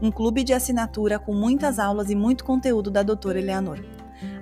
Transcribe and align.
um 0.00 0.10
clube 0.10 0.44
de 0.44 0.52
assinatura 0.52 1.18
com 1.18 1.34
muitas 1.34 1.78
aulas 1.78 2.10
e 2.10 2.14
muito 2.14 2.44
conteúdo 2.44 2.90
da 2.90 3.02
doutora 3.02 3.38
Eleanor. 3.38 3.82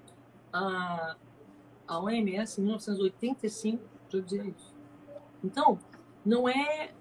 a, 0.51 1.15
a 1.87 1.99
OMS, 1.99 2.59
em 2.59 2.63
1985, 2.65 3.83
já 4.09 4.19
dizia 4.19 4.43
isso. 4.45 4.75
Então, 5.43 5.79
não 6.25 6.47
é, 6.47 6.91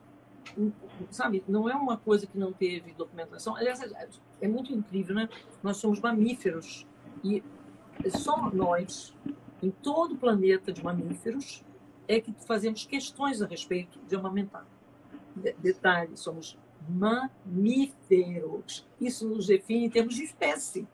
sabe, 1.10 1.42
não 1.48 1.68
é 1.68 1.74
uma 1.74 1.96
coisa 1.96 2.26
que 2.26 2.38
não 2.38 2.52
teve 2.52 2.92
documentação. 2.92 3.56
Aliás, 3.56 3.80
é 4.40 4.48
muito 4.48 4.72
incrível, 4.72 5.14
né? 5.14 5.28
Nós 5.62 5.78
somos 5.78 6.00
mamíferos 6.00 6.86
e 7.24 7.42
só 8.10 8.50
nós, 8.50 9.14
em 9.62 9.70
todo 9.70 10.14
o 10.14 10.18
planeta 10.18 10.72
de 10.72 10.82
mamíferos, 10.82 11.64
é 12.06 12.20
que 12.20 12.32
fazemos 12.46 12.86
questões 12.86 13.42
a 13.42 13.46
respeito 13.46 13.98
de 14.06 14.16
amamentar. 14.16 14.66
Detalhe, 15.58 16.16
somos 16.16 16.58
mamíferos. 16.88 18.86
Isso 19.00 19.28
nos 19.28 19.46
define 19.46 19.86
em 19.86 19.90
termos 19.90 20.14
de 20.14 20.24
espécie. 20.24 20.86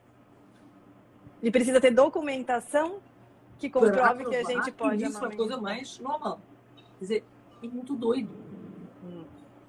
E 1.43 1.50
precisa 1.50 1.81
ter 1.81 1.91
documentação 1.91 3.00
que 3.59 3.70
comprove 3.70 4.25
que 4.25 4.37
a 4.37 4.43
gente 4.43 4.72
pode 4.72 5.04
Isso 5.04 5.25
é 5.25 5.28
a 5.28 5.37
coisa 5.37 5.56
mais 5.60 5.98
normal. 5.98 6.41
Quer 6.98 7.04
dizer, 7.04 7.25
é 7.62 7.69
muito 7.69 7.94
doido. 7.94 8.32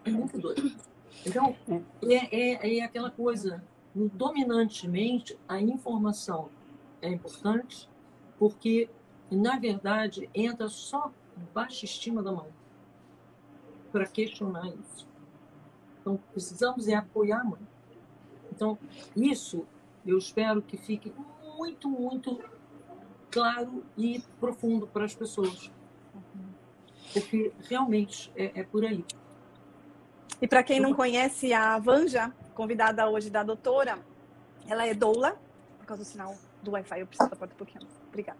É 0.04 0.10
muito 0.10 0.38
doido. 0.38 0.72
Então, 1.26 1.56
é, 2.04 2.58
é, 2.58 2.78
é 2.78 2.84
aquela 2.84 3.12
coisa, 3.12 3.64
dominantemente, 3.94 5.38
a 5.48 5.60
informação 5.60 6.50
é 7.02 7.10
importante 7.10 7.90
porque, 8.38 8.90
na 9.32 9.58
verdade, 9.58 10.30
entra 10.34 10.68
só 10.68 11.12
baixa 11.54 11.86
estima 11.86 12.22
da 12.22 12.32
mãe 12.32 12.50
para 13.92 14.06
questionar 14.06 14.68
isso. 14.68 15.08
Então, 16.02 16.20
precisamos 16.32 16.88
é 16.88 16.96
apoiar 16.96 17.42
a 17.42 17.44
mãe. 17.44 17.62
Então, 18.52 18.78
isso 19.16 19.66
eu 20.06 20.18
espero 20.18 20.62
que 20.62 20.78
fique 20.78 21.14
muito, 21.58 21.90
muito 21.90 22.40
claro 23.32 23.84
e 23.98 24.22
profundo 24.40 24.86
para 24.88 25.06
as 25.06 25.16
pessoas. 25.16 25.72
Porque 27.12 27.52
realmente 27.70 28.32
é, 28.36 28.62
é 28.62 28.64
por 28.64 28.86
aí. 28.86 29.04
E 30.42 30.48
para 30.48 30.64
quem 30.64 30.80
não 30.80 30.94
conhece 30.94 31.54
a 31.54 31.80
Vanja, 31.80 32.34
convidada 32.54 33.10
hoje 33.10 33.30
da 33.30 33.42
doutora, 33.42 34.00
ela 34.68 34.86
é 34.86 34.94
doula, 34.94 35.40
por 35.80 35.86
causa 35.86 36.04
do 36.04 36.08
sinal 36.08 36.36
do 36.66 36.72
Wi-Fi, 36.72 37.00
eu 37.00 37.08
preciso 37.08 37.30
da 37.30 37.36
porta 37.36 37.54
um 37.54 37.58
pouquinho. 37.58 37.88
Obrigada. 38.10 38.40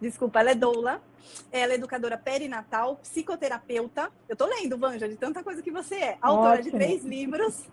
Desculpa, 0.00 0.40
ela 0.40 0.50
é 0.50 0.54
doula, 0.54 1.02
ela 1.50 1.72
é 1.72 1.76
educadora 1.76 2.18
perinatal, 2.18 2.96
psicoterapeuta. 2.96 4.10
Eu 4.28 4.36
tô 4.36 4.44
lendo, 4.46 4.76
Vanja, 4.76 5.08
de 5.08 5.16
tanta 5.16 5.42
coisa 5.42 5.62
que 5.62 5.70
você 5.70 5.94
é. 5.94 6.18
Autora 6.20 6.60
Ótimo. 6.60 6.64
de 6.64 6.70
três 6.72 7.04
livros. 7.04 7.64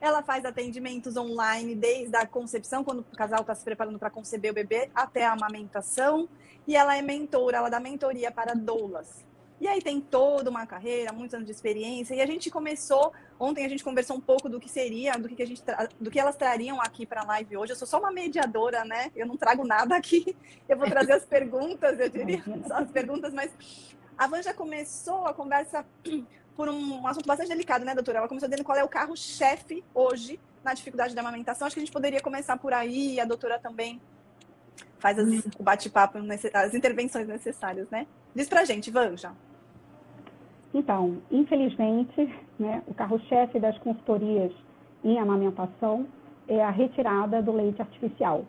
Ela 0.00 0.22
faz 0.22 0.44
atendimentos 0.44 1.16
online 1.16 1.74
desde 1.74 2.16
a 2.16 2.26
concepção, 2.26 2.82
quando 2.84 3.00
o 3.00 3.16
casal 3.16 3.40
está 3.40 3.54
se 3.54 3.64
preparando 3.64 3.98
para 3.98 4.10
conceber 4.10 4.50
o 4.50 4.54
bebê, 4.54 4.90
até 4.94 5.24
a 5.24 5.32
amamentação. 5.32 6.28
E 6.66 6.76
ela 6.76 6.96
é 6.96 7.02
mentora, 7.02 7.58
ela 7.58 7.68
dá 7.68 7.80
mentoria 7.80 8.30
para 8.30 8.54
doulas. 8.54 9.24
E 9.60 9.66
aí 9.66 9.82
tem 9.82 10.00
toda 10.00 10.50
uma 10.50 10.66
carreira, 10.66 11.12
muitos 11.12 11.34
anos 11.34 11.46
de 11.46 11.52
experiência. 11.52 12.14
E 12.14 12.20
a 12.20 12.26
gente 12.26 12.50
começou, 12.50 13.12
ontem 13.38 13.64
a 13.64 13.68
gente 13.68 13.82
conversou 13.82 14.16
um 14.16 14.20
pouco 14.20 14.48
do 14.48 14.60
que 14.60 14.68
seria, 14.68 15.14
do 15.14 15.28
que, 15.28 15.42
a 15.42 15.46
gente 15.46 15.62
do 16.00 16.10
que 16.10 16.20
elas 16.20 16.36
trariam 16.36 16.80
aqui 16.80 17.04
para 17.04 17.22
a 17.22 17.24
live 17.24 17.56
hoje. 17.56 17.72
Eu 17.72 17.76
sou 17.76 17.88
só 17.88 17.98
uma 17.98 18.12
mediadora, 18.12 18.84
né? 18.84 19.10
Eu 19.16 19.26
não 19.26 19.36
trago 19.36 19.66
nada 19.66 19.96
aqui. 19.96 20.36
Eu 20.68 20.76
vou 20.78 20.88
trazer 20.88 21.12
as 21.12 21.24
perguntas, 21.24 21.98
eu 21.98 22.08
diria, 22.08 22.42
as 22.70 22.90
perguntas, 22.90 23.32
mas 23.32 23.50
a 24.16 24.26
Van 24.26 24.42
já 24.42 24.54
começou 24.54 25.26
a 25.26 25.34
conversa 25.34 25.84
por 26.54 26.68
um 26.68 27.06
assunto 27.06 27.26
bastante 27.26 27.48
delicado, 27.48 27.84
né, 27.84 27.94
doutora? 27.94 28.18
Ela 28.18 28.28
começou 28.28 28.48
dizendo 28.48 28.64
qual 28.64 28.78
é 28.78 28.84
o 28.84 28.88
carro-chefe 28.88 29.82
hoje 29.94 30.38
na 30.62 30.74
dificuldade 30.74 31.14
da 31.14 31.20
amamentação. 31.20 31.66
Acho 31.66 31.74
que 31.74 31.80
a 31.80 31.84
gente 31.84 31.92
poderia 31.92 32.20
começar 32.20 32.56
por 32.58 32.72
aí, 32.72 33.14
e 33.14 33.20
a 33.20 33.24
doutora 33.24 33.58
também 33.58 34.00
faz 34.98 35.18
as, 35.18 35.28
o 35.58 35.62
bate-papo, 35.62 36.18
as 36.54 36.74
intervenções 36.74 37.26
necessárias, 37.26 37.88
né? 37.90 38.06
Diz 38.34 38.48
pra 38.48 38.64
gente, 38.64 38.90
Vanja. 38.90 39.32
Então, 40.74 41.16
infelizmente, 41.30 42.28
né, 42.58 42.82
o 42.86 42.94
carro-chefe 42.94 43.58
das 43.58 43.76
consultorias 43.78 44.52
em 45.02 45.18
amamentação 45.18 46.06
é 46.46 46.62
a 46.62 46.70
retirada 46.70 47.42
do 47.42 47.52
leite 47.52 47.80
artificial, 47.80 48.44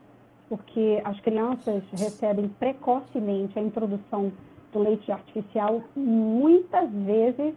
porque 0.50 1.02
as 1.04 1.20
crianças 1.22 1.84
recebem 1.92 2.50
precocemente 2.60 3.58
a 3.58 3.62
introdução 3.62 4.32
do 4.72 4.80
leite 4.80 5.12
artificial 5.12 5.82
muitas 5.96 6.90
vezes 6.92 7.54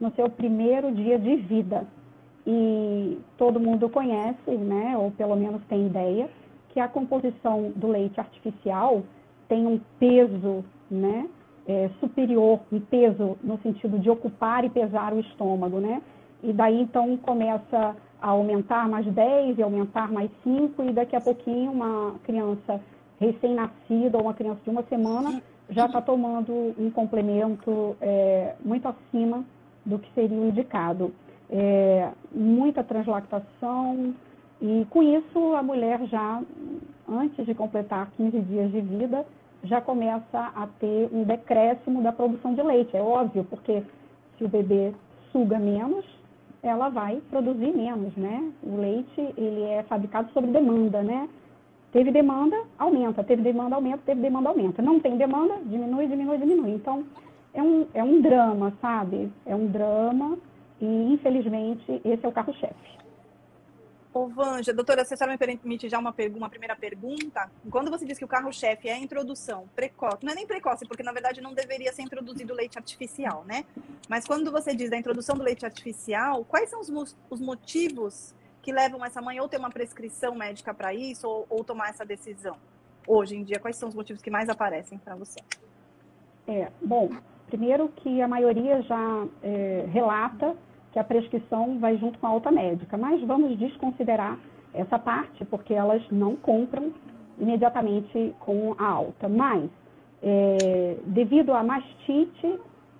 no 0.00 0.12
seu 0.12 0.28
primeiro 0.28 0.92
dia 0.92 1.18
de 1.18 1.36
vida. 1.36 1.86
E 2.46 3.18
todo 3.36 3.60
mundo 3.60 3.88
conhece, 3.88 4.50
né, 4.50 4.96
ou 4.96 5.10
pelo 5.12 5.36
menos 5.36 5.62
tem 5.66 5.86
ideia, 5.86 6.28
que 6.70 6.80
a 6.80 6.88
composição 6.88 7.72
do 7.76 7.88
leite 7.88 8.18
artificial 8.18 9.02
tem 9.48 9.66
um 9.66 9.80
peso, 9.98 10.64
né, 10.90 11.28
é, 11.70 11.90
superior 12.00 12.58
em 12.72 12.80
peso, 12.80 13.38
no 13.44 13.56
sentido 13.58 13.98
de 13.98 14.10
ocupar 14.10 14.64
e 14.64 14.70
pesar 14.70 15.12
o 15.12 15.20
estômago, 15.20 15.78
né? 15.78 16.02
E 16.42 16.52
daí 16.52 16.80
então 16.80 17.16
começa 17.18 17.96
a 18.20 18.28
aumentar 18.28 18.88
mais 18.88 19.06
10 19.06 19.58
e 19.58 19.62
aumentar 19.62 20.10
mais 20.10 20.30
5, 20.42 20.82
e 20.82 20.92
daqui 20.92 21.14
a 21.14 21.20
pouquinho 21.20 21.70
uma 21.70 22.14
criança 22.24 22.80
recém-nascida 23.20 24.18
ou 24.18 24.24
uma 24.24 24.34
criança 24.34 24.60
de 24.64 24.70
uma 24.70 24.82
semana 24.84 25.40
já 25.68 25.86
está 25.86 26.00
tomando 26.00 26.52
um 26.76 26.90
complemento 26.90 27.96
é, 28.00 28.54
muito 28.64 28.88
acima 28.88 29.44
do 29.86 29.98
que 29.98 30.12
seria 30.14 30.36
o 30.36 30.48
indicado. 30.48 31.12
é, 31.50 32.10
muita 32.32 32.84
translactação, 32.84 34.14
e 34.62 34.86
com 34.90 35.02
isso 35.02 35.54
a 35.54 35.62
mulher 35.62 36.00
já, 36.06 36.40
antes 37.08 37.44
de 37.44 37.54
completar 37.54 38.10
15 38.16 38.40
dias 38.40 38.70
de 38.70 38.80
vida, 38.80 39.26
já 39.64 39.80
começa 39.80 40.52
a 40.54 40.66
ter 40.78 41.08
um 41.12 41.24
decréscimo 41.24 42.02
da 42.02 42.12
produção 42.12 42.54
de 42.54 42.62
leite. 42.62 42.96
É 42.96 43.02
óbvio, 43.02 43.44
porque 43.44 43.82
se 44.36 44.44
o 44.44 44.48
bebê 44.48 44.92
suga 45.32 45.58
menos, 45.58 46.04
ela 46.62 46.88
vai 46.88 47.20
produzir 47.30 47.72
menos, 47.74 48.14
né? 48.16 48.52
O 48.62 48.76
leite, 48.76 49.20
ele 49.36 49.62
é 49.62 49.82
fabricado 49.84 50.30
sob 50.32 50.46
demanda, 50.48 51.02
né? 51.02 51.28
Teve 51.92 52.10
demanda, 52.10 52.56
aumenta. 52.78 53.24
Teve 53.24 53.42
demanda, 53.42 53.76
aumenta. 53.76 54.02
Teve 54.06 54.20
demanda, 54.20 54.48
aumenta. 54.48 54.82
Não 54.82 55.00
tem 55.00 55.16
demanda, 55.16 55.54
diminui, 55.64 56.06
diminui, 56.06 56.38
diminui. 56.38 56.72
Então, 56.72 57.04
é 57.52 57.62
um, 57.62 57.86
é 57.94 58.04
um 58.04 58.20
drama, 58.20 58.72
sabe? 58.80 59.30
É 59.44 59.54
um 59.54 59.66
drama 59.66 60.38
e, 60.80 61.12
infelizmente, 61.12 62.00
esse 62.04 62.24
é 62.24 62.28
o 62.28 62.32
carro-chefe. 62.32 62.99
Ô, 64.12 64.26
Vanja, 64.26 64.72
doutora, 64.72 65.04
você 65.04 65.16
só 65.16 65.24
me 65.24 65.38
permite 65.38 65.88
já 65.88 65.96
uma, 65.96 66.12
uma 66.34 66.48
primeira 66.48 66.74
pergunta? 66.74 67.48
Quando 67.70 67.92
você 67.92 68.04
diz 68.04 68.18
que 68.18 68.24
o 68.24 68.28
carro-chefe 68.28 68.88
é 68.88 68.94
a 68.94 68.98
introdução 68.98 69.68
precoce, 69.76 70.24
não 70.24 70.32
é 70.32 70.34
nem 70.34 70.46
precoce, 70.48 70.84
porque 70.84 71.04
na 71.04 71.12
verdade 71.12 71.40
não 71.40 71.54
deveria 71.54 71.92
ser 71.92 72.02
introduzido 72.02 72.52
leite 72.52 72.76
artificial, 72.76 73.44
né? 73.46 73.64
Mas 74.08 74.24
quando 74.26 74.50
você 74.50 74.74
diz 74.74 74.90
da 74.90 74.96
introdução 74.96 75.36
do 75.36 75.44
leite 75.44 75.64
artificial, 75.64 76.44
quais 76.44 76.68
são 76.68 76.80
os, 76.80 77.16
os 77.30 77.40
motivos 77.40 78.34
que 78.60 78.72
levam 78.72 79.04
essa 79.04 79.22
mãe 79.22 79.38
ou 79.38 79.48
ter 79.48 79.58
uma 79.58 79.70
prescrição 79.70 80.34
médica 80.34 80.74
para 80.74 80.92
isso 80.92 81.28
ou, 81.28 81.46
ou, 81.48 81.62
tomar 81.62 81.90
essa 81.90 82.04
decisão? 82.04 82.56
Hoje 83.06 83.36
em 83.36 83.44
dia, 83.44 83.60
quais 83.60 83.76
são 83.76 83.88
os 83.88 83.94
motivos 83.94 84.20
que 84.20 84.30
mais 84.30 84.48
aparecem 84.48 84.98
para 84.98 85.14
você? 85.14 85.38
É, 86.48 86.68
bom, 86.82 87.10
primeiro 87.46 87.88
que 87.90 88.20
a 88.20 88.26
maioria 88.26 88.82
já 88.82 89.26
é, 89.40 89.84
relata 89.88 90.56
que 90.92 90.98
a 90.98 91.04
prescrição 91.04 91.78
vai 91.78 91.96
junto 91.98 92.18
com 92.18 92.26
a 92.26 92.30
alta 92.30 92.50
médica, 92.50 92.96
mas 92.96 93.22
vamos 93.22 93.56
desconsiderar 93.58 94.38
essa 94.74 94.98
parte, 94.98 95.44
porque 95.44 95.74
elas 95.74 96.02
não 96.10 96.36
compram 96.36 96.92
imediatamente 97.38 98.34
com 98.40 98.74
a 98.78 98.86
alta. 98.86 99.28
Mas, 99.28 99.68
é, 100.22 100.96
devido 101.06 101.52
à 101.52 101.62
mastite, 101.62 102.58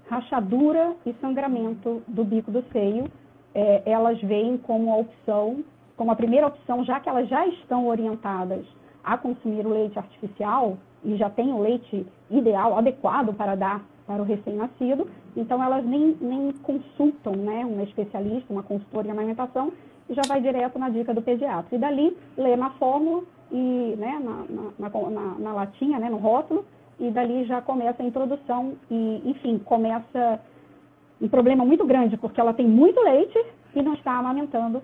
rachadura 0.08 0.94
e 1.06 1.12
sangramento 1.20 2.02
do 2.08 2.24
bico 2.24 2.50
do 2.50 2.64
seio, 2.72 3.04
é, 3.54 3.82
elas 3.84 4.20
veem 4.22 4.56
como 4.58 4.92
a 4.92 4.96
opção, 4.96 5.64
como 5.96 6.10
a 6.10 6.16
primeira 6.16 6.46
opção, 6.46 6.84
já 6.84 7.00
que 7.00 7.08
elas 7.08 7.28
já 7.28 7.46
estão 7.46 7.86
orientadas 7.86 8.64
a 9.02 9.16
consumir 9.16 9.66
o 9.66 9.70
leite 9.70 9.98
artificial 9.98 10.76
e 11.04 11.16
já 11.16 11.30
têm 11.30 11.52
o 11.52 11.60
leite 11.60 12.06
ideal, 12.30 12.76
adequado 12.76 13.34
para 13.34 13.54
dar 13.54 13.84
para 14.10 14.22
o 14.22 14.24
recém-nascido, 14.24 15.06
então 15.36 15.62
elas 15.62 15.86
nem, 15.86 16.16
nem 16.20 16.50
consultam 16.64 17.32
né, 17.36 17.64
um 17.64 17.80
especialista, 17.80 18.52
uma 18.52 18.64
consultora 18.64 19.06
em 19.06 19.12
amamentação, 19.12 19.72
e 20.08 20.14
já 20.14 20.22
vai 20.26 20.40
direto 20.40 20.80
na 20.80 20.88
dica 20.88 21.14
do 21.14 21.22
pediatra. 21.22 21.76
E 21.76 21.78
dali 21.78 22.16
lê 22.36 22.56
na 22.56 22.70
fórmula 22.70 23.22
e 23.52 23.94
né, 23.96 24.20
na, 24.20 24.64
na, 24.80 25.10
na, 25.10 25.38
na 25.38 25.52
latinha, 25.52 26.00
né, 26.00 26.10
no 26.10 26.16
rótulo, 26.16 26.64
e 26.98 27.08
dali 27.12 27.44
já 27.44 27.62
começa 27.62 28.02
a 28.02 28.04
introdução 28.04 28.72
e, 28.90 29.22
enfim, 29.26 29.60
começa 29.60 30.40
um 31.22 31.28
problema 31.28 31.64
muito 31.64 31.86
grande, 31.86 32.16
porque 32.16 32.40
ela 32.40 32.52
tem 32.52 32.66
muito 32.66 33.00
leite 33.00 33.38
e 33.76 33.80
não 33.80 33.94
está 33.94 34.18
amamentando 34.18 34.82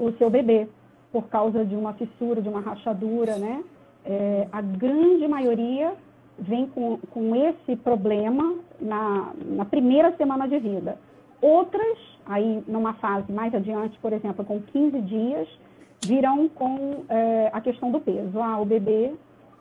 o 0.00 0.10
seu 0.14 0.28
bebê 0.28 0.66
por 1.12 1.28
causa 1.28 1.64
de 1.64 1.76
uma 1.76 1.92
fissura, 1.92 2.42
de 2.42 2.48
uma 2.48 2.60
rachadura, 2.60 3.36
né? 3.36 3.62
É, 4.04 4.48
a 4.50 4.60
grande 4.60 5.28
maioria 5.28 5.94
vem 6.38 6.66
com, 6.68 6.98
com 7.10 7.34
esse 7.34 7.76
problema 7.76 8.54
na, 8.80 9.32
na 9.44 9.64
primeira 9.64 10.16
semana 10.16 10.48
de 10.48 10.58
vida. 10.58 10.98
Outras, 11.40 11.98
aí 12.26 12.62
numa 12.66 12.94
fase 12.94 13.30
mais 13.32 13.54
adiante, 13.54 13.98
por 14.00 14.12
exemplo, 14.12 14.44
com 14.44 14.60
15 14.60 15.00
dias, 15.02 15.48
virão 16.04 16.48
com 16.48 17.04
é, 17.08 17.50
a 17.52 17.60
questão 17.60 17.90
do 17.90 18.00
peso. 18.00 18.40
Ah, 18.40 18.60
o 18.60 18.64
bebê 18.64 19.12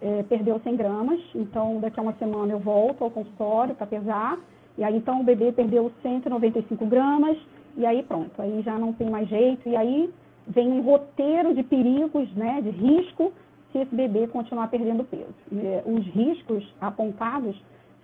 é, 0.01 0.23
perdeu 0.23 0.59
100 0.59 0.75
gramas, 0.75 1.19
então 1.35 1.79
daqui 1.79 1.99
a 1.99 2.03
uma 2.03 2.13
semana 2.13 2.51
eu 2.51 2.59
volto 2.59 3.03
ao 3.03 3.11
consultório 3.11 3.75
para 3.75 3.87
pesar, 3.87 4.37
e 4.77 4.83
aí 4.83 4.95
então 4.95 5.21
o 5.21 5.23
bebê 5.23 5.51
perdeu 5.51 5.91
195 6.01 6.85
gramas, 6.85 7.37
e 7.75 7.85
aí 7.85 8.03
pronto, 8.03 8.39
aí 8.39 8.61
já 8.61 8.77
não 8.77 8.93
tem 8.93 9.09
mais 9.09 9.27
jeito, 9.27 9.67
e 9.67 9.75
aí 9.75 10.09
vem 10.47 10.71
um 10.71 10.81
roteiro 10.81 11.53
de 11.53 11.63
perigos, 11.63 12.31
né, 12.33 12.61
de 12.61 12.69
risco, 12.69 13.33
se 13.77 13.83
esse 13.83 13.95
bebê 13.95 14.27
continuar 14.27 14.67
perdendo 14.69 15.03
peso. 15.03 15.33
Eh, 15.53 15.83
os 15.85 16.05
riscos 16.07 16.67
apontados 16.81 17.55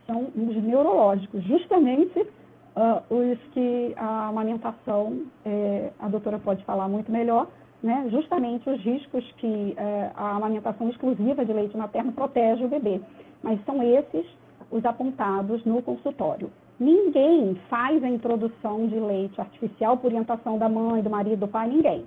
são 0.06 0.28
os 0.36 0.64
neurológicos, 0.64 1.44
justamente 1.44 2.20
uh, 2.20 3.02
os 3.10 3.40
que 3.54 3.94
a 3.96 4.28
amamentação, 4.28 5.22
é, 5.46 5.92
a 5.98 6.10
doutora 6.10 6.38
pode 6.40 6.64
falar 6.66 6.90
muito 6.90 7.12
melhor, 7.12 7.48
né? 7.81 8.08
justamente 8.10 8.70
os 8.70 8.81
riscos 8.81 9.24
que 9.38 9.74
é, 9.78 10.12
a 10.16 10.36
amamentação 10.36 10.90
exclusiva 10.90 11.46
de 11.46 11.54
leite 11.54 11.78
materno 11.78 12.12
protege 12.12 12.66
o 12.66 12.68
bebê. 12.68 13.00
Mas 13.42 13.64
são 13.66 13.81
esses 13.81 14.26
os 14.69 14.84
apontados 14.86 15.64
no 15.66 15.81
consultório. 15.81 16.50
Ninguém 16.80 17.56
faz 17.69 18.04
a 18.04 18.10
introdução 18.10 18.88
de 18.88 19.00
leite 19.00 19.40
artificial 19.40 19.98
por 19.98 20.08
orientação 20.08 20.58
da 20.58 20.68
mãe, 20.68 21.02
do 21.02 21.10
marido, 21.10 21.42
do 21.42 21.48
pai, 21.48 21.69
ninguém 21.69 22.06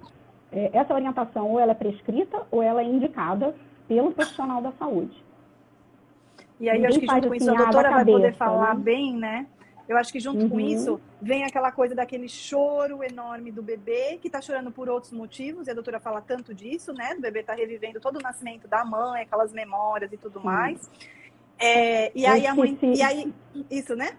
essa 0.52 0.94
orientação 0.94 1.50
ou 1.50 1.60
ela 1.60 1.72
é 1.72 1.74
prescrita 1.74 2.46
ou 2.50 2.62
ela 2.62 2.80
é 2.80 2.84
indicada 2.84 3.54
pelo 3.88 4.12
profissional 4.12 4.62
da 4.62 4.72
saúde. 4.72 5.24
E 6.58 6.68
aí, 6.68 6.78
Ninguém 6.78 6.88
acho 6.88 7.00
que 7.00 7.06
junto 7.06 7.28
com 7.28 7.34
isso, 7.34 7.50
assim, 7.50 7.58
a 7.58 7.64
doutora 7.64 7.90
vai 7.90 8.04
poder 8.04 8.34
falar 8.34 8.74
né? 8.74 8.80
bem, 8.82 9.16
né? 9.16 9.46
Eu 9.88 9.96
acho 9.96 10.12
que 10.12 10.18
junto 10.18 10.42
uhum. 10.42 10.48
com 10.48 10.60
isso 10.60 11.00
vem 11.22 11.44
aquela 11.44 11.70
coisa 11.70 11.94
daquele 11.94 12.28
choro 12.28 13.04
enorme 13.04 13.52
do 13.52 13.62
bebê 13.62 14.18
que 14.20 14.26
está 14.26 14.40
chorando 14.40 14.72
por 14.72 14.88
outros 14.88 15.12
motivos, 15.12 15.68
e 15.68 15.70
a 15.70 15.74
doutora 15.74 16.00
fala 16.00 16.20
tanto 16.20 16.52
disso, 16.52 16.92
né? 16.92 17.14
O 17.16 17.20
bebê 17.20 17.40
está 17.40 17.54
revivendo 17.54 18.00
todo 18.00 18.16
o 18.16 18.22
nascimento 18.22 18.66
da 18.66 18.84
mãe, 18.84 19.22
aquelas 19.22 19.52
memórias 19.52 20.12
e 20.12 20.16
tudo 20.16 20.40
mais. 20.40 20.90
É, 21.58 22.10
e 22.18 22.26
aí 22.26 22.46
a 22.46 22.54
mãe. 22.54 22.76
E 22.82 23.02
aí, 23.02 23.32
isso, 23.70 23.94
né? 23.94 24.16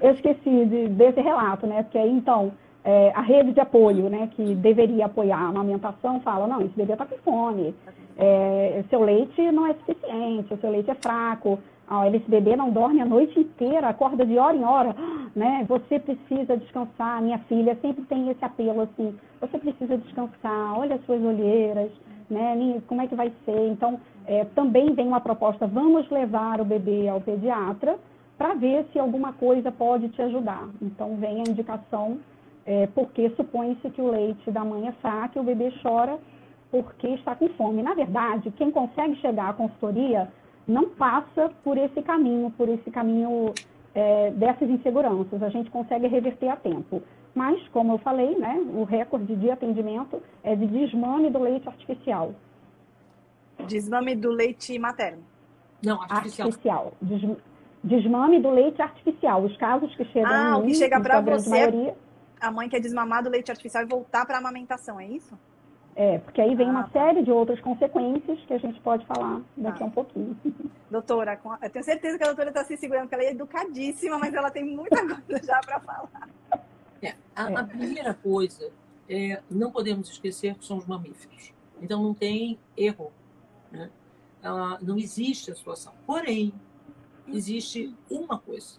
Eu 0.00 0.12
esqueci 0.12 0.66
de, 0.66 0.88
desse 0.88 1.20
relato, 1.20 1.66
né? 1.66 1.82
Porque 1.82 1.98
aí, 1.98 2.10
então, 2.10 2.52
é, 2.86 3.10
a 3.16 3.20
rede 3.20 3.52
de 3.52 3.58
apoio, 3.60 4.08
né, 4.08 4.30
que 4.36 4.54
deveria 4.54 5.06
apoiar 5.06 5.40
a 5.40 5.48
amamentação, 5.48 6.20
fala, 6.20 6.46
não, 6.46 6.60
esse 6.60 6.76
bebê 6.76 6.92
está 6.92 7.04
com 7.04 7.16
fome, 7.18 7.74
é, 8.16 8.84
seu 8.88 9.02
leite 9.02 9.42
não 9.50 9.66
é 9.66 9.74
suficiente, 9.74 10.54
o 10.54 10.56
seu 10.58 10.70
leite 10.70 10.88
é 10.88 10.94
fraco, 10.94 11.58
ó, 11.90 12.04
esse 12.04 12.30
bebê 12.30 12.54
não 12.54 12.70
dorme 12.70 13.00
a 13.00 13.04
noite 13.04 13.40
inteira, 13.40 13.88
acorda 13.88 14.24
de 14.24 14.38
hora 14.38 14.56
em 14.56 14.62
hora, 14.62 14.94
né, 15.34 15.66
você 15.68 15.98
precisa 15.98 16.56
descansar, 16.56 17.20
minha 17.20 17.38
filha 17.40 17.76
sempre 17.82 18.04
tem 18.04 18.30
esse 18.30 18.44
apelo 18.44 18.82
assim, 18.82 19.18
você 19.40 19.58
precisa 19.58 19.98
descansar, 19.98 20.78
olha 20.78 20.94
as 20.94 21.04
suas 21.06 21.20
olheiras, 21.20 21.90
né, 22.30 22.80
como 22.86 23.02
é 23.02 23.08
que 23.08 23.16
vai 23.16 23.32
ser? 23.44 23.68
Então, 23.68 23.98
é, 24.28 24.44
também 24.54 24.94
vem 24.94 25.08
uma 25.08 25.20
proposta, 25.20 25.66
vamos 25.66 26.08
levar 26.08 26.60
o 26.60 26.64
bebê 26.64 27.08
ao 27.08 27.20
pediatra 27.20 27.98
para 28.38 28.54
ver 28.54 28.86
se 28.92 28.98
alguma 28.98 29.32
coisa 29.32 29.72
pode 29.72 30.08
te 30.10 30.22
ajudar. 30.22 30.68
Então, 30.80 31.16
vem 31.16 31.38
a 31.38 31.50
indicação 31.50 32.18
é, 32.66 32.88
porque 32.88 33.30
supõe-se 33.30 33.88
que 33.90 34.02
o 34.02 34.10
leite 34.10 34.50
da 34.50 34.64
mãe 34.64 34.88
é 34.88 34.92
fraco 34.92 35.38
e 35.38 35.40
o 35.40 35.44
bebê 35.44 35.72
chora 35.82 36.18
porque 36.70 37.06
está 37.08 37.34
com 37.34 37.48
fome. 37.50 37.82
Na 37.82 37.94
verdade, 37.94 38.50
quem 38.50 38.70
consegue 38.70 39.16
chegar 39.16 39.50
à 39.50 39.52
consultoria 39.52 40.28
não 40.66 40.90
passa 40.90 41.50
por 41.62 41.78
esse 41.78 42.02
caminho, 42.02 42.50
por 42.50 42.68
esse 42.68 42.90
caminho 42.90 43.54
é, 43.94 44.32
dessas 44.32 44.68
inseguranças. 44.68 45.42
A 45.42 45.48
gente 45.48 45.70
consegue 45.70 46.08
reverter 46.08 46.48
a 46.48 46.56
tempo. 46.56 47.02
Mas, 47.34 47.66
como 47.68 47.92
eu 47.92 47.98
falei, 47.98 48.34
né, 48.36 48.58
o 48.74 48.84
recorde 48.84 49.36
de 49.36 49.50
atendimento 49.50 50.20
é 50.42 50.56
de 50.56 50.66
desmame 50.66 51.30
do 51.30 51.38
leite 51.38 51.68
artificial. 51.68 52.34
Desmame 53.68 54.16
do 54.16 54.30
leite 54.30 54.78
materno? 54.78 55.22
Não, 55.84 56.00
artificial. 56.02 56.48
artificial. 56.48 56.92
desmame 57.84 58.40
do 58.40 58.50
leite 58.50 58.80
artificial. 58.80 59.44
Os 59.44 59.56
casos 59.56 59.94
que 59.94 60.04
chegam 60.06 60.32
ah, 60.32 60.58
o 60.58 60.62
que 60.62 60.74
chega 60.74 61.00
para 61.00 61.20
você 61.20 61.48
maioria, 61.50 61.94
a 62.40 62.50
mãe 62.50 62.68
quer 62.68 62.80
desmamar 62.80 63.22
do 63.22 63.30
leite 63.30 63.50
artificial 63.50 63.82
e 63.82 63.86
voltar 63.86 64.26
para 64.26 64.36
a 64.36 64.38
amamentação, 64.38 65.00
é 65.00 65.06
isso? 65.06 65.38
É, 65.94 66.18
porque 66.18 66.42
aí 66.42 66.54
vem 66.54 66.68
ah, 66.68 66.70
uma 66.70 66.82
tá. 66.84 67.00
série 67.00 67.22
de 67.22 67.30
outras 67.30 67.58
consequências 67.60 68.38
que 68.44 68.52
a 68.52 68.58
gente 68.58 68.78
pode 68.82 69.06
falar 69.06 69.40
daqui 69.56 69.82
a 69.82 69.86
um 69.86 69.90
pouquinho. 69.90 70.36
Doutora, 70.90 71.40
eu 71.62 71.70
tenho 71.70 71.84
certeza 71.84 72.16
que 72.16 72.22
a 72.22 72.28
doutora 72.28 72.50
está 72.50 72.62
se 72.64 72.76
segurando, 72.76 73.04
porque 73.04 73.14
ela 73.16 73.24
é 73.24 73.32
educadíssima, 73.32 74.18
mas 74.18 74.32
ela 74.32 74.50
tem 74.50 74.64
muita 74.64 74.96
coisa 75.02 75.44
já 75.44 75.58
para 75.60 75.80
falar. 75.80 76.28
É, 77.02 77.14
a, 77.34 77.50
é. 77.50 77.56
a, 77.56 77.64
primeira 77.64 78.14
coisa, 78.14 78.70
é, 79.08 79.42
não 79.50 79.72
podemos 79.72 80.08
esquecer 80.08 80.54
que 80.54 80.64
são 80.64 80.76
os 80.76 80.86
mamíferos. 80.86 81.52
Então 81.80 82.02
não 82.02 82.14
tem 82.14 82.58
erro. 82.76 83.10
Né? 83.72 83.90
Ah, 84.44 84.78
não 84.80 84.96
existe 84.96 85.50
a 85.50 85.56
situação. 85.56 85.92
Porém, 86.06 86.52
existe 87.26 87.94
uma 88.08 88.38
coisa: 88.38 88.78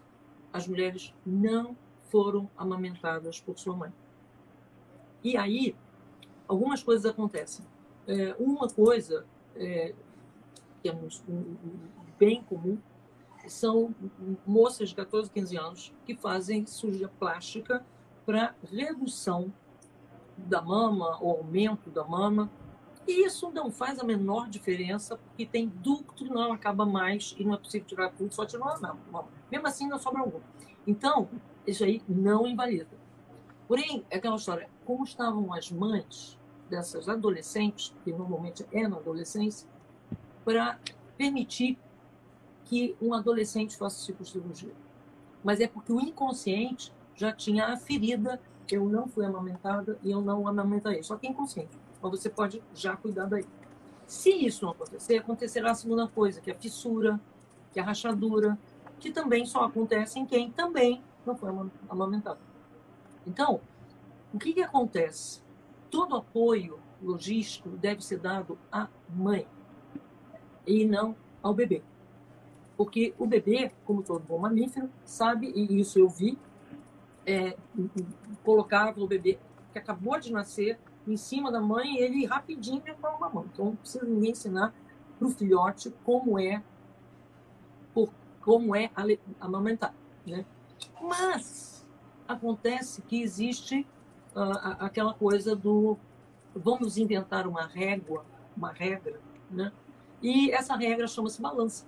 as 0.54 0.68
mulheres 0.68 1.14
não 1.26 1.76
foram 2.10 2.50
amamentadas 2.58 3.40
por 3.40 3.58
sua 3.58 3.76
mãe. 3.76 3.94
E 5.24 5.36
aí, 5.36 5.76
algumas 6.48 6.82
coisas 6.84 7.06
acontecem. 7.06 7.66
É, 8.08 8.36
uma 8.40 8.68
coisa 8.70 9.26
é, 9.56 9.94
que 10.82 10.90
é 10.90 10.94
um, 10.94 11.08
um, 11.28 11.58
bem 12.18 12.42
comum 12.44 12.78
são 13.48 13.96
moças 14.46 14.90
de 14.90 14.96
14, 14.96 15.30
15 15.32 15.58
anos 15.58 15.94
que 16.06 16.16
fazem 16.16 16.66
cirurgia 16.66 17.08
plástica 17.08 17.86
para 18.26 18.54
redução 18.72 19.54
da 20.38 20.62
mama 20.62 21.18
ou 21.22 21.38
aumento 21.38 21.90
da 21.90 22.04
mama. 22.04 22.50
E 23.08 23.26
isso 23.26 23.50
não 23.52 23.72
faz 23.72 24.00
a 24.00 24.04
menor 24.04 24.50
diferença, 24.50 25.16
porque 25.16 25.46
tem 25.46 25.70
ducto, 25.70 26.26
não 26.26 26.52
acaba 26.52 26.86
mais 26.86 27.34
e 27.40 27.46
não 27.46 27.54
é 27.54 27.58
possível 27.58 27.88
tirar 27.88 28.10
tudo, 28.10 28.34
só 28.34 28.46
tirar 28.46 28.78
uma 28.78 28.98
mama. 29.10 29.28
Mesmo 29.50 29.66
assim, 29.66 29.88
não 29.88 29.98
sobra 29.98 30.22
algum. 30.22 30.42
Então, 30.86 31.30
isso 31.66 31.86
aí 31.86 32.02
não 32.08 32.46
invalida. 32.46 32.88
Porém, 33.66 34.06
é 34.10 34.18
aquela 34.18 34.36
história, 34.36 34.70
como 34.86 35.06
estavam 35.06 35.54
as 35.54 35.72
mães 35.72 36.38
dessas 36.70 37.08
adolescentes, 37.08 37.94
que 38.04 38.12
normalmente 38.12 38.66
é 38.74 38.86
na 38.88 38.98
adolescência, 38.98 39.70
para 40.44 40.78
permitir 41.18 41.78
que 42.66 42.96
um 43.02 43.14
adolescente 43.14 43.78
faça 43.78 44.06
tipo 44.06 44.26
cirurgia. 44.26 44.74
Mas 45.44 45.62
é 45.62 45.68
porque 45.68 45.94
o 45.94 46.02
inconsciente 46.02 46.94
já 47.16 47.32
tinha 47.32 47.68
a 47.68 47.78
ferida, 47.78 48.40
eu 48.70 48.88
não 48.88 49.08
fui 49.08 49.26
amamentada 49.26 49.98
e 50.04 50.12
eu 50.12 50.22
não 50.22 50.46
amamentarei. 50.46 51.02
Só 51.04 51.16
que 51.16 51.26
é 51.26 51.30
inconsciente. 51.30 51.87
Então 51.98 52.10
você 52.10 52.30
pode 52.30 52.63
já 52.74 52.96
cuidar 52.96 53.25
daí. 53.25 53.46
Se 54.06 54.30
isso 54.30 54.63
não 54.63 54.72
acontecer, 54.72 55.18
acontecerá 55.18 55.72
a 55.72 55.75
segunda 55.75 56.08
coisa, 56.08 56.39
que 56.39 56.50
é 56.50 56.54
a 56.54 56.58
fissura, 56.58 57.20
que 57.74 57.80
é 57.80 57.84
a 57.84 57.86
rachadura, 57.86 58.58
que 59.00 59.12
também 59.12 59.46
só 59.46 59.66
acontece 59.66 60.20
em 60.20 60.25
quem 60.25 60.51
também 60.51 61.04
não 61.25 61.36
foi 61.36 61.51
amamentado. 61.89 62.39
Então, 63.25 63.60
o 64.34 64.39
que, 64.39 64.54
que 64.54 64.62
acontece? 64.62 65.42
Todo 65.92 66.16
apoio 66.16 66.80
logístico 67.01 67.70
deve 67.70 68.04
ser 68.04 68.20
dado 68.20 68.58
à 68.72 68.88
mãe 69.10 69.48
e 70.66 70.86
não 70.86 71.16
ao 71.44 71.54
bebê. 71.54 71.84
Porque 72.75 73.13
o 73.18 73.25
bebê, 73.25 73.72
como 73.86 74.04
todo 74.04 74.24
bom 74.24 74.38
mamífero, 74.38 74.89
sabe, 75.04 75.51
e 75.56 75.80
isso 75.80 76.00
eu 76.00 76.08
vi, 76.08 76.38
é, 77.25 77.58
colocava 78.44 79.01
o 79.01 79.08
bebê 79.08 79.38
que 79.74 79.80
acabou 79.80 80.20
de 80.20 80.32
nascer 80.32 80.80
em 81.08 81.18
cima 81.18 81.52
da 81.52 81.62
mãe 81.62 81.96
e 81.96 82.00
ele 82.00 82.26
rapidinho 82.26 82.82
para 82.82 83.16
uma 83.16 83.30
mão. 83.30 83.46
Então 83.52 83.66
não 83.66 83.76
precisa 83.76 84.06
ninguém 84.06 84.32
ensinar 84.32 84.74
para 85.18 85.28
o 85.28 85.32
filhote 85.32 85.94
como 86.04 86.40
é 86.40 86.62
por, 87.94 88.12
como 88.42 88.76
é 88.76 88.92
amamentar. 89.40 89.94
Né? 90.26 90.46
Mas 91.02 91.86
acontece 92.28 93.02
que 93.02 93.22
existe 93.22 93.88
uh, 94.36 94.78
aquela 94.80 95.14
coisa 95.14 95.56
do 95.56 95.98
vamos 96.54 96.98
inventar 96.98 97.48
uma 97.48 97.66
régua, 97.66 98.26
uma 98.56 98.72
regra, 98.72 99.20
né? 99.50 99.72
E 100.22 100.52
essa 100.52 100.76
regra 100.76 101.08
chama-se 101.08 101.40
balança. 101.40 101.86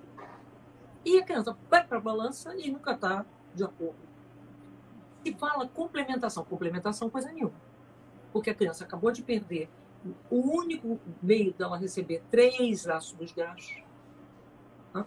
E 1.04 1.18
a 1.18 1.26
criança 1.26 1.58
vai 1.70 1.84
para 1.86 1.98
a 1.98 2.02
balança 2.02 2.56
e 2.56 2.70
nunca 2.70 2.92
está 2.92 3.26
de 3.56 3.64
acordo. 3.64 3.98
Se 5.26 5.34
fala 5.34 5.68
complementação, 5.68 6.46
complementação 6.46 7.10
coisa 7.10 7.32
nenhuma. 7.32 7.69
Porque 8.32 8.50
a 8.50 8.56
criança 8.56 8.84
acabou 8.84 9.12
de 9.12 9.22
perder 9.24 9.70
o 10.30 10.38
único 10.38 11.00
meio 11.22 11.54
dela 11.54 11.78
receber 11.78 12.22
três 12.30 12.88
ácidos 12.88 13.32
graxos, 13.32 13.84
né? 14.94 15.06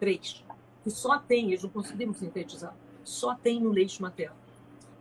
três, 0.00 0.44
que 0.82 0.90
só 0.90 1.18
tem, 1.18 1.48
eles 1.48 1.62
não 1.62 1.70
conseguimos 1.70 2.18
sintetizar, 2.18 2.74
só 3.04 3.34
tem 3.34 3.60
no 3.60 3.70
leite 3.70 4.00
materno. 4.00 4.36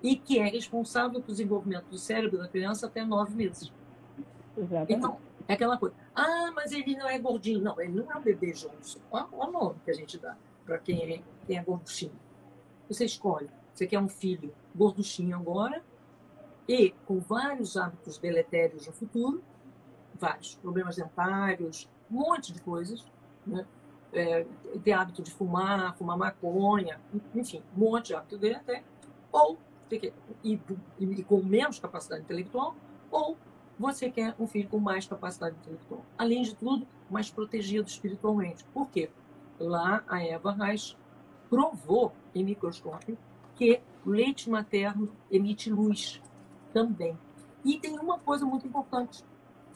E 0.03 0.15
que 0.15 0.39
é 0.39 0.47
responsável 0.47 1.21
pelo 1.21 1.27
desenvolvimento 1.27 1.85
do 1.85 1.97
cérebro 1.97 2.39
da 2.39 2.47
criança 2.47 2.87
até 2.87 3.05
nove 3.05 3.35
meses. 3.35 3.71
Exatamente. 4.57 4.93
Então, 4.93 5.17
é 5.47 5.53
aquela 5.53 5.77
coisa. 5.77 5.95
Ah, 6.15 6.51
mas 6.55 6.71
ele 6.71 6.95
não 6.95 7.07
é 7.07 7.19
gordinho. 7.19 7.61
Não, 7.61 7.79
ele 7.79 7.93
não 7.93 8.11
é 8.11 8.17
o 8.17 8.21
bebê 8.21 8.51
Johnson. 8.51 8.99
Olha 9.11 9.27
o 9.31 9.51
nome 9.51 9.75
que 9.85 9.91
a 9.91 9.93
gente 9.93 10.17
dá 10.17 10.35
para 10.65 10.79
quem 10.79 11.13
é, 11.13 11.21
quem 11.45 11.57
é 11.57 11.63
gorduchinho. 11.63 12.13
Você 12.87 13.05
escolhe. 13.05 13.49
Você 13.73 13.85
quer 13.85 13.99
um 13.99 14.07
filho 14.07 14.51
gorduchinho 14.75 15.35
agora 15.35 15.83
e 16.67 16.91
com 17.05 17.19
vários 17.19 17.77
hábitos 17.77 18.17
deletérios 18.17 18.87
no 18.87 18.93
futuro, 18.93 19.43
vários 20.19 20.55
problemas 20.55 20.95
dentários, 20.95 21.89
um 22.09 22.15
monte 22.15 22.53
de 22.53 22.61
coisas, 22.61 23.05
né? 23.45 23.65
É, 24.13 24.45
ter 24.83 24.91
hábito 24.91 25.23
de 25.23 25.31
fumar, 25.31 25.95
fumar 25.95 26.17
maconha, 26.17 26.99
enfim, 27.33 27.63
um 27.75 27.79
monte 27.79 28.07
de 28.07 28.15
hábito 28.15 28.37
deletério, 28.37 28.83
ou 29.31 29.57
ter 29.87 30.13
e, 30.43 30.59
e 30.99 31.23
com 31.23 31.41
menos 31.41 31.79
capacidade 31.79 32.21
intelectual, 32.21 32.75
ou 33.09 33.37
você 33.79 34.11
quer 34.11 34.35
um 34.37 34.45
filho 34.47 34.67
com 34.67 34.79
mais 34.79 35.07
capacidade 35.07 35.55
intelectual. 35.55 36.05
Além 36.17 36.43
de 36.43 36.53
tudo, 36.55 36.85
mais 37.09 37.29
protegido 37.31 37.87
espiritualmente. 37.87 38.63
Por 38.73 38.89
quê? 38.89 39.09
Lá 39.57 40.03
a 40.07 40.23
Eva 40.23 40.51
Reich 40.51 40.97
provou 41.49 42.13
em 42.35 42.43
microscópio 42.43 43.17
que 43.55 43.81
o 44.05 44.09
leite 44.09 44.49
materno 44.49 45.11
emite 45.31 45.69
luz 45.69 46.21
também. 46.73 47.17
E 47.63 47.79
tem 47.79 47.97
uma 47.99 48.17
coisa 48.19 48.45
muito 48.45 48.67
importante, 48.67 49.23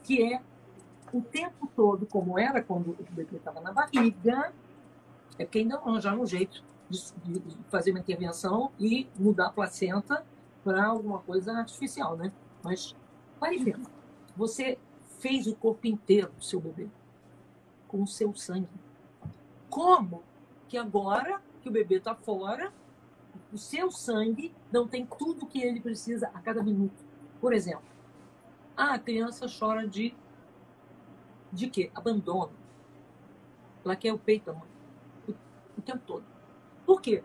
que 0.04 0.34
é 0.34 0.42
o 1.14 1.22
tempo 1.22 1.70
todo, 1.76 2.06
como 2.06 2.38
era 2.38 2.62
quando 2.64 2.92
o 2.92 3.12
bebê 3.12 3.38
estava 3.38 3.62
na 3.62 3.72
barriga, 3.72 4.52
é 5.38 5.46
porque 5.46 5.60
ainda 5.60 5.76
não 5.78 5.90
arranjaram 5.90 6.22
um 6.22 6.26
jeito 6.26 6.64
de, 6.90 7.00
de, 7.24 7.58
fazer 7.70 7.92
uma 7.92 8.00
intervenção 8.00 8.72
e 8.80 9.08
mudar 9.18 9.48
a 9.48 9.52
placenta 9.52 10.26
para 10.64 10.86
alguma 10.86 11.20
coisa 11.20 11.54
artificial, 11.54 12.16
né? 12.16 12.32
Mas 12.64 12.96
pare 13.40 13.60
bem. 13.60 13.76
Você 14.36 14.78
fez 15.20 15.48
o 15.48 15.56
corpo 15.56 15.88
inteiro 15.88 16.32
do 16.38 16.44
seu 16.44 16.60
bebê 16.60 16.88
com 17.88 18.04
o 18.04 18.08
seu 18.08 18.36
sangue. 18.36 18.68
Como 19.70 20.24
que 20.68 20.78
agora 20.78 21.42
que 21.62 21.70
o 21.70 21.72
bebê 21.72 21.96
está 21.96 22.16
fora, 22.16 22.74
o 23.56 23.58
seu 23.58 23.90
sangue 23.90 24.54
não 24.70 24.86
tem 24.86 25.06
tudo 25.06 25.46
que 25.46 25.62
ele 25.62 25.80
precisa 25.80 26.30
a 26.34 26.42
cada 26.42 26.62
minuto? 26.62 27.04
Por 27.40 27.54
exemplo, 27.54 27.86
a 28.76 29.00
criança 29.00 29.48
chora 29.48 29.88
de 29.88 30.14
de 31.52 31.70
quê? 31.70 31.90
Abandono. 31.96 32.52
Ela 33.84 33.96
quer 33.96 34.12
o 34.12 34.20
peito 34.20 34.52
o, 34.52 35.32
o 35.78 35.82
tempo 35.82 36.04
todo. 36.06 36.26
Por 36.86 37.02
quê? 37.02 37.24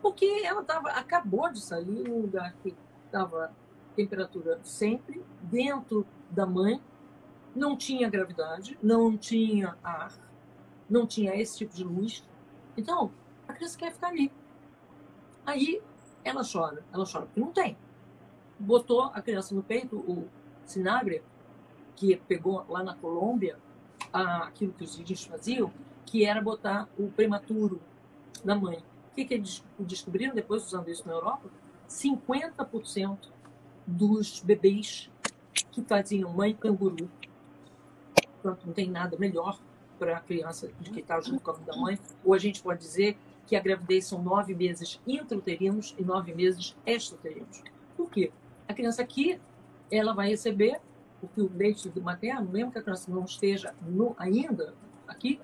Porque 0.00 0.24
ela 0.44 0.62
tava, 0.62 0.90
acabou 0.90 1.50
de 1.50 1.60
sair 1.60 2.08
num 2.08 2.22
lugar 2.22 2.54
que 2.62 2.76
estava 3.06 3.52
temperatura 3.96 4.60
sempre, 4.62 5.20
dentro 5.42 6.06
da 6.30 6.46
mãe, 6.46 6.80
não 7.54 7.76
tinha 7.76 8.08
gravidade, 8.08 8.78
não 8.80 9.18
tinha 9.18 9.76
ar, 9.82 10.14
não 10.88 11.06
tinha 11.06 11.34
esse 11.34 11.58
tipo 11.58 11.74
de 11.74 11.82
luz. 11.82 12.24
Então, 12.76 13.12
a 13.48 13.52
criança 13.52 13.76
quer 13.76 13.92
ficar 13.92 14.08
ali. 14.08 14.32
Aí 15.44 15.80
ela 16.24 16.42
chora, 16.50 16.84
ela 16.92 17.04
chora 17.10 17.26
porque 17.26 17.40
não 17.40 17.52
tem. 17.52 17.76
Botou 18.58 19.02
a 19.02 19.20
criança 19.20 19.54
no 19.54 19.62
peito, 19.62 19.96
o 19.96 20.28
Sinagre, 20.64 21.22
que 21.96 22.16
pegou 22.16 22.64
lá 22.68 22.82
na 22.82 22.94
Colômbia 22.94 23.58
aquilo 24.12 24.72
que 24.72 24.84
os 24.84 24.98
indígenas 24.98 25.24
faziam, 25.24 25.72
que 26.06 26.24
era 26.24 26.40
botar 26.40 26.88
o 26.98 27.08
prematuro 27.10 27.80
na 28.44 28.54
mãe. 28.54 28.78
O 29.10 29.14
que, 29.14 29.24
que 29.24 29.34
eles 29.34 29.62
descobriram 29.78 30.34
depois, 30.34 30.66
usando 30.66 30.88
isso 30.88 31.06
na 31.06 31.14
Europa? 31.14 31.48
50% 31.88 33.18
dos 33.86 34.40
bebês 34.40 35.10
que 35.70 35.82
faziam 35.82 36.32
mãe 36.32 36.54
canguru. 36.54 37.10
Portanto, 38.40 38.66
não 38.66 38.72
tem 38.72 38.90
nada 38.90 39.16
melhor 39.18 39.58
para 39.98 40.16
a 40.16 40.20
criança 40.20 40.70
de 40.80 40.90
que 40.90 41.00
está 41.00 41.20
junto 41.20 41.40
com 41.42 41.50
a 41.50 41.76
mãe. 41.76 41.98
Ou 42.24 42.34
a 42.34 42.38
gente 42.38 42.62
pode 42.62 42.80
dizer 42.80 43.16
que 43.46 43.56
a 43.56 43.60
gravidez 43.60 44.06
são 44.06 44.22
nove 44.22 44.54
meses 44.54 45.00
intrauterinos 45.06 45.94
e 45.98 46.04
nove 46.04 46.34
meses 46.34 46.76
extrauterinos. 46.86 47.62
Por 47.96 48.10
quê? 48.10 48.32
A 48.68 48.74
criança 48.74 49.02
aqui, 49.02 49.40
ela 49.90 50.14
vai 50.14 50.28
receber, 50.28 50.80
porque 51.20 51.40
o 51.40 51.50
leite 51.54 51.88
do 51.88 52.00
materno, 52.00 52.50
mesmo 52.50 52.72
que 52.72 52.78
a 52.78 52.82
criança 52.82 53.10
não 53.10 53.24
esteja 53.24 53.74
no, 53.82 54.14
ainda 54.18 54.74
aqui, 55.06 55.40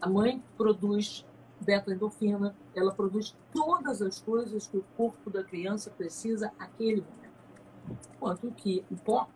a 0.00 0.08
mãe 0.08 0.42
produz 0.56 1.24
beta-endorfina, 1.60 2.54
ela 2.74 2.92
produz 2.92 3.34
todas 3.52 4.02
as 4.02 4.20
coisas 4.20 4.66
que 4.66 4.76
o 4.76 4.84
corpo 4.96 5.30
da 5.30 5.42
criança 5.42 5.90
precisa 5.90 6.52
naquele 6.58 7.02
momento. 7.02 8.06
Enquanto 8.14 8.50
que 8.52 8.84
o 8.90 8.96
pó 8.96 9.28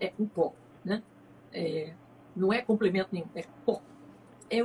é 0.00 0.12
um 0.18 0.26
pó, 0.26 0.52
né? 0.84 1.02
É, 1.52 1.94
não 2.34 2.52
é 2.52 2.60
complemento 2.60 3.10
nenhum, 3.12 3.28
é 3.34 3.44
pó. 3.64 3.80
É, 4.50 4.60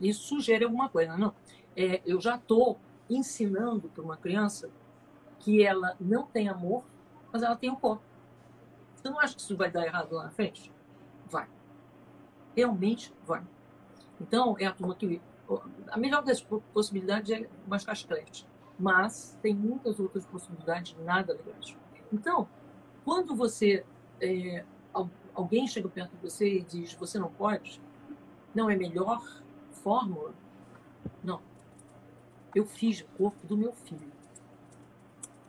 isso 0.00 0.24
sugere 0.24 0.64
alguma 0.64 0.88
coisa, 0.88 1.16
não? 1.16 1.34
É, 1.76 2.00
eu 2.04 2.20
já 2.20 2.36
estou 2.36 2.78
ensinando 3.08 3.88
para 3.88 4.02
uma 4.02 4.16
criança 4.16 4.70
que 5.40 5.62
ela 5.62 5.96
não 6.00 6.26
tem 6.26 6.48
amor, 6.48 6.84
mas 7.32 7.42
ela 7.42 7.56
tem 7.56 7.70
o 7.70 7.76
pó. 7.76 7.98
Você 8.94 9.10
não 9.10 9.20
acha 9.20 9.34
que 9.34 9.40
isso 9.40 9.56
vai 9.56 9.70
dar 9.70 9.84
errado 9.84 10.14
lá 10.14 10.24
na 10.24 10.30
frente? 10.30 10.72
Vai. 11.26 11.48
Realmente 12.56 13.12
vai. 13.26 13.42
Então, 14.20 14.56
é 14.58 14.66
a 14.66 14.72
turma 14.72 14.94
que. 14.94 15.20
A 15.88 15.98
melhor 15.98 16.22
das 16.22 16.40
possibilidades 16.40 17.30
é 17.30 17.48
mais 17.66 17.84
casclete. 17.84 18.46
Mas 18.78 19.38
tem 19.42 19.54
muitas 19.54 20.00
outras 20.00 20.24
possibilidades 20.24 20.96
nada 21.04 21.34
legais. 21.34 21.76
Então, 22.10 22.48
quando 23.04 23.36
você 23.36 23.84
é, 24.20 24.64
alguém 25.34 25.66
chega 25.66 25.88
perto 25.88 26.12
de 26.12 26.22
você 26.22 26.58
e 26.58 26.62
diz 26.62 26.94
você 26.94 27.18
não 27.18 27.30
pode, 27.30 27.80
não 28.54 28.70
é 28.70 28.76
melhor 28.76 29.43
fórmula? 29.84 30.34
Não. 31.22 31.40
Eu 32.54 32.64
fiz 32.64 33.02
o 33.02 33.06
corpo 33.16 33.46
do 33.46 33.56
meu 33.56 33.72
filho. 33.72 34.12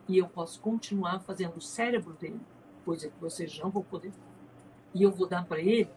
e 0.08 0.20
eu 0.20 0.28
posso 0.28 0.60
continuar 0.60 1.20
fazendo 1.22 1.58
o 1.58 1.62
cérebro 1.62 2.14
dele, 2.14 2.40
coisa 2.84 3.10
que 3.10 3.20
vocês 3.20 3.58
não 3.58 3.72
vão 3.72 3.82
poder. 3.82 4.14
E 4.94 5.02
eu 5.02 5.12
vou 5.12 5.28
dar 5.28 5.44
para 5.46 5.60
ele 5.60 5.90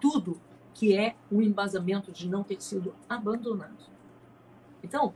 tudo 0.00 0.40
que 0.72 0.96
é 0.96 1.16
um 1.32 1.42
embasamento 1.42 2.12
de 2.12 2.28
não 2.28 2.44
ter 2.44 2.62
sido 2.62 2.94
abandonado. 3.08 3.84
Então, 4.84 5.12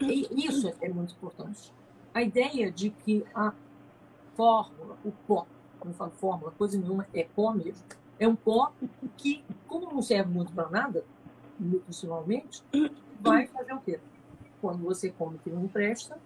isso 0.00 0.72
é 0.80 0.88
muito 0.88 1.14
importante. 1.14 1.70
A 2.14 2.22
ideia 2.22 2.70
de 2.70 2.88
que 2.90 3.22
a 3.34 3.52
fórmula, 4.34 4.96
o 5.04 5.12
pó, 5.12 5.46
quando 5.78 5.94
falo 5.94 6.12
fórmula, 6.12 6.52
coisa 6.52 6.78
nenhuma, 6.78 7.06
é 7.12 7.24
pó 7.24 7.52
mesmo. 7.52 7.84
É 8.18 8.26
um 8.26 8.36
pó 8.36 8.72
que, 9.16 9.44
como 9.66 9.92
não 9.92 10.00
serve 10.00 10.32
muito 10.32 10.52
para 10.52 10.70
nada, 10.70 11.04
nutricionalmente, 11.58 12.62
vai 13.20 13.46
fazer 13.46 13.72
o 13.72 13.80
quê? 13.80 14.00
Quando 14.60 14.82
você 14.82 15.10
come 15.10 15.38
que 15.38 15.50
não 15.50 15.68
presta, 15.68 16.18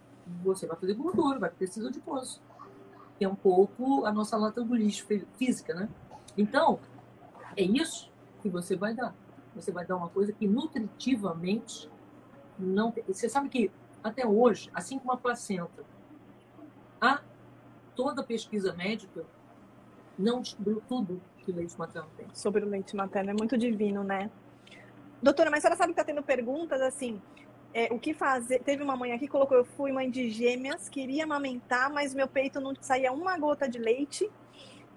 você 0.43 0.67
vai 0.67 0.77
fazer 0.77 0.95
gordura, 0.95 1.39
vai 1.39 1.51
ter 1.51 1.67
tecido 1.67 1.89
adiposo. 1.89 2.41
Que 3.19 3.25
é 3.25 3.29
um 3.29 3.35
pouco 3.35 4.05
a 4.05 4.13
nossa 4.13 4.37
lata 4.37 4.63
do 4.63 4.75
lixo 4.75 5.07
física, 5.37 5.75
né? 5.75 5.89
Então, 6.37 6.79
é 7.57 7.63
isso 7.63 8.11
que 8.43 8.49
você 8.49 8.77
vai 8.77 8.95
dar. 8.95 9.15
Você 9.55 9.73
vai 9.73 9.85
dar 9.85 9.97
uma 9.97 10.09
coisa 10.09 10.33
que 10.33 10.47
nutritivamente 10.47 11.91
não 12.59 12.93
tem. 12.93 13.03
Você 13.05 13.29
sabe 13.29 13.49
que 13.49 13.71
até 14.03 14.27
hoje, 14.27 14.71
assim 14.73 14.99
como 14.99 15.13
a 15.13 15.17
placenta, 15.17 15.85
a 17.01 17.21
toda 17.97 18.23
pesquisa 18.23 18.73
médica 18.73 19.25
não 20.17 20.41
descobriu 20.41 20.83
tudo 20.89 21.21
que 21.39 21.51
o 21.51 21.55
leite 21.55 21.77
materno 21.79 22.09
tem. 22.17 22.27
Sobre 22.35 22.65
o 22.65 22.69
leite 22.69 22.95
materno 22.95 23.31
é 23.31 23.35
muito 23.35 23.57
divino, 23.57 24.05
né? 24.05 24.31
Doutora, 25.21 25.51
mas 25.51 25.59
a 25.59 25.63
senhora 25.63 25.77
sabe 25.77 25.93
que 25.93 26.01
está 26.01 26.05
tendo 26.05 26.23
perguntas 26.23 26.81
assim, 26.81 27.21
é, 27.75 27.93
o 27.93 27.99
que 27.99 28.15
fazer? 28.15 28.61
Teve 28.61 28.83
uma 28.83 28.97
mãe 28.97 29.13
aqui 29.13 29.27
que 29.27 29.33
colocou, 29.33 29.57
eu 29.57 29.65
fui 29.65 29.91
mãe 29.91 30.09
de 30.11 30.31
gêmeas, 30.31 30.89
queria 30.89 31.25
amamentar, 31.25 31.93
mas 31.93 32.15
meu 32.15 32.29
peito 32.29 32.61
não 32.61 32.75
saía 32.81 33.13
uma 33.13 33.37
gota 33.37 33.69
de 33.69 33.79
leite. 33.79 34.31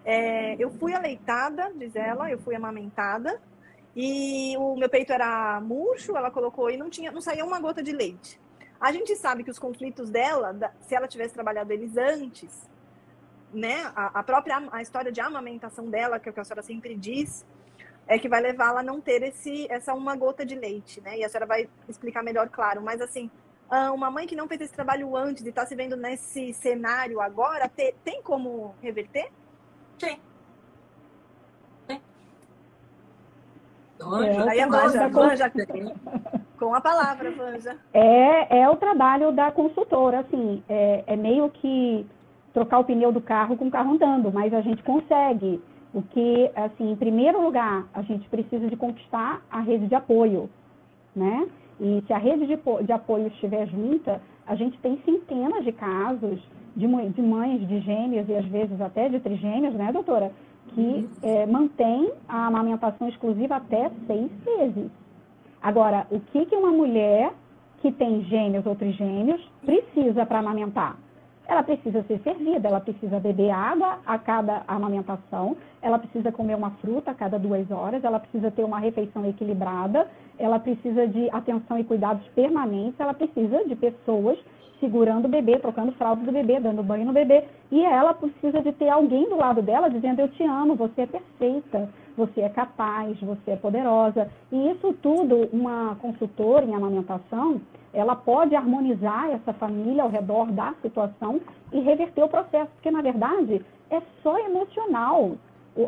É, 0.05 0.55
eu 0.57 0.69
fui 0.71 0.93
aleitada, 0.93 1.71
diz 1.75 1.95
ela, 1.95 2.29
eu 2.29 2.39
fui 2.39 2.55
amamentada, 2.55 3.41
e 3.95 4.55
o 4.57 4.75
meu 4.75 4.89
peito 4.89 5.11
era 5.11 5.59
murcho, 5.61 6.15
ela 6.15 6.31
colocou, 6.31 6.69
e 6.69 6.77
não, 6.77 6.89
tinha, 6.89 7.11
não 7.11 7.21
saía 7.21 7.43
uma 7.43 7.59
gota 7.59 7.83
de 7.83 7.91
leite. 7.91 8.39
A 8.79 8.91
gente 8.91 9.15
sabe 9.15 9.43
que 9.43 9.51
os 9.51 9.59
conflitos 9.59 10.09
dela, 10.09 10.55
se 10.81 10.95
ela 10.95 11.07
tivesse 11.07 11.33
trabalhado 11.33 11.71
eles 11.71 11.97
antes, 11.97 12.67
né, 13.53 13.91
a, 13.95 14.19
a 14.19 14.23
própria 14.23 14.61
a 14.71 14.81
história 14.81 15.11
de 15.11 15.19
amamentação 15.19 15.89
dela, 15.89 16.19
que 16.19 16.29
é 16.29 16.31
o 16.31 16.33
que 16.33 16.39
a 16.39 16.43
senhora 16.43 16.63
sempre 16.63 16.95
diz, 16.95 17.45
é 18.11 18.19
que 18.19 18.27
vai 18.27 18.41
levá-la 18.41 18.81
a 18.81 18.83
não 18.83 18.99
ter 18.99 19.23
esse, 19.23 19.71
essa 19.71 19.93
uma 19.93 20.17
gota 20.17 20.45
de 20.45 20.53
leite, 20.53 20.99
né? 20.99 21.17
E 21.17 21.23
a 21.23 21.29
senhora 21.29 21.45
vai 21.45 21.69
explicar 21.87 22.21
melhor, 22.21 22.49
claro. 22.49 22.81
Mas 22.81 22.99
assim, 22.99 23.31
ah, 23.69 23.93
uma 23.93 24.11
mãe 24.11 24.27
que 24.27 24.35
não 24.35 24.49
fez 24.49 24.59
esse 24.59 24.73
trabalho 24.73 25.15
antes 25.15 25.45
e 25.45 25.49
está 25.49 25.65
se 25.65 25.73
vendo 25.75 25.95
nesse 25.95 26.53
cenário 26.53 27.21
agora, 27.21 27.71
tem 28.03 28.21
como 28.21 28.75
reverter? 28.81 29.31
Tem. 29.97 30.19
Tem. 31.87 32.01
É, 33.97 34.49
Aí 34.49 34.59
a 34.59 34.67
Vanja, 34.67 35.07
Vanja, 35.07 35.51
com 36.59 36.75
a 36.75 36.81
palavra, 36.81 37.31
Vanja. 37.31 37.77
É, 37.93 38.59
é 38.59 38.69
o 38.69 38.75
trabalho 38.75 39.31
da 39.31 39.53
consultora, 39.53 40.19
assim, 40.19 40.61
é, 40.67 41.05
é 41.07 41.15
meio 41.15 41.49
que 41.49 42.05
trocar 42.53 42.79
o 42.79 42.83
pneu 42.83 43.13
do 43.13 43.21
carro 43.21 43.55
com 43.55 43.67
o 43.67 43.71
carro 43.71 43.93
andando, 43.93 44.33
mas 44.33 44.53
a 44.53 44.59
gente 44.59 44.83
consegue 44.83 45.61
o 45.93 46.01
que, 46.01 46.51
assim, 46.55 46.91
em 46.91 46.95
primeiro 46.95 47.41
lugar, 47.41 47.85
a 47.93 48.01
gente 48.01 48.27
precisa 48.29 48.67
de 48.69 48.77
conquistar 48.77 49.41
a 49.51 49.59
rede 49.59 49.87
de 49.87 49.95
apoio, 49.95 50.49
né? 51.15 51.47
E 51.79 52.01
se 52.05 52.13
a 52.13 52.17
rede 52.17 52.47
de, 52.47 52.57
de 52.85 52.91
apoio 52.91 53.27
estiver 53.27 53.67
junta, 53.67 54.21
a 54.47 54.55
gente 54.55 54.77
tem 54.79 54.97
centenas 55.03 55.63
de 55.63 55.71
casos 55.71 56.39
de, 56.75 56.87
de 57.09 57.21
mães 57.21 57.67
de 57.67 57.79
gêmeos 57.81 58.27
e 58.29 58.35
às 58.35 58.45
vezes 58.45 58.79
até 58.79 59.09
de 59.09 59.19
trigêmeos, 59.19 59.73
né, 59.73 59.91
doutora? 59.91 60.31
Que 60.69 61.09
é, 61.23 61.45
mantém 61.45 62.11
a 62.27 62.47
amamentação 62.47 63.09
exclusiva 63.09 63.57
até 63.57 63.91
seis 64.07 64.31
meses. 64.45 64.89
Agora, 65.61 66.07
o 66.09 66.19
que, 66.19 66.45
que 66.45 66.55
uma 66.55 66.71
mulher 66.71 67.33
que 67.81 67.91
tem 67.91 68.23
gêmeos 68.23 68.65
ou 68.65 68.75
trigêmeos 68.75 69.41
precisa 69.65 70.25
para 70.25 70.39
amamentar? 70.39 70.97
Ela 71.51 71.63
precisa 71.63 72.01
ser 72.03 72.17
servida, 72.19 72.69
ela 72.69 72.79
precisa 72.79 73.19
beber 73.19 73.51
água 73.51 73.99
a 74.05 74.17
cada 74.17 74.63
amamentação, 74.65 75.57
ela 75.81 75.99
precisa 75.99 76.31
comer 76.31 76.55
uma 76.55 76.71
fruta 76.81 77.11
a 77.11 77.13
cada 77.13 77.37
duas 77.37 77.69
horas, 77.69 78.01
ela 78.05 78.21
precisa 78.21 78.49
ter 78.49 78.63
uma 78.63 78.79
refeição 78.79 79.25
equilibrada, 79.25 80.07
ela 80.39 80.59
precisa 80.59 81.05
de 81.05 81.29
atenção 81.29 81.77
e 81.77 81.83
cuidados 81.83 82.25
permanentes, 82.29 82.97
ela 82.97 83.13
precisa 83.13 83.65
de 83.65 83.75
pessoas 83.75 84.39
segurando 84.79 85.25
o 85.25 85.29
bebê, 85.29 85.59
trocando 85.59 85.91
fralda 85.91 86.23
do 86.23 86.31
bebê, 86.31 86.57
dando 86.57 86.81
banho 86.81 87.05
no 87.05 87.11
bebê, 87.11 87.43
e 87.69 87.83
ela 87.83 88.13
precisa 88.13 88.61
de 88.61 88.71
ter 88.71 88.87
alguém 88.87 89.27
do 89.27 89.35
lado 89.35 89.61
dela 89.61 89.89
dizendo 89.89 90.21
eu 90.21 90.29
te 90.29 90.43
amo, 90.43 90.75
você 90.75 91.01
é 91.01 91.05
perfeita, 91.05 91.89
você 92.15 92.41
é 92.41 92.49
capaz, 92.49 93.19
você 93.19 93.51
é 93.51 93.55
poderosa. 93.55 94.29
E 94.51 94.71
isso 94.71 94.93
tudo, 95.01 95.49
uma 95.51 95.95
consultora 95.95 96.65
em 96.65 96.75
amamentação, 96.75 97.61
ela 97.93 98.15
pode 98.15 98.55
harmonizar 98.55 99.29
essa 99.31 99.53
família 99.53 100.03
ao 100.03 100.09
redor 100.09 100.51
da 100.51 100.73
situação 100.81 101.41
e 101.71 101.79
reverter 101.79 102.23
o 102.23 102.29
processo, 102.29 102.71
porque 102.73 102.91
na 102.91 103.01
verdade 103.01 103.61
é 103.89 104.01
só 104.23 104.37
emocional. 104.39 105.31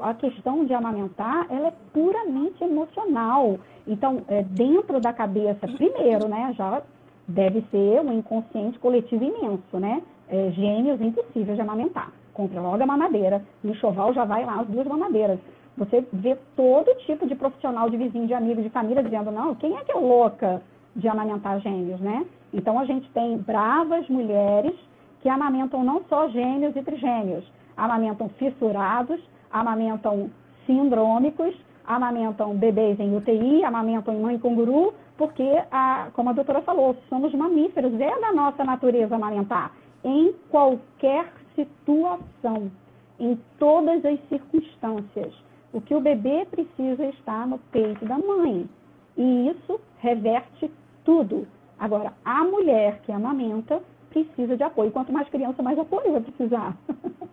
A 0.01 0.13
questão 0.13 0.63
de 0.65 0.73
amamentar, 0.73 1.45
ela 1.49 1.67
é 1.67 1.73
puramente 1.91 2.63
emocional. 2.63 3.57
Então, 3.85 4.21
é, 4.29 4.41
dentro 4.43 5.01
da 5.01 5.11
cabeça, 5.11 5.67
primeiro, 5.67 6.27
né, 6.29 6.53
já 6.57 6.81
deve 7.27 7.61
ser 7.69 8.01
um 8.01 8.13
inconsciente 8.13 8.79
coletivo 8.79 9.23
imenso, 9.23 9.79
né? 9.79 10.01
É, 10.29 10.51
gêmeos 10.51 11.01
impossíveis 11.01 11.55
de 11.55 11.61
amamentar. 11.61 12.11
Compre 12.33 12.59
logo 12.59 12.81
a 12.81 12.85
mamadeira. 12.85 13.43
No 13.63 13.71
enxoval 13.71 14.13
já 14.13 14.25
vai 14.25 14.45
lá 14.45 14.61
as 14.61 14.67
duas 14.67 14.87
mamadeiras. 14.87 15.39
Você 15.77 16.05
vê 16.13 16.37
todo 16.55 16.95
tipo 17.05 17.25
de 17.25 17.35
profissional, 17.35 17.89
de 17.89 17.97
vizinho, 17.97 18.27
de 18.27 18.33
amigo, 18.33 18.61
de 18.61 18.69
família 18.69 19.03
dizendo, 19.03 19.31
não, 19.31 19.55
quem 19.55 19.75
é 19.75 19.83
que 19.83 19.91
é 19.91 19.95
louca 19.95 20.61
de 20.95 21.07
amamentar 21.07 21.59
gêmeos, 21.59 21.99
né? 21.99 22.25
Então 22.53 22.77
a 22.79 22.85
gente 22.85 23.09
tem 23.11 23.37
bravas 23.37 24.07
mulheres 24.07 24.73
que 25.21 25.29
amamentam 25.29 25.83
não 25.83 26.03
só 26.09 26.27
gêmeos 26.29 26.75
e 26.75 26.83
trigêmeos, 26.83 27.43
amamentam 27.75 28.29
fissurados, 28.37 29.19
amamentam 29.51 30.29
sindrômicos, 30.65 31.55
amamentam 31.85 32.55
bebês 32.55 32.99
em 32.99 33.15
UTI, 33.15 33.63
amamentam 33.63 34.13
em 34.13 34.21
mãe 34.21 34.37
canguru, 34.37 34.93
porque, 35.17 35.43
a, 35.71 36.09
como 36.13 36.29
a 36.29 36.33
doutora 36.33 36.61
falou, 36.61 36.95
somos 37.09 37.33
mamíferos, 37.33 37.93
é 37.99 38.19
da 38.19 38.31
nossa 38.31 38.63
natureza 38.63 39.15
amamentar, 39.15 39.71
em 40.03 40.33
qualquer 40.49 41.31
situação, 41.55 42.71
em 43.19 43.39
todas 43.57 44.03
as 44.05 44.19
circunstâncias. 44.27 45.33
O 45.73 45.81
que 45.81 45.95
o 45.95 45.99
bebê 45.99 46.45
precisa 46.45 47.05
está 47.07 47.45
no 47.47 47.57
peito 47.57 48.05
da 48.05 48.17
mãe. 48.17 48.69
E 49.17 49.49
isso 49.49 49.81
reverte 49.97 50.71
tudo. 51.03 51.47
Agora, 51.77 52.13
a 52.23 52.43
mulher 52.43 53.01
que 53.01 53.11
amamenta 53.11 53.81
precisa 54.09 54.55
de 54.55 54.63
apoio. 54.63 54.91
Quanto 54.91 55.11
mais 55.11 55.27
criança, 55.29 55.63
mais 55.63 55.77
apoio 55.77 56.11
vai 56.11 56.21
precisar. 56.21 56.77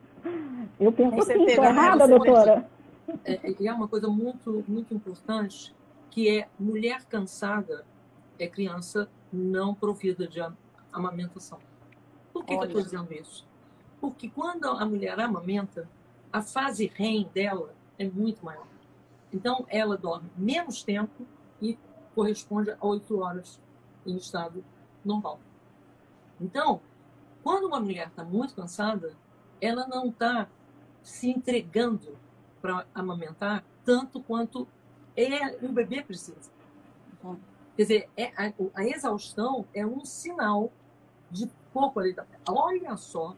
Eu 0.80 0.90
penso 0.92 1.14
Com 1.14 1.22
assim, 1.22 1.44
estou 1.44 1.64
errada, 1.64 2.08
doutora? 2.08 2.66
É, 3.24 3.66
é 3.66 3.72
uma 3.72 3.86
coisa 3.86 4.08
muito, 4.08 4.64
muito 4.66 4.94
importante, 4.94 5.74
que 6.10 6.38
é 6.38 6.48
mulher 6.58 7.04
cansada 7.04 7.84
é 8.38 8.46
criança 8.46 9.10
não 9.30 9.74
provida 9.74 10.26
de 10.26 10.40
amamentação. 10.90 11.58
Por 12.32 12.44
que, 12.44 12.56
que 12.56 12.64
eu 12.64 12.66
estou 12.66 12.82
dizendo 12.82 13.12
isso? 13.12 13.46
Porque 14.00 14.30
quando 14.30 14.66
a 14.66 14.86
mulher 14.86 15.20
amamenta, 15.20 15.86
a 16.32 16.40
fase 16.40 16.86
REM 16.86 17.28
dela 17.34 17.74
é 18.00 18.08
muito 18.08 18.42
maior. 18.42 18.66
Então, 19.30 19.66
ela 19.68 19.96
dorme 19.96 20.30
menos 20.34 20.82
tempo 20.82 21.26
e 21.60 21.78
corresponde 22.14 22.70
a 22.70 22.78
oito 22.80 23.20
horas 23.20 23.60
em 24.06 24.16
estado 24.16 24.64
normal. 25.04 25.38
Então, 26.40 26.80
quando 27.42 27.66
uma 27.66 27.78
mulher 27.78 28.08
está 28.08 28.24
muito 28.24 28.54
cansada, 28.54 29.14
ela 29.60 29.86
não 29.86 30.08
está 30.08 30.48
se 31.02 31.28
entregando 31.30 32.16
para 32.62 32.86
amamentar 32.94 33.62
tanto 33.84 34.22
quanto 34.22 34.66
é, 35.14 35.62
o 35.62 35.70
bebê 35.70 36.02
precisa. 36.02 36.50
Quer 37.76 37.82
dizer, 37.82 38.10
é, 38.16 38.26
a, 38.28 38.52
a, 38.74 38.84
exaustão 38.84 39.66
é 39.74 39.86
um 39.86 40.04
sinal 40.04 40.72
de 41.30 41.50
pouco 41.72 42.00
ali. 42.00 42.16
Olha 42.48 42.96
só 42.96 43.36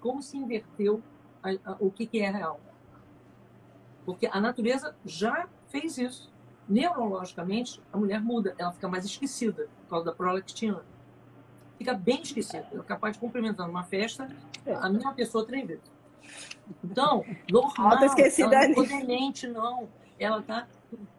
como 0.00 0.22
se 0.22 0.36
inverteu 0.36 1.02
a, 1.42 1.50
a, 1.72 1.76
o 1.80 1.90
que, 1.90 2.06
que 2.06 2.20
é 2.20 2.30
real. 2.30 2.60
Porque 4.04 4.26
a 4.26 4.40
natureza 4.40 4.94
já 5.04 5.48
fez 5.68 5.98
isso 5.98 6.32
neurologicamente, 6.68 7.80
a 7.92 7.98
mulher 7.98 8.22
muda, 8.22 8.54
ela 8.58 8.72
fica 8.72 8.88
mais 8.88 9.04
esquecida 9.04 9.68
por 9.82 9.90
causa 9.90 10.06
da 10.06 10.12
prolactina. 10.12 10.82
Fica 11.78 11.94
bem 11.94 12.22
esquecida. 12.22 12.66
Ela 12.72 12.82
é 12.82 12.84
capaz 12.84 13.14
de 13.14 13.20
cumprimentar 13.20 13.66
numa 13.66 13.84
festa 13.84 14.28
a 14.80 14.88
mesma 14.88 15.12
pessoa 15.12 15.44
três 15.44 15.66
vezes. 15.66 15.94
Então, 16.82 17.24
normal, 17.50 17.98
ela 17.98 18.68
não 18.68 18.82
é 18.82 18.86
demente, 18.86 19.46
não. 19.46 19.88
Ela 20.18 20.40
está 20.40 20.66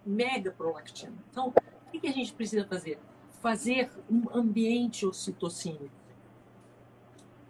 mega 0.06 0.52
prolactina. 0.52 1.14
Então, 1.30 1.50
o 1.50 1.92
que, 1.92 2.00
que 2.00 2.08
a 2.08 2.12
gente 2.12 2.34
precisa 2.34 2.66
fazer? 2.66 3.00
Fazer 3.42 3.92
um 4.10 4.24
ambiente 4.34 5.06
ocitocínico. 5.06 5.92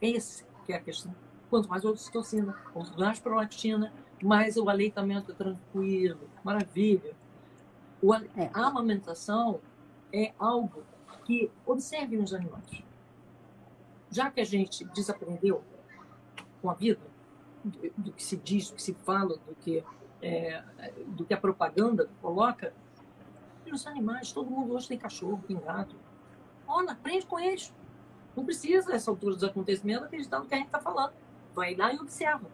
Esse, 0.02 0.44
que 0.66 0.74
é 0.74 0.78
a 0.78 0.82
questão. 0.82 1.16
Quanto 1.50 1.70
mais 1.70 1.86
ocitocina, 1.86 2.54
quanto 2.74 3.00
mais 3.00 3.20
prolactina, 3.20 3.94
mais 4.24 4.58
o 4.58 4.70
aleitamento 4.70 5.32
é 5.32 5.36
tranquilo, 5.36 6.30
maravilha. 6.44 7.14
O, 8.02 8.14
a 8.14 8.22
amamentação 8.54 9.60
é 10.12 10.34
algo 10.38 10.84
que 11.26 11.52
observe 11.66 12.18
nos 12.18 12.34
animais. 12.34 12.84
Já 14.10 14.30
que 14.30 14.40
a 14.40 14.46
gente 14.46 14.86
desaprendeu 14.86 15.64
com 16.62 16.70
a 16.70 16.74
vida, 16.74 17.02
do, 17.64 17.92
do 17.98 18.12
que 18.12 18.24
se 18.24 18.38
diz, 18.38 18.70
do 18.70 18.76
que 18.76 18.82
se 18.82 18.94
fala, 18.94 19.38
do 19.38 19.56
que, 19.56 19.84
é, 20.22 20.64
do 21.08 21.26
que 21.26 21.34
a 21.34 21.38
propaganda 21.38 22.10
coloca, 22.22 22.74
e 23.66 23.72
os 23.72 23.86
animais, 23.88 24.32
todo 24.32 24.50
mundo 24.50 24.76
hoje 24.76 24.88
tem 24.88 24.98
cachorro, 24.98 25.44
tem 25.48 25.58
gato. 25.58 25.96
Olha, 26.68 26.92
aprende 26.92 27.26
com 27.26 27.40
eles. 27.40 27.74
Não 28.36 28.46
precisa, 28.46 28.90
nessa 28.90 29.10
altura 29.10 29.34
dos 29.34 29.44
acontecimentos, 29.44 30.06
acreditar 30.06 30.40
no 30.40 30.46
que 30.46 30.54
a 30.54 30.58
gente 30.58 30.68
está 30.68 30.80
falando. 30.80 31.14
Vai 31.54 31.74
lá 31.76 31.92
e 31.92 31.98
observa. 31.98 32.48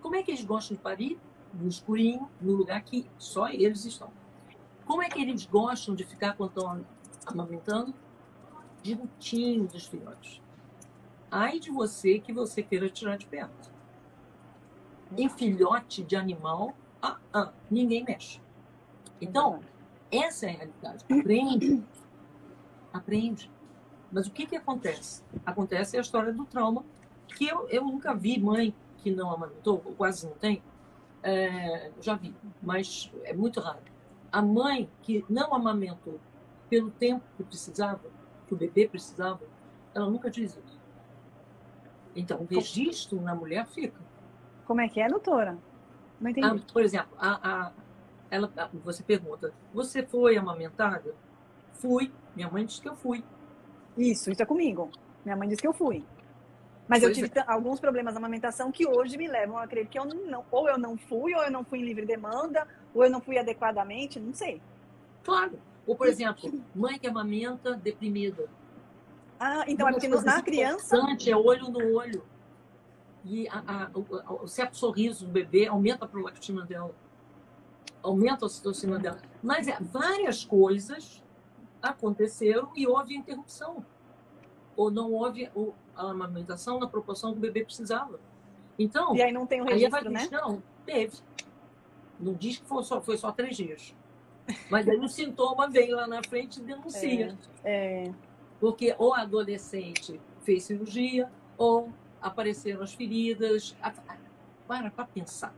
Como 0.00 0.16
é 0.16 0.22
que 0.22 0.30
eles 0.30 0.44
gostam 0.44 0.76
de 0.76 0.82
parir? 0.82 1.18
No 1.52 1.68
escurinho, 1.68 2.30
no 2.40 2.52
lugar 2.52 2.82
que 2.82 3.08
só 3.18 3.48
eles 3.48 3.84
estão. 3.84 4.10
Como 4.86 5.02
é 5.02 5.08
que 5.08 5.20
eles 5.20 5.46
gostam 5.46 5.94
de 5.94 6.04
ficar 6.04 6.34
quando 6.34 6.50
estão 6.50 6.84
amamentando? 7.26 7.94
Juntinho 8.82 9.66
dos 9.66 9.86
filhotes. 9.86 10.40
Ai 11.30 11.58
de 11.58 11.70
você 11.70 12.18
que 12.18 12.32
você 12.32 12.62
queira 12.62 12.88
tirar 12.90 13.16
de 13.16 13.26
perto. 13.26 13.70
Em 15.16 15.28
filhote 15.28 16.02
de 16.02 16.16
animal, 16.16 16.74
ah, 17.00 17.18
ah, 17.32 17.52
ninguém 17.70 18.04
mexe. 18.04 18.40
Então, 19.20 19.60
essa 20.10 20.46
é 20.46 20.50
a 20.50 20.56
realidade. 20.56 21.04
Aprende. 21.04 21.82
Aprende. 22.92 23.50
Mas 24.10 24.26
o 24.26 24.30
que, 24.30 24.46
que 24.46 24.56
acontece? 24.56 25.22
Acontece 25.46 25.96
a 25.96 26.00
história 26.00 26.32
do 26.32 26.44
trauma, 26.44 26.84
que 27.28 27.46
eu, 27.46 27.66
eu 27.68 27.84
nunca 27.84 28.14
vi 28.14 28.38
mãe 28.38 28.74
que 29.02 29.10
não 29.10 29.32
amamentou, 29.32 29.78
quase 29.96 30.26
não 30.26 30.34
tem. 30.34 30.62
É, 31.22 31.90
já 32.00 32.14
vi, 32.14 32.34
mas 32.62 33.12
é 33.24 33.32
muito 33.32 33.60
raro. 33.60 33.78
A 34.30 34.42
mãe 34.42 34.88
que 35.02 35.24
não 35.28 35.54
amamentou 35.54 36.18
pelo 36.68 36.90
tempo 36.90 37.22
que 37.36 37.44
precisava, 37.44 38.00
que 38.46 38.54
o 38.54 38.56
bebê 38.56 38.88
precisava, 38.88 39.40
ela 39.94 40.08
nunca 40.08 40.30
diz 40.30 40.56
isso. 40.56 40.80
Então, 42.14 42.38
o 42.40 42.46
registro 42.46 43.20
na 43.20 43.34
mulher 43.34 43.66
fica. 43.66 44.00
Como 44.64 44.80
é 44.80 44.88
que 44.88 45.00
é, 45.00 45.08
doutora? 45.08 45.58
Não 46.20 46.30
entendi. 46.30 46.46
Ah, 46.46 46.72
por 46.72 46.82
exemplo, 46.82 47.16
a, 47.18 47.66
a, 47.66 47.72
ela, 48.30 48.50
você 48.84 49.02
pergunta, 49.02 49.52
você 49.72 50.02
foi 50.02 50.36
amamentada? 50.36 51.14
Fui. 51.74 52.12
Minha 52.34 52.50
mãe 52.50 52.64
disse 52.64 52.80
que 52.80 52.88
eu 52.88 52.96
fui. 52.96 53.24
Isso, 53.96 54.30
isso 54.30 54.42
é 54.42 54.46
comigo. 54.46 54.90
Minha 55.24 55.36
mãe 55.36 55.48
disse 55.48 55.60
que 55.60 55.68
eu 55.68 55.72
fui. 55.72 56.04
Mas 56.92 57.02
pois 57.02 57.16
eu 57.18 57.24
tive 57.24 57.38
é. 57.38 57.44
alguns 57.46 57.80
problemas 57.80 58.14
na 58.14 58.18
amamentação 58.18 58.70
que 58.70 58.86
hoje 58.86 59.16
me 59.16 59.26
levam 59.26 59.56
a 59.56 59.66
crer 59.66 59.86
que 59.86 59.98
eu 59.98 60.04
não, 60.04 60.44
ou 60.50 60.68
eu 60.68 60.78
não 60.78 60.96
fui, 60.96 61.34
ou 61.34 61.42
eu 61.42 61.50
não 61.50 61.64
fui 61.64 61.78
em 61.78 61.84
livre 61.84 62.04
demanda, 62.04 62.66
ou 62.94 63.04
eu 63.04 63.10
não 63.10 63.20
fui 63.20 63.38
adequadamente, 63.38 64.20
não 64.20 64.34
sei. 64.34 64.60
Claro. 65.24 65.58
Ou, 65.86 65.96
por 65.96 66.06
exemplo, 66.06 66.52
mãe 66.74 66.98
que 66.98 67.06
amamenta 67.06 67.74
deprimida. 67.74 68.48
Ah, 69.40 69.64
então 69.66 69.88
é 69.88 69.92
porque 69.92 70.08
na 70.08 70.42
criança. 70.42 70.96
É 71.26 71.36
olho 71.36 71.70
no 71.70 71.96
olho. 71.96 72.24
E 73.24 73.48
a, 73.48 73.58
a, 73.84 73.90
o, 73.94 74.44
o 74.44 74.48
certo 74.48 74.76
sorriso 74.76 75.26
do 75.26 75.32
bebê 75.32 75.66
aumenta 75.66 76.04
a 76.04 76.08
prolactina 76.08 76.64
dela 76.64 76.94
aumenta 78.02 78.44
a 78.44 78.46
ocitocina 78.46 78.98
dela. 78.98 79.18
Mas 79.42 79.68
é, 79.68 79.78
várias 79.80 80.44
coisas 80.44 81.22
aconteceram 81.80 82.72
e 82.74 82.86
houve 82.86 83.14
interrupção. 83.14 83.84
Ou 84.76 84.90
não 84.90 85.12
houve 85.12 85.50
a 85.96 86.10
amamentação 86.10 86.78
na 86.78 86.86
proporção 86.86 87.32
que 87.32 87.38
o 87.38 87.40
bebê 87.40 87.64
precisava. 87.64 88.18
Então. 88.78 89.14
E 89.14 89.22
aí 89.22 89.32
não 89.32 89.46
tem 89.46 89.60
o 89.60 89.64
registro, 89.64 90.10
né? 90.10 90.28
Não, 90.30 90.62
teve. 90.84 91.18
Não 92.18 92.34
diz 92.34 92.58
que 92.58 92.66
foi 92.66 92.82
só, 92.84 93.00
foi 93.00 93.16
só 93.18 93.32
três 93.32 93.56
dias. 93.56 93.94
Mas 94.70 94.88
aí 94.88 94.98
o 94.98 95.08
sintoma 95.08 95.68
vem 95.68 95.92
lá 95.92 96.06
na 96.06 96.22
frente 96.22 96.58
e 96.58 96.62
denuncia. 96.62 97.36
É, 97.62 98.06
é. 98.06 98.14
Porque 98.60 98.94
ou 98.98 99.14
a 99.14 99.22
adolescente 99.22 100.20
fez 100.42 100.64
cirurgia, 100.64 101.30
ou 101.56 101.92
apareceram 102.20 102.82
as 102.82 102.92
feridas. 102.92 103.76
Para 104.66 104.90
para 104.90 105.04
pensar. 105.04 105.54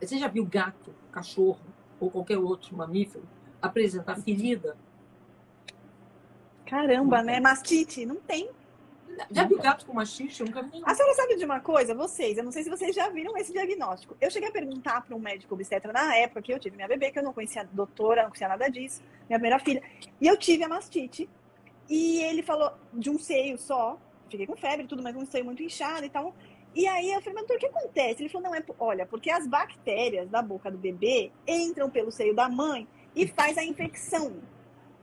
Você 0.00 0.18
já 0.18 0.28
viu 0.28 0.44
gato, 0.46 0.94
cachorro 1.10 1.60
ou 2.00 2.10
qualquer 2.10 2.38
outro 2.38 2.76
mamífero 2.76 3.24
apresentar 3.60 4.16
ferida? 4.16 4.76
Caramba, 6.66 7.22
né? 7.22 7.38
Mastite, 7.38 8.06
não 8.06 8.16
tem. 8.16 8.50
Já 9.30 9.44
viu 9.44 9.58
gato 9.58 9.86
com 9.86 9.92
mastite? 9.92 10.40
Eu 10.40 10.46
nunca 10.46 10.62
vi. 10.62 10.82
A 10.84 10.94
senhora 10.94 11.14
sabe 11.14 11.36
de 11.36 11.44
uma 11.44 11.60
coisa? 11.60 11.94
Vocês, 11.94 12.36
eu 12.36 12.44
não 12.44 12.52
sei 12.52 12.62
se 12.62 12.70
vocês 12.70 12.94
já 12.94 13.08
viram 13.08 13.36
esse 13.36 13.52
diagnóstico. 13.52 14.16
Eu 14.20 14.30
cheguei 14.30 14.48
a 14.48 14.52
perguntar 14.52 15.02
para 15.02 15.14
um 15.14 15.18
médico 15.18 15.54
obstetra 15.54 15.92
na 15.92 16.16
época 16.16 16.42
que 16.42 16.52
eu 16.52 16.58
tive 16.58 16.76
minha 16.76 16.88
bebê, 16.88 17.10
que 17.10 17.18
eu 17.18 17.22
não 17.22 17.32
conhecia 17.32 17.62
a 17.62 17.64
doutora, 17.64 18.22
não 18.22 18.30
conhecia 18.30 18.48
nada 18.48 18.68
disso, 18.68 19.02
minha 19.28 19.38
primeira 19.38 19.58
filha. 19.58 19.82
E 20.20 20.26
eu 20.26 20.36
tive 20.36 20.64
a 20.64 20.68
mastite. 20.68 21.28
E 21.88 22.22
ele 22.22 22.42
falou 22.42 22.72
de 22.92 23.10
um 23.10 23.18
seio 23.18 23.58
só. 23.58 23.98
Fiquei 24.30 24.46
com 24.46 24.56
febre 24.56 24.86
tudo, 24.86 25.02
mas 25.02 25.14
um 25.14 25.26
seio 25.26 25.44
muito 25.44 25.62
inchado 25.62 26.06
e 26.06 26.10
tal. 26.10 26.34
E 26.74 26.86
aí 26.86 27.12
eu 27.12 27.20
falei, 27.20 27.42
mas 27.42 27.56
o 27.56 27.58
que 27.58 27.66
acontece? 27.66 28.22
Ele 28.22 28.30
falou, 28.30 28.48
não, 28.48 28.54
é, 28.54 28.64
olha, 28.78 29.04
porque 29.04 29.30
as 29.30 29.46
bactérias 29.46 30.28
da 30.30 30.40
boca 30.40 30.70
do 30.70 30.78
bebê 30.78 31.30
entram 31.46 31.90
pelo 31.90 32.10
seio 32.10 32.34
da 32.34 32.48
mãe 32.48 32.88
e 33.14 33.26
faz 33.26 33.58
a 33.58 33.64
infecção. 33.64 34.32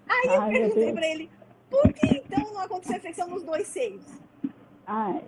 Aí 0.08 0.30
Ai, 0.30 0.38
eu 0.38 0.48
perguntei 0.48 0.94
para 0.94 1.08
ele, 1.08 1.30
por 1.70 1.94
que 1.94 2.08
então 2.08 2.54
não 2.54 2.62
aconteceu 2.62 2.96
a 2.96 2.98
infecção 2.98 3.28
nos 3.28 3.44
dois 3.44 3.68
seios? 3.68 4.04
Ai. 4.86 5.24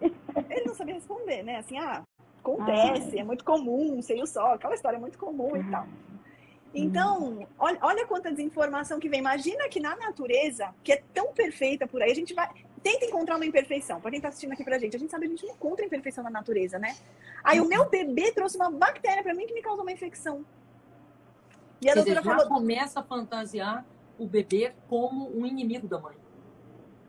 Ele 0.50 0.66
não 0.66 0.76
sabia 0.76 0.96
responder, 0.96 1.44
né? 1.44 1.58
Assim, 1.58 1.78
ah, 1.78 2.04
acontece, 2.40 3.12
Ai. 3.14 3.20
é 3.20 3.24
muito 3.24 3.44
comum, 3.44 3.98
um 3.98 4.02
seio 4.02 4.26
só, 4.26 4.54
aquela 4.54 4.74
história 4.74 4.98
é 4.98 5.00
muito 5.00 5.18
comum 5.18 5.56
e 5.56 5.64
tal. 5.70 5.88
Então, 6.74 7.48
olha, 7.60 7.78
olha 7.82 8.08
quanta 8.08 8.32
desinformação 8.32 9.00
que 9.00 9.10
vem. 9.10 9.20
Imagina 9.20 9.68
que 9.68 9.80
na 9.80 9.96
natureza, 9.96 10.74
que 10.84 10.94
é 10.94 11.04
tão 11.14 11.34
perfeita 11.34 11.86
por 11.86 12.02
aí, 12.02 12.12
a 12.12 12.16
gente 12.16 12.34
vai 12.34 12.50
tenta 12.82 13.06
encontrar 13.06 13.36
uma 13.36 13.46
imperfeição. 13.46 14.02
Para 14.02 14.12
quem 14.12 14.18
está 14.18 14.30
assistindo 14.30 14.54
aqui 14.54 14.64
pra 14.64 14.80
gente, 14.80 14.96
a 14.96 15.00
gente 15.00 15.12
sabe 15.12 15.28
que 15.28 15.34
a 15.34 15.36
gente 15.36 15.46
não 15.46 15.54
encontra 15.54 15.86
imperfeição 15.86 16.24
na 16.24 16.30
natureza, 16.30 16.80
né? 16.80 16.96
Aí 17.44 17.60
o 17.60 17.66
meu 17.66 17.90
bebê 17.90 18.32
trouxe 18.32 18.58
uma 18.58 18.70
bactéria 18.70 19.24
para 19.24 19.34
mim 19.34 19.46
que 19.46 19.54
me 19.54 19.62
causou 19.62 19.84
uma 19.84 19.92
infecção. 19.92 20.46
E 21.82 21.90
a 21.90 21.94
Quer 21.94 22.04
doutora 22.04 22.22
dizer, 22.22 22.36
falou... 22.36 22.48
começa 22.48 23.00
a 23.00 23.04
fantasiar 23.04 23.86
o 24.18 24.26
bebê 24.26 24.74
como 24.88 25.36
um 25.36 25.46
inimigo 25.46 25.88
da 25.88 26.00
mãe. 26.00 26.16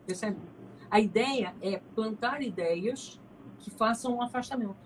Percebe? 0.07 0.39
A 0.91 1.01
ideia 1.01 1.55
é 1.63 1.79
plantar 1.95 2.43
ideias 2.43 3.21
que 3.59 3.71
façam 3.71 4.17
um 4.17 4.23
afastamento. 4.23 4.77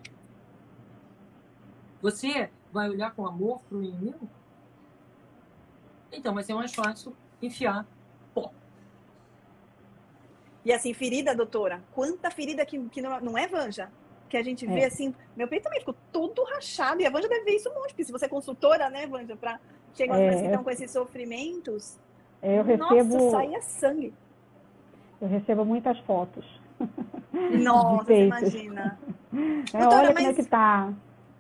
Você 2.01 2.51
vai 2.73 2.89
olhar 2.89 3.15
com 3.15 3.27
amor 3.27 3.63
para 3.63 3.79
o 3.79 3.83
inimigo? 3.83 4.29
Então 6.13 6.35
vai 6.35 6.45
ser 6.45 6.55
mais 6.55 6.75
fácil 6.75 7.17
enfiar 7.43 7.87
e 10.67 10.73
assim, 10.73 10.93
ferida, 10.93 11.33
doutora, 11.33 11.81
quanta 11.93 12.29
ferida 12.29 12.67
que, 12.67 12.77
que 12.89 13.01
não, 13.01 13.21
não 13.21 13.39
é 13.39 13.47
Vanja? 13.47 13.89
Que 14.29 14.37
a 14.37 14.43
gente 14.43 14.67
vê 14.67 14.81
é. 14.81 14.87
assim, 14.87 15.15
meu 15.37 15.47
peito 15.47 15.63
também 15.63 15.79
ficou 15.79 15.95
todo 16.11 16.43
rachado, 16.43 17.01
e 17.01 17.07
a 17.07 17.11
Vanja 17.11 17.29
deve 17.29 17.45
ver 17.45 17.53
isso 17.53 17.71
um 17.71 17.75
monte, 17.75 17.91
porque 17.91 18.03
se 18.03 18.11
você 18.11 18.25
é 18.25 18.29
consultora, 18.29 18.91
né, 18.91 19.07
Vanja, 19.07 19.37
para 19.37 19.61
chegar 19.95 20.21
é, 20.21 20.29
que 20.29 20.45
estão 20.45 20.65
com 20.65 20.71
esses 20.71 20.91
sofrimentos, 20.91 21.97
eu 22.43 22.65
recebo, 22.65 23.15
nossa, 23.17 23.31
saia 23.31 23.63
sangue. 23.63 24.13
Eu 25.21 25.29
recebo 25.29 25.65
muitas 25.65 25.99
fotos. 26.01 26.45
Nossa, 27.63 28.13
imagina. 28.13 28.99
É, 29.75 29.81
doutora, 29.81 29.97
olha 29.97 30.15
mas... 30.15 30.17
como 30.17 30.29
é 30.29 30.35
que 30.35 30.45
tá. 30.45 30.93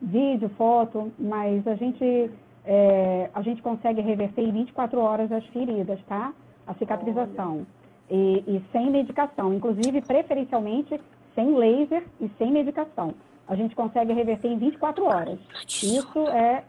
Vídeo, 0.03 0.51
foto, 0.59 1.11
mas 1.19 1.67
a 1.67 1.77
gente, 1.77 2.31
é, 2.63 3.31
a 3.33 3.41
gente 3.41 3.63
consegue 3.63 4.03
reverter 4.03 4.43
em 4.43 4.53
24 4.53 5.01
horas 5.01 5.33
as 5.33 5.47
feridas, 5.47 5.99
tá? 6.07 6.35
A 6.67 6.75
cicatrização. 6.75 7.67
E, 8.11 8.45
e 8.47 8.63
sem 8.71 8.91
medicação, 8.91 9.55
inclusive 9.55 10.03
preferencialmente 10.03 11.01
sem 11.35 11.55
laser 11.55 12.05
e 12.21 12.29
sem 12.37 12.51
medicação. 12.51 13.15
A 13.47 13.55
gente 13.55 13.75
consegue 13.77 14.13
reverter 14.13 14.49
em 14.49 14.59
24 14.59 15.05
horas. 15.05 15.39
Isso 15.67 16.19
é 16.29 16.65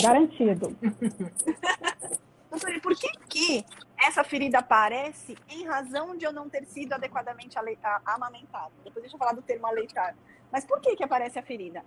garantido. 0.00 0.74
Doutor, 2.50 2.70
e 2.74 2.80
por 2.80 2.96
que, 2.96 3.10
que 3.28 3.64
essa 4.00 4.22
ferida 4.22 4.58
aparece 4.58 5.36
em 5.48 5.66
razão 5.66 6.16
de 6.16 6.24
eu 6.24 6.32
não 6.32 6.48
ter 6.48 6.64
sido 6.66 6.92
adequadamente 6.92 7.58
amamentado? 8.04 8.72
Depois 8.84 9.02
deixa 9.02 9.16
eu 9.16 9.18
falar 9.18 9.32
do 9.32 9.42
termo 9.42 9.66
aleitar. 9.66 10.16
Mas 10.50 10.64
por 10.64 10.80
que, 10.80 10.96
que 10.96 11.04
aparece 11.04 11.38
a 11.38 11.42
ferida? 11.42 11.84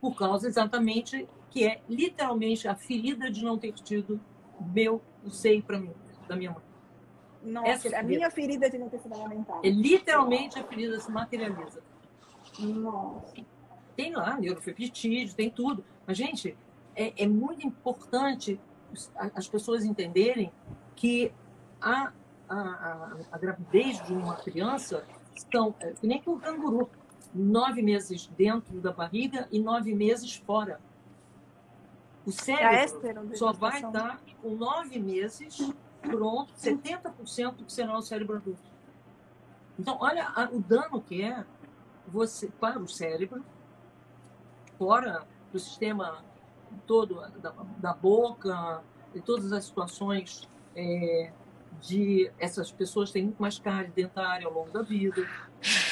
Por 0.00 0.16
causa 0.16 0.48
exatamente 0.48 1.28
que 1.50 1.66
é 1.66 1.80
literalmente 1.88 2.66
a 2.68 2.74
ferida 2.74 3.30
de 3.30 3.44
não 3.44 3.58
ter 3.58 3.72
tido 3.72 4.20
meu 4.60 5.02
seio 5.30 5.62
para 5.62 5.78
mim 5.78 5.94
da 6.26 6.36
minha 6.36 6.50
mãe. 6.50 6.62
Nossa, 7.42 7.88
Essa 7.88 7.98
a 8.00 8.02
minha 8.02 8.30
ferida 8.30 8.68
de 8.68 8.78
não 8.78 8.88
ter 8.88 8.98
sido 8.98 9.14
amamentada. 9.14 9.60
É 9.66 9.70
literalmente 9.70 10.58
a 10.58 10.64
ferida 10.64 10.98
se 10.98 11.10
materializa. 11.10 11.82
Nossa. 12.58 13.34
Tem 13.94 14.12
lá 14.12 14.36
neurofepitídeo, 14.38 15.34
tem 15.34 15.48
tudo. 15.48 15.84
Mas, 16.06 16.16
gente, 16.16 16.56
é, 16.94 17.12
é 17.22 17.26
muito 17.26 17.66
importante 17.66 18.60
as 19.34 19.48
pessoas 19.48 19.84
entenderem 19.84 20.52
que 20.94 21.32
a, 21.80 22.12
a, 22.48 22.58
a, 22.58 23.16
a 23.32 23.38
gravidez 23.38 24.04
de 24.06 24.12
uma 24.12 24.36
criança 24.36 25.04
são 25.52 25.74
é, 25.80 25.92
que 25.92 26.06
nem 26.06 26.20
que 26.20 26.30
o 26.30 26.38
canguru, 26.38 26.88
nove 27.34 27.82
meses 27.82 28.26
dentro 28.36 28.80
da 28.80 28.92
barriga 28.92 29.46
e 29.50 29.60
nove 29.60 29.94
meses 29.94 30.36
fora. 30.36 30.80
O 32.24 32.32
cérebro 32.32 33.36
só 33.36 33.52
vai 33.52 33.76
estar 33.82 34.20
com 34.42 34.50
nove 34.56 34.98
meses 34.98 35.72
pronto, 36.00 36.52
70% 36.54 37.64
que 37.64 37.72
será 37.72 37.96
o 37.96 38.02
cérebro 38.02 38.36
adulto. 38.36 38.76
Então, 39.78 39.98
olha 40.00 40.32
o 40.52 40.60
dano 40.60 41.00
que 41.02 41.22
é 41.22 41.44
você 42.08 42.48
para 42.48 42.78
o 42.78 42.88
cérebro, 42.88 43.44
fora 44.78 45.26
do 45.52 45.58
sistema 45.58 46.24
todo 46.86 47.20
da, 47.40 47.52
da 47.78 47.94
boca, 47.94 48.82
e 49.14 49.20
todas 49.20 49.52
as 49.52 49.64
situações 49.64 50.48
é, 50.74 51.32
de 51.80 52.30
essas 52.38 52.70
pessoas 52.70 53.10
têm 53.10 53.24
muito 53.24 53.40
mais 53.40 53.58
cárie 53.58 53.90
dentária 53.90 54.46
ao 54.46 54.52
longo 54.52 54.70
da 54.70 54.82
vida. 54.82 55.26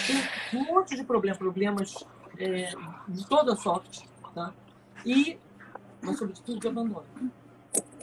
Tem 0.07 0.61
um 0.61 0.65
monte 0.67 0.97
de 0.97 1.05
problemas, 1.05 1.39
problemas 1.39 2.05
é, 2.39 2.73
de 3.09 3.27
toda 3.27 3.57
sorte, 3.57 4.09
tá? 4.35 4.53
E, 5.05 5.39
mas 6.03 6.19
sobretudo 6.19 6.61
de 6.61 6.69
abandono. 6.69 7.05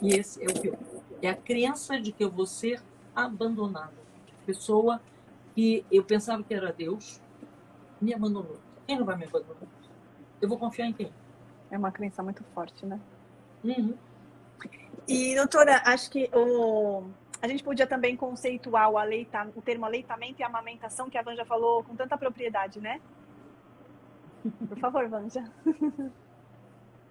E 0.00 0.08
esse 0.08 0.42
é 0.42 0.46
o 0.46 0.60
pior. 0.60 0.78
É 1.20 1.28
a 1.28 1.36
crença 1.36 2.00
de 2.00 2.10
que 2.10 2.24
eu 2.24 2.30
vou 2.30 2.46
ser 2.46 2.82
abandonada. 3.14 3.92
Pessoa 4.44 5.00
que 5.54 5.84
eu 5.90 6.02
pensava 6.02 6.42
que 6.42 6.52
era 6.52 6.72
Deus, 6.72 7.20
me 8.00 8.12
abandonou. 8.12 8.58
Quem 8.86 8.98
não 8.98 9.04
vai 9.04 9.16
me 9.16 9.24
abandonar? 9.24 9.56
Eu 10.40 10.48
vou 10.48 10.58
confiar 10.58 10.86
em 10.86 10.92
quem? 10.92 11.12
É 11.72 11.78
uma 11.78 11.90
crença 11.90 12.22
muito 12.22 12.44
forte, 12.54 12.84
né? 12.84 13.00
Uhum. 13.64 13.94
E, 15.08 15.34
doutora, 15.34 15.80
acho 15.86 16.10
que 16.10 16.28
o, 16.34 17.02
a 17.40 17.48
gente 17.48 17.64
podia 17.64 17.86
também 17.86 18.14
conceituar 18.14 18.90
o, 18.90 18.98
aleita, 18.98 19.48
o 19.56 19.62
termo 19.62 19.86
aleitamento 19.86 20.40
e 20.40 20.44
amamentação, 20.44 21.08
que 21.08 21.16
a 21.16 21.22
Vanja 21.22 21.46
falou 21.46 21.82
com 21.82 21.96
tanta 21.96 22.16
propriedade, 22.18 22.78
né? 22.78 23.00
Por 24.68 24.78
favor, 24.78 25.08
Vanja. 25.08 25.44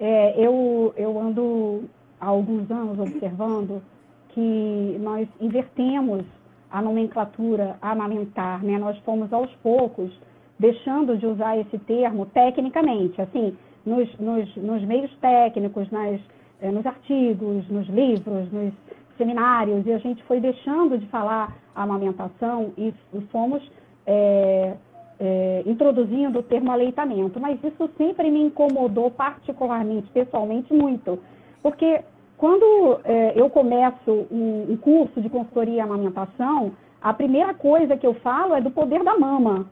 É, 0.03 0.33
eu, 0.43 0.95
eu 0.97 1.19
ando 1.19 1.87
há 2.19 2.25
alguns 2.25 2.71
anos 2.71 2.97
observando 2.97 3.83
que 4.29 4.97
nós 4.99 5.29
invertemos 5.39 6.25
a 6.71 6.81
nomenclatura 6.81 7.77
amamentar, 7.79 8.63
né? 8.63 8.79
Nós 8.79 8.97
fomos 9.05 9.31
aos 9.31 9.53
poucos 9.57 10.11
deixando 10.57 11.15
de 11.15 11.27
usar 11.27 11.55
esse 11.55 11.77
termo 11.77 12.25
tecnicamente, 12.25 13.21
assim, 13.21 13.55
nos, 13.85 14.09
nos, 14.19 14.55
nos 14.55 14.83
meios 14.83 15.11
técnicos, 15.19 15.89
nas, 15.91 16.19
eh, 16.61 16.71
nos 16.71 16.85
artigos, 16.85 17.67
nos 17.69 17.87
livros, 17.87 18.51
nos 18.51 18.73
seminários, 19.17 19.85
e 19.85 19.93
a 19.93 19.97
gente 19.97 20.23
foi 20.23 20.39
deixando 20.39 20.97
de 20.97 21.05
falar 21.07 21.55
amamentação 21.75 22.73
e, 22.77 22.93
fomos 23.31 23.61
é, 24.05 24.73
é, 25.19 25.63
introduzindo 25.65 26.39
o 26.39 26.43
termo 26.43 26.71
aleitamento. 26.71 27.39
Mas 27.39 27.63
isso 27.63 27.89
sempre 27.97 28.31
me 28.31 28.41
incomodou 28.41 29.11
particularmente, 29.11 30.09
pessoalmente, 30.11 30.73
muito. 30.73 31.19
Porque 31.61 32.01
quando 32.37 32.99
eu 33.35 33.49
começo 33.51 34.27
um, 34.31 34.71
um 34.71 34.77
curso 34.77 35.21
de 35.21 35.29
consultoria 35.29 35.75
e 35.75 35.79
amamentação, 35.79 36.71
a 37.01 37.13
primeira 37.13 37.53
coisa 37.53 37.97
que 37.97 38.05
eu 38.05 38.13
falo 38.15 38.53
é 38.53 38.61
do 38.61 38.69
poder 38.69 39.03
da 39.03 39.17
mama, 39.17 39.65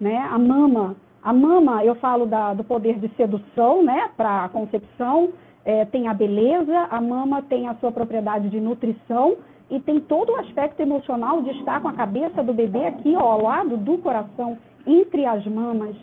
né? 0.00 0.16
A 0.18 0.38
mama. 0.38 0.96
A 1.22 1.32
mama, 1.32 1.84
eu 1.84 1.94
falo 1.94 2.26
da, 2.26 2.52
do 2.52 2.64
poder 2.64 2.98
de 2.98 3.08
sedução, 3.16 3.82
né? 3.82 4.10
Para 4.16 4.44
a 4.44 4.48
concepção, 4.48 5.30
é, 5.64 5.84
tem 5.84 6.08
a 6.08 6.14
beleza, 6.14 6.76
a 6.90 7.00
mama 7.00 7.42
tem 7.42 7.68
a 7.68 7.74
sua 7.76 7.92
propriedade 7.92 8.50
de 8.50 8.60
nutrição 8.60 9.36
e 9.70 9.78
tem 9.78 10.00
todo 10.00 10.32
o 10.32 10.36
aspecto 10.36 10.80
emocional 10.80 11.40
de 11.42 11.50
estar 11.50 11.80
com 11.80 11.88
a 11.88 11.92
cabeça 11.92 12.42
do 12.42 12.52
bebê 12.52 12.86
aqui, 12.86 13.14
ó, 13.16 13.20
ao 13.20 13.42
lado 13.42 13.76
do 13.76 13.98
coração, 13.98 14.58
entre 14.86 15.24
as 15.24 15.46
mamas. 15.46 15.94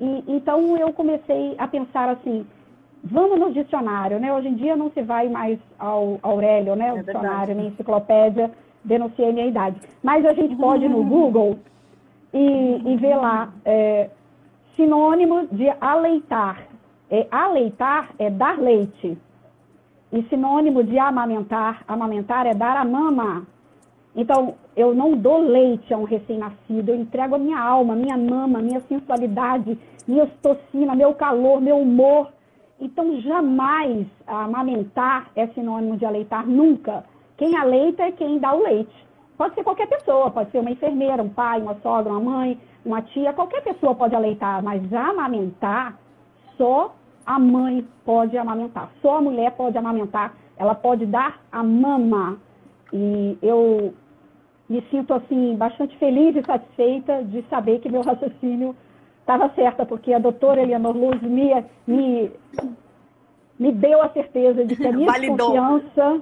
E, 0.00 0.24
então 0.28 0.76
eu 0.76 0.92
comecei 0.92 1.56
a 1.58 1.66
pensar 1.66 2.08
assim, 2.08 2.46
vamos 3.02 3.38
no 3.40 3.52
dicionário, 3.52 4.20
né? 4.20 4.32
Hoje 4.32 4.48
em 4.48 4.54
dia 4.54 4.76
não 4.76 4.90
se 4.92 5.02
vai 5.02 5.28
mais 5.28 5.58
ao 5.78 6.18
Aurélio, 6.22 6.76
né? 6.76 6.92
O 6.92 6.98
é 6.98 7.02
dicionário, 7.02 7.54
nem 7.56 7.66
enciclopédia, 7.66 8.50
denunciei 8.84 9.32
minha 9.32 9.46
idade. 9.46 9.80
Mas 10.02 10.24
a 10.24 10.32
gente 10.32 10.54
pode 10.54 10.84
ir 10.84 10.88
no 10.88 11.02
Google 11.04 11.58
e, 12.32 12.82
e 12.86 12.96
ver 12.96 13.16
lá 13.16 13.52
é, 13.64 14.10
sinônimo 14.78 15.48
de 15.48 15.68
aleitar. 15.80 16.68
É, 17.10 17.26
aleitar 17.32 18.10
é 18.18 18.30
dar 18.30 18.58
leite. 18.58 19.18
E 20.12 20.22
sinônimo 20.30 20.84
de 20.84 20.96
amamentar, 20.98 21.82
amamentar 21.88 22.46
é 22.46 22.54
dar 22.54 22.76
a 22.76 22.84
mama. 22.84 23.44
Então, 24.14 24.54
eu 24.76 24.94
não 24.94 25.16
dou 25.16 25.38
leite 25.38 25.92
a 25.92 25.98
um 25.98 26.04
recém-nascido, 26.04 26.90
eu 26.90 26.96
entrego 26.96 27.34
a 27.34 27.38
minha 27.38 27.58
alma, 27.58 27.94
minha 27.94 28.16
mama, 28.16 28.60
minha 28.60 28.80
sensualidade, 28.80 29.78
minha 30.06 30.24
ocitocina, 30.24 30.94
meu 30.94 31.12
calor, 31.14 31.60
meu 31.60 31.78
humor. 31.78 32.28
Então, 32.80 33.20
jamais 33.20 34.06
amamentar 34.26 35.30
é 35.34 35.46
sinônimo 35.48 35.96
de 35.96 36.06
aleitar, 36.06 36.46
nunca. 36.46 37.04
Quem 37.36 37.56
aleita 37.56 38.04
é 38.04 38.12
quem 38.12 38.38
dá 38.38 38.54
o 38.54 38.62
leite. 38.62 39.08
Pode 39.36 39.54
ser 39.54 39.62
qualquer 39.62 39.88
pessoa, 39.88 40.30
pode 40.30 40.50
ser 40.50 40.58
uma 40.58 40.70
enfermeira, 40.70 41.22
um 41.22 41.28
pai, 41.28 41.60
uma 41.60 41.76
sogra, 41.80 42.12
uma 42.12 42.20
mãe, 42.20 42.58
uma 42.84 43.02
tia, 43.02 43.32
qualquer 43.32 43.62
pessoa 43.62 43.94
pode 43.94 44.14
aleitar, 44.14 44.62
mas 44.62 44.92
amamentar 44.92 45.98
só 46.56 46.94
a 47.24 47.38
mãe 47.38 47.86
pode 48.04 48.36
amamentar, 48.38 48.90
só 49.02 49.18
a 49.18 49.20
mulher 49.20 49.52
pode 49.52 49.76
amamentar, 49.76 50.34
ela 50.56 50.74
pode 50.74 51.04
dar 51.06 51.38
a 51.52 51.62
mama. 51.62 52.38
E 52.92 53.36
eu 53.42 53.92
me 54.68 54.82
sinto 54.90 55.12
assim 55.12 55.54
bastante 55.56 55.96
feliz 55.98 56.34
e 56.36 56.42
satisfeita 56.42 57.22
de 57.24 57.42
saber 57.50 57.80
que 57.80 57.90
meu 57.90 58.02
raciocínio 58.02 58.74
estava 59.20 59.50
certo, 59.50 59.84
porque 59.84 60.12
a 60.14 60.18
doutora 60.18 60.62
Eleanor 60.62 60.96
Luz 60.96 61.20
me, 61.20 61.52
me, 61.86 62.30
me 63.58 63.72
deu 63.72 64.02
a 64.02 64.08
certeza 64.08 64.64
de 64.64 64.74
que 64.74 64.86
a 64.86 64.92
minha 64.92 65.12
validou. 65.12 65.52
desconfiança 65.52 66.20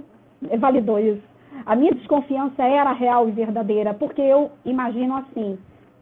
validou 0.59 0.99
isso. 0.99 1.23
A 1.65 1.77
minha 1.77 1.93
desconfiança 1.93 2.63
era 2.65 2.93
real 2.93 3.29
e 3.29 3.33
verdadeira, 3.33 3.95
porque 3.95 4.21
eu 4.21 4.51
imagino 4.65 5.17
assim, 5.17 5.57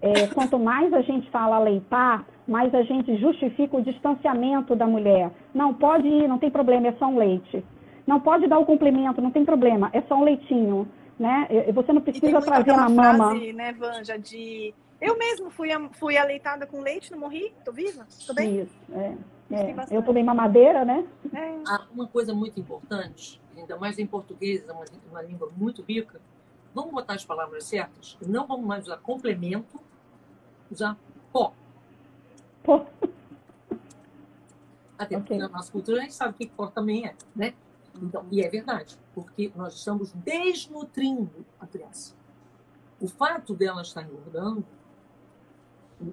é, 0.05 0.27
quanto 0.27 0.59
mais 0.59 0.93
a 0.93 1.01
gente 1.01 1.31
fala 1.31 1.57
aleitar, 1.57 2.27
mais 2.47 2.75
a 2.75 2.83
gente 2.83 3.17
justifica 3.17 3.79
o 3.79 3.83
distanciamento 3.83 4.77
da 4.77 4.87
mulher. 4.87 5.31
Não, 5.55 5.73
pode 5.73 6.07
ir, 6.07 6.29
não 6.29 6.38
tem 6.38 6.51
problema, 6.51 6.88
é 6.88 6.93
só 6.93 7.07
um 7.07 7.17
leite. 7.17 7.64
Não 8.07 8.21
pode 8.21 8.47
dar 8.47 8.59
o 8.59 8.67
complemento, 8.67 9.23
não 9.23 9.31
tem 9.31 9.47
problema, 9.47 9.88
é 9.95 10.03
só 10.03 10.17
um 10.17 10.25
leitinho. 10.25 10.87
Né? 11.19 11.49
Você 11.73 11.90
não 11.90 12.03
precisa 12.03 12.38
trazer 12.43 12.73
uma 12.73 12.90
mama. 12.90 13.31
Frase, 13.31 13.53
né, 13.55 13.73
Vanja, 13.73 14.19
de 14.19 14.75
eu 15.01 15.17
mesmo 15.17 15.51
fui, 15.51 15.71
fui 15.93 16.19
aleitada 16.19 16.67
com 16.67 16.81
leite, 16.81 17.11
não 17.11 17.21
morri, 17.21 17.55
tô 17.64 17.73
viva, 17.73 18.07
tô 18.27 18.35
bem. 18.35 18.61
Isso, 18.61 18.75
é. 18.93 19.14
é. 19.51 19.75
Eu 19.90 20.03
tomei 20.03 20.23
mamadeira, 20.23 20.85
né? 20.85 21.07
É. 21.33 21.55
Ah, 21.67 21.87
uma 21.95 22.07
coisa 22.07 22.35
muito 22.35 22.61
importante, 22.61 23.40
ainda 23.57 23.79
mais 23.79 23.99
em 23.99 24.07
português, 24.07 24.69
é 24.69 24.73
uma, 24.73 24.85
uma 25.11 25.23
língua 25.23 25.51
muito 25.57 25.83
rica, 25.83 26.21
vamos 26.75 26.93
botar 26.93 27.14
as 27.14 27.25
palavras 27.25 27.64
certas, 27.64 28.19
não 28.27 28.47
vamos 28.47 28.67
mais 28.67 28.85
usar 28.85 28.99
complemento, 28.99 29.81
usar 30.70 30.96
pó. 31.33 31.55
Pó. 32.62 32.87
Até 34.96 35.16
porque 35.16 35.35
okay. 35.35 35.38
na 35.38 35.48
nossa 35.48 35.72
cultura 35.72 35.98
a 35.98 36.03
gente 36.03 36.14
sabe 36.14 36.35
que 36.38 36.46
pó 36.46 36.68
também 36.68 37.07
é, 37.07 37.14
né? 37.35 37.55
Então, 38.00 38.27
e 38.31 38.42
é 38.42 38.48
verdade, 38.48 38.98
porque 39.14 39.53
nós 39.55 39.74
estamos 39.74 40.12
desnutrindo 40.12 41.44
a 41.61 41.66
criança. 41.66 42.14
O 43.00 43.07
fato 43.09 43.55
dela 43.55 43.83
estar 43.83 44.03
engordando, 44.03 44.64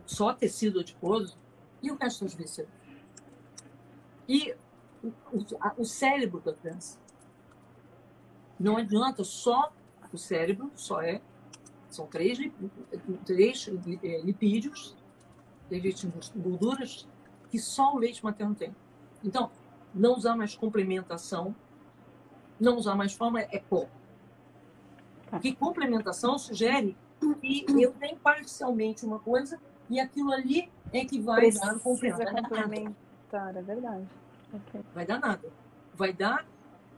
só 0.06 0.34
tecido 0.34 0.80
adiposo, 0.80 1.38
e 1.82 1.92
o 1.92 1.96
resto 1.96 2.24
das 2.26 2.34
vísceras. 2.34 2.70
E 4.28 4.56
o, 5.04 5.08
o, 5.34 5.46
o 5.78 5.86
cérebro 5.86 6.40
da 6.40 6.54
criança. 6.54 7.00
Não 8.60 8.78
adianta 8.78 9.24
só 9.24 9.74
o 10.14 10.18
cérebro, 10.18 10.72
só 10.76 11.02
é. 11.02 11.22
São 11.92 12.08
três, 12.08 12.40
três 13.26 13.70
é, 14.04 14.22
lipídios, 14.22 14.96
três 15.70 16.04
gorduras, 16.36 17.08
que 17.50 17.60
só 17.60 17.94
o 17.94 17.98
leite 18.00 18.24
materno 18.24 18.56
tem. 18.56 18.76
Então, 19.24 19.52
não 19.94 20.16
usar 20.16 20.36
mais 20.36 20.56
complementação, 20.56 21.54
não 22.60 22.78
usar 22.78 22.96
mais 22.96 23.14
forma 23.14 23.42
é 23.42 23.60
pó. 23.60 23.88
Tá. 25.30 25.40
Que 25.40 25.54
complementação 25.54 26.38
sugere 26.38 26.98
que 27.42 27.66
eu 27.80 27.92
tenho 27.94 28.18
parcialmente 28.18 29.06
uma 29.06 29.20
coisa 29.20 29.60
e 29.90 30.00
aquilo 30.00 30.32
ali 30.32 30.72
é 30.92 31.06
que 31.06 31.20
vai 31.20 31.42
Precisa 31.42 31.74
dar 31.74 31.80
complementar, 31.80 33.56
é 33.56 33.62
verdade. 33.62 34.08
Okay. 34.54 34.82
Vai 34.94 35.06
dar 35.06 35.20
nada. 35.20 35.50
Vai 35.94 36.14
dar 36.14 36.46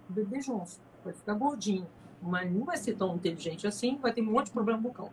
bebê 0.09 0.39
jonso 0.39 0.79
vai 1.03 1.13
ficar 1.13 1.33
gordinho, 1.33 1.87
mas 2.23 2.51
não 2.51 2.65
vai 2.65 2.77
ser 2.77 2.95
tão 2.95 3.15
inteligente 3.15 3.67
assim, 3.67 3.97
vai 3.97 4.13
ter 4.13 4.21
um 4.21 4.31
monte 4.31 4.47
de 4.47 4.51
problema 4.51 4.79
bucal. 4.79 5.11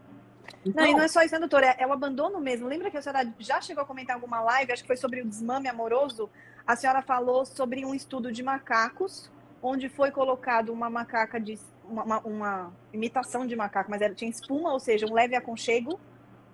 Então... 0.64 0.82
Não, 0.82 0.90
e 0.90 0.94
não 0.94 1.02
é 1.02 1.08
só 1.08 1.22
isso, 1.22 1.34
né, 1.34 1.40
doutora? 1.40 1.66
É, 1.66 1.82
é, 1.82 1.86
o 1.86 1.92
abandono 1.92 2.40
mesmo. 2.40 2.66
Lembra 2.66 2.90
que 2.90 2.96
a 2.96 3.02
senhora 3.02 3.32
já 3.38 3.60
chegou 3.60 3.82
a 3.82 3.86
comentar 3.86 4.14
em 4.14 4.18
alguma 4.18 4.40
live, 4.40 4.72
acho 4.72 4.82
que 4.82 4.86
foi 4.86 4.96
sobre 4.96 5.22
o 5.22 5.26
desmame 5.26 5.68
amoroso? 5.68 6.28
A 6.66 6.76
senhora 6.76 7.02
falou 7.02 7.44
sobre 7.44 7.84
um 7.84 7.94
estudo 7.94 8.32
de 8.32 8.42
macacos, 8.42 9.30
onde 9.62 9.88
foi 9.88 10.10
colocado 10.10 10.72
uma 10.72 10.90
macaca 10.90 11.40
de. 11.40 11.58
Uma, 11.84 12.04
uma, 12.04 12.18
uma 12.20 12.72
imitação 12.92 13.44
de 13.44 13.56
macaco, 13.56 13.90
mas 13.90 14.00
ela 14.00 14.14
tinha 14.14 14.30
espuma, 14.30 14.72
ou 14.72 14.78
seja, 14.78 15.06
um 15.06 15.12
leve 15.12 15.34
aconchego, 15.34 15.98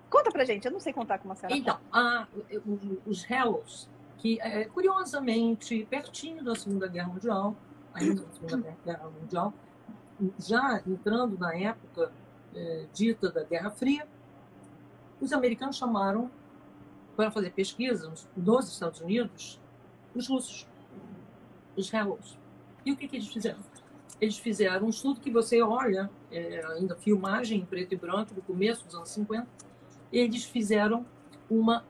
Conta 0.09 0.31
pra 0.31 0.45
gente, 0.45 0.65
eu 0.65 0.71
não 0.71 0.79
sei 0.79 0.93
contar 0.93 1.19
como 1.19 1.33
a 1.33 1.35
senhora 1.35 1.55
Então, 1.55 1.79
a, 1.91 2.27
os 3.05 3.29
Hellos, 3.29 3.89
que 4.17 4.39
é, 4.41 4.65
curiosamente, 4.65 5.85
pertinho 5.89 6.43
da 6.43 6.55
Segunda 6.55 6.87
Guerra 6.87 7.09
Mundial, 7.09 7.55
ainda 7.93 8.21
na 8.21 8.31
Segunda 8.31 8.77
Guerra 8.85 9.09
Mundial, 9.09 9.53
já 10.39 10.81
entrando 10.85 11.37
na 11.37 11.55
época 11.55 12.11
é, 12.55 12.85
dita 12.93 13.31
da 13.31 13.43
Guerra 13.43 13.69
Fria, 13.71 14.07
os 15.21 15.31
americanos 15.33 15.75
chamaram 15.75 16.29
para 17.15 17.31
fazer 17.31 17.51
pesquisas 17.51 18.27
nos 18.35 18.71
Estados 18.71 19.01
Unidos 19.01 19.59
os 20.17 20.27
russos, 20.27 20.67
os 21.75 21.93
Hellos. 21.93 22.37
E 22.85 22.91
o 22.91 22.97
que, 22.97 23.07
que 23.07 23.17
eles 23.17 23.27
fizeram? 23.27 23.59
Eles 24.19 24.37
fizeram 24.37 24.87
um 24.87 24.89
estudo 24.89 25.19
que 25.19 25.29
você 25.29 25.61
olha, 25.61 26.09
é, 26.31 26.65
ainda 26.73 26.95
filmagem 26.95 27.59
em 27.59 27.65
preto 27.65 27.93
e 27.93 27.97
branco, 27.97 28.33
do 28.33 28.41
começo 28.41 28.85
dos 28.85 28.95
anos 28.95 29.09
50. 29.09 29.47
Eles 30.11 30.43
fizeram 30.43 31.05
uma 31.49 31.85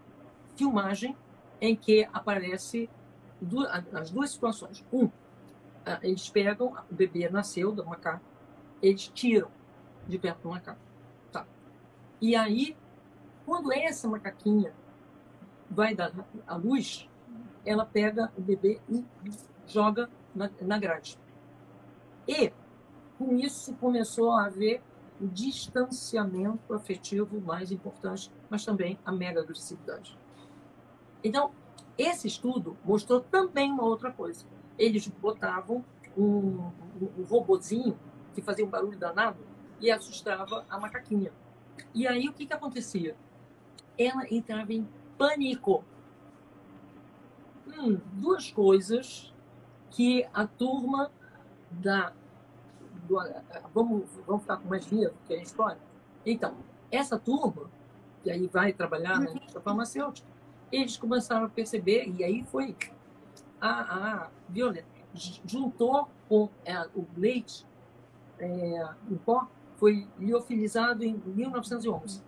filmagem 0.55 1.15
em 1.61 1.75
que 1.75 2.07
aparece 2.11 2.89
duas, 3.39 3.69
as 3.93 4.11
duas 4.11 4.31
situações. 4.31 4.83
Um, 4.91 5.09
eles 6.01 6.29
pegam, 6.29 6.75
o 6.89 6.93
bebê 6.93 7.29
nasceu 7.29 7.71
do 7.71 7.85
macaco, 7.85 8.23
eles 8.81 9.07
tiram 9.07 9.49
de 10.07 10.17
perto 10.17 10.43
do 10.43 10.49
macaco. 10.49 10.79
Tá. 11.31 11.45
E 12.21 12.35
aí, 12.35 12.75
quando 13.45 13.71
essa 13.71 14.07
macaquinha 14.07 14.73
vai 15.69 15.95
dar 15.95 16.11
a 16.45 16.55
luz, 16.55 17.09
ela 17.65 17.85
pega 17.85 18.31
o 18.37 18.41
bebê 18.41 18.79
e 18.89 19.03
joga 19.65 20.09
na, 20.33 20.49
na 20.61 20.77
grade. 20.77 21.19
E 22.27 22.51
com 23.17 23.35
isso 23.35 23.73
começou 23.75 24.31
a 24.31 24.45
haver 24.45 24.81
o 25.19 25.27
distanciamento 25.27 26.73
afetivo 26.73 27.41
mais 27.41 27.71
importante, 27.71 28.31
mas 28.49 28.63
também 28.63 28.99
a 29.03 29.11
mega 29.11 29.41
agressividade. 29.41 30.17
Então, 31.23 31.51
esse 31.97 32.27
estudo 32.27 32.77
mostrou 32.85 33.21
também 33.21 33.71
uma 33.71 33.83
outra 33.83 34.11
coisa. 34.11 34.45
Eles 34.77 35.07
botavam 35.07 35.83
um, 36.17 36.23
um, 36.23 37.09
um 37.17 37.23
robozinho 37.23 37.97
que 38.33 38.41
fazia 38.41 38.65
um 38.65 38.69
barulho 38.69 38.97
danado 38.97 39.37
e 39.79 39.91
assustava 39.91 40.65
a 40.69 40.79
macaquinha. 40.79 41.31
E 41.93 42.07
aí 42.07 42.27
o 42.27 42.33
que, 42.33 42.45
que 42.45 42.53
acontecia? 42.53 43.15
Ela 43.97 44.23
entrava 44.31 44.73
em 44.73 44.87
pânico. 45.17 45.83
Hum, 47.67 47.99
duas 48.13 48.51
coisas 48.51 49.33
que 49.91 50.25
a 50.33 50.45
turma 50.45 51.11
da. 51.71 52.13
Do, 53.07 53.17
vamos, 53.73 54.05
vamos 54.25 54.41
ficar 54.41 54.57
com 54.57 54.67
mais 54.67 54.85
dinheiro, 54.85 55.13
que 55.25 55.33
é 55.33 55.39
a 55.39 55.41
história. 55.41 55.79
Então, 56.25 56.55
essa 56.91 57.17
turma, 57.17 57.69
que 58.23 58.29
aí 58.29 58.47
vai 58.47 58.73
trabalhar 58.73 59.19
na 59.19 59.31
indústria 59.31 59.61
farmacêutica, 59.61 60.27
eles 60.71 60.97
começaram 60.97 61.45
a 61.45 61.49
perceber, 61.49 62.11
e 62.17 62.23
aí 62.23 62.43
foi 62.43 62.75
a, 63.59 64.23
a 64.23 64.29
violência, 64.49 64.85
juntou 65.45 66.07
com 66.27 66.49
é, 66.65 66.79
o 66.95 67.05
leite 67.15 67.65
é, 68.39 68.89
em 69.09 69.15
pó, 69.17 69.47
foi 69.77 70.07
liofilizado 70.19 71.03
em 71.03 71.21
1911. 71.25 72.21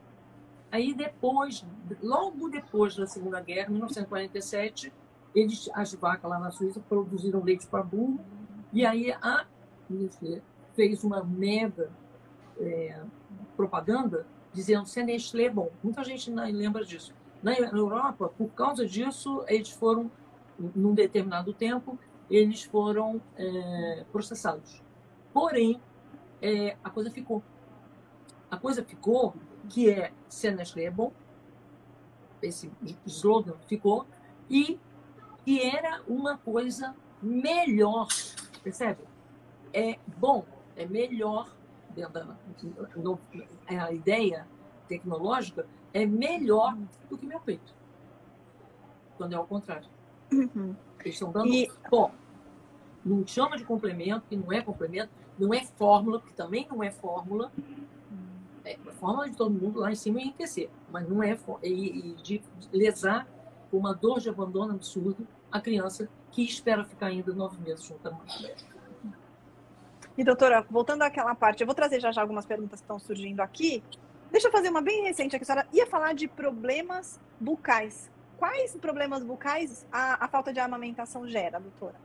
Aí 0.72 0.94
depois, 0.94 1.66
logo 2.02 2.50
depois 2.50 2.96
da 2.96 3.08
Segunda 3.08 3.42
Guerra, 3.42 3.70
1947, 3.70 4.94
eles, 5.34 5.70
as 5.74 5.94
vacas 5.94 6.30
lá 6.30 6.40
na 6.40 6.52
Suíça 6.52 6.80
produziram 6.88 7.44
leite 7.44 7.68
para 7.68 7.84
burro, 7.84 8.20
e 8.72 8.86
aí 8.86 9.12
a 9.12 9.46
fez 10.76 11.04
uma 11.04 11.24
mega 11.24 11.90
é, 12.60 13.02
propaganda 13.58 14.26
dizendo 14.54 14.86
que 14.86 15.00
a 15.00 15.04
Nestlé 15.04 15.46
é 15.46 15.50
bom. 15.50 15.70
Muita 15.84 16.04
gente 16.04 16.30
não 16.32 16.44
lembra 16.46 16.86
disso. 16.86 17.14
Na 17.42 17.54
Europa, 17.58 18.32
por 18.38 18.50
causa 18.50 18.86
disso, 18.86 19.44
eles 19.48 19.72
foram, 19.72 20.12
num 20.76 20.94
determinado 20.94 21.54
tempo, 21.54 21.98
eles 22.30 22.64
foram 22.64 23.22
é, 23.36 24.06
processados. 24.12 24.82
Porém, 25.34 25.80
é, 26.42 26.78
a 26.84 26.90
coisa 26.90 27.10
ficou. 27.10 27.42
A 28.52 28.58
coisa 28.58 28.84
ficou 28.84 29.34
que 29.70 29.90
é 29.90 30.12
se 30.28 30.48
a 30.48 30.52
Nestlé 30.52 30.86
é 30.86 30.92
bom, 30.92 31.12
esse 32.42 32.72
slogan 33.06 33.56
ficou, 33.68 34.06
e 34.50 34.80
que 35.46 35.62
era 35.62 36.02
uma 36.08 36.38
coisa 36.38 36.96
melhor, 37.22 38.08
percebe? 38.64 39.04
É 39.74 40.00
bom, 40.18 40.46
é 40.76 40.86
melhor, 40.86 41.50
a 43.68 43.92
ideia 43.94 44.48
tecnológica 44.88 45.68
é 45.94 46.06
melhor 46.06 46.78
do 47.10 47.18
que 47.18 47.26
meu 47.26 47.40
peito. 47.40 47.74
Quando 49.18 49.34
é 49.34 49.36
ao 49.36 49.46
contrário. 49.46 49.88
Uhum. 50.32 50.76
Eles 51.00 51.16
estão 51.16 51.32
dando 51.32 51.48
e... 51.48 51.70
bom. 51.90 52.12
Não 53.04 53.26
chama 53.26 53.58
de 53.58 53.64
complemento, 53.64 54.26
que 54.28 54.36
não 54.36 54.52
é 54.52 54.62
complemento, 54.62 55.10
não 55.38 55.54
é 55.54 55.64
fórmula, 55.64 56.22
que 56.22 56.34
também 56.34 56.68
não 56.70 56.84
é 56.84 56.92
fórmula. 56.92 57.52
É 58.66 58.78
fórmula 59.00 59.30
de 59.30 59.36
todo 59.36 59.52
mundo 59.52 59.80
lá 59.80 59.92
em 59.92 59.96
cima 59.96 60.20
é 60.20 60.24
enriquecer, 60.24 60.70
mas 60.92 61.08
não 61.08 61.24
é 61.24 61.38
e, 61.64 62.12
e 62.12 62.14
de 62.22 62.44
lesar 62.72 63.28
com 63.72 63.78
uma 63.78 63.94
dor 63.94 64.20
de 64.20 64.30
abandono 64.30 64.74
absurdo 64.74 65.26
a 65.52 65.60
criança 65.60 66.10
que 66.32 66.44
espera 66.44 66.84
ficar 66.84 67.08
ainda 67.08 67.34
nove 67.34 67.58
meses 67.62 67.86
junto 67.86 68.08
à 68.08 68.12
mãe. 68.12 68.28
E 70.18 70.24
doutora, 70.24 70.66
voltando 70.70 71.04
àquela 71.04 71.34
parte, 71.34 71.62
eu 71.62 71.66
vou 71.66 71.74
trazer 71.74 72.00
já 72.00 72.12
já 72.12 72.22
algumas 72.22 72.46
perguntas 72.46 72.80
que 72.80 72.84
estão 72.84 73.00
surgindo 73.00 73.40
aqui. 73.40 73.82
Deixa 74.30 74.50
eu 74.50 74.52
fazer 74.52 74.70
uma 74.70 74.82
bem 74.82 75.04
recente 75.04 75.36
aqui. 75.36 75.44
A 75.44 75.46
senhora 75.46 75.68
ia 75.74 75.88
falar 75.88 76.14
de 76.14 76.28
problemas 76.28 77.20
bucais. 77.40 78.12
Quais 78.40 78.74
problemas 78.78 79.22
bucais 79.22 79.86
a, 79.92 80.24
a 80.24 80.28
falta 80.30 80.54
de 80.54 80.62
amamentação 80.62 81.28
gera, 81.28 81.60
doutora? 81.60 81.96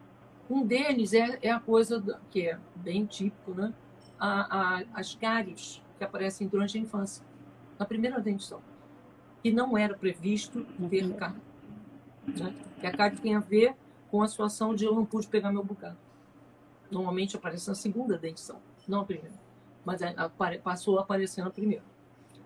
Um 0.51 0.67
deles 0.67 1.13
é, 1.13 1.39
é 1.41 1.51
a 1.53 1.61
coisa 1.61 2.03
que 2.29 2.49
é 2.49 2.59
bem 2.75 3.07
típico, 3.07 3.55
né? 3.55 3.73
A, 4.19 4.79
a, 4.79 4.83
as 4.95 5.15
cáries 5.15 5.81
que 5.97 6.03
aparecem 6.03 6.49
durante 6.49 6.77
a 6.77 6.81
infância, 6.81 7.25
na 7.79 7.87
primeira 7.87 8.21
dentição, 8.21 8.61
que 9.45 9.53
não 9.53 9.79
era 9.79 9.97
previsto 9.97 10.67
ter 10.91 11.15
cárie. 11.15 11.41
Né? 12.27 12.55
Que 12.81 12.87
a 12.89 12.93
cárie 12.93 13.19
tem 13.19 13.37
a 13.37 13.41
ver 13.41 13.77
com 14.11 14.21
a 14.21 14.27
situação 14.27 14.75
de 14.75 14.85
eu 14.85 14.95
não 14.95 15.07
pude 15.07 15.29
pegar 15.29 15.53
meu 15.53 15.63
bocado. 15.63 15.97
Normalmente 16.91 17.37
aparece 17.37 17.69
na 17.69 17.77
segunda 17.77 18.19
dentição, 18.19 18.61
não 18.89 19.03
a 19.03 19.05
primeira. 19.05 19.39
Mas 19.85 20.01
passou 20.65 20.99
a 20.99 21.03
aparecer 21.03 21.45
na 21.45 21.51
primeira. 21.51 21.85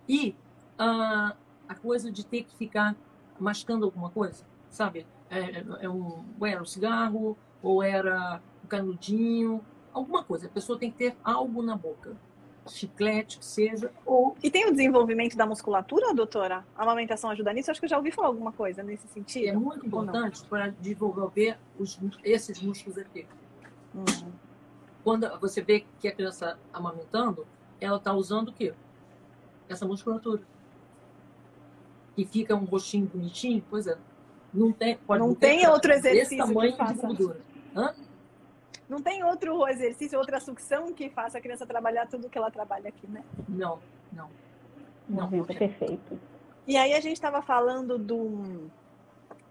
E 0.07 0.37
a, 0.79 1.35
a 1.66 1.74
coisa 1.74 2.12
de 2.12 2.27
ter 2.27 2.42
que 2.44 2.55
ficar 2.55 2.94
mascando 3.38 3.85
alguma 3.85 4.11
coisa, 4.11 4.44
sabe? 4.70 5.07
É, 5.31 5.38
é, 5.38 5.64
é 5.83 5.88
um, 5.88 6.24
ou 6.38 6.46
era 6.46 6.61
um 6.61 6.64
cigarro, 6.64 7.37
ou 7.62 7.83
era 7.83 8.40
um 8.64 8.68
canudinho, 8.68 9.64
alguma 9.92 10.24
coisa. 10.24 10.46
A 10.46 10.51
pessoa 10.51 10.79
tem 10.79 10.90
que 10.90 10.98
ter 10.98 11.16
algo 11.22 11.62
na 11.62 11.77
boca. 11.77 12.16
Chiclete, 12.66 13.38
que 13.38 13.46
seja, 13.46 13.90
ou... 14.05 14.37
E 14.42 14.51
tem 14.51 14.66
o 14.66 14.70
desenvolvimento 14.70 15.35
da 15.35 15.46
musculatura, 15.46 16.12
doutora? 16.12 16.66
A 16.77 16.83
amamentação 16.83 17.31
ajuda 17.31 17.51
nisso? 17.55 17.70
Acho 17.70 17.81
que 17.81 17.87
eu 17.87 17.90
já 17.90 17.96
ouvi 17.96 18.11
falar 18.11 18.29
alguma 18.29 18.53
coisa 18.53 18.83
nesse 18.83 19.09
sentido. 19.09 19.48
É 19.48 19.53
muito 19.55 19.87
importante 19.87 20.44
para 20.44 20.68
desenvolver 20.68 21.57
os, 21.79 21.98
esses 22.22 22.61
músculos 22.61 22.98
aqui. 22.98 23.27
Uhum. 23.94 24.33
Quando 25.03 25.27
você 25.40 25.62
vê 25.62 25.87
que 25.98 26.09
a 26.09 26.12
criança 26.12 26.59
amamentando, 26.70 27.46
ela 27.81 27.96
está 27.96 28.12
usando 28.12 28.48
o 28.48 28.53
quê? 28.53 28.74
essa 29.68 29.87
musculatura. 29.87 30.42
E 32.18 32.24
fica 32.26 32.52
um 32.52 32.64
rostinho 32.64 33.07
bonitinho, 33.07 33.64
pois 33.70 33.87
é. 33.87 33.96
Não 34.52 34.72
tem, 34.72 34.96
pode 34.96 35.20
não, 35.20 35.35
tem 35.37 35.68
outro 35.68 35.92
exercício 35.92 36.44
que 36.46 36.72
faça. 36.72 37.07
de 37.14 37.33
Hã? 37.76 37.94
Não 38.88 39.00
tem 39.00 39.22
outro 39.22 39.68
exercício, 39.68 40.18
outra 40.18 40.40
sucção 40.40 40.93
que 40.93 41.09
faça 41.11 41.38
a 41.38 41.40
criança 41.40 41.64
trabalhar 41.64 42.09
tudo 42.09 42.28
que 42.28 42.36
ela 42.36 42.51
trabalha 42.51 42.88
aqui, 42.88 43.07
né? 43.07 43.22
Não, 43.49 43.78
não. 44.12 44.28
Não, 45.09 45.30
não 45.30 45.45
perfeito. 45.45 46.18
E 46.66 46.76
aí 46.76 46.93
a 46.93 47.01
gente 47.01 47.14
estava 47.14 47.40
falando 47.40 47.97
do, 47.97 48.68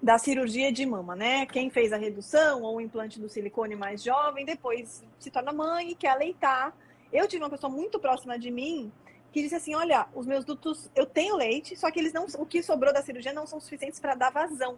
da 0.03 0.17
cirurgia 0.17 0.69
de 0.69 0.85
mama, 0.85 1.15
né? 1.15 1.45
Quem 1.45 1.69
fez 1.69 1.93
a 1.93 1.97
redução 1.97 2.63
ou 2.63 2.77
o 2.77 2.81
implante 2.81 3.17
do 3.17 3.29
silicone 3.29 3.77
mais 3.77 4.03
jovem, 4.03 4.43
depois 4.43 5.05
se 5.17 5.31
torna 5.31 5.53
mãe 5.53 5.91
e 5.91 5.95
quer 5.95 6.09
aleitar. 6.09 6.75
Eu 7.13 7.29
tive 7.29 7.43
uma 7.43 7.49
pessoa 7.49 7.71
muito 7.71 7.97
próxima 7.97 8.37
de 8.37 8.51
mim 8.51 8.91
que 9.31 9.41
disse 9.41 9.55
assim: 9.55 9.75
olha, 9.75 10.07
os 10.13 10.25
meus 10.25 10.45
dutos, 10.45 10.89
eu 10.95 11.05
tenho 11.05 11.35
leite, 11.35 11.75
só 11.75 11.91
que 11.91 11.99
eles 11.99 12.13
não, 12.13 12.25
o 12.39 12.45
que 12.45 12.63
sobrou 12.63 12.93
da 12.93 13.01
cirurgia 13.01 13.33
não 13.33 13.45
são 13.45 13.59
suficientes 13.59 13.99
para 13.99 14.15
dar 14.15 14.31
vazão. 14.31 14.75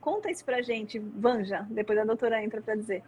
Conta 0.00 0.30
isso 0.30 0.44
pra 0.44 0.62
gente, 0.62 0.98
Vanja, 0.98 1.66
depois 1.70 1.98
a 1.98 2.04
doutora 2.04 2.42
entra 2.42 2.60
para 2.60 2.76
dizer. 2.76 3.02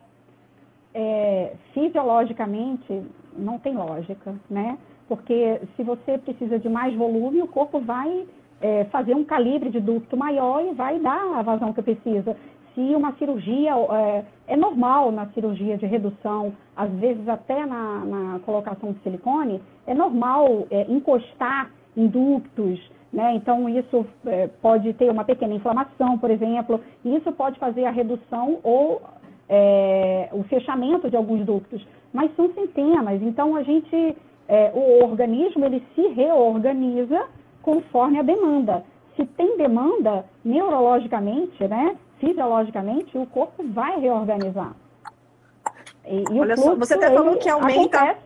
É, 0.93 1.55
fisiologicamente, 1.73 3.05
não 3.37 3.59
tem 3.59 3.77
lógica, 3.77 4.35
né? 4.51 4.79
Porque 5.07 5.61
se 5.77 5.83
você 5.83 6.19
precisa 6.19 6.59
de 6.59 6.69
mais 6.69 6.95
volume, 6.97 7.41
o 7.41 7.47
corpo 7.47 7.81
vai 7.81 8.27
é, 8.61 8.85
fazer 8.87 9.15
um 9.15 9.25
calibre 9.25 9.71
de 9.71 9.81
ducto 9.81 10.17
maior 10.17 10.65
e 10.65 10.75
vai 10.75 10.99
dar 10.99 11.39
a 11.39 11.43
vazão 11.43 11.73
que 11.73 11.83
precisa 11.83 12.37
se 12.79 12.95
uma 12.95 13.13
cirurgia 13.15 13.73
é, 13.75 14.25
é, 14.47 14.57
normal 14.57 15.11
na 15.11 15.27
cirurgia 15.31 15.77
de 15.77 15.85
redução, 15.85 16.53
às 16.77 16.89
vezes 16.93 17.29
até 17.29 17.67
na, 17.67 18.05
na 18.05 18.39
colocação 18.47 18.93
de 18.93 19.01
silicone, 19.01 19.61
é 19.85 19.93
normal 19.93 20.65
é, 20.71 20.87
encostar 20.89 21.73
em 21.97 22.07
ductos, 22.07 22.79
né? 23.13 23.35
Então, 23.35 23.69
isso 23.69 24.07
é, 24.27 24.47
pode 24.63 24.93
ter 24.93 25.11
uma 25.11 25.25
pequena 25.25 25.55
inflamação, 25.55 26.17
por 26.19 26.31
exemplo, 26.31 26.81
e 27.05 27.17
isso 27.17 27.33
pode 27.33 27.59
fazer 27.59 27.85
a 27.85 27.91
redução 27.91 28.61
ou 28.63 29.03
é, 29.49 30.29
o 30.31 30.45
fechamento 30.45 31.11
de 31.11 31.17
alguns 31.17 31.45
ductos, 31.45 31.85
mas 32.13 32.31
são 32.37 32.49
centenas. 32.53 33.21
Então, 33.23 33.57
a 33.57 33.65
gente, 33.65 34.17
é, 34.47 34.71
o 34.73 35.05
organismo, 35.05 35.65
ele 35.65 35.83
se 35.97 36.07
reorganiza 36.09 37.27
conforme 37.61 38.21
a 38.21 38.23
demanda. 38.23 38.85
Se 39.17 39.25
tem 39.25 39.57
demanda, 39.57 40.25
neurologicamente, 40.45 41.67
né, 41.67 41.97
fisiologicamente, 42.19 43.17
o 43.17 43.27
corpo 43.27 43.65
vai 43.69 43.99
reorganizar. 43.99 44.75
E, 46.07 46.25
e 46.31 46.41
Olha 46.41 46.57
só, 46.57 46.75
você 46.75 46.95
até 46.95 47.13
falou 47.13 47.37
que 47.37 47.49
aumenta, 47.49 47.99
acontece. 47.99 48.21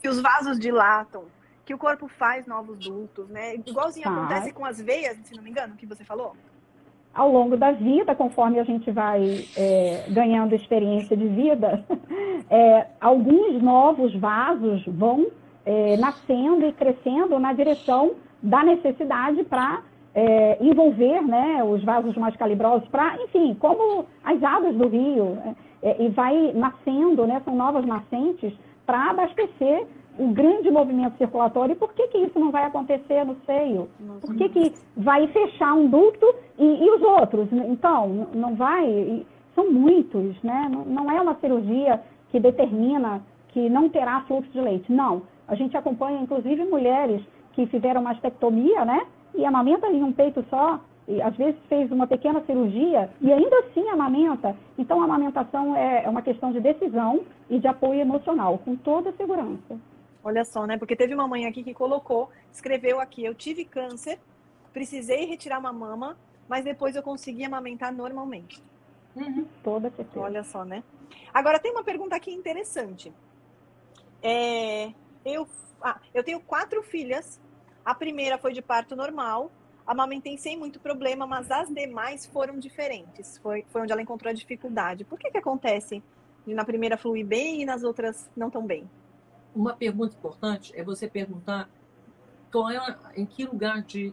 que 0.00 0.08
os 0.08 0.20
vasos 0.20 0.58
dilatam, 0.58 1.24
que 1.64 1.74
o 1.74 1.78
corpo 1.78 2.08
faz 2.08 2.46
novos 2.46 2.78
ductos, 2.78 3.28
né? 3.28 3.54
Igualzinho 3.56 4.04
faz. 4.04 4.16
acontece 4.16 4.52
com 4.52 4.64
as 4.64 4.80
veias, 4.80 5.16
se 5.24 5.34
não 5.34 5.42
me 5.42 5.50
engano, 5.50 5.74
que 5.76 5.86
você 5.86 6.04
falou. 6.04 6.36
Ao 7.12 7.30
longo 7.30 7.56
da 7.56 7.70
vida, 7.70 8.14
conforme 8.14 8.58
a 8.58 8.64
gente 8.64 8.90
vai 8.90 9.46
é, 9.56 10.04
ganhando 10.10 10.54
experiência 10.54 11.16
de 11.16 11.28
vida, 11.28 11.84
é, 12.50 12.86
alguns 13.00 13.62
novos 13.62 14.14
vasos 14.16 14.84
vão 14.86 15.28
é, 15.64 15.96
nascendo 15.96 16.66
e 16.66 16.72
crescendo 16.72 17.38
na 17.38 17.52
direção 17.52 18.14
da 18.42 18.62
necessidade 18.62 19.42
para 19.44 19.82
é, 20.14 20.58
envolver 20.60 21.20
né, 21.22 21.62
os 21.64 21.82
vasos 21.82 22.16
mais 22.16 22.36
calibrosos, 22.36 22.88
para, 22.88 23.16
enfim, 23.24 23.54
como 23.58 24.06
as 24.24 24.42
águas 24.42 24.74
do 24.76 24.88
rio, 24.88 25.38
é, 25.82 26.02
e 26.02 26.08
vai 26.10 26.52
nascendo, 26.54 27.26
né, 27.26 27.42
são 27.44 27.56
novas 27.56 27.84
nascentes, 27.84 28.52
para 28.86 29.10
abastecer 29.10 29.86
um 30.18 30.32
grande 30.32 30.70
movimento 30.70 31.16
circulatório. 31.18 31.72
E 31.72 31.76
por 31.76 31.92
que, 31.92 32.06
que 32.08 32.18
isso 32.18 32.38
não 32.38 32.50
vai 32.50 32.64
acontecer 32.64 33.24
no 33.24 33.36
seio? 33.44 33.88
Por 34.20 34.36
que, 34.36 34.48
que 34.48 34.72
vai 34.96 35.26
fechar 35.28 35.74
um 35.74 35.88
ducto 35.88 36.26
e, 36.58 36.64
e 36.64 36.90
os 36.90 37.02
outros? 37.02 37.48
Então, 37.52 38.28
não 38.34 38.54
vai. 38.54 39.26
São 39.54 39.70
muitos, 39.70 40.40
né? 40.42 40.68
Não, 40.70 40.84
não 40.84 41.10
é 41.10 41.20
uma 41.20 41.34
cirurgia 41.36 42.00
que 42.30 42.38
determina 42.38 43.22
que 43.48 43.68
não 43.68 43.88
terá 43.88 44.20
fluxo 44.22 44.50
de 44.52 44.60
leite. 44.60 44.92
Não. 44.92 45.22
A 45.46 45.54
gente 45.54 45.76
acompanha, 45.76 46.20
inclusive, 46.20 46.64
mulheres 46.64 47.22
que 47.52 47.66
fizeram 47.66 48.02
mastectomia, 48.02 48.84
né? 48.84 49.06
E 49.34 49.44
amamenta 49.44 49.88
em 49.88 50.02
um 50.02 50.12
peito 50.12 50.44
só, 50.48 50.80
e 51.06 51.20
às 51.20 51.36
vezes 51.36 51.60
fez 51.68 51.90
uma 51.92 52.06
pequena 52.06 52.40
cirurgia 52.46 53.10
e 53.20 53.32
ainda 53.32 53.58
assim 53.58 53.88
amamenta. 53.88 54.56
Então, 54.78 55.00
a 55.00 55.04
amamentação 55.04 55.76
é, 55.76 56.04
é 56.04 56.08
uma 56.08 56.22
questão 56.22 56.52
de 56.52 56.60
decisão 56.60 57.24
e 57.50 57.58
de 57.58 57.66
apoio 57.66 58.00
emocional, 58.00 58.58
com 58.58 58.74
toda 58.76 59.12
segurança. 59.12 59.78
Olha 60.22 60.44
só, 60.44 60.66
né? 60.66 60.78
Porque 60.78 60.96
teve 60.96 61.14
uma 61.14 61.28
mãe 61.28 61.46
aqui 61.46 61.62
que 61.62 61.74
colocou, 61.74 62.30
escreveu 62.50 62.98
aqui: 62.98 63.22
eu 63.22 63.34
tive 63.34 63.64
câncer, 63.64 64.18
precisei 64.72 65.26
retirar 65.26 65.58
uma 65.58 65.72
mama, 65.72 66.16
mas 66.48 66.64
depois 66.64 66.96
eu 66.96 67.02
consegui 67.02 67.44
amamentar 67.44 67.92
normalmente. 67.92 68.62
Uhum. 69.14 69.46
Toda 69.62 69.90
certeza. 69.90 70.24
Olha 70.24 70.42
só, 70.42 70.64
né? 70.64 70.82
Agora 71.32 71.58
tem 71.58 71.70
uma 71.70 71.84
pergunta 71.84 72.16
aqui 72.16 72.32
interessante. 72.32 73.12
É, 74.22 74.92
eu, 75.24 75.46
ah, 75.82 76.00
eu 76.14 76.24
tenho 76.24 76.40
quatro 76.40 76.82
filhas. 76.82 77.38
A 77.84 77.94
primeira 77.94 78.38
foi 78.38 78.52
de 78.52 78.62
parto 78.62 78.96
normal, 78.96 79.50
amamentei 79.86 80.38
sem 80.38 80.56
muito 80.56 80.80
problema, 80.80 81.26
mas 81.26 81.50
as 81.50 81.68
demais 81.68 82.24
foram 82.26 82.58
diferentes. 82.58 83.38
Foi, 83.38 83.64
foi 83.68 83.82
onde 83.82 83.92
ela 83.92 84.02
encontrou 84.02 84.30
a 84.30 84.34
dificuldade. 84.34 85.04
Por 85.04 85.18
que 85.18 85.30
que 85.30 85.38
acontece 85.38 86.02
de 86.46 86.54
na 86.54 86.64
primeira 86.64 86.96
fluir 86.96 87.26
bem 87.26 87.62
e 87.62 87.64
nas 87.64 87.82
outras 87.82 88.30
não 88.36 88.50
tão 88.50 88.66
bem? 88.66 88.88
uma 89.54 89.74
pergunta 89.74 90.16
importante 90.16 90.72
é 90.74 90.82
você 90.82 91.08
perguntar 91.08 91.70
qual 92.50 92.68
é, 92.70 92.98
em 93.16 93.24
que 93.24 93.44
lugar 93.44 93.82
de, 93.82 94.12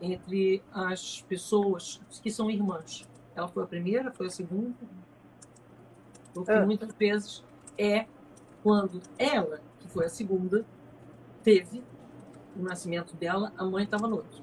entre 0.00 0.62
as 0.72 1.22
pessoas 1.22 2.00
que 2.22 2.30
são 2.30 2.50
irmãs. 2.50 3.06
Ela 3.34 3.48
foi 3.48 3.62
a 3.64 3.66
primeira, 3.66 4.12
foi 4.12 4.26
a 4.26 4.30
segunda? 4.30 4.74
Porque 6.32 6.52
ah. 6.52 6.64
muitas 6.64 6.92
vezes 6.94 7.44
é 7.76 8.06
quando 8.62 9.00
ela, 9.18 9.60
que 9.78 9.88
foi 9.88 10.06
a 10.06 10.08
segunda, 10.08 10.64
teve 11.42 11.82
o 12.58 12.62
nascimento 12.62 13.14
dela, 13.16 13.52
a 13.56 13.64
mãe 13.64 13.84
estava 13.84 14.06
no 14.06 14.16
outro. 14.16 14.42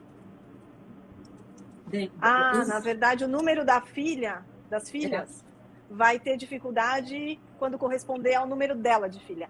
ah, 2.20 2.66
na 2.66 2.80
verdade, 2.80 3.24
o 3.24 3.28
número 3.28 3.66
da 3.66 3.82
filha, 3.82 4.43
das 4.70 4.89
filhas, 4.89 5.43
é. 5.43 5.93
vai 5.93 6.20
ter 6.20 6.38
dificuldade 6.38 7.39
quando 7.59 7.78
corresponder 7.78 8.36
ao 8.36 8.47
número 8.47 8.76
dela 8.76 9.09
de 9.09 9.20
filha. 9.20 9.49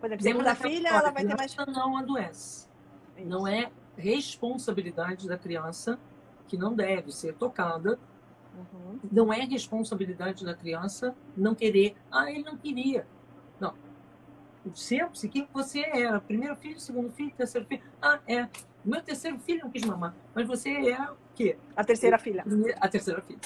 Por 0.00 0.06
exemplo, 0.06 0.22
segunda 0.24 0.54
filha, 0.54 0.88
ela 0.88 1.10
vai 1.10 1.24
ter 1.24 1.36
mais. 1.36 1.56
Não 1.56 1.96
adoece. 1.96 2.68
Isso. 3.16 3.26
Não 3.26 3.46
é 3.46 3.70
responsabilidade 3.96 5.26
da 5.26 5.38
criança 5.38 5.98
que 6.46 6.56
não 6.56 6.74
deve 6.74 7.12
ser 7.12 7.34
tocada. 7.34 7.98
Uhum. 8.56 8.98
Não 9.10 9.32
é 9.32 9.40
responsabilidade 9.40 10.44
da 10.44 10.54
criança 10.54 11.14
não 11.36 11.54
querer. 11.54 11.96
Ah, 12.10 12.30
ele 12.30 12.42
não 12.42 12.56
queria. 12.56 13.06
Não. 14.66 14.72
O 14.72 14.76
seu, 14.76 15.14
se 15.14 15.28
quem 15.28 15.48
você 15.52 15.80
era, 15.80 16.20
primeiro 16.20 16.56
filho, 16.56 16.78
segundo 16.78 17.10
filho, 17.12 17.32
terceiro 17.36 17.66
filho. 17.66 17.82
Ah, 18.02 18.18
é. 18.26 18.48
Meu 18.84 19.02
terceiro 19.02 19.38
filho 19.38 19.62
não 19.64 19.70
quis 19.70 19.84
mamar. 19.84 20.14
Mas 20.34 20.46
você 20.46 20.70
é 20.70 21.10
o 21.10 21.16
quê? 21.34 21.56
A 21.74 21.84
terceira 21.84 22.18
filha. 22.18 22.44
A 22.80 22.88
terceira 22.88 23.20
filha. 23.22 23.40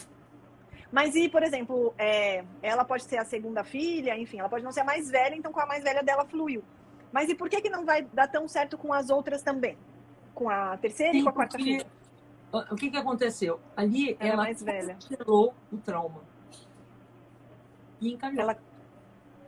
Mas 0.92 1.14
e, 1.14 1.28
por 1.28 1.42
exemplo, 1.42 1.94
é, 1.96 2.44
ela 2.62 2.84
pode 2.84 3.04
ser 3.04 3.18
a 3.18 3.24
segunda 3.24 3.62
filha, 3.62 4.18
enfim, 4.18 4.40
ela 4.40 4.48
pode 4.48 4.64
não 4.64 4.72
ser 4.72 4.80
a 4.80 4.84
mais 4.84 5.08
velha, 5.08 5.36
então 5.36 5.52
com 5.52 5.60
a 5.60 5.66
mais 5.66 5.84
velha 5.84 6.02
dela 6.02 6.24
fluiu. 6.24 6.64
Mas 7.12 7.28
e 7.28 7.34
por 7.34 7.48
que, 7.48 7.60
que 7.60 7.70
não 7.70 7.84
vai 7.84 8.02
dar 8.02 8.28
tão 8.28 8.48
certo 8.48 8.76
com 8.76 8.92
as 8.92 9.08
outras 9.08 9.42
também? 9.42 9.76
Com 10.34 10.48
a 10.48 10.76
terceira 10.76 11.12
Sim, 11.12 11.20
e 11.20 11.22
com 11.22 11.28
a 11.28 11.32
quarta 11.32 11.58
filha? 11.58 11.86
O 12.52 12.74
que, 12.74 12.90
que 12.90 12.96
aconteceu? 12.96 13.60
Ali 13.76 14.16
ela, 14.18 14.32
ela 14.32 14.36
mais 14.42 14.62
velha. 14.62 14.96
tirou 14.96 15.54
o 15.72 15.78
trauma. 15.78 16.22
E 18.00 18.12
encaminhou. 18.12 18.42
Ela... 18.42 18.58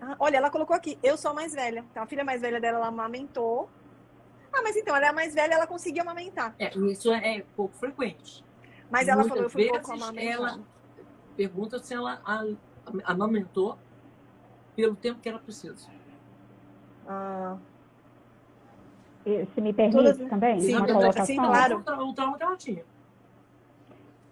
Ah, 0.05 0.17
olha, 0.19 0.39
ela 0.39 0.51
colocou 0.51 0.75
aqui, 0.75 0.99
eu 1.01 1.17
sou 1.17 1.31
a 1.31 1.35
mais 1.35 1.55
velha. 1.55 1.85
Então 1.93 2.03
a 2.03 2.07
filha 2.07 2.25
mais 2.25 2.41
velha 2.41 2.61
dela, 2.61 2.79
ela 2.79 2.89
amamentou. 2.89 3.71
Ah, 4.53 4.61
mas 4.61 4.77
então 4.77 4.97
ela 4.97 5.07
é 5.07 5.09
a 5.09 5.13
mais 5.13 5.33
velha, 5.33 5.55
ela 5.55 5.67
conseguiu 5.67 6.03
amamentar. 6.03 6.57
É, 6.59 6.77
isso 6.77 7.13
é 7.13 7.45
pouco 7.55 7.73
frequente. 7.77 8.45
Mas 8.91 9.07
ela 9.07 9.23
Muitas 9.23 9.29
falou, 9.29 9.45
eu 9.45 9.51
fui 9.51 9.69
pouco 9.69 9.93
amamentar. 9.93 10.33
Ela 10.33 10.61
pergunta 11.37 11.79
se 11.79 11.95
ela 11.95 12.21
amamentou 13.05 13.79
pelo 14.75 14.97
tempo 14.97 15.21
que 15.21 15.29
era 15.29 15.39
preciso. 15.39 15.89
Ah. 17.07 17.57
Se 19.25 19.61
me 19.61 19.73
permite 19.73 19.97
Todas... 19.97 20.19
também, 20.29 20.61
sim, 20.61 20.75
uma 20.75 20.85
colocação. 20.85 21.27
Sim, 21.27 21.37
claro. 21.37 21.79
O 21.79 22.13
trauma 22.13 22.37
que 22.37 22.43
ela 22.43 22.57
tinha. 22.57 22.85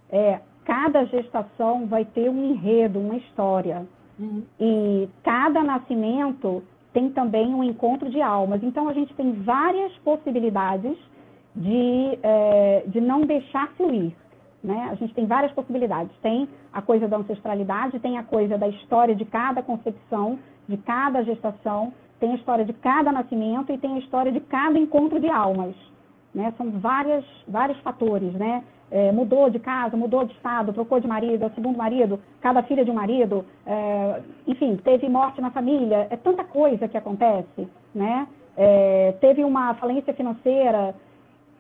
É, 0.09 0.41
cada 0.65 1.05
gestação 1.05 1.87
vai 1.87 2.05
ter 2.05 2.29
um 2.29 2.45
enredo, 2.51 2.99
uma 2.99 3.17
história. 3.17 3.87
Uhum. 4.21 4.43
E 4.61 5.09
cada 5.23 5.63
nascimento 5.63 6.63
tem 6.93 7.11
também 7.11 7.55
um 7.55 7.65
encontro 7.65 8.11
de 8.11 8.21
almas. 8.21 8.63
Então, 8.63 8.89
a 8.89 8.93
gente 8.93 9.15
tem 9.15 9.33
várias 9.33 9.93
possibilidades 9.99 10.97
de, 11.57 12.19
é, 12.23 12.85
de 12.87 13.01
não 13.01 13.23
deixar 13.23 13.69
fluir. 13.77 14.13
Né? 14.63 14.89
A 14.91 14.95
gente 14.95 15.15
tem 15.15 15.27
várias 15.27 15.53
possibilidades. 15.53 16.15
Tem 16.21 16.49
a 16.73 16.83
coisa 16.83 17.09
da 17.09 17.17
ancestralidade, 17.17 17.99
tem 18.01 18.19
a 18.19 18.23
coisa 18.23 18.59
da 18.59 18.69
história 18.69 19.15
de 19.15 19.25
cada 19.25 19.63
concepção, 19.63 20.39
de 20.69 20.77
cada 20.77 21.23
gestação, 21.23 21.93
tem 22.21 22.33
a 22.33 22.35
história 22.35 22.65
de 22.65 22.75
cada 22.75 23.11
nascimento 23.11 23.73
e 23.73 23.79
tem 23.79 23.95
a 23.95 23.99
história 23.99 24.31
de 24.31 24.41
cada 24.41 24.79
encontro 24.79 25.19
de 25.19 25.29
almas. 25.29 25.75
Né? 26.35 26.53
São 26.59 26.71
várias, 26.73 27.25
vários 27.49 27.79
fatores, 27.81 28.33
né? 28.35 28.63
É, 28.91 29.13
mudou 29.13 29.49
de 29.49 29.59
casa, 29.59 29.97
mudou 29.97 30.25
de 30.25 30.33
estado, 30.33 30.73
trocou 30.73 30.99
de 30.99 31.07
marido, 31.07 31.45
é 31.45 31.47
o 31.47 31.55
segundo 31.55 31.77
marido, 31.77 32.19
cada 32.41 32.63
filha 32.65 32.85
de 32.85 32.91
um 32.91 32.95
marido, 32.95 33.45
é, 33.65 34.21
enfim, 34.49 34.77
teve 34.83 35.09
morte 35.09 35.41
na 35.41 35.51
família, 35.51 36.09
é 36.11 36.17
tanta 36.17 36.43
coisa 36.43 36.89
que 36.89 36.97
acontece, 36.97 37.69
né? 37.95 38.27
É, 38.57 39.15
teve 39.21 39.45
uma 39.45 39.75
falência 39.75 40.13
financeira, 40.13 40.95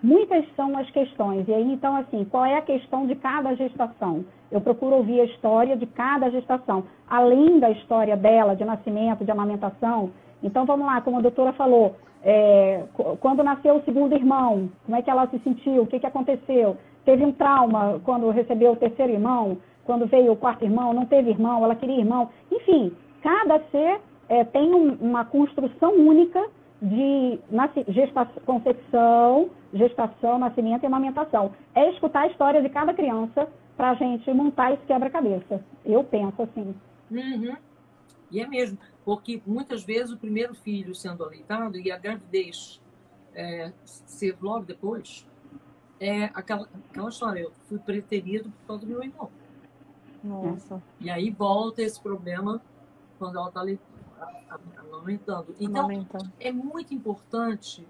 Muitas 0.02 0.46
são 0.56 0.76
as 0.78 0.90
questões. 0.90 1.46
E 1.46 1.52
aí, 1.52 1.72
então, 1.72 1.94
assim, 1.94 2.24
qual 2.24 2.44
é 2.44 2.56
a 2.56 2.62
questão 2.62 3.06
de 3.06 3.14
cada 3.14 3.54
gestação? 3.54 4.24
Eu 4.50 4.60
procuro 4.60 4.96
ouvir 4.96 5.20
a 5.20 5.24
história 5.24 5.76
de 5.76 5.86
cada 5.86 6.30
gestação, 6.30 6.84
além 7.08 7.60
da 7.60 7.70
história 7.70 8.16
dela, 8.16 8.56
de 8.56 8.64
nascimento, 8.64 9.24
de 9.24 9.30
amamentação. 9.30 10.10
Então, 10.42 10.64
vamos 10.64 10.86
lá, 10.86 11.02
como 11.02 11.18
a 11.18 11.20
doutora 11.20 11.52
falou, 11.52 11.96
é, 12.24 12.84
quando 13.20 13.44
nasceu 13.44 13.76
o 13.76 13.84
segundo 13.84 14.14
irmão, 14.14 14.70
como 14.86 14.96
é 14.96 15.02
que 15.02 15.10
ela 15.10 15.26
se 15.28 15.38
sentiu? 15.40 15.82
O 15.82 15.86
que, 15.86 16.00
que 16.00 16.06
aconteceu? 16.06 16.78
Teve 17.04 17.24
um 17.24 17.32
trauma 17.32 18.00
quando 18.04 18.30
recebeu 18.30 18.72
o 18.72 18.76
terceiro 18.76 19.12
irmão? 19.12 19.58
Quando 19.84 20.06
veio 20.06 20.32
o 20.32 20.36
quarto 20.36 20.64
irmão? 20.64 20.92
Não 20.92 21.06
teve 21.06 21.30
irmão? 21.30 21.64
Ela 21.64 21.74
queria 21.74 21.98
irmão? 21.98 22.30
Enfim, 22.50 22.92
cada 23.22 23.58
ser 23.70 24.00
é, 24.28 24.44
tem 24.44 24.74
um, 24.74 24.94
uma 25.00 25.24
construção 25.24 25.94
única 25.94 26.46
de 26.80 27.38
gestação, 27.88 28.42
concepção, 28.46 29.50
gestação, 29.72 30.38
nascimento 30.38 30.82
e 30.82 30.86
amamentação. 30.86 31.52
É 31.74 31.90
escutar 31.90 32.20
a 32.20 32.26
história 32.28 32.62
de 32.62 32.68
cada 32.68 32.94
criança 32.94 33.48
para 33.76 33.90
a 33.90 33.94
gente 33.94 34.30
montar 34.32 34.72
esse 34.72 34.84
quebra-cabeça. 34.86 35.64
Eu 35.84 36.04
penso 36.04 36.42
assim. 36.42 36.74
Uhum. 37.10 37.56
E 38.30 38.40
é 38.40 38.46
mesmo, 38.46 38.78
porque 39.04 39.42
muitas 39.44 39.82
vezes 39.82 40.12
o 40.12 40.16
primeiro 40.16 40.54
filho 40.54 40.94
sendo 40.94 41.24
aleitado 41.24 41.76
e 41.78 41.90
a 41.90 41.98
gravidez 41.98 42.80
é, 43.34 43.72
ser 43.84 44.36
logo 44.40 44.64
depois, 44.64 45.26
é 46.00 46.24
aquela, 46.34 46.66
aquela 46.90 47.08
história, 47.10 47.40
eu 47.40 47.52
fui 47.68 47.78
preterido 47.78 48.50
por 48.50 48.66
causa 48.66 48.80
do 48.82 48.88
meu 48.88 49.02
irmão. 49.04 49.30
Nossa. 50.24 50.82
E 50.98 51.10
aí 51.10 51.30
volta 51.30 51.82
esse 51.82 52.00
problema 52.00 52.60
quando 53.18 53.36
ela 53.38 53.48
está 53.48 53.60
ali 53.60 53.78
amamentando. 54.78 55.54
Então, 55.60 55.84
Amamentando. 55.84 56.32
é 56.40 56.50
muito 56.50 56.92
importante 56.94 57.86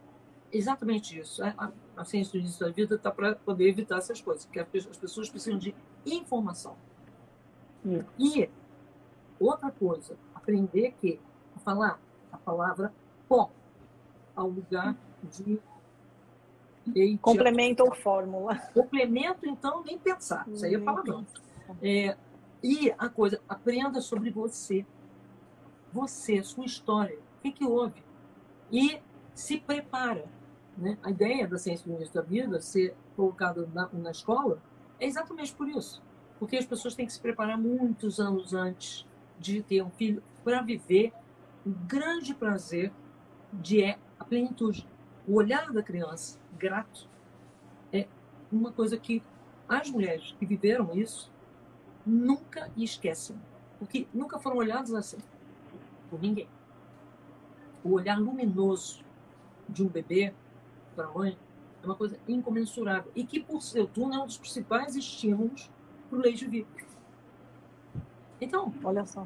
exatamente 0.52 1.18
isso. 1.18 1.42
A, 1.42 1.54
a, 1.56 1.70
a 1.96 2.04
ciência 2.04 2.32
do 2.32 2.38
início 2.38 2.64
da 2.66 2.72
vida 2.72 2.96
está 2.96 3.10
para 3.10 3.36
poder 3.36 3.68
evitar 3.68 3.98
essas 3.98 4.20
coisas, 4.20 4.44
porque 4.44 4.60
as 4.60 4.68
pe- 4.68 4.78
as 4.90 4.96
pessoas 4.96 5.28
precisam 5.28 5.58
de 5.58 5.74
informação. 6.04 6.74
Isso. 7.84 8.04
E 8.18 8.50
outra 9.38 9.70
coisa, 9.70 10.16
aprender 10.34 10.94
que 11.00 11.20
a 11.56 11.60
falar 11.60 12.00
a 12.32 12.36
palavra 12.38 12.92
pó 13.28 13.50
ao 14.36 14.48
lugar 14.48 14.96
de 15.36 15.60
Complemento 17.18 17.82
ou 17.82 17.94
fórmula. 17.94 18.56
Complemento, 18.74 19.46
então, 19.46 19.82
nem 19.84 19.98
pensar. 19.98 20.46
Isso 20.48 20.64
aí 20.64 20.74
é 20.74 20.78
palavrão. 20.78 21.26
É, 21.82 22.16
e 22.62 22.92
a 22.98 23.08
coisa, 23.08 23.40
aprenda 23.48 24.00
sobre 24.00 24.30
você. 24.30 24.84
Você, 25.92 26.42
sua 26.42 26.64
história. 26.64 27.16
O 27.16 27.42
que, 27.42 27.52
que 27.52 27.64
houve? 27.64 28.02
E 28.70 29.00
se 29.34 29.58
prepara. 29.58 30.24
Né? 30.76 30.96
A 31.02 31.10
ideia 31.10 31.46
da 31.46 31.58
ciência 31.58 31.86
do 31.86 31.94
início 31.94 32.14
da 32.14 32.22
vida 32.22 32.60
ser 32.60 32.94
colocada 33.16 33.68
na, 33.74 33.88
na 33.92 34.10
escola 34.10 34.62
é 34.98 35.06
exatamente 35.06 35.54
por 35.54 35.68
isso. 35.68 36.02
Porque 36.38 36.56
as 36.56 36.64
pessoas 36.64 36.94
têm 36.94 37.06
que 37.06 37.12
se 37.12 37.20
preparar 37.20 37.58
muitos 37.58 38.18
anos 38.20 38.54
antes 38.54 39.06
de 39.38 39.62
ter 39.62 39.82
um 39.82 39.90
filho 39.90 40.22
para 40.44 40.62
viver 40.62 41.12
o 41.66 41.70
grande 41.70 42.34
prazer 42.34 42.92
de 43.52 43.82
é 43.82 43.98
a 44.18 44.24
plenitude. 44.24 44.86
O 45.30 45.34
olhar 45.34 45.72
da 45.72 45.80
criança 45.80 46.40
grato 46.58 47.08
é 47.92 48.08
uma 48.50 48.72
coisa 48.72 48.96
que 48.96 49.22
as 49.68 49.88
mulheres 49.88 50.34
que 50.36 50.44
viveram 50.44 50.92
isso 50.92 51.30
nunca 52.04 52.68
esquecem. 52.76 53.40
Porque 53.78 54.08
nunca 54.12 54.40
foram 54.40 54.56
olhadas 54.56 54.92
assim 54.92 55.18
por 56.10 56.20
ninguém. 56.20 56.48
O 57.84 57.92
olhar 57.92 58.18
luminoso 58.18 59.04
de 59.68 59.84
um 59.84 59.88
bebê 59.88 60.34
para 60.96 61.06
a 61.06 61.12
mãe 61.12 61.38
é 61.80 61.86
uma 61.86 61.94
coisa 61.94 62.18
incomensurável. 62.26 63.12
E 63.14 63.22
que, 63.22 63.38
por 63.38 63.62
seu 63.62 63.86
turno, 63.86 64.14
é 64.14 64.18
um 64.18 64.26
dos 64.26 64.36
principais 64.36 64.96
estímulos 64.96 65.70
para 66.08 66.18
o 66.18 66.22
leite 66.22 66.44
vivo. 66.44 66.66
Então, 68.40 68.74
Olha 68.82 69.06
só. 69.06 69.24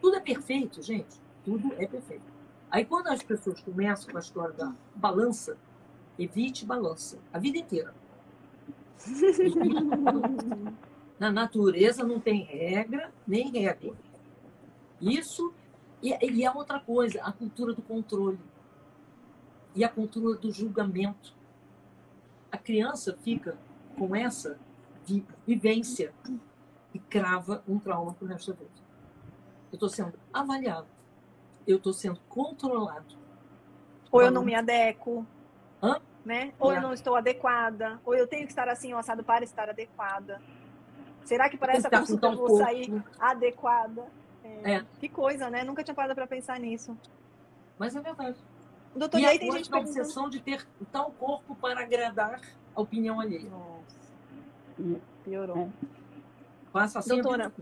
tudo 0.00 0.14
é 0.14 0.20
perfeito, 0.20 0.80
gente. 0.80 1.20
Tudo 1.44 1.74
é 1.76 1.88
perfeito. 1.88 2.33
Aí, 2.74 2.84
quando 2.84 3.06
as 3.06 3.22
pessoas 3.22 3.60
começam 3.60 4.10
com 4.10 4.16
a 4.16 4.20
história 4.20 4.52
da 4.52 4.74
balança, 4.96 5.56
evite 6.18 6.66
balança 6.66 7.20
a 7.32 7.38
vida 7.38 7.56
inteira. 7.56 7.94
Na 11.16 11.30
natureza 11.30 12.02
não 12.02 12.18
tem 12.18 12.42
regra 12.42 13.12
nem 13.24 13.48
régua. 13.48 13.94
Isso 15.00 15.54
e, 16.02 16.12
e 16.32 16.44
é 16.44 16.50
outra 16.50 16.80
coisa, 16.80 17.22
a 17.22 17.30
cultura 17.30 17.72
do 17.72 17.80
controle 17.80 18.40
e 19.72 19.84
a 19.84 19.88
cultura 19.88 20.36
do 20.36 20.50
julgamento. 20.50 21.32
A 22.50 22.58
criança 22.58 23.16
fica 23.22 23.56
com 23.96 24.16
essa 24.16 24.58
vi- 25.06 25.24
vivência 25.46 26.12
e 26.92 26.98
crava 26.98 27.62
um 27.68 27.78
trauma 27.78 28.14
pro 28.14 28.26
resto 28.26 28.52
da 28.52 28.58
vida. 28.58 28.70
Eu 29.70 29.76
estou 29.76 29.88
sendo 29.88 30.14
avaliado, 30.32 30.88
eu 31.66 31.76
estou 31.78 31.92
sendo 31.92 32.20
controlado. 32.28 33.16
Ou 34.10 34.22
eu 34.22 34.30
não 34.30 34.44
me 34.44 34.54
adequo. 34.54 35.26
Hã? 35.82 36.00
Né? 36.24 36.52
Ou 36.58 36.72
É. 36.72 36.78
eu 36.78 36.82
não 36.82 36.92
estou 36.92 37.16
adequada. 37.16 38.00
Ou 38.04 38.14
eu 38.14 38.26
tenho 38.26 38.46
que 38.46 38.52
estar 38.52 38.68
assim, 38.68 38.92
ou 38.92 38.98
assado 38.98 39.22
para 39.24 39.44
estar 39.44 39.68
adequada. 39.68 40.40
Será 41.24 41.48
que 41.48 41.56
para 41.56 41.72
essa 41.74 41.90
consulta 41.90 42.26
eu 42.28 42.36
vou 42.36 42.56
sair 42.58 43.02
adequada? 43.18 44.06
É. 44.42 44.74
É. 44.76 44.84
Que 45.00 45.08
coisa, 45.08 45.48
né? 45.50 45.64
Nunca 45.64 45.82
tinha 45.82 45.94
parado 45.94 46.14
para 46.14 46.26
pensar 46.26 46.58
nisso. 46.60 46.96
Mas 47.78 47.96
é 47.96 48.00
verdade. 48.00 48.36
Doutor, 48.94 49.18
E 49.18 49.26
aí 49.26 49.38
tem 49.38 49.50
gente 49.50 49.68
perguntando... 49.68 49.98
obsessão 49.98 50.28
de 50.30 50.40
ter 50.40 50.66
tal 50.92 51.10
corpo 51.12 51.54
para 51.56 51.80
agradar 51.80 52.40
a 52.74 52.80
opinião 52.80 53.18
alheia. 53.20 53.50
Nossa. 53.50 55.00
Piorou. 55.24 55.72
Passa 56.72 56.98
assim 57.00 57.18
a 57.18 57.22
Doutora. 57.22 57.52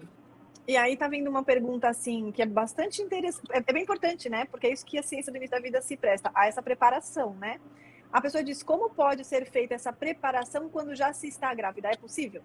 E 0.66 0.76
aí 0.76 0.96
tá 0.96 1.08
vindo 1.08 1.28
uma 1.28 1.42
pergunta 1.42 1.88
assim, 1.88 2.30
que 2.30 2.40
é 2.40 2.46
bastante 2.46 3.02
interessante, 3.02 3.50
é 3.50 3.58
é 3.58 3.72
bem 3.72 3.82
importante, 3.82 4.28
né? 4.28 4.44
Porque 4.44 4.68
é 4.68 4.72
isso 4.72 4.86
que 4.86 4.96
a 4.98 5.02
ciência 5.02 5.32
do 5.32 5.36
início 5.36 5.56
da 5.56 5.60
vida 5.62 5.80
se 5.82 5.96
presta, 5.96 6.30
a 6.34 6.46
essa 6.46 6.62
preparação, 6.62 7.34
né? 7.34 7.60
A 8.12 8.20
pessoa 8.20 8.44
diz, 8.44 8.62
como 8.62 8.90
pode 8.90 9.24
ser 9.24 9.44
feita 9.46 9.74
essa 9.74 9.92
preparação 9.92 10.68
quando 10.68 10.94
já 10.94 11.12
se 11.12 11.26
está 11.26 11.52
grávida? 11.54 11.88
É 11.88 11.96
possível? 11.96 12.42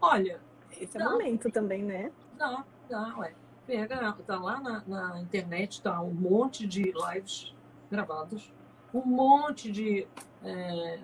Olha, 0.00 0.40
Esse 0.80 0.96
é 0.98 1.00
o 1.00 1.04
Não. 1.04 1.12
momento 1.12 1.50
também, 1.50 1.82
né? 1.82 2.10
Dá, 2.36 2.64
dá, 2.88 3.16
ué. 3.18 3.34
Pega, 3.66 4.12
tá 4.26 4.38
lá 4.38 4.60
na, 4.60 4.82
na 4.86 5.20
internet, 5.20 5.80
tá 5.82 6.00
um 6.02 6.12
monte 6.12 6.66
de 6.66 6.92
lives 6.92 7.54
gravadas, 7.90 8.52
um 8.92 9.04
monte 9.04 9.70
de, 9.70 10.06
é, 10.42 10.98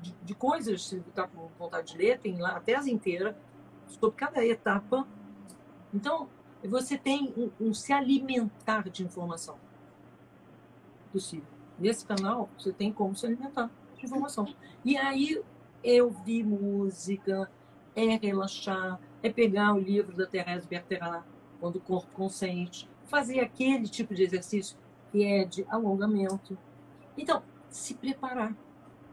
de, 0.00 0.12
de 0.22 0.34
coisas, 0.34 0.86
se 0.88 1.00
tá 1.14 1.26
com 1.28 1.48
vontade 1.58 1.92
de 1.92 1.98
ler, 1.98 2.18
tem 2.18 2.38
lá 2.40 2.56
a 2.56 2.60
tese 2.60 2.90
inteira, 2.90 3.36
sobre 3.92 4.16
cada 4.16 4.44
etapa. 4.44 5.06
Então, 5.92 6.28
você 6.64 6.96
tem 6.96 7.32
um, 7.36 7.50
um 7.68 7.74
se 7.74 7.92
alimentar 7.92 8.88
de 8.88 9.04
informação 9.04 9.56
possível. 11.12 11.48
Nesse 11.78 12.06
canal, 12.06 12.48
você 12.58 12.72
tem 12.72 12.92
como 12.92 13.14
se 13.14 13.26
alimentar 13.26 13.70
de 13.96 14.04
informação. 14.04 14.46
E 14.84 14.96
aí, 14.96 15.42
é 15.84 16.02
ouvir 16.02 16.44
música, 16.44 17.50
é 17.94 18.16
relaxar, 18.16 19.00
é 19.22 19.30
pegar 19.30 19.74
o 19.74 19.78
livro 19.78 20.16
da 20.16 20.26
Thérèse 20.26 20.66
Bertherat, 20.66 21.24
Quando 21.60 21.76
o 21.76 21.80
Corpo 21.80 22.10
Consente, 22.12 22.88
fazer 23.06 23.40
aquele 23.40 23.88
tipo 23.88 24.14
de 24.14 24.22
exercício 24.22 24.76
que 25.10 25.24
é 25.24 25.44
de 25.44 25.66
alongamento. 25.68 26.56
Então, 27.16 27.42
se 27.68 27.94
preparar. 27.94 28.52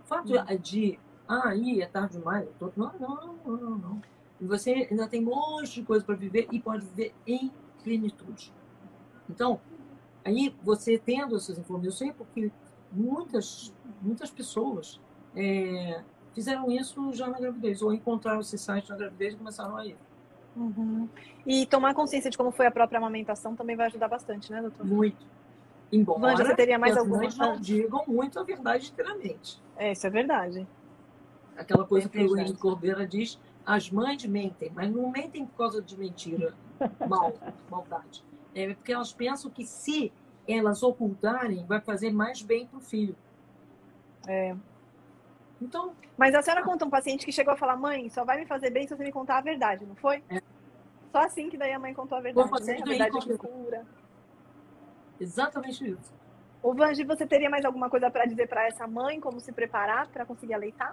O 0.03 0.07
fato 0.07 0.33
de, 0.61 0.99
ah, 1.27 1.49
aí 1.49 1.81
é 1.81 1.85
tarde 1.85 2.17
demais, 2.17 2.47
eu 2.47 2.53
tô... 2.53 2.71
não, 2.75 2.91
não, 2.99 3.37
não, 3.45 3.57
não, 3.57 3.77
não. 3.77 4.01
E 4.39 4.45
você 4.45 4.87
ainda 4.89 5.07
tem 5.07 5.21
um 5.21 5.25
monte 5.25 5.75
de 5.75 5.83
coisa 5.83 6.03
para 6.03 6.15
viver 6.15 6.47
e 6.51 6.59
pode 6.59 6.85
viver 6.85 7.13
em 7.27 7.51
plenitude. 7.83 8.53
Então, 9.29 9.59
aí 10.23 10.55
você 10.63 10.97
tendo 10.97 11.35
essas 11.35 11.57
informações, 11.57 12.13
porque 12.17 12.51
muitas, 12.91 13.73
muitas 14.01 14.31
pessoas 14.31 14.99
é, 15.35 16.01
fizeram 16.33 16.71
isso 16.71 17.13
já 17.13 17.27
na 17.27 17.39
gravidez, 17.39 17.81
ou 17.81 17.93
encontraram 17.93 18.39
esse 18.39 18.57
site 18.57 18.89
na 18.89 18.95
gravidez 18.95 19.33
e 19.33 19.37
começaram 19.37 19.75
a 19.75 19.85
ir. 19.85 19.97
Uhum. 20.55 21.07
E 21.45 21.65
tomar 21.65 21.93
consciência 21.93 22.29
de 22.29 22.37
como 22.37 22.51
foi 22.51 22.65
a 22.65 22.71
própria 22.71 22.97
amamentação 22.97 23.55
também 23.55 23.75
vai 23.75 23.87
ajudar 23.87 24.07
bastante, 24.07 24.51
né, 24.51 24.61
doutor? 24.61 24.85
Muito. 24.85 25.25
Embora 25.91 26.19
Vanja, 26.19 26.45
você 26.45 26.55
teria 26.55 26.77
mais 26.77 26.93
as 26.93 26.99
alguma? 26.99 27.17
mães 27.17 27.35
não 27.37 27.59
digam 27.59 28.03
muito 28.07 28.39
a 28.39 28.43
verdade 28.43 28.89
inteiramente. 28.91 29.59
É, 29.75 29.91
isso 29.91 30.05
é 30.05 30.09
verdade. 30.09 30.67
Aquela 31.57 31.85
coisa 31.85 32.07
É 32.07 32.09
que 32.09 32.19
o. 32.19 32.37
Henrique 32.37 32.59
Cordeira 32.59 33.07
diz, 33.07 33.39
as 33.69 33.91
mães 33.91 34.25
mentem, 34.25 34.71
mas 34.73 34.89
não 34.91 35.11
mentem 35.11 35.45
por 35.45 35.55
causa 35.55 35.79
de 35.79 35.95
mentira, 35.95 36.55
mal, 37.07 37.31
maldade. 37.69 38.25
É 38.55 38.73
porque 38.73 38.91
elas 38.91 39.13
pensam 39.13 39.51
que 39.51 39.63
se 39.63 40.11
elas 40.47 40.81
ocultarem, 40.81 41.63
vai 41.67 41.79
fazer 41.79 42.11
mais 42.11 42.41
bem 42.41 42.65
para 42.65 42.79
o 42.79 42.81
filho. 42.81 43.15
É. 44.27 44.55
Então, 45.61 45.93
Mas 46.17 46.33
a 46.33 46.41
senhora 46.41 46.63
conta 46.63 46.83
um 46.83 46.89
paciente 46.89 47.23
que 47.23 47.31
chegou 47.31 47.53
a 47.53 47.57
falar, 47.57 47.75
mãe, 47.75 48.09
só 48.09 48.25
vai 48.25 48.39
me 48.39 48.47
fazer 48.47 48.71
bem 48.71 48.87
se 48.87 48.95
você 48.95 49.03
me 49.03 49.11
contar 49.11 49.37
a 49.37 49.41
verdade, 49.41 49.85
não 49.85 49.95
foi? 49.95 50.23
É. 50.31 50.41
Só 51.11 51.19
assim 51.19 51.47
que 51.47 51.57
daí 51.57 51.71
a 51.71 51.77
mãe 51.77 51.93
contou 51.93 52.17
a 52.17 52.21
verdade, 52.21 52.49
né? 52.49 52.79
A 52.81 52.85
verdade 52.85 53.19
que 53.19 53.37
cura. 53.37 53.85
exatamente 55.19 55.91
isso. 55.91 56.11
Ô, 56.63 56.73
Vangi, 56.73 57.03
você 57.03 57.27
teria 57.27 57.51
mais 57.51 57.63
alguma 57.63 57.87
coisa 57.87 58.09
para 58.09 58.25
dizer 58.25 58.47
para 58.47 58.65
essa 58.65 58.87
mãe, 58.87 59.19
como 59.19 59.39
se 59.39 59.51
preparar 59.51 60.07
para 60.07 60.25
conseguir 60.25 60.55
aleitar? 60.55 60.91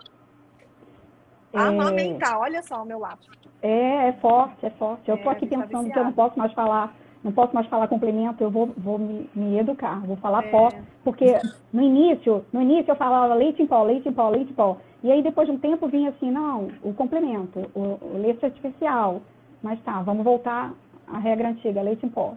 É, 1.53 1.59
Amamentar, 1.59 2.39
olha 2.39 2.63
só 2.63 2.83
o 2.83 2.87
meu 2.87 2.99
lápis. 2.99 3.29
É, 3.63 4.09
é 4.09 4.13
forte, 4.15 4.65
é 4.67 4.71
forte. 4.71 5.09
Eu 5.09 5.15
É, 5.17 5.19
tô 5.19 5.31
aqui 5.31 5.47
tá 5.47 5.59
pensando 5.63 5.91
que 5.91 5.99
eu 5.99 6.05
não 6.05 6.13
posso 6.13 6.39
mais 6.39 6.53
falar, 6.53 6.95
não 7.25 7.33
posso 7.33 7.55
mais 7.55 7.67
falar 7.69 7.89
complemento, 7.89 8.43
eu 8.43 8.51
vou, 8.51 8.67
vou 8.77 8.99
me, 8.99 9.29
me 9.35 9.59
educar, 9.59 10.01
vou 10.07 10.17
falar 10.17 10.45
É. 10.45 10.51
pó, 10.51 10.69
porque 11.03 11.41
no 11.73 11.83
início, 11.83 12.45
no 12.53 12.61
início 12.63 12.91
eu 12.91 12.97
falava 12.97 13.35
leite 13.35 13.63
em 13.63 13.67
pó, 13.67 13.83
leite 13.83 14.09
em 14.09 14.13
pó, 14.13 14.29
leite 14.29 14.51
em 14.51 14.55
pó. 14.55 14.77
E 15.03 15.11
aí 15.11 15.23
depois 15.23 15.47
de 15.49 15.55
um 15.55 15.59
tempo 15.59 15.89
vinha 15.89 16.11
assim, 16.11 16.31
não, 16.31 16.69
o 16.83 16.93
complemento, 16.93 17.71
o, 17.75 17.99
o 18.05 18.19
leite 18.21 18.45
artificial. 18.45 19.23
Mas 19.63 19.81
tá, 19.83 20.03
vamos 20.03 20.23
voltar 20.25 20.75
à 21.07 21.19
regra 21.19 21.49
antiga, 21.49 21.81
leite 21.83 22.05
em 22.05 22.09
pó. 22.09 22.35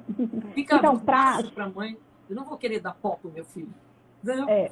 Fica 0.53 0.77
Então, 0.77 0.97
pra- 0.99 1.33
fácil 1.37 1.51
para 1.51 1.65
a 1.65 1.69
mãe. 1.69 1.97
Eu 2.29 2.35
não 2.35 2.45
vou 2.45 2.57
querer 2.57 2.79
dar 2.79 2.93
pó 2.95 3.17
pro 3.21 3.31
meu 3.31 3.43
filho. 3.43 3.73
Entendeu? 4.23 4.47
É. 4.47 4.71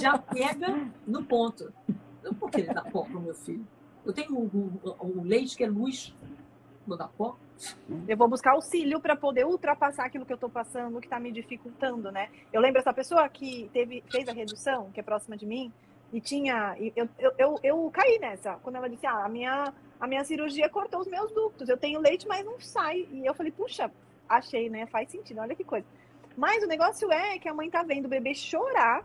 Já 0.00 0.16
pega 0.18 0.74
no 1.06 1.22
ponto. 1.24 1.72
Eu 2.22 2.32
não 2.32 2.38
vou 2.38 2.50
dar 2.50 2.84
pó 2.90 3.02
pro 3.04 3.20
meu 3.20 3.34
filho. 3.34 3.66
Eu 4.04 4.12
tenho 4.12 4.38
um, 4.38 4.80
um- 4.84 5.20
um 5.20 5.22
leite 5.22 5.56
que 5.56 5.64
é 5.64 5.68
luz. 5.68 6.14
Vou 6.86 6.96
dar 6.96 7.08
pó? 7.08 7.36
Eu 8.08 8.16
vou 8.16 8.26
buscar 8.28 8.52
auxílio 8.52 9.00
para 9.00 9.14
poder 9.14 9.44
ultrapassar 9.46 10.06
aquilo 10.06 10.24
que 10.24 10.32
eu 10.32 10.36
estou 10.36 10.48
passando, 10.48 10.98
que 11.00 11.06
está 11.06 11.20
me 11.20 11.30
dificultando, 11.30 12.10
né? 12.10 12.30
Eu 12.52 12.60
lembro 12.60 12.80
essa 12.80 12.92
pessoa 12.92 13.28
que 13.28 13.68
teve, 13.72 14.02
fez 14.10 14.26
a 14.28 14.32
redução, 14.32 14.90
que 14.92 14.98
é 15.00 15.02
próxima 15.02 15.36
de 15.36 15.44
mim, 15.46 15.70
E 16.12 16.20
tinha. 16.20 16.74
Eu, 16.96 17.08
eu, 17.18 17.32
eu, 17.38 17.54
eu 17.62 17.90
caí 17.92 18.18
nessa. 18.18 18.54
Quando 18.64 18.76
ela 18.76 18.88
disse, 18.88 19.06
ah, 19.06 19.24
a 19.24 19.28
minha, 19.28 19.72
a 20.00 20.06
minha 20.08 20.24
cirurgia 20.24 20.68
cortou 20.68 21.00
os 21.00 21.06
meus 21.06 21.30
ductos. 21.32 21.68
Eu 21.68 21.76
tenho 21.78 22.00
leite, 22.00 22.26
mas 22.26 22.44
não 22.44 22.58
sai. 22.58 23.06
E 23.12 23.24
eu 23.24 23.32
falei, 23.34 23.52
puxa, 23.52 23.88
achei, 24.28 24.68
né? 24.68 24.86
Faz 24.86 25.08
sentido, 25.10 25.38
olha 25.40 25.54
que 25.54 25.62
coisa. 25.62 25.86
Mas 26.36 26.64
o 26.64 26.66
negócio 26.66 27.12
é 27.12 27.38
que 27.38 27.48
a 27.48 27.54
mãe 27.54 27.70
tá 27.70 27.82
vendo 27.84 28.06
o 28.06 28.08
bebê 28.08 28.34
chorar, 28.34 29.04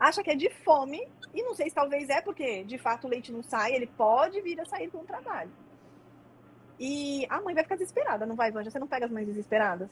acha 0.00 0.22
que 0.22 0.30
é 0.30 0.34
de 0.34 0.48
fome, 0.64 1.06
e 1.34 1.42
não 1.42 1.54
sei 1.54 1.68
se 1.68 1.74
talvez 1.74 2.08
é 2.08 2.20
porque 2.20 2.64
de 2.64 2.78
fato 2.78 3.06
o 3.06 3.10
leite 3.10 3.30
não 3.30 3.42
sai, 3.42 3.74
ele 3.74 3.86
pode 3.86 4.40
vir 4.40 4.58
a 4.58 4.64
sair 4.64 4.88
com 4.88 4.98
o 4.98 5.04
trabalho. 5.04 5.50
E 6.80 7.26
a 7.28 7.40
mãe 7.42 7.54
vai 7.54 7.62
ficar 7.62 7.76
desesperada, 7.76 8.24
não 8.24 8.34
vai, 8.34 8.50
Vanja? 8.50 8.70
Você 8.70 8.78
não 8.78 8.86
pega 8.86 9.04
as 9.04 9.12
mães 9.12 9.26
desesperadas? 9.26 9.90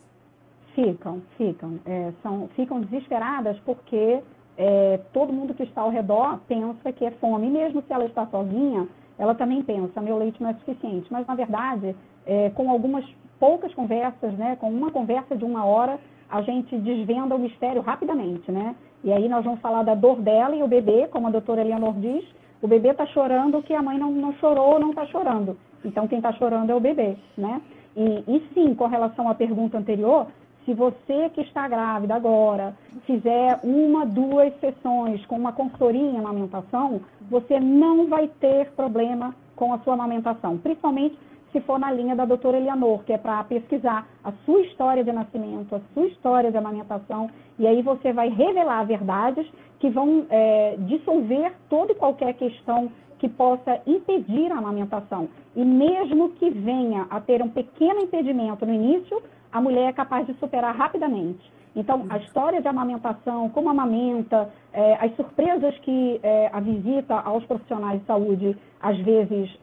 Ficam, 0.75 1.23
ficam. 1.37 1.79
É, 1.85 2.13
são, 2.23 2.49
ficam 2.57 2.81
desesperadas 2.81 3.59
porque 3.61 4.23
é, 4.57 4.99
todo 5.13 5.33
mundo 5.33 5.53
que 5.53 5.65
está 5.65 5.83
ao 5.83 5.91
redor 5.91 6.41
pensa 6.49 6.91
que 6.93 7.05
é 7.05 7.11
fome. 7.11 7.47
E 7.47 7.51
mesmo 7.51 7.83
se 7.83 7.93
ela 7.93 8.07
está 8.07 8.27
sozinha, 8.29 8.89
ela 9.19 9.35
também 9.35 9.63
pensa, 9.63 10.01
meu 10.01 10.17
leite 10.17 10.43
não 10.43 10.49
é 10.49 10.55
suficiente. 10.55 11.13
Mas, 11.13 11.27
na 11.27 11.35
verdade, 11.35 11.95
é, 12.25 12.49
com 12.51 12.71
algumas 12.71 13.05
poucas 13.39 13.75
conversas, 13.75 14.33
né, 14.35 14.57
com 14.57 14.71
uma 14.71 14.91
conversa 14.91 15.37
de 15.37 15.45
uma 15.45 15.65
hora, 15.65 16.01
a 16.31 16.43
gente 16.43 16.77
desvenda 16.79 17.35
o 17.35 17.39
mistério 17.39 17.83
rapidamente, 17.83 18.51
né? 18.51 18.75
E 19.05 19.13
aí 19.13 19.29
nós 19.29 19.45
vamos 19.45 19.61
falar 19.61 19.83
da 19.83 19.95
dor 19.95 20.21
dela 20.21 20.55
e 20.57 20.63
o 20.63 20.69
bebê, 20.69 21.07
como 21.09 21.29
a 21.29 21.31
doutora 21.31 21.61
Eleanor 21.61 21.95
diz, 21.95 22.25
o 22.61 22.67
bebê 22.67 22.91
está 22.91 23.07
chorando 23.07 23.63
que 23.63 23.75
a 23.75 23.83
mãe 23.83 23.99
não, 23.99 24.11
não 24.11 24.33
chorou 24.35 24.75
ou 24.75 24.81
não 24.81 24.91
está 24.91 25.07
chorando. 25.07 25.57
Então 25.85 26.09
quem 26.09 26.19
está 26.19 26.33
chorando 26.33 26.71
é 26.71 26.75
o 26.75 26.81
bebê, 26.81 27.17
né? 27.37 27.61
E, 27.97 28.25
e 28.27 28.49
sim, 28.53 28.75
com 28.75 28.87
relação 28.87 29.29
à 29.29 29.35
pergunta 29.35 29.79
anterior, 29.79 30.27
se 30.65 30.75
você 30.75 31.31
que 31.31 31.41
está 31.41 31.67
grávida 31.67 32.15
agora 32.15 32.77
fizer 33.07 33.59
uma, 33.63 34.05
duas 34.05 34.53
sessões 34.61 35.25
com 35.27 35.37
uma 35.37 35.53
consultoria 35.53 36.03
em 36.03 36.19
amamentação, 36.19 37.01
você 37.31 37.59
não 37.59 38.07
vai 38.07 38.29
ter 38.41 38.71
problema 38.73 39.35
com 39.57 39.73
a 39.73 39.79
sua 39.79 39.95
amamentação, 39.95 40.59
principalmente 40.59 41.19
se 41.53 41.61
for 41.61 41.79
na 41.79 41.91
linha 41.91 42.15
da 42.15 42.25
doutora 42.25 42.57
Eleanor, 42.57 43.05
que 43.05 43.13
é 43.13 43.19
para 43.19 43.43
pesquisar 43.45 44.07
a 44.23 44.33
sua 44.45 44.61
história 44.63 45.03
de 45.03 45.13
nascimento, 45.13 45.75
a 45.75 45.81
sua 45.95 46.07
história 46.07 46.51
de 46.51 46.57
amamentação, 46.57 47.31
e 47.59 47.67
aí 47.67 47.83
você 47.83 48.13
vai 48.13 48.29
revelar 48.29 48.85
verdades 48.85 49.47
que 49.79 49.89
vão 49.89 50.27
é, 50.29 50.77
dissolver 50.81 51.53
toda 51.69 51.93
e 51.93 51.95
qualquer 51.95 52.35
questão 52.35 52.91
que 53.19 53.29
possa 53.29 53.81
impedir 53.87 54.53
a 54.53 54.59
amamentação. 54.59 55.29
E 55.57 55.65
mesmo 55.65 56.31
que 56.31 56.51
venha 56.51 57.07
a 57.11 57.21
ter 57.21 57.43
um 57.43 57.49
pequeno 57.49 58.01
impedimento 58.01 58.65
no 58.65 58.73
início, 58.73 59.21
a 59.53 59.61
mulher 59.61 59.89
é 59.89 59.93
capaz 59.93 60.27
de 60.27 60.35
superar 60.35 60.75
rapidamente. 60.75 61.51
Então, 61.75 62.07
a 62.11 62.19
história 62.19 62.61
de 62.61 62.69
amamentação, 62.69 63.49
como 63.51 63.69
amamenta, 63.69 64.51
é, 64.73 64.95
as 64.95 65.15
surpresas 65.17 65.77
que 65.79 66.21
é, 66.23 66.51
a 66.53 66.61
visita 66.61 67.15
aos 67.15 67.45
profissionais 67.45 68.01
de 68.01 68.07
saúde 68.07 68.57
às 68.81 68.99
vezes 68.99 69.57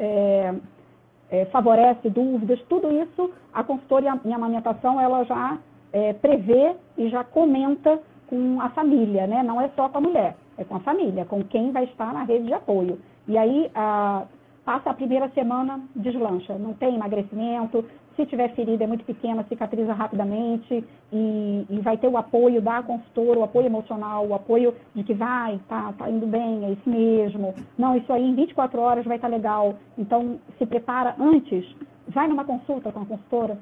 é, 1.35 1.45
favorece, 1.45 2.09
dúvidas, 2.09 2.59
tudo 2.69 2.91
isso 2.91 3.31
a 3.53 3.63
consultoria 3.63 4.17
em 4.23 4.33
amamentação 4.33 4.99
ela 4.99 5.23
já 5.23 5.57
é, 5.91 6.13
prevê 6.13 6.75
e 6.97 7.09
já 7.09 7.23
comenta 7.23 7.99
com 8.27 8.59
a 8.61 8.69
família, 8.69 9.27
né? 9.27 9.43
Não 9.43 9.59
é 9.61 9.69
só 9.75 9.89
com 9.89 9.97
a 9.97 10.01
mulher, 10.01 10.35
é 10.57 10.63
com 10.63 10.75
a 10.75 10.79
família, 10.79 11.25
com 11.25 11.43
quem 11.43 11.71
vai 11.71 11.85
estar 11.85 12.13
na 12.13 12.23
rede 12.23 12.45
de 12.45 12.53
apoio. 12.53 12.99
E 13.27 13.37
aí 13.37 13.69
a, 13.75 14.23
passa 14.63 14.89
a 14.89 14.93
primeira 14.93 15.29
semana, 15.29 15.79
deslancha, 15.95 16.57
não 16.57 16.73
tem 16.73 16.95
emagrecimento, 16.95 17.85
se 18.15 18.25
tiver 18.25 18.53
ferida 18.55 18.83
é 18.83 18.87
muito 18.87 19.03
pequena, 19.03 19.45
cicatriza 19.47 19.93
rapidamente 19.93 20.83
e, 21.11 21.65
e, 21.69 21.79
vai 21.81 21.97
ter 21.97 22.07
o 22.07 22.17
apoio 22.17 22.61
da 22.61 22.81
consultora, 22.81 23.39
o 23.39 23.43
apoio 23.43 23.65
emocional, 23.65 24.25
o 24.25 24.33
apoio 24.33 24.73
de 24.93 25.03
que 25.03 25.13
vai, 25.13 25.59
tá, 25.67 25.93
tá 25.93 26.09
indo 26.09 26.25
bem, 26.25 26.65
é 26.65 26.71
isso 26.71 26.89
mesmo. 26.89 27.53
Não, 27.77 27.95
isso 27.95 28.11
aí 28.11 28.23
em 28.23 28.35
24 28.35 28.79
horas 28.79 29.05
vai 29.05 29.17
estar 29.17 29.29
tá 29.29 29.35
legal. 29.35 29.75
Então, 29.97 30.39
se 30.57 30.65
prepara 30.65 31.15
antes, 31.19 31.65
vai 32.07 32.27
numa 32.27 32.45
consulta 32.45 32.91
com 32.91 33.01
a 33.01 33.05
consultora. 33.05 33.57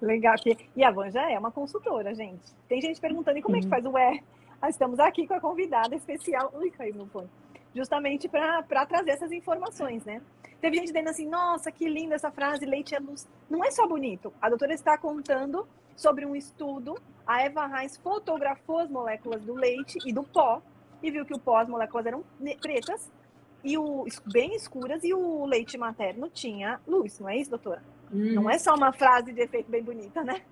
Legal. 0.00 0.34
E 0.76 0.84
a 0.84 0.90
Van 0.90 1.10
já 1.10 1.30
é 1.30 1.38
uma 1.38 1.50
consultora, 1.50 2.14
gente. 2.14 2.54
Tem 2.68 2.80
gente 2.80 3.00
perguntando, 3.00 3.38
e 3.38 3.42
como 3.42 3.54
Sim. 3.54 3.60
é 3.60 3.62
que 3.62 3.68
faz 3.68 3.84
o 3.84 3.96
é? 3.98 4.20
estamos 4.68 4.98
aqui 4.98 5.26
com 5.26 5.34
a 5.34 5.40
convidada 5.40 5.94
especial. 5.94 6.50
Ui, 6.54 6.70
caiu 6.70 6.94
meu 6.94 7.06
fone 7.06 7.28
justamente 7.74 8.28
para 8.28 8.86
trazer 8.86 9.10
essas 9.10 9.32
informações, 9.32 10.04
né? 10.04 10.22
Teve 10.60 10.76
gente 10.76 10.86
dizendo 10.86 11.10
assim, 11.10 11.28
nossa, 11.28 11.70
que 11.70 11.88
linda 11.88 12.14
essa 12.14 12.30
frase, 12.30 12.64
leite 12.64 12.94
é 12.94 12.98
luz. 12.98 13.28
Não 13.50 13.62
é 13.64 13.70
só 13.70 13.86
bonito. 13.86 14.32
A 14.40 14.48
doutora 14.48 14.72
está 14.72 14.96
contando 14.96 15.66
sobre 15.94 16.24
um 16.24 16.34
estudo. 16.34 16.96
A 17.26 17.42
Eva 17.42 17.66
Reis 17.66 17.96
fotografou 17.96 18.78
as 18.78 18.88
moléculas 18.88 19.42
do 19.42 19.54
leite 19.54 19.98
e 20.06 20.12
do 20.12 20.22
pó 20.22 20.62
e 21.02 21.10
viu 21.10 21.26
que 21.26 21.34
o 21.34 21.38
pó, 21.38 21.58
as 21.58 21.68
moléculas 21.68 22.06
eram 22.06 22.24
pretas 22.62 23.10
e 23.62 23.76
o, 23.76 24.06
bem 24.26 24.54
escuras 24.54 25.02
e 25.04 25.12
o 25.12 25.44
leite 25.44 25.76
materno 25.76 26.30
tinha 26.30 26.80
luz, 26.86 27.18
não 27.18 27.28
é 27.28 27.36
isso, 27.36 27.50
doutora? 27.50 27.82
Uhum. 28.12 28.34
Não 28.34 28.50
é 28.50 28.58
só 28.58 28.74
uma 28.74 28.92
frase 28.92 29.32
de 29.32 29.40
efeito 29.40 29.70
bem 29.70 29.82
bonita, 29.82 30.22
né? 30.22 30.42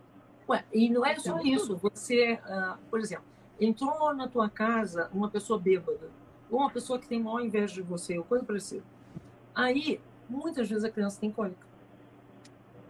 Ué, 0.49 0.65
e 0.73 0.91
não 0.91 1.07
é 1.07 1.15
só 1.17 1.39
isso. 1.41 1.77
Você, 1.77 2.39
uh, 2.45 2.77
por 2.91 3.01
exemplo, 3.01 3.25
entrou 3.61 4.15
na 4.15 4.29
tua 4.29 4.51
casa 4.51 5.09
uma 5.13 5.31
pessoa 5.31 5.59
bêbada 5.59 6.11
ou 6.53 6.61
uma 6.61 6.71
pessoa 6.71 6.99
que 6.99 7.09
tem 7.09 7.21
maior 7.21 7.41
inveja 7.41 7.75
de 7.75 7.83
você, 7.83 8.19
ou 8.19 8.25
coisa 8.25 8.45
parecida. 8.45 8.85
Aí, 9.55 9.99
muitas 10.29 10.69
vezes 10.69 10.85
a 10.85 10.91
criança 10.91 11.19
tem 11.19 11.33
cólica. 11.33 11.67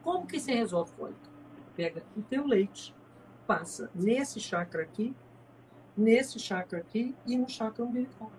Como 0.02 0.26
que 0.26 0.40
se 0.40 0.52
resolve 0.52 0.92
cólica? 0.98 1.30
Pega 1.76 2.02
o 2.16 2.22
teu 2.22 2.44
leite, 2.44 2.92
passa 3.46 3.88
nesse 3.94 4.40
chakra 4.40 4.82
aqui, 4.82 5.14
nesse 5.96 6.40
chakra 6.40 6.80
aqui 6.80 7.14
e 7.24 7.38
no 7.38 7.48
chakra 7.48 7.84
umbilical. 7.84 8.32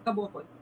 Acabou 0.00 0.24
a 0.24 0.28
cólica. 0.30 0.60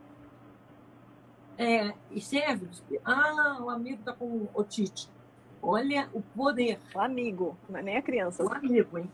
É, 1.57 1.95
e 2.11 2.21
serve. 2.21 2.69
Ah, 3.05 3.59
o 3.61 3.71
amigo 3.71 4.01
está 4.01 4.13
com 4.13 4.49
otite. 4.53 5.09
Olha 5.63 6.09
o 6.13 6.23
poder. 6.23 6.81
O 6.93 7.01
amigo, 7.01 7.57
não 7.69 7.79
é 7.79 7.83
nem 7.83 7.97
a 7.97 8.03
criança. 8.03 8.45
O 8.45 8.53
amigo, 8.53 8.99
hein? 8.99 9.11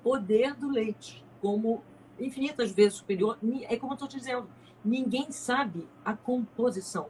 O 0.00 0.02
poder 0.02 0.54
do 0.54 0.70
leite 0.70 1.24
como 1.42 1.82
infinitas 2.18 2.72
vezes 2.72 2.94
superior. 2.94 3.38
É 3.68 3.76
como 3.76 3.92
eu 3.92 3.94
estou 3.94 4.08
te 4.08 4.18
dizendo, 4.18 4.48
ninguém 4.84 5.30
sabe 5.30 5.86
a 6.04 6.14
composição. 6.14 7.08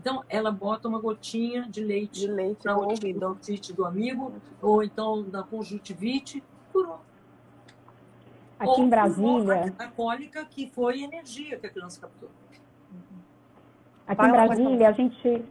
Então, 0.00 0.22
ela 0.28 0.50
bota 0.50 0.88
uma 0.88 1.00
gotinha 1.00 1.66
de 1.68 1.82
leite, 1.82 2.20
de 2.20 2.28
leite 2.28 2.62
para 2.62 2.78
o 2.78 2.88
otite 3.30 3.72
do 3.72 3.84
amigo, 3.84 4.32
ou 4.62 4.82
então 4.82 5.22
da 5.24 5.42
conjuntivite, 5.42 6.42
curou. 6.72 7.00
Aqui 8.58 8.70
ou 8.70 8.78
em 8.78 8.88
Brasília. 8.88 9.74
A, 9.78 9.84
a 9.84 9.88
cólica, 9.88 10.44
que 10.44 10.68
foi 10.70 11.02
energia 11.02 11.58
que 11.58 11.66
a 11.66 11.70
criança 11.70 12.00
captou. 12.00 12.30
Aqui 14.06 14.24
em 14.24 14.30
Brasília, 14.30 14.88
a 14.88 14.92
gente. 14.92 15.44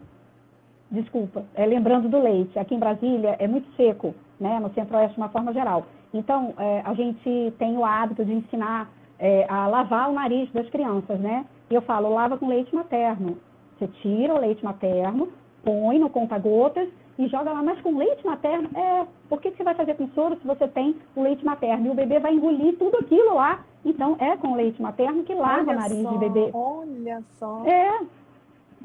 Desculpa, 0.90 1.46
é, 1.54 1.66
lembrando 1.66 2.08
do 2.08 2.18
leite, 2.18 2.58
aqui 2.58 2.74
em 2.74 2.80
Brasília 2.80 3.36
é 3.40 3.48
muito 3.48 3.70
seco, 3.76 4.16
né, 4.40 4.58
no 4.58 4.74
centro-oeste 4.74 5.16
de 5.16 5.20
uma 5.20 5.28
forma 5.28 5.52
geral. 5.52 5.86
Então, 6.18 6.54
é, 6.58 6.82
a 6.84 6.94
gente 6.94 7.54
tem 7.58 7.78
o 7.78 7.86
hábito 7.86 8.26
de 8.26 8.34
ensinar 8.34 8.90
é, 9.20 9.46
a 9.50 9.68
lavar 9.68 10.10
o 10.10 10.14
nariz 10.14 10.52
das 10.52 10.70
crianças, 10.70 11.20
né? 11.20 11.46
E 11.70 11.76
eu 11.76 11.82
falo, 11.82 12.14
lava 12.14 12.38
com 12.38 12.48
leite 12.48 12.74
materno. 12.74 13.38
Você 13.78 13.88
tira 14.02 14.34
o 14.34 14.40
leite 14.40 14.64
materno, 14.64 15.30
põe 15.64 16.00
no 16.00 16.10
conta-gotas 16.10 16.90
e 17.20 17.28
joga 17.28 17.52
lá, 17.52 17.62
mas 17.62 17.80
com 17.82 17.98
leite 17.98 18.26
materno? 18.26 18.70
É, 18.76 19.06
por 19.30 19.42
que, 19.42 19.52
que 19.52 19.58
você 19.58 19.64
vai 19.64 19.76
fazer 19.76 19.96
com 19.96 20.08
soro 20.10 20.38
se 20.38 20.48
você 20.48 20.68
tem 20.68 20.96
o 21.16 21.22
leite 21.22 21.44
materno? 21.46 21.88
E 21.88 21.90
o 21.90 21.96
bebê 21.96 22.20
vai 22.20 22.34
engolir 22.34 22.78
tudo 22.78 22.98
aquilo 22.98 23.36
lá. 23.36 23.64
Então, 23.84 24.16
é 24.20 24.36
com 24.38 24.56
leite 24.56 24.82
materno 24.82 25.24
que 25.24 25.34
lava 25.34 25.62
olha 25.62 25.78
o 25.78 25.80
nariz 25.80 26.02
só, 26.02 26.12
de 26.12 26.18
bebê. 26.18 26.50
Olha 26.54 27.24
só. 27.34 27.66
É. 27.66 28.00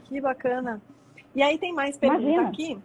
Que 0.04 0.20
bacana. 0.20 0.80
E 1.34 1.42
aí 1.42 1.58
tem 1.58 1.72
mais 1.72 1.96
perguntas 1.98 2.46
aqui. 2.46 2.78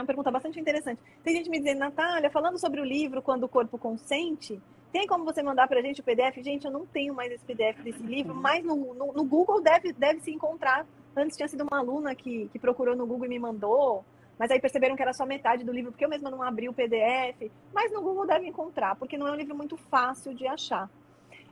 Uma 0.00 0.06
pergunta 0.06 0.30
bastante 0.30 0.60
interessante. 0.60 1.00
Tem 1.22 1.34
gente 1.36 1.50
me 1.50 1.58
dizendo, 1.58 1.78
Natália, 1.78 2.30
falando 2.30 2.58
sobre 2.58 2.80
o 2.80 2.84
livro 2.84 3.22
Quando 3.22 3.44
o 3.44 3.48
Corpo 3.48 3.78
Consente, 3.78 4.60
tem 4.92 5.06
como 5.06 5.24
você 5.24 5.42
mandar 5.42 5.68
para 5.68 5.80
a 5.80 5.82
gente 5.82 6.00
o 6.00 6.04
PDF? 6.04 6.36
Gente, 6.38 6.64
eu 6.64 6.70
não 6.70 6.86
tenho 6.86 7.14
mais 7.14 7.30
esse 7.30 7.44
PDF 7.44 7.80
desse 7.82 8.02
livro, 8.02 8.34
mas 8.34 8.64
no, 8.64 8.94
no, 8.94 9.12
no, 9.12 9.24
Google 9.24 9.60
deve, 9.60 9.92
deve 9.92 10.20
se 10.20 10.30
encontrar. 10.30 10.86
Antes 11.14 11.36
tinha 11.36 11.48
sido 11.48 11.62
uma 11.62 11.78
aluna 11.78 12.14
que, 12.14 12.48
que 12.48 12.58
procurou 12.58 12.96
no 12.96 13.06
Google 13.06 13.26
e 13.26 13.28
me 13.28 13.38
mandou, 13.38 14.04
mas 14.38 14.50
aí 14.50 14.60
perceberam 14.60 14.96
que 14.96 15.02
era 15.02 15.12
só 15.12 15.26
metade 15.26 15.64
do 15.64 15.72
livro, 15.72 15.90
porque 15.90 16.04
eu 16.04 16.08
mesma 16.08 16.30
não 16.30 16.42
abri 16.42 16.68
o 16.68 16.72
PDF. 16.72 17.50
Mas 17.74 17.92
no 17.92 18.00
Google 18.00 18.26
deve 18.26 18.46
encontrar, 18.46 18.96
porque 18.96 19.18
não 19.18 19.26
é 19.26 19.32
um 19.32 19.34
livro 19.34 19.54
muito 19.54 19.76
fácil 19.76 20.32
de 20.32 20.46
achar. 20.46 20.88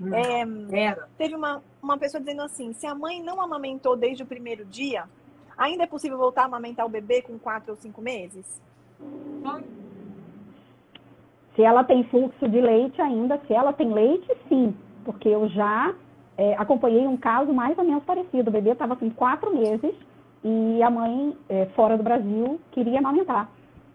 Hum, 0.01 0.15
é, 0.15 0.97
teve 1.19 1.35
uma, 1.35 1.63
uma 1.83 1.99
pessoa 1.99 2.21
dizendo 2.21 2.43
assim: 2.43 2.73
se 2.73 2.87
a 2.87 2.95
mãe 2.95 3.23
não 3.23 3.41
amamentou 3.41 3.97
desde 3.97 4.23
o 4.23 4.27
primeiro 4.27 4.65
dia, 4.65 5.05
Ainda 5.57 5.85
é 5.85 5.87
possível 5.87 6.19
voltar 6.19 6.43
a 6.43 6.47
amamentar 6.47 6.85
o 6.85 6.89
bebê 6.89 7.23
com 7.23 7.39
quatro 7.39 7.71
ou 7.71 7.77
cinco 7.77 8.03
meses? 8.03 8.61
Se 11.55 11.63
ela 11.63 11.83
tem 11.83 12.05
fluxo 12.05 12.47
de 12.49 12.61
leite 12.61 13.01
ainda, 13.01 13.41
se 13.47 13.55
ela 13.55 13.73
tem 13.73 13.91
leite, 13.91 14.31
sim. 14.49 14.77
Porque 15.05 15.29
eu 15.29 15.49
já 15.49 15.95
é, 16.37 16.55
acompanhei 16.57 17.07
um 17.07 17.17
caso 17.17 17.53
mais 17.53 17.77
ou 17.79 17.85
menos 17.85 18.05
parecido. 18.05 18.51
O 18.51 18.53
bebê 18.53 18.71
estava 18.71 18.95
com 18.95 19.11
quatro 19.11 19.55
meses 19.57 19.95
e 20.45 20.83
a 20.83 20.91
mãe, 20.91 21.35
é, 21.49 21.67
fora 21.75 21.97
do 21.97 22.03
Brasil, 22.03 22.61
queria 22.73 22.99
amamentar. 22.99 23.49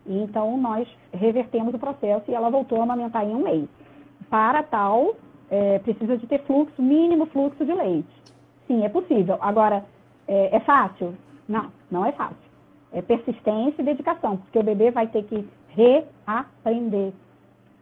E, 0.08 0.18
então, 0.24 0.58
nós 0.58 0.88
revertemos 1.14 1.74
o 1.76 1.80
processo 1.80 2.30
e 2.30 2.34
ela 2.34 2.50
voltou 2.50 2.80
a 2.80 2.84
amamentar 2.84 3.24
em 3.24 3.36
um 3.36 3.44
mês. 3.44 3.70
Para 4.30 4.64
tal 4.64 5.16
é, 5.52 5.78
precisa 5.80 6.18
de 6.18 6.26
ter 6.26 6.42
fluxo, 6.46 6.82
mínimo 6.82 7.28
fluxo 7.28 7.64
de 7.64 7.74
leite. 7.74 8.10
Sim, 8.66 8.84
é 8.84 8.90
possível. 8.90 9.38
Agora, 9.40 9.86
é, 10.28 10.56
é 10.56 10.60
fácil? 10.62 11.16
Não, 11.48 11.72
não 11.90 12.06
é 12.06 12.12
fácil. 12.12 12.38
É 12.92 13.02
persistência 13.02 13.82
e 13.82 13.86
dedicação, 13.86 14.38
porque 14.38 14.60
o 14.60 14.64
bebê 14.64 14.92
vai 14.92 15.08
ter 15.08 15.24
que 15.24 15.48
reaprender 15.70 17.14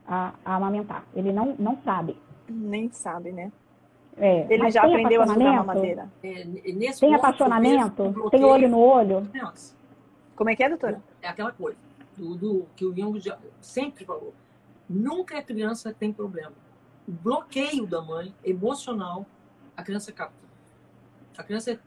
a, 0.07 0.33
a 0.45 0.55
amamentar. 0.55 1.03
Ele 1.15 1.31
não, 1.31 1.55
não 1.57 1.77
sabe. 1.83 2.15
Nem 2.47 2.91
sabe, 2.91 3.31
né? 3.31 3.51
É, 4.17 4.45
Ele 4.53 4.69
já 4.69 4.83
aprendeu 4.83 5.21
a 5.21 5.27
sugar 5.27 5.55
mamadeira. 5.55 6.09
É, 6.21 6.43
nesse 6.43 6.99
Tem 6.99 7.11
ponto, 7.11 7.19
apaixonamento? 7.19 8.29
Tem 8.29 8.43
olho 8.43 8.67
no 8.67 8.79
olho? 8.79 9.21
criança. 9.31 9.75
Como 10.35 10.49
é 10.49 10.55
que 10.55 10.63
é, 10.63 10.69
doutora? 10.69 11.01
É 11.21 11.27
aquela 11.27 11.51
coisa 11.51 11.77
do, 12.17 12.35
do 12.35 12.65
que 12.75 12.85
o 12.85 12.95
Jung 12.95 13.19
já 13.19 13.37
sempre 13.61 14.05
falou. 14.05 14.33
Nunca 14.89 15.37
a 15.37 15.43
criança 15.43 15.93
tem 15.97 16.11
problema. 16.11 16.53
O 17.07 17.11
bloqueio 17.11 17.87
da 17.87 18.01
mãe, 18.01 18.33
emocional, 18.43 19.25
a 19.75 19.83
criança 19.83 20.11
capta. 20.11 20.48
A 21.39 21.43
criança 21.43 21.71
é, 21.71 21.79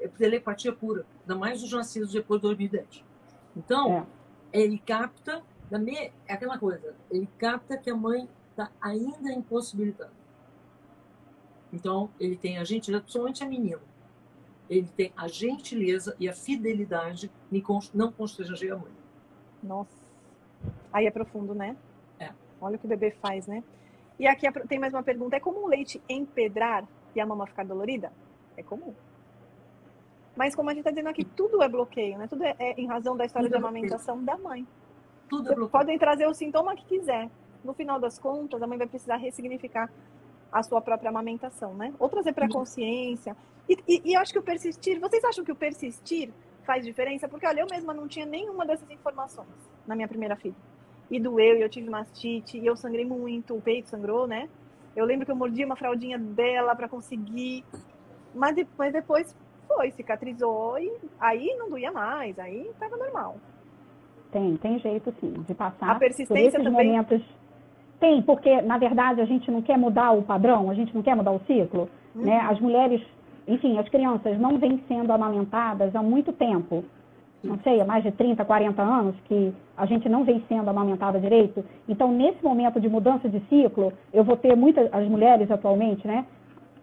é 0.00 0.08
telepatia 0.08 0.72
pura, 0.72 1.06
ainda 1.20 1.36
mais 1.36 1.62
os 1.62 1.70
nascidos 1.70 2.10
depois 2.12 2.40
de 2.40 2.48
2010. 2.48 3.04
Então, 3.56 4.04
ele 4.52 4.78
capta, 4.78 5.44
da 5.70 5.78
me, 5.78 5.94
é 6.26 6.34
aquela 6.34 6.58
coisa, 6.58 6.92
ele 7.08 7.28
capta 7.38 7.78
que 7.78 7.88
a 7.88 7.94
mãe 7.94 8.28
está 8.50 8.68
ainda 8.80 9.32
impossibilitada. 9.32 10.10
Então, 11.72 12.10
ele 12.18 12.36
tem 12.36 12.58
a 12.58 12.64
gentileza, 12.64 13.00
principalmente 13.00 13.44
a 13.44 13.46
menina. 13.46 13.80
Ele 14.68 14.88
tem 14.96 15.12
a 15.16 15.28
gentileza 15.28 16.16
e 16.18 16.28
a 16.28 16.32
fidelidade 16.32 17.30
em 17.52 17.62
não 17.94 18.10
constranger 18.10 18.72
a 18.72 18.76
mãe. 18.76 18.92
Nossa. 19.62 20.02
Aí 20.92 21.06
é 21.06 21.12
profundo, 21.12 21.54
né? 21.54 21.76
É. 22.18 22.32
Olha 22.60 22.74
o 22.74 22.78
que 22.80 22.86
o 22.86 22.88
bebê 22.88 23.12
faz, 23.12 23.46
né? 23.46 23.62
E 24.18 24.26
aqui 24.26 24.50
tem 24.66 24.80
mais 24.80 24.92
uma 24.92 25.04
pergunta. 25.04 25.36
É 25.36 25.40
comum 25.40 25.66
o 25.66 25.68
leite 25.68 26.02
empedrar 26.08 26.84
e 27.14 27.20
a 27.20 27.26
mama 27.26 27.46
ficar 27.46 27.64
dolorida? 27.64 28.10
É 28.56 28.62
comum. 28.62 28.94
Mas 30.36 30.54
como 30.54 30.68
a 30.68 30.72
gente 30.72 30.80
está 30.80 30.90
dizendo 30.90 31.08
aqui, 31.08 31.24
tudo 31.24 31.62
é 31.62 31.68
bloqueio, 31.68 32.18
né? 32.18 32.26
Tudo 32.28 32.44
é, 32.44 32.54
é 32.58 32.80
em 32.80 32.86
razão 32.86 33.16
da 33.16 33.24
história 33.24 33.48
Tudo 33.48 33.52
de 33.52 33.58
é 33.58 33.60
bloqueio. 33.60 33.84
amamentação 33.84 34.22
da 34.22 34.36
mãe. 34.36 34.66
Tudo 35.28 35.50
é 35.50 35.54
bloqueio. 35.54 35.70
podem 35.70 35.98
trazer 35.98 36.26
o 36.26 36.34
sintoma 36.34 36.74
que 36.76 36.84
quiser. 36.84 37.30
No 37.64 37.72
final 37.72 37.98
das 37.98 38.18
contas, 38.18 38.62
a 38.62 38.66
mãe 38.66 38.76
vai 38.78 38.86
precisar 38.86 39.16
ressignificar 39.16 39.90
a 40.52 40.62
sua 40.62 40.80
própria 40.80 41.08
amamentação, 41.08 41.74
né? 41.74 41.92
Ou 41.98 42.08
trazer 42.08 42.32
para 42.32 42.46
a 42.46 42.48
consciência. 42.48 43.36
E, 43.68 43.76
e, 43.88 44.02
e 44.04 44.14
eu 44.14 44.20
acho 44.20 44.32
que 44.32 44.38
o 44.38 44.42
persistir, 44.42 45.00
vocês 45.00 45.24
acham 45.24 45.44
que 45.44 45.50
o 45.50 45.56
persistir 45.56 46.30
faz 46.64 46.84
diferença? 46.84 47.28
Porque, 47.28 47.46
olha, 47.46 47.60
eu 47.60 47.66
mesma 47.68 47.92
não 47.92 48.06
tinha 48.06 48.26
nenhuma 48.26 48.64
dessas 48.64 48.88
informações 48.90 49.48
na 49.86 49.94
minha 49.96 50.06
primeira 50.06 50.36
filha. 50.36 50.54
E 51.10 51.18
doeu, 51.18 51.56
e 51.56 51.62
eu 51.62 51.68
tive 51.68 51.88
mastite, 51.88 52.58
e 52.58 52.66
eu 52.66 52.76
sangrei 52.76 53.04
muito, 53.04 53.54
o 53.56 53.60
peito 53.60 53.88
sangrou, 53.88 54.26
né? 54.26 54.48
Eu 54.94 55.04
lembro 55.04 55.24
que 55.26 55.32
eu 55.32 55.36
mordi 55.36 55.64
uma 55.64 55.76
fraldinha 55.76 56.18
dela 56.18 56.74
para 56.74 56.88
conseguir. 56.88 57.64
Mas, 58.36 58.56
mas 58.78 58.92
depois 58.92 59.34
foi, 59.66 59.90
cicatrizou, 59.92 60.78
e 60.78 60.92
aí 61.18 61.54
não 61.58 61.68
doía 61.70 61.90
mais, 61.90 62.38
aí 62.38 62.70
tava 62.78 62.96
normal. 62.96 63.36
Tem, 64.30 64.56
tem 64.56 64.78
jeito 64.78 65.12
sim, 65.20 65.32
de 65.46 65.54
passar 65.54 65.90
A 65.90 65.94
persistência 65.96 66.48
esses 66.48 66.62
também? 66.64 66.86
momentos. 66.88 67.22
Tem, 67.98 68.20
porque 68.22 68.60
na 68.62 68.76
verdade 68.78 69.20
a 69.20 69.24
gente 69.24 69.50
não 69.50 69.62
quer 69.62 69.78
mudar 69.78 70.12
o 70.12 70.22
padrão, 70.22 70.70
a 70.70 70.74
gente 70.74 70.94
não 70.94 71.02
quer 71.02 71.16
mudar 71.16 71.32
o 71.32 71.40
ciclo, 71.46 71.88
Uhum. 72.14 72.22
né? 72.22 72.38
As 72.50 72.58
mulheres, 72.60 73.02
enfim, 73.46 73.78
as 73.78 73.88
crianças 73.88 74.38
não 74.38 74.58
vêm 74.58 74.82
sendo 74.88 75.12
amamentadas 75.12 75.94
há 75.94 76.02
muito 76.02 76.32
tempo. 76.32 76.84
Não 77.44 77.58
sei, 77.58 77.80
há 77.80 77.84
mais 77.84 78.02
de 78.02 78.10
30, 78.10 78.44
40 78.44 78.82
anos 78.82 79.14
que 79.26 79.52
a 79.76 79.86
gente 79.86 80.08
não 80.08 80.24
vem 80.24 80.42
sendo 80.48 80.68
amamentada 80.68 81.20
direito. 81.20 81.64
Então, 81.88 82.10
nesse 82.10 82.42
momento 82.42 82.80
de 82.80 82.88
mudança 82.88 83.28
de 83.28 83.38
ciclo, 83.48 83.92
eu 84.12 84.24
vou 84.24 84.36
ter 84.36 84.56
muitas, 84.56 84.92
as 84.92 85.06
mulheres 85.06 85.50
atualmente, 85.50 86.06
né? 86.06 86.24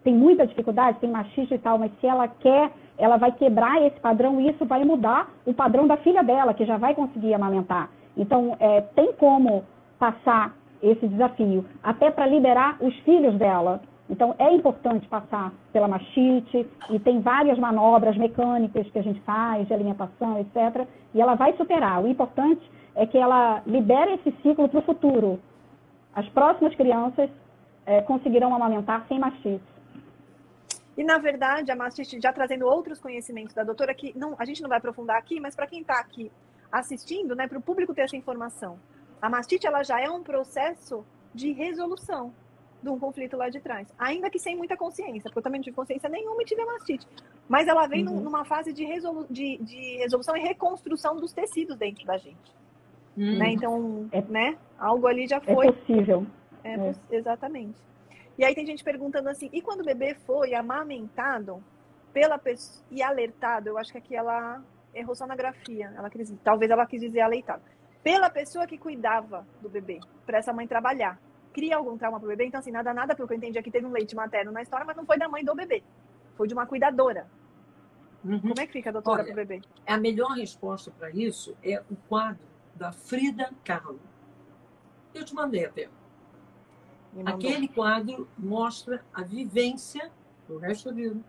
Tem 0.04 0.14
muita 0.14 0.46
dificuldade, 0.46 0.98
tem 1.00 1.10
machista 1.10 1.54
e 1.54 1.58
tal, 1.58 1.78
mas 1.78 1.90
se 1.98 2.06
ela 2.06 2.28
quer, 2.28 2.70
ela 2.98 3.16
vai 3.16 3.32
quebrar 3.32 3.82
esse 3.82 3.98
padrão 4.00 4.40
e 4.40 4.50
isso 4.50 4.64
vai 4.66 4.84
mudar 4.84 5.30
o 5.46 5.54
padrão 5.54 5.86
da 5.86 5.96
filha 5.96 6.22
dela, 6.22 6.54
que 6.54 6.66
já 6.66 6.76
vai 6.76 6.94
conseguir 6.94 7.32
amamentar. 7.32 7.88
Então, 8.16 8.54
é, 8.60 8.82
tem 8.82 9.12
como 9.14 9.64
passar 9.98 10.54
esse 10.82 11.08
desafio, 11.08 11.64
até 11.82 12.10
para 12.10 12.26
liberar 12.26 12.76
os 12.80 12.94
filhos 13.00 13.34
dela. 13.36 13.80
Então, 14.08 14.34
é 14.38 14.52
importante 14.52 15.08
passar 15.08 15.50
pela 15.72 15.88
machite 15.88 16.66
e 16.90 16.98
tem 16.98 17.20
várias 17.20 17.58
manobras 17.58 18.16
mecânicas 18.18 18.86
que 18.90 18.98
a 18.98 19.02
gente 19.02 19.18
faz, 19.22 19.66
de 19.66 19.72
alimentação, 19.72 20.38
etc. 20.38 20.86
E 21.14 21.20
ela 21.22 21.34
vai 21.34 21.54
superar. 21.54 22.04
O 22.04 22.08
importante 22.08 22.60
é 22.94 23.06
que 23.06 23.16
ela 23.16 23.62
libere 23.66 24.14
esse 24.14 24.30
ciclo 24.42 24.68
para 24.68 24.80
o 24.80 24.82
futuro. 24.82 25.40
As 26.14 26.28
próximas 26.28 26.74
crianças 26.74 27.30
eh, 27.86 28.02
conseguirão 28.02 28.54
amamentar 28.54 29.06
sem 29.08 29.18
mastite. 29.18 29.73
E 30.96 31.02
na 31.02 31.18
verdade, 31.18 31.70
a 31.72 31.76
mastite, 31.76 32.20
já 32.20 32.32
trazendo 32.32 32.66
outros 32.66 33.00
conhecimentos 33.00 33.54
da 33.54 33.64
doutora, 33.64 33.94
que 33.94 34.16
não, 34.16 34.34
a 34.38 34.44
gente 34.44 34.62
não 34.62 34.68
vai 34.68 34.78
aprofundar 34.78 35.16
aqui, 35.18 35.40
mas 35.40 35.54
para 35.56 35.66
quem 35.66 35.80
está 35.80 35.98
aqui 35.98 36.30
assistindo, 36.70 37.34
né, 37.34 37.46
para 37.48 37.58
o 37.58 37.62
público 37.62 37.94
ter 37.94 38.02
essa 38.02 38.16
informação, 38.16 38.78
a 39.20 39.28
mastite 39.28 39.66
ela 39.66 39.82
já 39.82 40.00
é 40.00 40.08
um 40.08 40.22
processo 40.22 41.04
de 41.34 41.52
resolução 41.52 42.32
de 42.82 42.88
um 42.90 42.98
conflito 42.98 43.36
lá 43.36 43.48
de 43.48 43.60
trás, 43.60 43.88
ainda 43.98 44.28
que 44.28 44.38
sem 44.38 44.54
muita 44.56 44.76
consciência, 44.76 45.22
porque 45.24 45.38
eu 45.38 45.42
também 45.42 45.58
não 45.58 45.64
tive 45.64 45.74
consciência 45.76 46.08
nenhuma 46.08 46.42
e 46.42 46.44
tive 46.44 46.60
a 46.62 46.66
mastite. 46.66 47.06
Mas 47.48 47.66
ela 47.66 47.86
vem 47.86 48.06
Uhum. 48.06 48.14
num- 48.16 48.20
numa 48.24 48.44
fase 48.44 48.72
de, 48.72 48.84
resolu 48.84 49.26
de, 49.30 49.56
de 49.58 49.96
resolução 49.98 50.36
e 50.36 50.40
reconstrução 50.40 51.16
dos 51.16 51.32
tecidos 51.32 51.76
dentro 51.76 52.04
da 52.04 52.18
gente. 52.18 52.52
Hum. 53.16 53.38
Né? 53.38 53.50
Então, 53.52 54.08
É- 54.12 54.20
né? 54.22 54.58
Algo 54.78 55.06
ali 55.06 55.26
já 55.26 55.36
É 55.38 55.40
foi 55.54 55.72
possível. 55.72 56.26
é, 56.62 56.74
É. 56.74 56.94
exatamente. 57.10 57.74
E 58.36 58.44
aí 58.44 58.54
tem 58.54 58.66
gente 58.66 58.82
perguntando 58.82 59.28
assim, 59.28 59.48
e 59.52 59.62
quando 59.62 59.80
o 59.80 59.84
bebê 59.84 60.14
foi 60.14 60.54
amamentado 60.54 61.62
pela 62.12 62.38
pessoa 62.38 62.84
e 62.90 63.02
alertado, 63.02 63.68
eu 63.68 63.78
acho 63.78 63.92
que 63.92 63.98
aqui 63.98 64.16
ela 64.16 64.62
errou 64.92 65.14
só 65.14 65.26
na 65.26 65.36
grafia, 65.36 65.92
ela 65.96 66.08
quis, 66.08 66.32
talvez 66.42 66.70
ela 66.70 66.86
quis 66.86 67.00
dizer 67.00 67.20
alertado, 67.20 67.62
pela 68.02 68.30
pessoa 68.30 68.66
que 68.66 68.78
cuidava 68.78 69.46
do 69.60 69.68
bebê, 69.68 70.00
para 70.26 70.38
essa 70.38 70.52
mãe 70.52 70.66
trabalhar. 70.66 71.18
Cria 71.52 71.76
algum 71.76 71.96
trauma 71.96 72.18
pro 72.18 72.28
bebê? 72.28 72.46
Então, 72.46 72.58
assim, 72.58 72.72
nada, 72.72 72.92
nada, 72.92 73.14
porque 73.14 73.32
eu 73.32 73.36
entendi 73.36 73.58
aqui, 73.58 73.70
teve 73.70 73.86
um 73.86 73.92
leite 73.92 74.14
materno 74.14 74.50
na 74.50 74.62
história, 74.62 74.84
mas 74.84 74.96
não 74.96 75.06
foi 75.06 75.16
da 75.16 75.28
mãe 75.28 75.44
do 75.44 75.54
bebê. 75.54 75.82
Foi 76.36 76.48
de 76.48 76.54
uma 76.54 76.66
cuidadora. 76.66 77.28
Uhum. 78.24 78.40
Como 78.40 78.60
é 78.60 78.66
que 78.66 78.72
fica, 78.72 78.90
doutora, 78.90 79.22
Olha, 79.22 79.26
pro 79.32 79.46
bebê? 79.46 79.62
A 79.86 79.96
melhor 79.96 80.32
resposta 80.32 80.90
para 80.90 81.10
isso 81.10 81.56
é 81.62 81.80
o 81.90 81.96
quadro 82.08 82.44
da 82.74 82.90
Frida 82.90 83.50
Kahlo. 83.64 84.00
Eu 85.14 85.24
te 85.24 85.34
mandei 85.34 85.64
até. 85.64 85.88
Aquele 87.26 87.68
quadro 87.68 88.28
mostra 88.36 89.04
a 89.12 89.22
vivência 89.22 90.10
do 90.48 90.58
resto 90.58 90.88
da 90.88 90.94
vida 90.94 91.20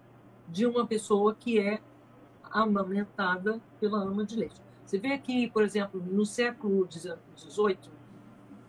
de 0.47 0.65
uma 0.65 0.85
pessoa 0.85 1.33
que 1.35 1.59
é 1.59 1.79
amamentada 2.43 3.61
pela 3.79 4.01
ama 4.01 4.25
de 4.25 4.35
leite. 4.35 4.61
Você 4.85 4.97
vê 4.97 5.13
aqui, 5.13 5.49
por 5.49 5.63
exemplo, 5.63 6.01
no 6.01 6.25
século 6.25 6.87
XVIII 6.91 7.77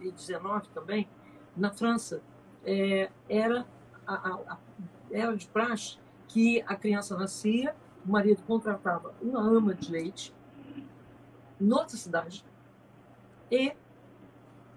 e 0.00 0.12
XIX 0.16 0.66
também, 0.74 1.08
na 1.56 1.70
França, 1.70 2.22
é, 2.64 3.10
era, 3.28 3.66
a- 4.06 4.14
a- 4.54 4.58
era 5.10 5.36
de 5.36 5.46
praxe 5.46 5.98
que 6.28 6.62
a 6.66 6.74
criança 6.74 7.16
nascia, 7.16 7.74
o 8.06 8.10
marido 8.10 8.42
contratava 8.46 9.14
uma 9.22 9.40
ama 9.40 9.74
de 9.74 9.90
leite 9.90 10.34
noutra 11.58 11.96
cidade 11.96 12.44
e 13.50 13.72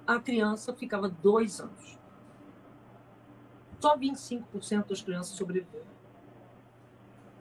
a 0.08 0.20
criança 0.20 0.74
ficava 0.74 1.10
dois 1.10 1.60
anos. 1.60 1.99
Só 3.80 3.98
25% 3.98 4.88
das 4.88 5.02
crianças 5.02 5.36
sobreviveram. 5.36 5.86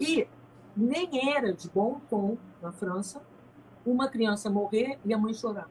E 0.00 0.28
nem 0.76 1.34
era 1.34 1.52
de 1.52 1.68
bom 1.68 2.00
tom 2.08 2.38
na 2.62 2.70
França 2.70 3.20
uma 3.84 4.08
criança 4.08 4.50
morrer 4.50 4.98
e 5.04 5.12
a 5.12 5.18
mãe 5.18 5.34
chorar. 5.34 5.68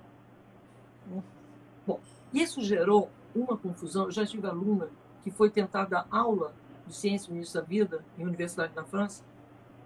Bom, 1.86 1.99
isso 2.34 2.61
gerou 2.61 3.09
uma 3.34 3.57
confusão. 3.57 4.05
Eu 4.05 4.11
já 4.11 4.26
tive 4.26 4.47
aluna 4.47 4.89
que 5.24 5.32
foi 5.32 5.49
tentar 5.49 5.86
dar 5.86 6.07
aula 6.09 6.53
de 6.86 6.95
ciência 6.95 7.30
no 7.30 7.38
início 7.38 7.59
da 7.59 7.65
vida 7.65 8.03
em 8.18 8.26
universidade 8.26 8.74
na 8.76 8.84
França, 8.84 9.24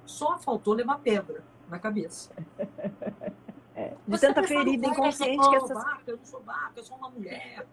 só 0.06 0.38
faltou 0.38 0.74
levar 0.74 1.00
pedra 1.00 1.44
na 1.70 1.80
cabeça. 1.80 2.32
De 4.08 4.20
tanta 4.20 4.44
ferida 4.44 4.86
inconsciente 4.86 5.50
que 5.50 5.56
essas... 5.56 5.84
Vaca, 5.84 6.04
eu 6.06 6.18
não 6.18 6.26
sou 6.26 6.42
vaca, 6.42 6.74
eu 6.76 6.84
sou 6.84 6.98
uma 6.98 7.10
mulher. 7.10 7.66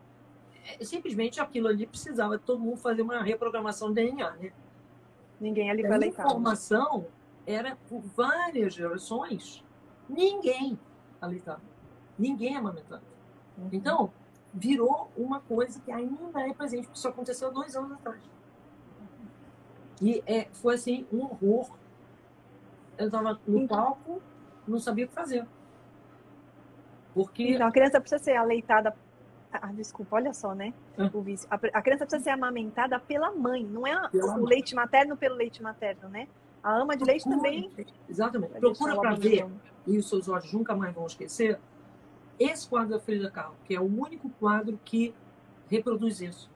É, 0.78 0.84
simplesmente 0.84 1.40
aquilo 1.40 1.68
ali 1.68 1.86
precisava 1.86 2.38
todo 2.38 2.60
mundo 2.60 2.76
fazer 2.76 3.00
uma 3.02 3.22
reprogramação 3.22 3.88
do 3.88 3.94
DNA, 3.94 4.30
né? 4.32 4.52
Ninguém 5.40 5.70
ali 5.70 5.82
A 5.84 5.86
foi 5.86 5.96
alertado. 5.96 6.28
informação 6.28 7.06
era 7.46 7.76
por 7.88 8.00
várias 8.00 8.74
gerações, 8.74 9.64
ninguém 10.08 10.78
aleitava, 11.20 11.62
ninguém 12.18 12.54
amamentava. 12.56 13.02
Uhum. 13.56 13.68
Então, 13.72 14.12
virou 14.52 15.10
uma 15.16 15.40
coisa 15.40 15.80
que 15.80 15.90
ainda 15.90 16.40
é 16.40 16.52
presente, 16.52 16.82
porque 16.86 16.98
isso 16.98 17.08
aconteceu 17.08 17.50
dois 17.52 17.74
anos 17.74 17.92
atrás. 17.92 18.20
E 20.02 20.22
é, 20.26 20.48
foi 20.52 20.74
assim, 20.74 21.06
um 21.12 21.22
horror. 21.24 21.70
Eu 22.98 23.06
estava 23.06 23.40
no 23.46 23.58
Então- 23.60 23.76
palco, 23.76 24.20
não 24.66 24.78
sabia 24.78 25.06
o 25.06 25.08
que 25.08 25.14
fazer. 25.14 25.46
Porque 27.14 27.54
Então, 27.54 27.66
a 27.66 27.72
criança 27.72 28.00
precisa 28.00 28.22
ser 28.22 28.36
aleitada 28.36 28.94
Ah, 29.52 29.72
desculpa, 29.72 30.16
olha 30.16 30.32
só, 30.34 30.54
né? 30.54 30.74
Ah. 30.96 31.10
O 31.12 31.22
vício. 31.22 31.48
A, 31.50 31.82
criança 31.82 32.04
precisa 32.04 32.22
ser 32.24 32.30
amamentada 32.30 32.98
pela 33.00 33.30
mãe, 33.32 33.64
não 33.64 33.86
é 33.86 33.92
a- 33.92 34.10
o 34.12 34.26
mãe. 34.42 34.44
leite 34.44 34.74
materno 34.74 35.16
pelo 35.16 35.36
leite 35.36 35.62
materno, 35.62 36.08
né? 36.08 36.28
A 36.62 36.76
ama 36.76 36.96
de 36.96 37.04
leite 37.04 37.24
também. 37.24 37.70
Exatamente. 38.08 38.58
Procura 38.58 38.96
para 38.96 39.14
ver, 39.14 39.46
e 39.86 39.96
os 39.96 40.08
seus 40.08 40.28
olhos 40.28 40.52
nunca 40.52 40.74
mais 40.74 40.94
vão 40.94 41.06
esquecer, 41.06 41.58
esse 42.38 42.68
quadro 42.68 42.90
da 42.90 43.00
Frida 43.00 43.30
Kahlo, 43.30 43.54
que 43.64 43.74
é 43.74 43.80
o 43.80 43.84
único 43.84 44.28
quadro 44.38 44.78
que 44.84 45.14
reproduz 45.68 46.20
isso. 46.20 46.50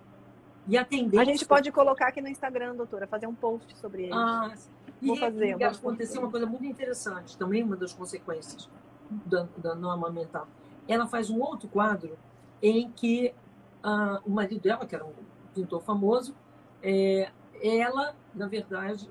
E 0.68 0.76
a 0.76 0.84
tendência... 0.84 1.20
A 1.20 1.24
gente 1.24 1.44
pode 1.46 1.72
colocar 1.72 2.08
aqui 2.08 2.20
no 2.20 2.28
Instagram, 2.28 2.76
doutora, 2.76 3.06
fazer 3.06 3.26
um 3.26 3.34
post 3.34 3.76
sobre 3.78 4.04
ele. 4.04 4.12
Ah, 4.14 4.52
e, 5.00 5.06
Vou 5.06 5.16
fazer, 5.16 5.48
e 5.48 5.54
vou 5.56 5.66
aconteceu 5.66 6.20
uma 6.22 6.30
coisa 6.30 6.46
muito 6.46 6.64
interessante, 6.64 7.36
também 7.36 7.62
uma 7.62 7.76
das 7.76 7.92
consequências 7.92 8.68
da, 9.10 9.46
da 9.56 9.74
não 9.74 9.90
amamentar. 9.90 10.46
Ela 10.86 11.06
faz 11.06 11.30
um 11.30 11.40
outro 11.40 11.68
quadro 11.68 12.16
em 12.62 12.90
que 12.90 13.34
ah, 13.82 14.20
o 14.24 14.30
marido 14.30 14.60
dela, 14.60 14.86
que 14.86 14.94
era 14.94 15.04
um 15.04 15.12
pintor 15.54 15.82
famoso, 15.82 16.34
é, 16.82 17.30
ela, 17.62 18.14
na 18.34 18.46
verdade, 18.46 19.10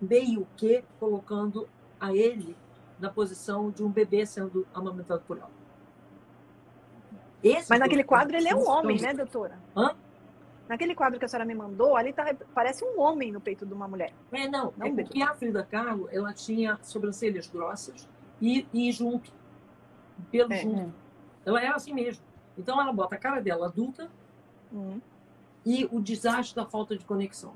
meio 0.00 0.46
que 0.56 0.84
colocando 0.98 1.68
a 2.00 2.14
ele 2.14 2.56
na 2.98 3.10
posição 3.10 3.70
de 3.70 3.82
um 3.82 3.90
bebê 3.90 4.24
sendo 4.24 4.66
amamentado 4.72 5.22
por 5.26 5.38
ela. 5.38 5.50
Esse 7.42 7.68
Mas 7.68 7.78
naquele 7.78 8.04
quadro 8.04 8.36
ele 8.36 8.48
é 8.48 8.54
um 8.54 8.68
homem, 8.68 9.00
né, 9.00 9.12
doutora? 9.12 9.58
Hã? 9.76 9.94
Naquele 10.68 10.94
quadro 10.94 11.18
que 11.18 11.24
a 11.24 11.28
senhora 11.28 11.46
me 11.46 11.54
mandou, 11.54 11.96
ali 11.96 12.12
tá, 12.12 12.34
parece 12.52 12.84
um 12.84 13.00
homem 13.00 13.30
no 13.30 13.40
peito 13.40 13.64
de 13.64 13.72
uma 13.72 13.86
mulher. 13.86 14.12
É, 14.32 14.48
não, 14.48 14.72
Não 14.76 14.86
é 14.86 14.92
porque 14.92 15.22
a 15.22 15.32
Frida 15.34 15.62
Kahlo, 15.62 16.08
ela 16.10 16.32
tinha 16.32 16.78
sobrancelhas 16.82 17.46
grossas 17.46 18.08
e, 18.40 18.66
e 18.72 18.90
junto, 18.90 19.30
pelo 20.30 20.52
É. 20.52 20.62
junto. 20.62 20.92
Ela 21.44 21.62
era 21.62 21.76
assim 21.76 21.94
mesmo. 21.94 22.25
Então 22.56 22.80
ela 22.80 22.92
bota 22.92 23.14
a 23.14 23.18
cara 23.18 23.40
dela 23.40 23.66
adulta 23.66 24.10
Hum. 24.72 25.00
e 25.64 25.84
o 25.92 26.00
desastre 26.00 26.56
da 26.56 26.66
falta 26.66 26.96
de 26.96 27.04
conexão. 27.04 27.52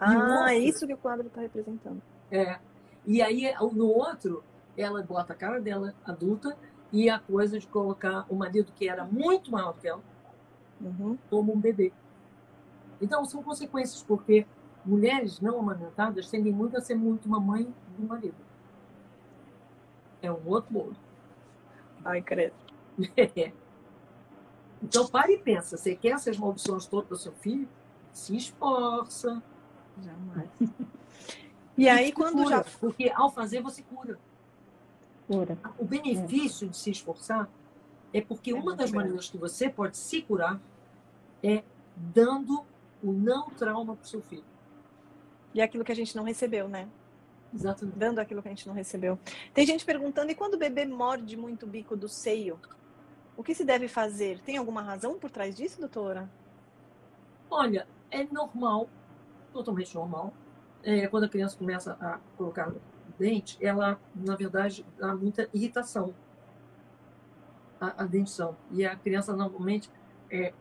Ah, 0.00 0.12
outro? 0.12 0.48
é 0.48 0.58
isso 0.58 0.86
que 0.86 0.94
o 0.94 0.98
quadro 0.98 1.26
está 1.26 1.40
representando. 1.40 2.00
É. 2.30 2.58
E 3.06 3.22
aí, 3.22 3.52
no 3.72 3.86
outro, 3.88 4.42
ela 4.76 5.02
bota 5.02 5.32
a 5.32 5.36
cara 5.36 5.60
dela 5.60 5.94
adulta 6.04 6.56
e 6.92 7.08
a 7.08 7.18
coisa 7.18 7.58
de 7.58 7.66
colocar 7.66 8.24
o 8.28 8.34
marido, 8.36 8.72
que 8.74 8.88
era 8.88 9.04
muito 9.04 9.50
maior 9.50 9.74
que 9.74 9.88
ela, 9.88 10.02
Uhum. 10.80 11.18
como 11.30 11.52
um 11.52 11.58
bebê. 11.60 11.92
Então, 13.00 13.24
são 13.24 13.42
consequências, 13.42 14.02
porque 14.02 14.46
mulheres 14.84 15.40
não 15.40 15.58
amamentadas 15.58 16.28
tendem 16.30 16.52
muito 16.52 16.76
a 16.76 16.80
ser 16.80 16.94
muito 16.94 17.28
mamãe 17.28 17.72
do 17.96 18.06
marido. 18.06 18.36
É 20.22 20.30
um 20.30 20.40
outro 20.46 20.72
bolo. 20.72 20.96
Ai, 22.04 22.22
credo. 22.22 22.54
É. 24.80 24.84
Então, 24.84 25.06
pare 25.06 25.34
e 25.34 25.38
pensa. 25.38 25.76
Você 25.76 25.94
quer 25.94 26.10
essas 26.10 26.36
maldições 26.36 26.86
todas 26.86 27.08
do 27.08 27.16
seu 27.16 27.32
filho? 27.32 27.68
Se 28.12 28.36
esforça. 28.36 29.42
Jamais. 30.02 30.48
E 31.76 31.88
aí, 31.88 32.12
quando 32.12 32.42
cura, 32.42 32.56
já. 32.56 32.64
Porque 32.80 33.10
ao 33.14 33.30
fazer, 33.30 33.62
você 33.62 33.82
cura. 33.82 34.18
Cura. 35.26 35.58
O 35.78 35.84
benefício 35.84 36.68
de 36.68 36.76
se 36.76 36.90
esforçar 36.90 37.48
é 38.12 38.20
porque 38.20 38.50
É 38.50 38.54
uma 38.54 38.74
das 38.74 38.90
grande. 38.90 38.96
maneiras 38.96 39.30
que 39.30 39.38
você 39.38 39.68
pode 39.68 39.96
se 39.96 40.22
curar 40.22 40.60
é 41.42 41.62
dando 41.94 42.64
o 43.02 43.12
não 43.12 43.50
trauma 43.50 43.94
para 43.94 44.04
o 44.04 44.08
seu 44.08 44.20
filho. 44.22 44.44
E 45.54 45.60
é 45.60 45.64
aquilo 45.64 45.84
que 45.84 45.92
a 45.92 45.94
gente 45.94 46.16
não 46.16 46.24
recebeu, 46.24 46.68
né? 46.68 46.88
Exatamente. 47.54 47.96
Dando 47.96 48.18
aquilo 48.18 48.42
que 48.42 48.48
a 48.48 48.50
gente 48.50 48.66
não 48.66 48.74
recebeu. 48.74 49.18
Tem 49.54 49.64
gente 49.66 49.84
perguntando: 49.84 50.30
e 50.30 50.34
quando 50.34 50.54
o 50.54 50.58
bebê 50.58 50.84
morde 50.84 51.36
muito 51.36 51.64
o 51.64 51.68
bico 51.68 51.96
do 51.96 52.08
seio? 52.08 52.58
O 53.38 53.42
que 53.44 53.54
se 53.54 53.64
deve 53.64 53.86
fazer? 53.86 54.40
Tem 54.40 54.56
alguma 54.56 54.82
razão 54.82 55.16
por 55.16 55.30
trás 55.30 55.54
disso, 55.54 55.78
doutora? 55.78 56.28
Olha, 57.48 57.86
é 58.10 58.24
normal, 58.24 58.90
totalmente 59.52 59.94
normal. 59.94 60.34
É, 60.82 61.06
quando 61.06 61.22
a 61.22 61.28
criança 61.28 61.56
começa 61.56 61.96
a 62.00 62.18
colocar 62.36 62.74
dente, 63.16 63.56
ela, 63.64 64.00
na 64.12 64.34
verdade, 64.34 64.84
dá 64.98 65.14
muita 65.14 65.48
irritação 65.54 66.12
à 67.80 68.04
dentição. 68.04 68.56
E 68.72 68.84
a 68.84 68.96
criança, 68.96 69.36
normalmente, 69.36 69.88
é, 70.28 70.52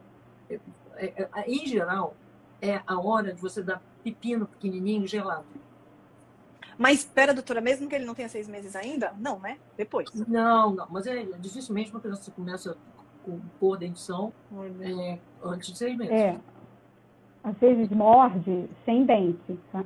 é- 0.48 0.60
é- 0.98 1.30
é- 1.34 1.52
em 1.52 1.66
geral, 1.66 2.16
é 2.62 2.84
a 2.86 3.00
hora 3.00 3.34
de 3.34 3.42
você 3.42 3.64
dar 3.64 3.82
pepino 4.04 4.46
pequenininho 4.46 5.08
gelado. 5.08 5.48
Mas 6.78 7.00
espera, 7.00 7.34
doutora, 7.34 7.60
mesmo 7.62 7.88
que 7.90 7.96
ele 7.96 8.06
não 8.06 8.14
tenha 8.14 8.30
seis 8.30 8.48
meses 8.48 8.76
ainda? 8.76 9.14
Não, 9.20 9.40
né? 9.40 9.58
Depois. 9.76 10.10
Não, 10.28 10.72
não, 10.76 10.88
mas 10.90 11.08
é 11.08 11.24
dificilmente 11.40 11.92
uma 11.92 12.00
criança 12.00 12.32
começa 12.32 12.78
com 13.26 13.40
por 13.60 13.78
dentição 13.78 14.32
é, 14.82 15.18
antes 15.44 15.72
de 15.72 15.78
seis 15.78 15.98
meses. 15.98 16.14
É. 16.14 16.38
Às 17.44 17.56
vezes 17.58 17.90
morde 17.90 18.70
sem 18.86 19.06
dente. 19.06 19.60
Tá? 19.72 19.84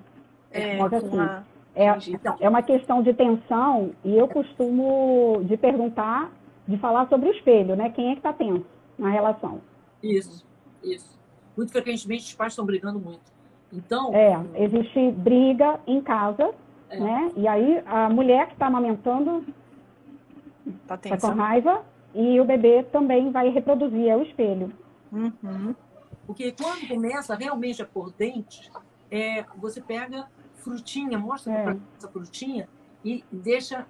É, 0.52 0.78
com 0.78 0.84
assim, 0.96 1.20
a- 1.20 1.44
É. 1.74 1.88
Então, 2.10 2.36
é 2.42 2.50
uma 2.50 2.62
questão 2.62 3.02
de 3.02 3.14
tensão 3.14 3.92
e 4.04 4.18
eu 4.18 4.28
costumo 4.28 5.42
de 5.46 5.56
perguntar, 5.56 6.30
de 6.68 6.78
falar 6.78 7.08
sobre 7.08 7.30
o 7.30 7.32
espelho, 7.32 7.76
né? 7.78 7.90
Quem 7.92 8.10
é 8.10 8.12
que 8.14 8.20
está 8.20 8.34
tenso 8.34 8.66
na 8.98 9.10
relação? 9.10 9.62
isso, 10.04 10.46
isso. 10.84 11.18
Muito 11.56 11.72
frequentemente 11.72 12.24
os 12.26 12.34
pais 12.34 12.52
estão 12.54 12.66
brigando 12.66 13.00
muito. 13.00 13.22
Então, 13.72 14.14
É, 14.14 14.36
existe 14.56 15.12
briga 15.12 15.80
em 15.88 16.02
casa, 16.02 16.54
É. 16.92 17.00
né? 17.00 17.32
E 17.36 17.48
aí 17.48 17.82
a 17.86 18.10
mulher 18.10 18.48
que 18.48 18.54
está 18.54 18.68
amamentando 18.68 19.46
Tá 20.88 20.96
está 20.96 21.10
com 21.10 21.12
tensa. 21.16 21.34
raiva 21.34 21.84
e 22.14 22.40
o 22.40 22.46
bebê 22.46 22.84
também 22.84 23.32
vai 23.32 23.50
reproduzir, 23.50 24.08
é 24.08 24.16
o 24.16 24.22
espelho. 24.22 24.72
Uhum. 25.12 25.74
Porque 26.28 26.52
quando 26.52 26.88
começa 26.88 27.36
realmente 27.36 27.82
a 27.82 27.86
pôr 27.86 28.12
dentes, 28.12 28.70
é, 29.10 29.44
você 29.58 29.82
pega 29.82 30.28
frutinha, 30.56 31.18
mostra 31.18 31.52
É. 31.54 31.78
essa 31.98 32.08
frutinha 32.10 32.70
e 33.04 33.24
deixa 33.32 33.86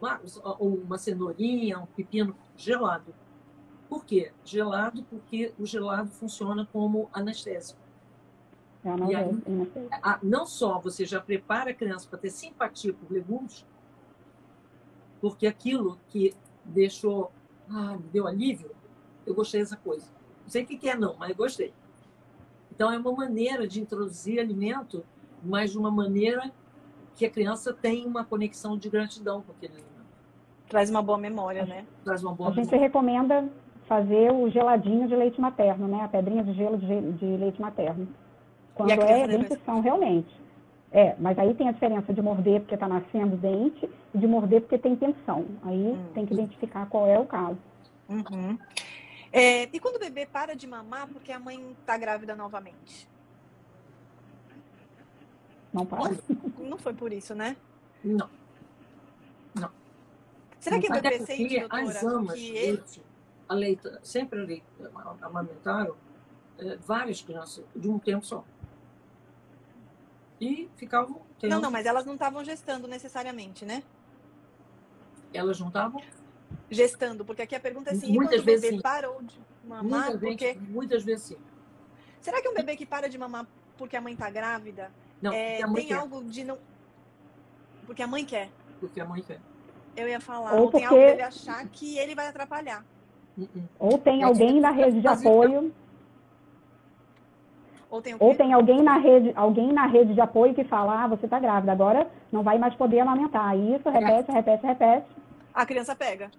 uma, 0.00 0.20
uma 0.60 0.98
cenourinha, 0.98 1.78
um 1.78 1.86
pepino 1.86 2.36
gelado. 2.56 3.14
Por 3.88 4.04
quê? 4.04 4.32
Gelado 4.44 5.02
porque 5.04 5.52
o 5.58 5.64
gelado 5.64 6.10
funciona 6.10 6.68
como 6.70 7.08
anestésico. 7.12 7.80
A 8.84 9.10
E 9.10 9.14
aí? 9.14 9.42
Ah, 10.02 10.18
Não 10.22 10.46
só 10.46 10.78
você 10.78 11.04
já 11.04 11.20
prepara 11.20 11.70
a 11.70 11.74
criança 11.74 12.08
para 12.08 12.18
ter 12.18 12.30
simpatia 12.30 12.92
por 12.94 13.10
legumes, 13.12 13.66
porque 15.20 15.46
aquilo 15.46 15.98
que 16.08 16.34
deixou, 16.64 17.30
ah, 17.68 17.96
me 17.96 18.08
deu 18.12 18.26
alívio, 18.26 18.70
eu 19.26 19.34
gostei 19.34 19.60
dessa 19.60 19.76
coisa. 19.76 20.06
Não 20.42 20.48
sei 20.50 20.62
o 20.62 20.66
que 20.66 20.88
é 20.88 20.96
não, 20.96 21.16
mas 21.18 21.30
eu 21.30 21.36
gostei. 21.36 21.72
Então 22.72 22.92
é 22.92 22.98
uma 22.98 23.12
maneira 23.12 23.66
de 23.66 23.80
introduzir 23.80 24.38
alimento, 24.38 25.04
mas 25.42 25.72
de 25.72 25.78
uma 25.78 25.90
maneira 25.90 26.50
que 27.16 27.26
a 27.26 27.30
criança 27.30 27.72
tem 27.72 28.06
uma 28.06 28.24
conexão 28.24 28.78
de 28.78 28.88
gratidão 28.88 29.42
com 29.42 29.50
aquele 29.52 29.72
alimento. 29.74 29.88
Traz 30.68 30.88
uma 30.88 31.02
boa 31.02 31.18
memória, 31.18 31.66
né? 31.66 31.84
Traz 32.04 32.22
uma 32.22 32.32
boa 32.32 32.50
A 32.50 32.52
gente 32.52 32.66
memória. 32.66 32.80
recomenda 32.86 33.48
fazer 33.88 34.30
o 34.32 34.48
geladinho 34.50 35.08
de 35.08 35.16
leite 35.16 35.40
materno, 35.40 35.88
né? 35.88 36.02
A 36.02 36.08
pedrinha 36.08 36.44
de 36.44 36.52
gelo 36.52 36.78
de, 36.78 37.12
de 37.14 37.26
leite 37.36 37.60
materno. 37.60 38.06
Quando 38.78 38.90
é 39.02 39.26
dentição, 39.26 39.80
realmente. 39.80 40.34
É, 40.90 41.14
mas 41.18 41.38
aí 41.38 41.52
tem 41.54 41.68
a 41.68 41.72
diferença 41.72 42.14
de 42.14 42.22
morder 42.22 42.60
porque 42.60 42.74
está 42.74 42.88
nascendo 42.88 43.36
dente 43.36 43.90
e 44.14 44.18
de 44.18 44.26
morder 44.26 44.62
porque 44.62 44.78
tem 44.78 44.96
tensão. 44.96 45.44
Aí 45.62 45.92
Hum. 45.92 46.10
tem 46.14 46.24
que 46.24 46.32
identificar 46.32 46.86
qual 46.86 47.06
é 47.06 47.18
o 47.18 47.26
caso. 47.26 47.58
Uhum. 48.08 48.58
É, 49.30 49.64
e 49.64 49.78
quando 49.78 49.96
o 49.96 49.98
bebê 49.98 50.24
para 50.24 50.56
de 50.56 50.66
mamar 50.66 51.06
porque 51.08 51.30
a 51.30 51.38
mãe 51.38 51.72
está 51.78 51.98
grávida 51.98 52.34
novamente? 52.34 53.06
Não 55.72 55.84
para. 55.84 56.16
Não 56.58 56.78
foi 56.78 56.94
por 56.94 57.12
isso, 57.12 57.34
né? 57.34 57.56
Não. 58.02 58.30
Será 60.58 60.80
que 60.80 60.88
o 60.88 60.92
bebê 60.92 61.18
porque 61.18 61.26
sente, 61.26 61.58
as 61.58 61.68
doutora, 61.68 62.16
amas 62.16 62.34
que 62.34 62.48
ele... 62.48 62.72
leite, 62.72 63.02
a 63.48 63.54
leite, 63.54 63.90
sempre 64.02 64.62
amamentaram 65.22 65.94
eh, 66.58 66.76
várias 66.84 67.22
crianças 67.22 67.64
de 67.76 67.88
um 67.88 67.98
tempo 67.98 68.24
só. 68.24 68.44
E 70.40 70.68
ficavam 70.76 71.20
tendo, 71.38 71.50
Não, 71.50 71.60
não, 71.60 71.70
mas 71.70 71.86
elas 71.86 72.04
não 72.06 72.14
estavam 72.14 72.44
gestando 72.44 72.86
necessariamente, 72.88 73.64
né? 73.64 73.82
elas 75.32 75.56
juntavam 75.58 76.00
Gestando, 76.70 77.24
porque 77.24 77.42
aqui 77.42 77.54
a 77.54 77.60
pergunta 77.60 77.90
é 77.90 77.92
assim, 77.92 78.12
Muitas 78.12 78.36
quando 78.36 78.42
o 78.42 78.44
vezes 78.46 78.60
bebê 78.62 78.76
sim. 78.76 78.82
parou 78.82 79.22
de 79.22 79.38
mamar, 79.64 79.84
muitas, 80.06 80.20
porque... 80.20 80.52
vezes, 80.54 80.68
muitas 80.68 81.02
vezes 81.04 81.24
sim. 81.26 81.36
Será 82.20 82.40
que 82.40 82.48
um 82.48 82.54
bebê 82.54 82.76
que 82.76 82.86
para 82.86 83.08
de 83.08 83.18
mamar 83.18 83.46
porque 83.76 83.96
a 83.96 84.00
mãe 84.00 84.14
está 84.14 84.28
grávida, 84.30 84.90
Não, 85.20 85.32
é, 85.32 85.50
porque 85.50 85.62
a 85.62 85.66
mãe 85.66 85.76
tem 85.76 85.86
quer, 85.88 85.94
algo 85.94 86.24
de 86.24 86.44
não... 86.44 86.58
Porque 87.86 88.02
a 88.02 88.06
mãe 88.06 88.24
quer. 88.24 88.50
porque 88.80 89.00
a 89.00 89.04
mãe 89.04 89.22
quer. 89.22 89.40
Eu 89.96 90.08
ia 90.08 90.20
falar, 90.20 90.54
Ou 90.54 90.64
ou, 90.64 90.70
tem 90.70 90.80
porque- 90.82 90.94
algo 90.94 91.06
dele 91.10 91.22
achar 91.22 91.66
que 91.68 91.98
ele 91.98 92.14
vai 92.14 92.28
atrapalhar. 92.28 92.84
Uh 93.36 93.42
-uh. 93.42 93.62
Ou 93.78 93.98
tem 93.98 94.22
alguém 94.22 94.60
na 94.60 94.70
rede 94.70 95.00
de 95.00 95.08
apoio, 95.08 95.72
Ou 97.90 98.02
tem 98.02 98.14
ou 98.18 98.34
tem 98.34 98.52
alguém 98.52 98.82
na 98.82 98.98
rede, 98.98 99.32
alguém 99.34 99.72
na 99.72 99.86
rede 99.86 100.12
de 100.12 100.20
apoio 100.20 100.54
que 100.54 100.64
fala, 100.64 101.04
ah, 101.04 101.06
você 101.06 101.24
está 101.24 101.38
grávida, 101.38 101.72
agora 101.72 102.06
não 102.30 102.42
vai 102.42 102.58
mais 102.58 102.74
poder 102.74 103.00
amamentar. 103.00 103.48
Aí 103.48 103.74
Isso, 103.74 103.88
repete, 103.88 104.30
repete, 104.30 104.66
repete, 104.66 105.06
A 105.54 105.64
criança 105.64 105.96
pega. 105.96 106.30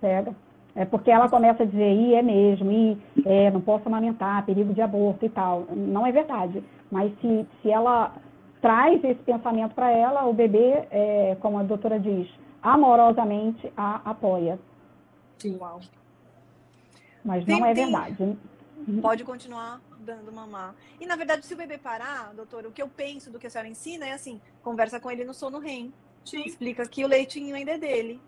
pega. 0.00 0.34
É 0.74 0.84
porque 0.84 1.10
ela 1.10 1.28
começa 1.28 1.62
a 1.62 1.66
dizer, 1.66 1.92
e 1.94 2.14
é 2.14 2.22
mesmo, 2.22 2.70
e 2.70 2.98
é, 3.24 3.50
não 3.50 3.60
posso 3.62 3.88
amamentar, 3.88 4.44
perigo 4.44 4.74
de 4.74 4.82
aborto 4.82 5.24
e 5.24 5.28
tal. 5.28 5.64
Não 5.70 6.06
é 6.06 6.12
verdade. 6.12 6.62
Mas 6.90 7.12
se, 7.20 7.46
se 7.62 7.70
ela 7.70 8.12
traz 8.60 9.02
esse 9.02 9.22
pensamento 9.22 9.74
para 9.74 9.90
ela, 9.90 10.26
o 10.26 10.34
bebê, 10.34 10.86
é, 10.90 11.36
como 11.40 11.58
a 11.58 11.62
doutora 11.62 11.98
diz, 11.98 12.28
amorosamente 12.62 13.72
a 13.76 14.00
apoia. 14.04 14.58
Sim. 15.38 15.56
Uau. 15.58 15.80
Mas 17.24 17.46
não 17.46 17.64
é 17.64 17.72
verdade. 17.72 18.38
Pode 19.00 19.24
continuar 19.24 19.80
dando 20.06 20.32
mamar. 20.32 20.74
E 21.00 21.04
na 21.04 21.16
verdade, 21.16 21.44
se 21.44 21.52
o 21.52 21.56
bebê 21.56 21.76
parar, 21.76 22.32
doutora, 22.32 22.68
o 22.68 22.72
que 22.72 22.80
eu 22.80 22.88
penso 22.88 23.30
do 23.30 23.38
que 23.38 23.46
a 23.46 23.50
senhora 23.50 23.68
ensina 23.68 24.06
é 24.06 24.12
assim: 24.12 24.40
conversa 24.62 25.00
com 25.00 25.10
ele 25.10 25.24
no 25.24 25.34
sono 25.34 25.58
REM. 25.58 25.92
Sim. 26.24 26.42
Explica 26.44 26.86
que 26.88 27.04
o 27.04 27.08
leitinho 27.08 27.54
ainda 27.54 27.72
é 27.72 27.78
dele. 27.78 28.20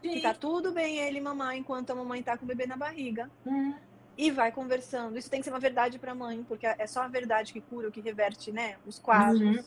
Sim. 0.00 0.10
Que 0.14 0.20
tá 0.20 0.32
tudo 0.32 0.72
bem 0.72 0.98
ele 0.98 1.20
mamar 1.20 1.56
enquanto 1.56 1.90
a 1.90 1.94
mamãe 1.94 2.22
tá 2.22 2.38
com 2.38 2.44
o 2.44 2.48
bebê 2.48 2.66
na 2.66 2.76
barriga. 2.76 3.30
Uhum. 3.44 3.74
E 4.16 4.30
vai 4.30 4.50
conversando. 4.50 5.18
Isso 5.18 5.30
tem 5.30 5.40
que 5.40 5.44
ser 5.44 5.50
uma 5.50 5.60
verdade 5.60 5.98
para 5.98 6.12
a 6.12 6.14
mãe, 6.14 6.44
porque 6.48 6.66
é 6.66 6.86
só 6.86 7.02
a 7.02 7.08
verdade 7.08 7.52
que 7.52 7.60
cura, 7.60 7.88
o 7.88 7.92
que 7.92 8.00
reverte, 8.00 8.50
né? 8.50 8.76
Os 8.86 8.98
quadros. 8.98 9.58
Uhum. 9.58 9.64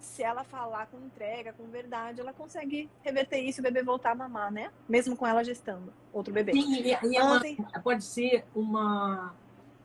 Se 0.00 0.22
ela 0.22 0.42
falar 0.42 0.86
com 0.86 0.98
entrega, 0.98 1.52
com 1.52 1.64
verdade, 1.68 2.20
ela 2.20 2.32
consegue 2.32 2.90
reverter 3.02 3.38
isso 3.38 3.60
e 3.60 3.62
o 3.62 3.62
bebê 3.62 3.82
voltar 3.82 4.12
a 4.12 4.14
mamar, 4.14 4.50
né? 4.50 4.72
Mesmo 4.88 5.14
com 5.14 5.26
ela 5.26 5.44
gestando 5.44 5.92
outro 6.12 6.32
bebê. 6.32 6.52
Sim, 6.52 6.74
e, 6.74 6.88
e 6.88 7.16
é 7.16 7.22
uma, 7.22 7.40
pode 7.84 8.02
ser 8.04 8.44
uma, 8.54 9.32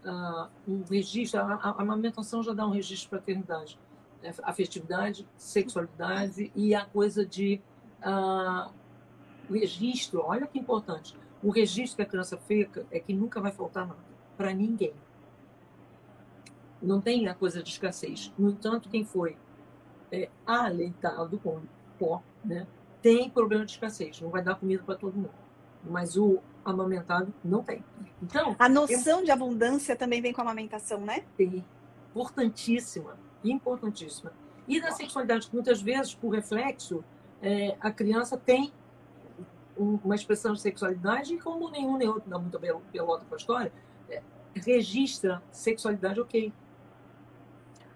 uh, 0.06 0.50
um 0.68 0.84
registro, 0.90 1.40
a, 1.40 1.54
a, 1.54 1.82
amamentação 1.82 2.44
já 2.44 2.54
dá 2.54 2.66
um 2.66 2.72
registro 2.72 3.10
de 3.10 3.20
paternidade. 3.20 3.80
Né? 4.22 4.34
Afetividade, 4.44 5.28
sexualidade 5.38 6.52
e 6.56 6.74
a 6.74 6.86
coisa 6.86 7.26
de 7.26 7.62
uh, 8.02 8.72
registro, 9.50 10.22
olha 10.24 10.48
que 10.48 10.60
importante 10.60 11.16
o 11.42 11.52
registro 11.52 11.98
que 11.98 12.02
a 12.02 12.06
criança 12.06 12.38
fica 12.38 12.86
é 12.92 13.00
que 13.00 13.14
nunca 13.14 13.40
vai 13.40 13.52
faltar 13.52 13.88
nada 13.88 14.00
para 14.36 14.54
ninguém. 14.54 14.94
Não 16.82 17.02
tem 17.02 17.28
a 17.28 17.34
coisa 17.34 17.62
de 17.62 17.70
escassez. 17.70 18.32
No 18.38 18.50
entanto, 18.50 18.90
quem 18.90 19.04
foi 19.04 19.38
é, 20.12 20.30
aleitado 20.46 21.40
com 21.40 21.62
pó, 21.98 22.22
né, 22.44 22.68
tem 23.02 23.30
problema 23.30 23.66
de 23.66 23.72
escassez. 23.72 24.22
Não 24.22 24.30
vai 24.30 24.44
dar 24.44 24.56
comida 24.56 24.84
para 24.84 24.96
todo 24.96 25.16
mundo. 25.16 25.34
Mas 25.84 26.18
o 26.18 26.40
amamentado 26.70 27.34
não 27.44 27.64
tem. 27.64 27.84
Então, 28.22 28.56
a 28.58 28.68
noção 28.68 29.20
eu... 29.20 29.26
de 29.26 29.32
abundância 29.32 29.96
também 29.96 30.22
vem 30.22 30.34
com 30.34 30.42
a 30.42 30.44
amamentação, 30.44 31.02
né? 31.02 31.24
Tem. 31.36 31.64
Importantíssima. 32.12 33.18
Importantíssima. 33.44 34.34
E 34.68 34.80
na 34.80 34.92
sexualidade, 34.92 35.50
muitas 35.54 35.82
vezes, 35.82 36.14
por 36.14 36.30
reflexo, 36.30 37.04
é, 37.42 37.78
a 37.80 37.92
criança 37.92 38.38
tem 38.38 38.74
uma 39.78 40.16
expressão 40.16 40.54
de 40.54 40.62
sexualidade 40.62 41.36
e 41.36 41.40
como 41.40 41.70
nenhum 41.70 41.98
nem 41.98 42.08
outro 42.08 42.28
dá 42.28 42.40
muita 42.40 42.60
pelota 42.60 43.26
com 43.26 43.36
a 43.36 43.38
história, 43.38 43.72
é, 44.10 44.22
registra 44.56 45.42
sexualidade 45.52 46.20
ok. 46.20 46.52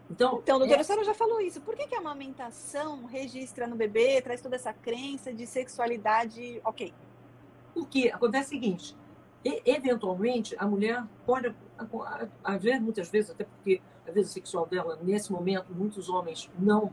Então, 0.10 0.40
então 0.44 0.60
doutora, 0.60 0.80
é... 0.80 0.82
a 0.82 0.84
senhora 0.84 1.06
já 1.06 1.14
falou 1.14 1.40
isso. 1.40 1.62
Por 1.62 1.76
que, 1.76 1.88
que 1.88 1.96
a 1.96 2.00
amamentação 2.00 3.06
registra 3.06 3.66
no 3.66 3.76
bebê, 3.76 4.22
traz 4.22 4.42
toda 4.42 4.56
essa 4.56 4.74
crença 4.74 5.34
de 5.34 5.48
sexualidade 5.48 6.62
ok? 6.64 6.94
Porque 7.74 8.12
acontece 8.14 8.48
o 8.48 8.50
seguinte, 8.50 8.96
eventualmente 9.44 10.56
a 10.58 10.68
mulher 10.68 11.04
pode 11.26 11.54
haver 12.44 12.80
muitas 12.80 13.10
vezes, 13.10 13.32
até 13.32 13.44
porque 13.44 13.82
a 14.08 14.12
vida 14.12 14.28
sexual 14.28 14.66
dela, 14.68 15.00
nesse 15.02 15.32
momento, 15.32 15.74
muitos 15.74 16.10
homens 16.10 16.50
não 16.58 16.92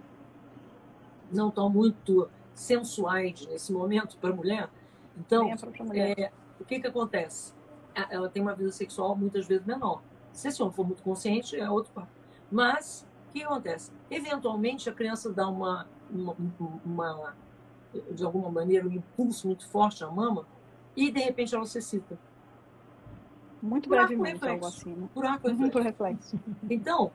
não 1.30 1.50
estão 1.50 1.68
muito 1.68 2.26
sensuais 2.54 3.46
nesse 3.46 3.70
momento 3.70 4.16
para 4.16 4.30
a 4.30 4.32
mulher, 4.34 4.70
então, 5.18 5.50
é, 5.94 6.30
o 6.60 6.64
que, 6.64 6.80
que 6.80 6.86
acontece? 6.86 7.52
Ela 8.10 8.28
tem 8.28 8.40
uma 8.40 8.54
vida 8.54 8.70
sexual 8.70 9.16
muitas 9.16 9.46
vezes 9.46 9.66
menor. 9.66 10.00
Se 10.32 10.48
esse 10.48 10.62
homem 10.62 10.72
for 10.72 10.86
muito 10.86 11.02
consciente, 11.02 11.58
é 11.58 11.68
outro 11.68 11.92
papo. 11.92 12.08
Mas, 12.50 13.06
o 13.28 13.32
que 13.32 13.42
acontece? 13.42 13.90
Eventualmente, 14.08 14.88
a 14.88 14.92
criança 14.92 15.32
dá 15.32 15.48
uma, 15.48 15.88
uma, 16.10 16.36
uma, 16.84 17.36
de 18.12 18.24
alguma 18.24 18.50
maneira, 18.50 18.86
um 18.86 18.92
impulso 18.92 19.48
muito 19.48 19.68
forte 19.68 20.04
à 20.04 20.10
mama 20.10 20.46
e, 20.98 21.12
de 21.12 21.20
repente, 21.20 21.54
ela 21.54 21.64
se 21.64 21.78
excita. 21.78 22.18
Muito 23.62 23.88
por 23.88 23.98
brevemente, 23.98 24.44
algo 24.44 24.66
assim, 24.66 24.92
né? 24.92 25.08
Por 25.14 25.24
arco 25.24 25.48
uhum, 25.48 25.70
por 25.70 25.80
reflexo. 25.80 26.38
Então, 26.68 27.12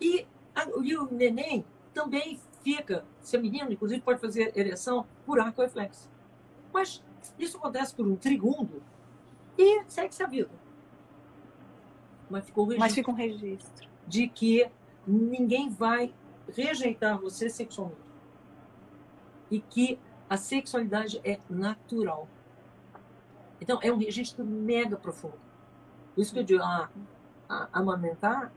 e, 0.00 0.26
a, 0.52 0.66
e 0.82 0.96
o 0.96 1.08
neném 1.12 1.64
também 1.94 2.40
fica, 2.64 3.04
se 3.20 3.36
é 3.36 3.40
menino, 3.40 3.72
inclusive, 3.72 4.00
pode 4.00 4.20
fazer 4.20 4.52
ereção 4.58 5.06
por 5.24 5.38
arco 5.38 5.62
reflexo. 5.62 6.10
Mas 6.72 7.04
isso 7.38 7.56
acontece 7.56 7.94
por 7.94 8.04
um 8.04 8.16
trigundo 8.16 8.82
e 9.56 9.84
segue-se 9.86 10.24
a 10.24 10.26
vida. 10.26 10.50
Mas 12.28 12.44
ficou 12.44 12.64
registro. 12.64 12.84
Mas 12.84 12.94
fica 12.94 13.10
um 13.12 13.14
registro. 13.14 13.88
De 14.08 14.26
que 14.26 14.68
ninguém 15.06 15.68
vai 15.68 16.12
rejeitar 16.52 17.16
você 17.16 17.48
sexualmente. 17.48 18.00
E 19.48 19.60
que 19.60 20.00
a 20.28 20.36
sexualidade 20.36 21.20
é 21.22 21.38
natural. 21.48 22.28
Então, 23.60 23.78
é 23.82 23.92
um 23.92 23.98
registro 23.98 24.44
mega 24.44 24.96
profundo. 24.96 25.38
Por 26.14 26.22
isso 26.22 26.32
que 26.32 26.38
eu 26.38 26.44
digo, 26.44 26.62
ah, 26.62 26.88
a, 27.48 27.68
amamentar 27.72 28.52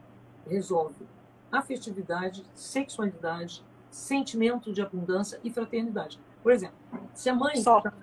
resolve 0.47 1.05
afetividade, 1.51 2.43
sexualidade, 2.53 3.63
sentimento 3.89 4.73
de 4.73 4.81
abundância 4.81 5.39
e 5.43 5.51
fraternidade. 5.51 6.19
Por 6.41 6.51
exemplo, 6.51 6.75
se 7.13 7.29
a 7.29 7.35
mãe 7.35 7.53
está 7.53 7.93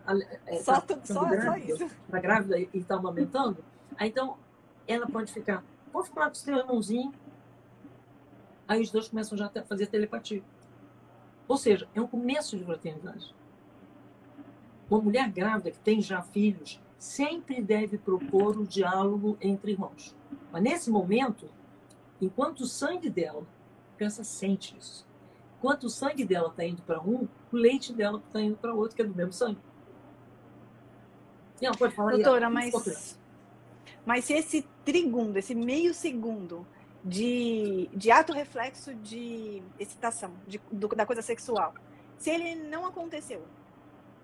é, 0.46 0.58
só, 0.60 0.80
tá 0.80 0.94
grávida, 1.24 1.90
tá 2.10 2.20
grávida 2.20 2.58
e 2.58 2.68
está 2.74 2.94
amamentando, 2.94 3.58
aí 3.98 4.08
então 4.08 4.36
ela 4.86 5.06
pode 5.06 5.32
ficar, 5.32 5.64
pode 5.92 6.08
ficar 6.08 6.26
com 6.26 6.32
o 6.32 6.34
seu 6.34 6.56
irmãozinho, 6.56 7.12
aí 8.66 8.80
os 8.80 8.90
dois 8.90 9.08
começam 9.08 9.36
já 9.36 9.46
a 9.46 9.62
fazer 9.62 9.88
telepatia. 9.88 10.42
Ou 11.48 11.56
seja, 11.56 11.88
é 11.94 12.00
um 12.00 12.06
começo 12.06 12.56
de 12.56 12.64
fraternidade. 12.64 13.34
Uma 14.88 15.00
mulher 15.02 15.28
grávida 15.28 15.72
que 15.72 15.78
tem 15.80 16.00
já 16.00 16.22
filhos 16.22 16.80
sempre 17.00 17.62
deve 17.62 17.96
propor 17.96 18.58
o 18.58 18.66
diálogo 18.66 19.38
entre 19.40 19.72
irmãos. 19.72 20.14
Mas 20.52 20.62
nesse 20.62 20.90
momento, 20.90 21.48
enquanto 22.20 22.60
o 22.60 22.66
sangue 22.66 23.08
dela, 23.08 23.42
criança 23.96 24.22
sente 24.22 24.76
isso. 24.78 25.08
Enquanto 25.58 25.84
o 25.84 25.90
sangue 25.90 26.26
dela 26.26 26.48
está 26.48 26.62
indo 26.62 26.82
para 26.82 27.00
um, 27.00 27.26
o 27.50 27.56
leite 27.56 27.94
dela 27.94 28.22
está 28.24 28.38
indo 28.40 28.56
para 28.58 28.74
outro, 28.74 28.94
que 28.94 29.00
é 29.00 29.04
do 29.06 29.14
mesmo 29.14 29.32
sangue. 29.32 29.58
E 31.60 31.66
ela 31.66 31.76
pode 31.76 31.94
falar. 31.94 32.12
Doutora, 32.12 32.50
mas, 32.50 33.18
mas 34.04 34.26
se 34.26 34.34
esse 34.34 34.68
trigundo, 34.84 35.38
esse 35.38 35.54
meio 35.54 35.94
segundo 35.94 36.66
de, 37.02 37.88
de 37.94 38.10
ato 38.10 38.34
reflexo 38.34 38.94
de 38.94 39.62
excitação, 39.78 40.32
de, 40.46 40.60
do, 40.70 40.88
da 40.88 41.06
coisa 41.06 41.22
sexual, 41.22 41.72
se 42.18 42.28
ele 42.28 42.54
não 42.56 42.84
aconteceu, 42.84 43.42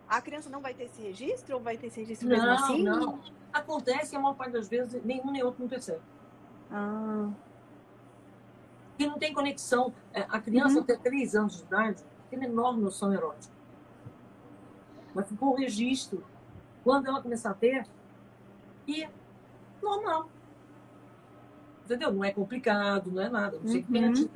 a 0.08 0.20
criança 0.20 0.48
não 0.48 0.60
vai 0.60 0.74
ter 0.74 0.84
esse 0.84 1.02
registro 1.02 1.56
ou 1.56 1.60
vai 1.60 1.76
ter 1.76 1.88
esse 1.88 2.00
registro 2.00 2.28
não, 2.28 2.36
mesmo 2.36 2.50
assim? 2.50 2.82
Não, 2.82 3.20
acontece 3.52 4.14
e 4.14 4.16
a 4.16 4.20
maior 4.20 4.34
parte 4.34 4.52
das 4.52 4.68
vezes 4.68 5.02
nenhum 5.04 5.30
nem 5.30 5.42
outro 5.42 5.62
não 5.62 5.68
percebe. 5.68 6.00
Ah 6.70 7.30
que 8.96 9.06
não 9.06 9.18
tem 9.18 9.32
conexão. 9.32 9.92
É, 10.12 10.22
a 10.28 10.40
criança 10.40 10.76
uhum. 10.76 10.82
até 10.82 10.96
três 10.96 11.34
anos 11.34 11.58
de 11.58 11.62
idade 11.64 12.02
tem 12.30 12.38
menor 12.38 12.76
noção 12.76 13.12
erótica. 13.12 13.54
Mas 15.14 15.28
ficou 15.28 15.50
o 15.52 15.56
registro. 15.56 16.24
Quando 16.82 17.06
ela 17.06 17.20
começar 17.20 17.50
a 17.50 17.54
ter, 17.54 17.86
e 18.86 19.06
normal. 19.82 20.28
Entendeu? 21.84 22.12
Não 22.12 22.24
é 22.24 22.32
complicado, 22.32 23.10
não 23.10 23.22
é 23.22 23.28
nada. 23.28 23.58
Não 23.58 23.68
sei 23.68 23.82
que 23.82 23.92
tenha 23.92 24.08
uhum. 24.08 24.28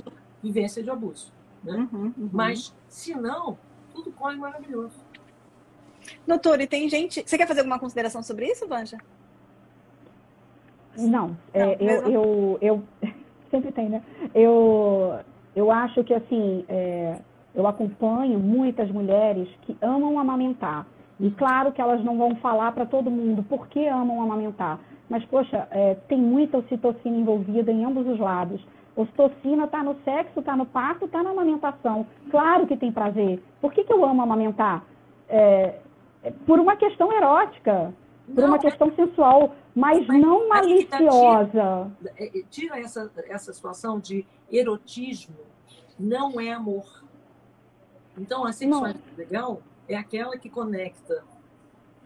vivência 0.42 0.82
de 0.82 0.90
abuso. 0.90 1.32
Né? 1.62 1.74
Uhum, 1.74 2.14
uhum. 2.16 2.30
Mas, 2.32 2.74
se 2.88 3.14
não, 3.14 3.58
tudo 3.92 4.12
corre 4.12 4.36
maravilhoso. 4.36 4.98
Doutor, 6.26 6.60
e 6.60 6.66
tem 6.66 6.88
gente. 6.88 7.22
Você 7.26 7.36
quer 7.36 7.46
fazer 7.46 7.60
alguma 7.60 7.78
consideração 7.78 8.22
sobre 8.22 8.46
isso, 8.46 8.66
Vanja? 8.66 8.98
Não, 10.96 11.36
é, 11.54 11.76
eu, 11.80 12.10
eu, 12.10 12.58
eu, 12.60 12.82
sempre 13.50 13.72
tem, 13.72 13.88
né? 13.88 14.02
Eu, 14.34 15.20
eu 15.54 15.70
acho 15.70 16.02
que, 16.04 16.12
assim, 16.12 16.64
é, 16.68 17.18
eu 17.54 17.66
acompanho 17.66 18.38
muitas 18.38 18.90
mulheres 18.90 19.48
que 19.62 19.76
amam 19.80 20.18
amamentar. 20.18 20.86
E 21.18 21.30
claro 21.32 21.72
que 21.72 21.80
elas 21.80 22.02
não 22.02 22.16
vão 22.16 22.34
falar 22.36 22.72
para 22.72 22.86
todo 22.86 23.10
mundo 23.10 23.42
por 23.42 23.68
que 23.68 23.86
amam 23.86 24.22
amamentar. 24.22 24.78
Mas, 25.08 25.24
poxa, 25.24 25.66
é, 25.70 25.94
tem 26.08 26.18
muita 26.18 26.58
ocitocina 26.58 27.16
envolvida 27.16 27.70
em 27.70 27.84
ambos 27.84 28.06
os 28.06 28.18
lados. 28.18 28.64
Ocitocina 28.96 29.64
está 29.64 29.82
no 29.82 29.96
sexo, 30.04 30.40
está 30.40 30.56
no 30.56 30.66
parto, 30.66 31.06
está 31.06 31.22
na 31.22 31.30
amamentação. 31.30 32.06
Claro 32.30 32.66
que 32.66 32.76
tem 32.76 32.92
prazer. 32.92 33.42
Por 33.60 33.72
que, 33.72 33.84
que 33.84 33.92
eu 33.92 34.04
amo 34.04 34.22
amamentar? 34.22 34.84
É, 35.28 35.42
é 35.42 35.74
por 36.46 36.58
uma 36.58 36.76
questão 36.76 37.12
erótica 37.12 37.94
por 38.34 38.44
uma 38.44 38.58
questão 38.58 38.94
sensual, 38.94 39.54
mas, 39.74 40.06
mas 40.06 40.20
não 40.20 40.48
maliciosa. 40.48 41.90
Tira, 41.98 42.14
é, 42.16 42.38
é, 42.38 42.42
tira 42.50 42.78
essa, 42.80 43.10
essa 43.28 43.52
situação 43.52 43.98
de 43.98 44.26
erotismo, 44.50 45.36
não 45.98 46.40
é 46.40 46.52
amor. 46.52 47.04
Então, 48.16 48.44
a 48.44 48.52
sexualidade 48.52 49.04
não. 49.10 49.16
legal 49.16 49.62
é 49.88 49.96
aquela 49.96 50.36
que 50.38 50.48
conecta 50.48 51.24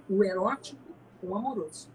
o 0.08 0.22
erótico 0.22 0.80
com 1.20 1.36
amoroso. 1.36 1.88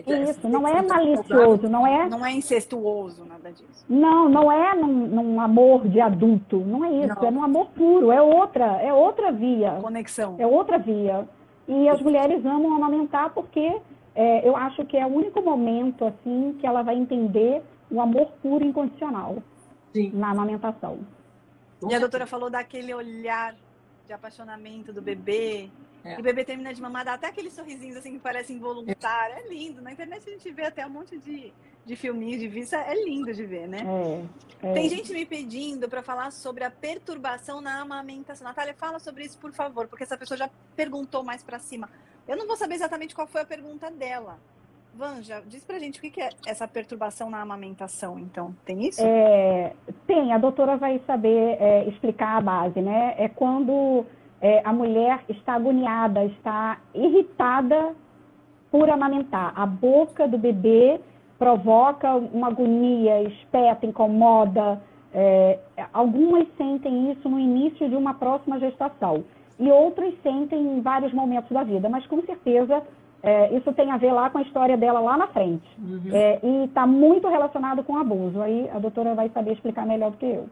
Isso, 0.00 0.48
não 0.48 0.66
é 0.66 0.82
malicioso, 0.82 1.68
não 1.68 1.86
é. 1.86 2.08
Não 2.08 2.24
é 2.24 2.32
incestuoso, 2.32 3.24
nada 3.24 3.50
disso. 3.52 3.84
Não, 3.88 4.28
não 4.28 4.50
é 4.50 4.74
num, 4.74 5.06
num 5.06 5.40
amor 5.40 5.88
de 5.88 6.00
adulto, 6.00 6.58
não 6.58 6.84
é 6.84 7.04
isso, 7.04 7.14
não. 7.20 7.28
é 7.28 7.30
num 7.30 7.42
amor 7.42 7.66
puro, 7.70 8.10
é 8.10 8.20
outra, 8.20 8.80
é 8.82 8.92
outra 8.92 9.30
via. 9.32 9.78
Conexão. 9.80 10.36
É 10.38 10.46
outra 10.46 10.78
via. 10.78 11.28
E 11.68 11.88
as 11.88 12.00
mulheres 12.00 12.44
amam 12.44 12.74
amamentar 12.74 13.30
porque 13.30 13.80
é, 14.14 14.46
eu 14.46 14.56
acho 14.56 14.84
que 14.84 14.96
é 14.96 15.06
o 15.06 15.14
único 15.14 15.40
momento 15.42 16.04
assim 16.04 16.56
que 16.58 16.66
ela 16.66 16.82
vai 16.82 16.96
entender 16.96 17.62
o 17.90 18.00
amor 18.00 18.32
puro 18.42 18.64
e 18.64 18.68
incondicional 18.68 19.42
Sim. 19.92 20.10
na 20.14 20.30
amamentação. 20.30 21.00
E 21.88 21.94
a 21.94 21.98
doutora 21.98 22.26
falou 22.26 22.48
daquele 22.48 22.94
olhar 22.94 23.54
de 24.06 24.12
apaixonamento 24.12 24.92
do 24.92 25.02
bebê. 25.02 25.68
É. 26.04 26.16
E 26.16 26.20
o 26.20 26.22
bebê 26.22 26.44
termina 26.44 26.72
de 26.74 26.82
mamar, 26.82 27.04
dá 27.04 27.14
até 27.14 27.28
aqueles 27.28 27.52
sorrisinhos 27.52 27.96
assim 27.96 28.12
que 28.12 28.18
parecem 28.18 28.56
involuntários. 28.56 29.38
É 29.38 29.48
lindo. 29.48 29.80
Na 29.80 29.92
internet 29.92 30.22
a 30.26 30.32
gente 30.32 30.50
vê 30.50 30.66
até 30.66 30.86
um 30.86 30.90
monte 30.90 31.16
de, 31.18 31.52
de 31.84 31.96
filminhos 31.96 32.40
de 32.40 32.48
vista. 32.48 32.76
É 32.76 32.94
lindo 33.04 33.32
de 33.32 33.44
ver, 33.44 33.68
né? 33.68 33.84
É, 34.62 34.68
é. 34.68 34.72
Tem 34.72 34.88
gente 34.88 35.12
me 35.12 35.24
pedindo 35.24 35.88
para 35.88 36.02
falar 36.02 36.30
sobre 36.32 36.64
a 36.64 36.70
perturbação 36.70 37.60
na 37.60 37.80
amamentação. 37.80 38.46
Natália, 38.46 38.74
fala 38.74 38.98
sobre 38.98 39.24
isso, 39.24 39.38
por 39.38 39.52
favor, 39.52 39.86
porque 39.86 40.04
essa 40.04 40.16
pessoa 40.16 40.36
já 40.36 40.50
perguntou 40.74 41.22
mais 41.22 41.42
para 41.42 41.58
cima. 41.58 41.88
Eu 42.26 42.36
não 42.36 42.46
vou 42.46 42.56
saber 42.56 42.74
exatamente 42.74 43.14
qual 43.14 43.26
foi 43.26 43.42
a 43.42 43.46
pergunta 43.46 43.90
dela. 43.90 44.38
Vanja, 44.94 45.42
diz 45.46 45.64
pra 45.64 45.78
gente 45.78 45.98
o 45.98 46.02
que 46.02 46.20
é 46.20 46.28
essa 46.46 46.68
perturbação 46.68 47.30
na 47.30 47.40
amamentação, 47.40 48.18
então. 48.18 48.54
Tem 48.64 48.86
isso? 48.86 49.00
É, 49.02 49.72
tem, 50.06 50.32
a 50.32 50.38
doutora 50.38 50.76
vai 50.76 51.00
saber 51.06 51.56
é, 51.58 51.88
explicar 51.88 52.36
a 52.36 52.40
base, 52.40 52.80
né? 52.80 53.14
É 53.16 53.26
quando 53.26 54.04
é, 54.42 54.60
a 54.64 54.72
mulher 54.72 55.20
está 55.28 55.54
agoniada, 55.54 56.24
está 56.24 56.78
irritada 56.92 57.94
por 58.72 58.90
amamentar. 58.90 59.52
A 59.54 59.64
boca 59.64 60.26
do 60.26 60.36
bebê 60.36 61.00
provoca 61.38 62.12
uma 62.16 62.48
agonia, 62.48 63.22
espeta, 63.22 63.86
incomoda. 63.86 64.82
É, 65.14 65.60
algumas 65.92 66.48
sentem 66.56 67.12
isso 67.12 67.28
no 67.28 67.38
início 67.38 67.88
de 67.88 67.94
uma 67.94 68.14
próxima 68.14 68.58
gestação 68.58 69.24
e 69.60 69.70
outras 69.70 70.12
sentem 70.22 70.60
em 70.60 70.80
vários 70.80 71.12
momentos 71.12 71.50
da 71.52 71.62
vida, 71.62 71.88
mas 71.88 72.04
com 72.06 72.20
certeza 72.22 72.82
é, 73.22 73.54
isso 73.56 73.72
tem 73.74 73.92
a 73.92 73.96
ver 73.96 74.10
lá 74.10 74.28
com 74.28 74.38
a 74.38 74.42
história 74.42 74.76
dela 74.76 74.98
lá 74.98 75.16
na 75.16 75.28
frente. 75.28 75.68
Uhum. 75.78 76.02
É, 76.12 76.40
e 76.42 76.64
está 76.64 76.84
muito 76.84 77.28
relacionado 77.28 77.84
com 77.84 77.96
abuso. 77.96 78.42
Aí 78.42 78.68
a 78.70 78.80
doutora 78.80 79.14
vai 79.14 79.28
saber 79.28 79.52
explicar 79.52 79.86
melhor 79.86 80.10
do 80.10 80.16
que 80.16 80.26
eu. 80.26 80.48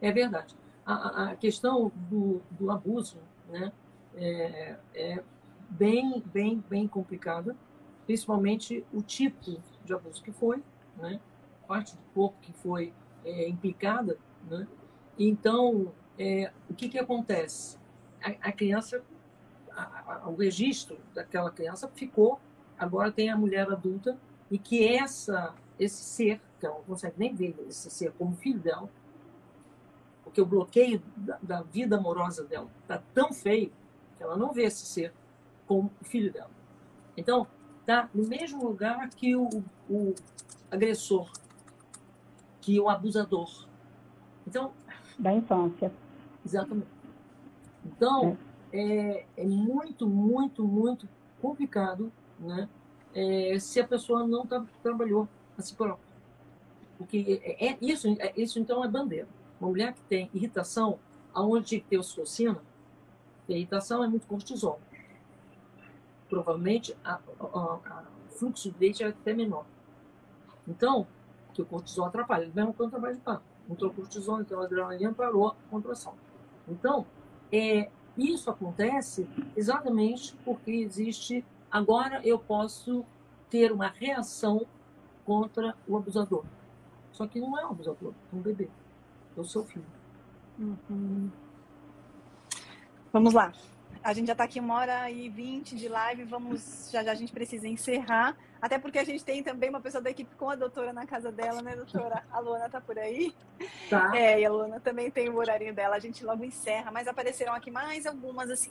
É 0.00 0.12
verdade. 0.12 0.54
A, 0.84 1.30
a 1.30 1.36
questão 1.36 1.92
do, 2.10 2.42
do, 2.50 2.70
abuso 2.70 3.18
né, 3.48 3.72
é, 4.16 4.76
é, 4.94 5.22
bem, 5.70 6.22
bem, 6.26 6.62
bem 6.68 6.88
complicada, 6.88 7.56
principalmente 8.04 8.84
o 8.92 9.00
tipo 9.00 9.62
de 9.84 9.94
abuso 9.94 10.22
que 10.22 10.32
foi, 10.32 10.62
né, 10.96 11.20
parte 11.68 11.94
do 11.94 12.02
corpo 12.12 12.36
que 12.40 12.52
foi 12.52 12.92
é, 13.24 13.48
implicada. 13.48 14.18
Né? 14.50 14.66
Então, 15.18 15.92
é, 16.18 16.50
o 16.68 16.74
que, 16.74 16.88
que 16.88 16.98
acontece? 16.98 17.78
A, 18.20 18.48
a 18.48 18.52
criança 18.52 19.02
a, 19.74 20.28
o 20.28 20.36
registro 20.36 20.98
daquela 21.14 21.50
criança 21.50 21.88
ficou, 21.88 22.40
agora 22.78 23.10
tem 23.10 23.30
a 23.30 23.36
mulher 23.36 23.70
adulta, 23.70 24.18
e 24.50 24.58
que 24.58 24.86
essa, 24.86 25.54
esse 25.78 26.02
ser, 26.02 26.40
que 26.60 26.66
ela 26.66 26.76
não 26.76 26.84
consegue 26.84 27.14
nem 27.16 27.34
ver 27.34 27.56
esse 27.68 27.90
ser 27.90 28.12
como 28.12 28.34
filho 28.36 28.60
dela, 28.60 28.88
porque 30.32 30.40
o 30.40 30.46
bloqueio 30.46 31.02
da, 31.14 31.38
da 31.42 31.62
vida 31.62 31.98
amorosa 31.98 32.42
dela 32.44 32.66
está 32.80 33.02
tão 33.12 33.34
feio 33.34 33.70
que 34.16 34.22
ela 34.22 34.34
não 34.34 34.50
vê 34.50 34.62
esse 34.62 34.86
ser 34.86 35.12
como 35.66 35.92
o 36.00 36.04
filho 36.04 36.32
dela. 36.32 36.50
Então, 37.14 37.46
está 37.80 38.08
no 38.14 38.26
mesmo 38.26 38.64
lugar 38.64 39.10
que 39.10 39.36
o, 39.36 39.46
o 39.90 40.14
agressor, 40.70 41.30
que 42.62 42.80
o 42.80 42.88
abusador. 42.88 43.68
Então. 44.46 44.72
Da 45.18 45.34
infância. 45.34 45.92
Exatamente. 46.42 46.88
Então, 47.84 48.38
é 48.48 48.52
é, 48.72 49.26
é 49.36 49.44
muito, 49.44 50.08
muito, 50.08 50.64
muito 50.64 51.06
complicado, 51.42 52.10
né? 52.40 52.68
É, 53.14 53.58
se 53.58 53.78
a 53.78 53.86
pessoa 53.86 54.26
não 54.26 54.46
tá, 54.46 54.64
trabalhou 54.82 55.28
a 55.58 55.60
si 55.60 55.74
própria. 55.74 56.10
Porque 56.96 57.42
é, 57.44 57.66
é 57.68 57.78
isso, 57.82 58.08
é, 58.18 58.32
isso 58.34 58.58
então 58.58 58.82
é 58.82 58.88
bandeira. 58.88 59.28
Uma 59.62 59.68
mulher 59.68 59.92
que 59.92 60.02
tem 60.08 60.28
irritação, 60.34 60.98
aonde 61.32 61.78
ter 61.78 61.96
ocitocina, 61.96 62.60
a 63.48 63.52
irritação 63.52 64.02
é 64.02 64.08
muito 64.08 64.26
cortisol. 64.26 64.80
Provavelmente 66.28 66.96
o 67.38 68.28
fluxo 68.32 68.72
de 68.72 68.78
leite 68.80 69.04
é 69.04 69.06
até 69.06 69.32
menor. 69.32 69.64
Então, 70.66 71.06
que 71.54 71.62
o 71.62 71.64
cortisol 71.64 72.06
atrapalha, 72.06 72.50
mesmo 72.52 72.74
quando 72.74 72.90
trabalha 72.90 73.14
de 73.14 73.20
parto. 73.20 73.44
Entrou 73.70 73.92
cortisol, 73.92 74.38
a 74.38 74.64
adrenalina 74.64 75.14
parou 75.14 75.50
a 75.50 75.54
contração. 75.70 76.14
Então, 76.66 77.06
é, 77.52 77.88
isso 78.18 78.50
acontece 78.50 79.28
exatamente 79.56 80.34
porque 80.44 80.72
existe. 80.72 81.44
Agora 81.70 82.20
eu 82.26 82.36
posso 82.36 83.04
ter 83.48 83.70
uma 83.70 83.86
reação 83.86 84.66
contra 85.24 85.76
o 85.86 85.96
abusador. 85.96 86.44
Só 87.12 87.28
que 87.28 87.40
não 87.40 87.56
é 87.56 87.64
um 87.64 87.70
abusador, 87.70 88.12
é 88.32 88.36
um 88.36 88.40
bebê. 88.40 88.68
O 89.36 89.44
seu 89.44 89.64
filho. 89.64 89.86
Uhum. 90.58 91.30
Vamos 93.12 93.34
lá. 93.34 93.52
A 94.02 94.12
gente 94.12 94.26
já 94.26 94.32
está 94.32 94.44
aqui 94.44 94.58
uma 94.58 94.74
hora 94.74 95.10
e 95.10 95.28
vinte 95.28 95.76
de 95.76 95.88
live. 95.88 96.24
Vamos, 96.24 96.90
já 96.90 97.04
já 97.04 97.12
a 97.12 97.14
gente 97.14 97.32
precisa 97.32 97.68
encerrar. 97.68 98.36
Até 98.60 98.78
porque 98.78 98.98
a 98.98 99.04
gente 99.04 99.24
tem 99.24 99.42
também 99.42 99.70
uma 99.70 99.80
pessoa 99.80 100.02
da 100.02 100.10
equipe 100.10 100.34
com 100.36 100.50
a 100.50 100.54
doutora 100.54 100.92
na 100.92 101.06
casa 101.06 101.32
dela, 101.32 101.62
né, 101.62 101.74
doutora? 101.74 102.24
A 102.30 102.38
Luana 102.38 102.68
tá 102.68 102.80
por 102.80 102.98
aí? 102.98 103.34
Tá. 103.90 104.16
É, 104.16 104.40
e 104.40 104.44
a 104.44 104.50
Luana 104.50 104.80
também 104.80 105.10
tem 105.10 105.28
o 105.28 105.36
horário 105.36 105.74
dela. 105.74 105.96
A 105.96 105.98
gente 105.98 106.24
logo 106.24 106.44
encerra, 106.44 106.90
mas 106.90 107.08
apareceram 107.08 107.52
aqui 107.54 107.70
mais 107.70 108.06
algumas, 108.06 108.50
assim, 108.50 108.70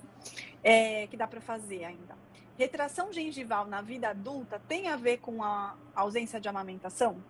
é, 0.64 1.08
que 1.08 1.18
dá 1.18 1.28
para 1.28 1.42
fazer 1.42 1.84
ainda. 1.84 2.16
Retração 2.58 3.12
gengival 3.12 3.66
na 3.66 3.82
vida 3.82 4.10
adulta 4.10 4.62
tem 4.68 4.88
a 4.88 4.96
ver 4.96 5.18
com 5.18 5.44
a 5.44 5.76
ausência 5.96 6.40
de 6.40 6.48
amamentação? 6.48 7.22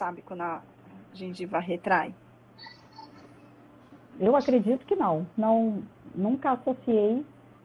Sabe, 0.00 0.22
quando 0.22 0.40
a 0.40 0.62
gengiva 1.12 1.58
retrai? 1.58 2.14
Eu 4.18 4.34
acredito 4.34 4.86
que 4.86 4.96
não. 4.96 5.26
Não, 5.36 5.82
nunca 6.14 6.52
associei 6.52 7.22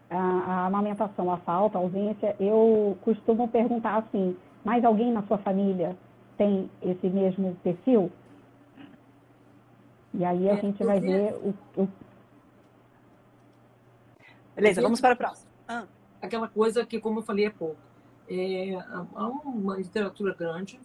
a, 0.09 0.17
a 0.17 0.65
amamentação, 0.65 1.31
a 1.31 1.37
falta, 1.37 1.77
a 1.77 1.81
ausência, 1.81 2.35
eu 2.37 2.97
costumo 3.03 3.47
perguntar 3.47 3.99
assim, 3.99 4.35
mais 4.65 4.83
alguém 4.83 5.13
na 5.13 5.23
sua 5.23 5.37
família 5.37 5.95
tem 6.37 6.69
esse 6.81 7.07
mesmo 7.07 7.55
perfil? 7.63 8.11
E 10.13 10.25
aí 10.25 10.49
a 10.49 10.55
é, 10.55 10.57
gente 10.57 10.83
vai 10.83 10.99
ver 10.99 11.35
o, 11.35 11.53
o... 11.81 11.87
Beleza, 14.57 14.81
vamos 14.81 14.99
para 14.99 15.13
o 15.13 15.17
próximo. 15.17 15.49
Ah. 15.69 15.85
Aquela 16.21 16.49
coisa 16.49 16.85
que, 16.85 16.99
como 16.99 17.19
eu 17.19 17.23
falei 17.23 17.45
há 17.45 17.51
pouco, 17.51 17.77
é, 18.27 18.75
há 19.15 19.27
uma 19.27 19.77
literatura 19.77 20.33
grande 20.33 20.79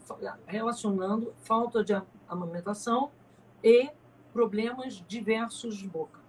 relacionando 0.47 1.33
falta 1.39 1.83
de 1.83 1.93
amamentação 2.29 3.11
e 3.63 3.91
problemas 4.33 5.03
diversos 5.09 5.77
de 5.77 5.89
boca. 5.89 6.21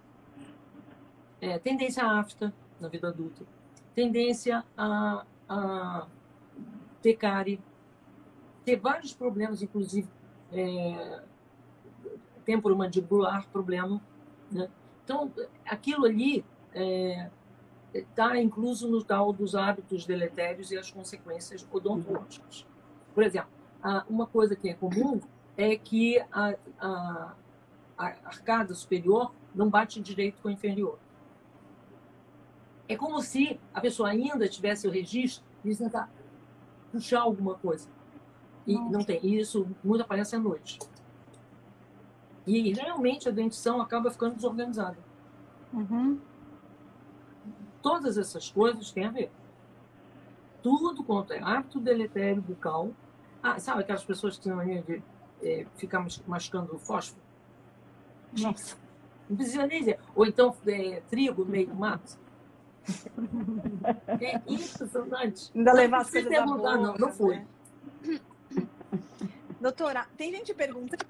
É, 1.40 1.58
tendência 1.58 2.04
afta, 2.04 2.52
na 2.80 2.88
vida 2.88 3.08
adulta. 3.08 3.44
Tendência 3.94 4.64
a, 4.76 5.24
a 5.48 6.06
ter 7.00 7.14
cárie, 7.14 7.60
ter 8.64 8.76
vários 8.76 9.12
problemas, 9.12 9.62
inclusive 9.62 10.08
é, 10.52 11.22
temporomandibular, 12.44 13.46
problema. 13.48 14.00
Né? 14.50 14.68
Então, 15.04 15.32
aquilo 15.66 16.06
ali 16.06 16.44
está 17.92 18.40
incluso 18.40 18.88
no 18.88 19.02
tal 19.02 19.32
dos 19.32 19.54
hábitos 19.54 20.06
deletérios 20.06 20.70
e 20.70 20.78
as 20.78 20.90
consequências 20.90 21.66
odontológicas. 21.70 22.66
Por 23.14 23.22
exemplo, 23.22 23.50
uma 24.08 24.26
coisa 24.26 24.56
que 24.56 24.68
é 24.68 24.74
comum 24.74 25.20
é 25.56 25.76
que 25.76 26.18
a, 26.32 26.54
a, 26.80 27.34
a 27.98 28.06
arcada 28.24 28.74
superior 28.74 29.32
não 29.54 29.68
bate 29.68 30.00
direito 30.00 30.40
com 30.40 30.48
a 30.48 30.52
inferior. 30.52 30.98
É 32.88 32.96
como 32.96 33.20
se 33.22 33.60
a 33.72 33.80
pessoa 33.80 34.10
ainda 34.10 34.48
tivesse 34.48 34.86
o 34.86 34.90
registro 34.90 35.44
de 35.64 35.76
tentar 35.76 36.10
puxar 36.90 37.20
alguma 37.20 37.54
coisa. 37.54 37.88
E 38.66 38.74
Nossa. 38.74 38.90
não 38.90 39.04
tem. 39.04 39.20
E 39.22 39.38
isso 39.38 39.66
muito 39.82 40.02
aparece 40.02 40.36
à 40.36 40.38
noite. 40.38 40.78
E 42.46 42.72
realmente 42.72 43.28
a 43.28 43.32
dentição 43.32 43.80
acaba 43.80 44.10
ficando 44.10 44.34
desorganizada. 44.36 44.98
Uhum. 45.72 46.18
Todas 47.82 48.16
essas 48.16 48.48
coisas 48.50 48.92
têm 48.92 49.06
a 49.06 49.10
ver. 49.10 49.30
Tudo 50.62 51.02
quanto 51.02 51.32
é 51.32 51.40
hábito 51.42 51.80
deletério 51.80 52.40
bucal. 52.40 52.90
Ah, 53.42 53.58
sabe 53.58 53.80
aquelas 53.82 54.04
pessoas 54.04 54.36
que 54.36 54.44
têm 54.44 54.52
mania 54.52 54.82
de 54.82 55.02
é, 55.42 55.66
ficar 55.76 56.04
mascando 56.26 56.78
fósforo? 56.78 57.20
Nossa. 58.40 58.76
Não 59.28 59.36
precisa 59.36 59.66
nem 59.66 59.80
dizer. 59.80 59.98
Ou 60.14 60.24
então 60.24 60.54
é, 60.66 61.02
trigo 61.10 61.44
no 61.44 61.50
meio 61.50 61.66
do 61.66 61.74
mato. 61.74 62.16
É 64.20 64.36
impressionante. 64.46 65.50
Ainda 65.54 65.72
levar 65.72 65.98
as 66.02 66.06
Não 66.06 66.12
coisas 66.12 66.30
da 66.32 66.46
mudar, 66.46 66.76
não, 66.76 66.92
boca, 66.92 66.98
não 66.98 67.12
foi. 67.12 67.36
né? 67.36 67.46
Doutora, 69.60 70.06
tem 70.16 70.32
gente 70.32 70.52
perguntando. 70.54 71.04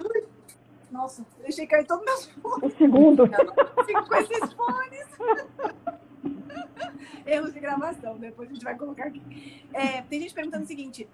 Nossa, 0.91 1.25
deixei 1.41 1.67
cair 1.67 1.87
todos 1.87 2.05
meus 2.05 2.27
fones. 2.27 2.75
O 2.75 2.77
segundo, 2.77 3.25
Fico 3.87 4.07
com 4.07 4.15
esses 4.15 4.53
fones. 4.53 5.07
Erros 7.27 7.53
de 7.53 7.61
gravação, 7.61 8.19
depois 8.19 8.49
a 8.51 8.53
gente 8.53 8.65
vai 8.65 8.77
colocar 8.77 9.07
aqui. 9.07 9.65
É, 9.73 10.03
tem 10.03 10.21
gente 10.21 10.35
perguntando 10.35 10.65
o 10.65 10.67
seguinte: 10.67 11.09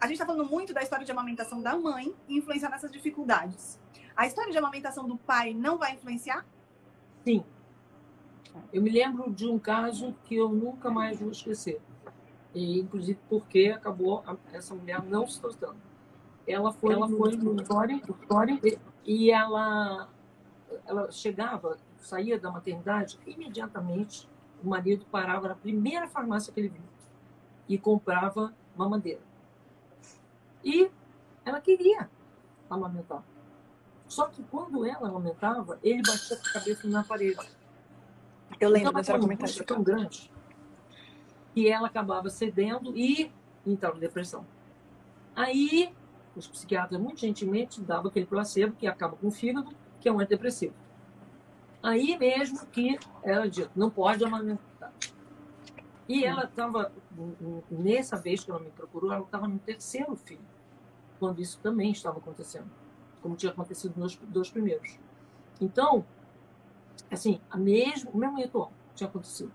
a 0.00 0.06
gente 0.06 0.14
está 0.14 0.26
falando 0.26 0.48
muito 0.48 0.72
da 0.74 0.82
história 0.82 1.04
de 1.04 1.12
amamentação 1.12 1.62
da 1.62 1.76
mãe 1.76 2.14
e 2.28 2.38
influenciar 2.38 2.70
nessas 2.70 2.90
dificuldades. 2.92 3.78
A 4.16 4.26
história 4.26 4.52
de 4.52 4.58
amamentação 4.58 5.06
do 5.08 5.16
pai 5.16 5.52
não 5.54 5.76
vai 5.78 5.94
influenciar? 5.94 6.46
Sim. 7.24 7.44
Eu 8.72 8.80
me 8.82 8.90
lembro 8.90 9.30
de 9.32 9.46
um 9.48 9.58
caso 9.58 10.14
que 10.24 10.36
eu 10.36 10.48
nunca 10.48 10.90
mais 10.90 11.18
vou 11.18 11.30
esquecer. 11.30 11.80
E, 12.54 12.78
inclusive 12.78 13.18
porque 13.28 13.72
acabou 13.74 14.22
a- 14.24 14.36
essa 14.52 14.74
mulher 14.74 15.02
não 15.02 15.26
se 15.26 15.40
tostando. 15.40 15.76
Ela 16.46 16.72
foi, 16.72 16.92
ela 16.94 17.08
foi 17.08 17.36
no 17.36 17.56
e- 18.62 18.78
e 19.04 19.30
ela, 19.32 20.08
ela 20.86 21.10
chegava, 21.10 21.76
saía 21.98 22.38
da 22.38 22.50
maternidade, 22.52 23.18
imediatamente 23.26 24.28
o 24.64 24.68
marido 24.68 25.04
parava 25.10 25.48
na 25.48 25.54
primeira 25.54 26.08
farmácia 26.08 26.52
que 26.52 26.60
ele 26.60 26.68
viu 26.68 26.82
e 27.68 27.78
comprava 27.78 28.54
mamadeira. 28.76 29.20
E 30.64 30.90
ela 31.44 31.60
queria 31.60 32.08
amamentar. 32.68 33.22
Só 34.08 34.28
que 34.28 34.42
quando 34.44 34.84
ela 34.84 35.08
amamentava, 35.08 35.78
ele 35.82 36.02
batia 36.02 36.36
com 36.36 36.48
a 36.48 36.52
cabeça 36.52 36.88
na 36.88 37.04
parede. 37.04 37.48
Eu 38.60 38.70
lembro 38.70 38.98
Então, 39.00 39.16
angústia 39.16 39.46
isso. 39.46 39.64
tão 39.64 39.82
grande 39.82 40.30
que 41.54 41.68
ela 41.68 41.86
acabava 41.86 42.30
cedendo 42.30 42.96
e 42.96 43.30
entrava 43.66 43.96
em 43.96 44.00
depressão. 44.00 44.46
Aí, 45.34 45.94
os 46.36 46.46
psiquiatras 46.46 47.00
muito 47.00 47.20
gentilmente 47.20 47.80
davam 47.80 48.08
aquele 48.08 48.26
placebo 48.26 48.74
que 48.74 48.86
acaba 48.86 49.16
com 49.16 49.28
o 49.28 49.30
fígado, 49.30 49.74
que 50.00 50.08
é 50.08 50.12
um 50.12 50.20
antidepressivo. 50.20 50.74
Aí 51.84 52.16
mesmo 52.16 52.66
que 52.68 52.98
ela 53.22 53.46
disse, 53.46 53.68
não 53.76 53.90
pode 53.90 54.24
amamentar. 54.24 54.90
E 56.08 56.24
ela 56.24 56.44
estava, 56.44 56.90
nessa 57.70 58.16
vez 58.16 58.42
que 58.42 58.50
ela 58.50 58.58
me 58.58 58.70
procurou, 58.70 59.12
ela 59.12 59.22
estava 59.22 59.46
no 59.46 59.58
terceiro 59.58 60.16
filho, 60.16 60.40
quando 61.20 61.42
isso 61.42 61.58
também 61.62 61.92
estava 61.92 62.18
acontecendo, 62.18 62.70
como 63.20 63.36
tinha 63.36 63.52
acontecido 63.52 64.00
nos 64.00 64.16
dois 64.16 64.48
primeiros. 64.48 64.98
Então, 65.60 66.06
assim, 67.10 67.38
a 67.50 67.58
mesmo, 67.58 68.10
o 68.12 68.16
mesmo 68.16 68.38
ritual 68.38 68.72
tinha 68.94 69.06
acontecido. 69.06 69.52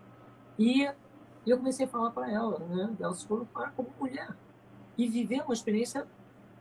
E 0.57 0.87
eu 1.47 1.57
comecei 1.57 1.87
a 1.87 1.89
falar 1.89 2.11
para 2.11 2.31
ela, 2.31 2.59
né? 2.59 2.95
Ela 2.99 3.13
se 3.15 3.25
colocar 3.25 3.71
como 3.71 3.89
mulher 3.99 4.37
e 4.95 5.07
viver 5.07 5.41
uma 5.41 5.53
experiência 5.53 6.05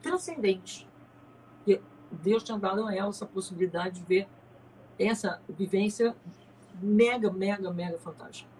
transcendente. 0.00 0.88
E 1.66 1.78
Deus 2.10 2.42
tinha 2.42 2.58
dado 2.58 2.86
a 2.86 2.94
ela 2.94 3.10
essa 3.10 3.26
possibilidade 3.26 4.00
de 4.00 4.06
ver 4.06 4.28
essa 4.98 5.40
vivência 5.48 6.14
mega, 6.80 7.30
mega, 7.30 7.70
mega 7.72 7.98
fantástica. 7.98 8.50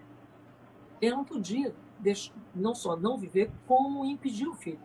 Ela 1.01 1.17
não 1.17 1.25
podia 1.25 1.75
deixar, 1.99 2.35
não 2.55 2.75
só 2.75 2.97
não 2.97 3.17
viver, 3.19 3.51
como 3.67 4.05
impedir 4.05 4.47
o 4.49 4.55
filho. 4.55 4.81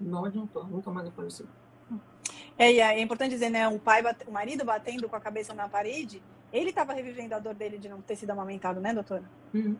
Não 0.00 0.24
adiantou, 0.24 0.64
nunca 0.66 0.90
mais 0.90 1.06
apareceu. 1.08 1.46
É, 2.58 2.72
e 2.72 2.80
é 2.80 3.00
importante 3.00 3.30
dizer, 3.30 3.50
né? 3.50 3.68
O 3.68 3.78
pai, 3.78 4.02
bate- 4.02 4.26
o 4.28 4.32
marido 4.32 4.64
batendo 4.64 5.08
com 5.08 5.16
a 5.16 5.20
cabeça 5.20 5.54
na 5.54 5.68
parede, 5.68 6.22
ele 6.52 6.70
estava 6.70 6.92
revivendo 6.92 7.34
a 7.34 7.38
dor 7.38 7.54
dele 7.54 7.78
de 7.78 7.88
não 7.88 8.00
ter 8.02 8.16
sido 8.16 8.30
amamentado, 8.30 8.80
né, 8.80 8.92
doutora? 8.92 9.24
Uhum. 9.54 9.76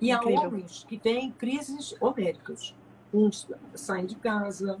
E 0.00 0.10
há 0.12 0.16
Incrível. 0.16 0.48
homens 0.48 0.84
que 0.84 0.98
têm 0.98 1.30
crises 1.32 1.94
homéricas. 2.00 2.74
Uns 3.14 3.48
saem 3.74 4.04
de 4.06 4.16
casa. 4.16 4.78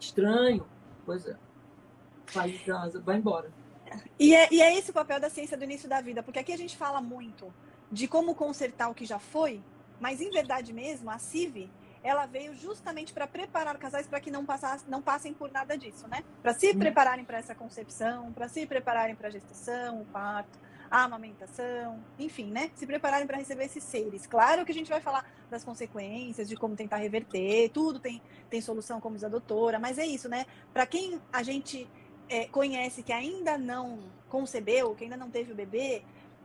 Estranho. 0.00 0.66
Pois 1.04 1.26
é. 1.26 1.36
Casa, 2.26 3.00
vai 3.00 3.16
embora. 3.16 3.50
E 4.18 4.34
é, 4.34 4.48
e 4.52 4.60
é 4.60 4.76
esse 4.76 4.90
o 4.90 4.94
papel 4.94 5.20
da 5.20 5.30
ciência 5.30 5.56
do 5.56 5.64
início 5.64 5.88
da 5.88 6.00
vida, 6.00 6.22
porque 6.22 6.38
aqui 6.38 6.52
a 6.52 6.58
gente 6.58 6.76
fala 6.76 7.00
muito 7.00 7.52
de 7.90 8.08
como 8.08 8.34
consertar 8.34 8.88
o 8.88 8.94
que 8.94 9.06
já 9.06 9.18
foi, 9.18 9.62
mas 10.00 10.20
em 10.20 10.30
verdade 10.30 10.72
mesmo, 10.72 11.10
a 11.10 11.18
CIV, 11.18 11.70
ela 12.02 12.26
veio 12.26 12.54
justamente 12.54 13.12
para 13.12 13.26
preparar 13.26 13.76
casais 13.78 14.06
para 14.06 14.20
que 14.20 14.30
não, 14.30 14.44
passasse, 14.44 14.84
não 14.88 15.02
passem 15.02 15.32
por 15.34 15.50
nada 15.50 15.76
disso, 15.76 16.06
né? 16.08 16.22
Para 16.42 16.54
se 16.54 16.74
prepararem 16.74 17.24
para 17.24 17.38
essa 17.38 17.54
concepção, 17.54 18.32
para 18.32 18.48
se 18.48 18.64
prepararem 18.66 19.16
para 19.16 19.28
a 19.28 19.30
gestação, 19.30 20.02
o 20.02 20.04
parto, 20.04 20.58
a 20.88 21.02
amamentação, 21.02 22.00
enfim, 22.18 22.50
né? 22.50 22.70
Se 22.74 22.86
prepararem 22.86 23.26
para 23.26 23.38
receber 23.38 23.64
esses 23.64 23.82
seres. 23.82 24.26
Claro 24.26 24.64
que 24.64 24.70
a 24.70 24.74
gente 24.74 24.88
vai 24.88 25.00
falar 25.00 25.28
das 25.50 25.64
consequências, 25.64 26.48
de 26.48 26.56
como 26.56 26.76
tentar 26.76 26.96
reverter, 26.98 27.70
tudo 27.70 27.98
tem, 27.98 28.22
tem 28.48 28.60
solução, 28.60 29.00
como 29.00 29.16
diz 29.16 29.24
a 29.24 29.28
doutora, 29.28 29.78
mas 29.78 29.98
é 29.98 30.06
isso, 30.06 30.28
né? 30.28 30.46
Para 30.72 30.86
quem 30.86 31.20
a 31.32 31.42
gente 31.42 31.88
é, 32.28 32.46
conhece 32.46 33.02
que 33.02 33.12
ainda 33.12 33.56
não 33.56 33.98
concebeu, 34.28 34.94
que 34.94 35.04
ainda 35.04 35.16
não 35.16 35.30
teve 35.30 35.52
o 35.52 35.54
bebê, 35.54 36.02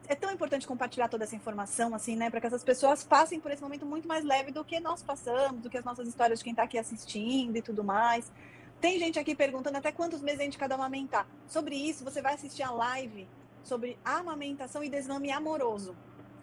é 0.07 0.15
tão 0.15 0.31
importante 0.31 0.67
compartilhar 0.67 1.07
toda 1.07 1.23
essa 1.23 1.35
informação, 1.35 1.95
assim, 1.95 2.15
né? 2.15 2.29
Para 2.29 2.41
que 2.41 2.47
essas 2.47 2.63
pessoas 2.63 3.03
passem 3.03 3.39
por 3.39 3.51
esse 3.51 3.61
momento 3.61 3.85
muito 3.85 4.07
mais 4.07 4.25
leve 4.25 4.51
do 4.51 4.63
que 4.63 4.79
nós 4.79 5.01
passamos, 5.01 5.61
do 5.61 5.69
que 5.69 5.77
as 5.77 5.85
nossas 5.85 6.07
histórias 6.07 6.39
de 6.39 6.43
quem 6.43 6.51
está 6.51 6.63
aqui 6.63 6.77
assistindo 6.77 7.55
e 7.55 7.61
tudo 7.61 7.83
mais. 7.83 8.31
Tem 8.79 8.97
gente 8.97 9.19
aqui 9.19 9.35
perguntando 9.35 9.77
até 9.77 9.91
quantos 9.91 10.21
meses 10.21 10.39
a 10.39 10.43
gente 10.43 10.57
cada 10.57 10.75
amamentar. 10.75 11.27
Sobre 11.47 11.75
isso, 11.75 12.03
você 12.03 12.21
vai 12.21 12.33
assistir 12.33 12.63
a 12.63 12.71
live 12.71 13.27
sobre 13.63 13.97
amamentação 14.03 14.83
e 14.83 14.89
desmame 14.89 15.31
amoroso. 15.31 15.95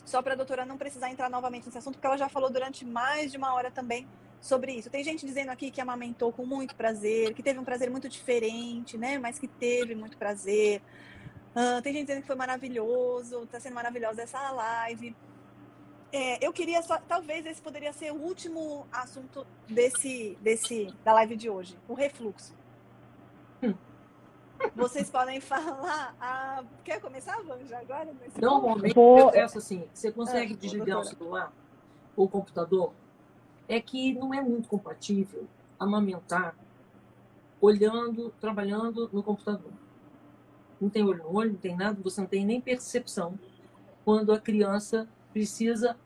Só 0.05 0.23
para 0.23 0.32
a 0.35 0.36
doutora 0.36 0.65
não 0.65 0.78
precisar 0.78 1.10
entrar 1.10 1.28
novamente 1.28 1.66
nesse 1.66 1.78
assunto, 1.78 1.94
porque 1.94 2.06
ela 2.06 2.16
já 2.16 2.28
falou 2.28 2.51
durante 2.51 2.85
mais 2.85 3.32
de 3.32 3.36
uma 3.36 3.52
hora 3.52 3.70
também 3.70 4.09
sobre 4.40 4.73
isso. 4.73 4.90
Tem 4.90 5.02
gente 5.05 5.27
dizendo 5.27 5.51
aqui 5.51 5.70
que 5.70 5.81
amamentou 5.81 6.32
com 6.32 6.47
muito 6.47 6.74
prazer, 6.74 7.35
que 7.35 7.43
teve 7.43 7.59
um 7.59 7.65
prazer 7.65 7.90
muito 7.90 8.09
diferente, 8.09 8.97
né? 8.97 9.19
Mas 9.19 9.39
que 9.39 9.48
teve 9.48 9.94
muito 9.94 10.16
prazer. 10.16 10.82
Ah, 11.55 11.81
tem 11.82 11.93
gente 11.93 12.06
dizendo 12.06 12.20
que 12.23 12.27
foi 12.27 12.36
maravilhoso, 12.36 13.43
está 13.44 13.59
sendo 13.59 13.74
maravilhosa 13.74 14.23
essa 14.23 14.51
live. 14.52 15.15
É, 16.12 16.44
eu 16.47 16.52
queria 16.52 16.81
só, 16.82 16.98
talvez 16.98 17.44
esse 17.44 17.60
poderia 17.60 17.93
ser 17.93 18.12
o 18.12 18.16
último 18.16 18.86
assunto 18.90 19.47
desse, 19.69 20.39
desse 20.40 20.86
da 21.05 21.12
live 21.12 21.36
de 21.36 21.51
hoje, 21.51 21.77
o 21.89 21.94
refluxo. 21.94 22.55
Vocês 24.74 25.10
podem 25.10 25.40
falar. 25.40 26.16
ah, 26.20 26.65
quer 26.85 27.01
começar, 27.01 27.40
Vanja, 27.43 27.78
agora? 27.78 28.12
Nesse? 28.20 28.40
Normalmente, 28.40 28.94
Vou- 28.94 29.19
eu 29.19 29.31
peço 29.31 29.59
assim: 29.59 29.89
você 29.93 30.10
consegue 30.10 30.55
Ah, 30.55 30.56
desligar 30.56 30.98
o 31.01 31.05
celular 31.05 31.52
o 32.16 32.28
computador? 32.28 32.93
É 33.69 33.81
que 33.81 34.15
não 34.15 34.32
é 34.32 34.40
muito 34.40 34.69
compatível 34.69 35.47
amamentar 35.78 36.57
olhando, 37.61 38.32
trabalhando 38.40 39.11
no 39.12 39.23
computador. 39.23 39.73
Não 40.81 40.89
tem 40.89 41.05
olho 41.05 41.24
no 41.24 41.36
olho, 41.36 41.53
não 41.53 41.59
tem 41.59 41.77
nada, 41.77 42.01
você 42.03 42.20
não 42.20 42.28
tem 42.28 42.45
nem 42.45 42.61
percepção 42.61 43.39
quando 44.05 44.32
a 44.32 44.40
criança 44.40 45.09
precisa 45.32 45.97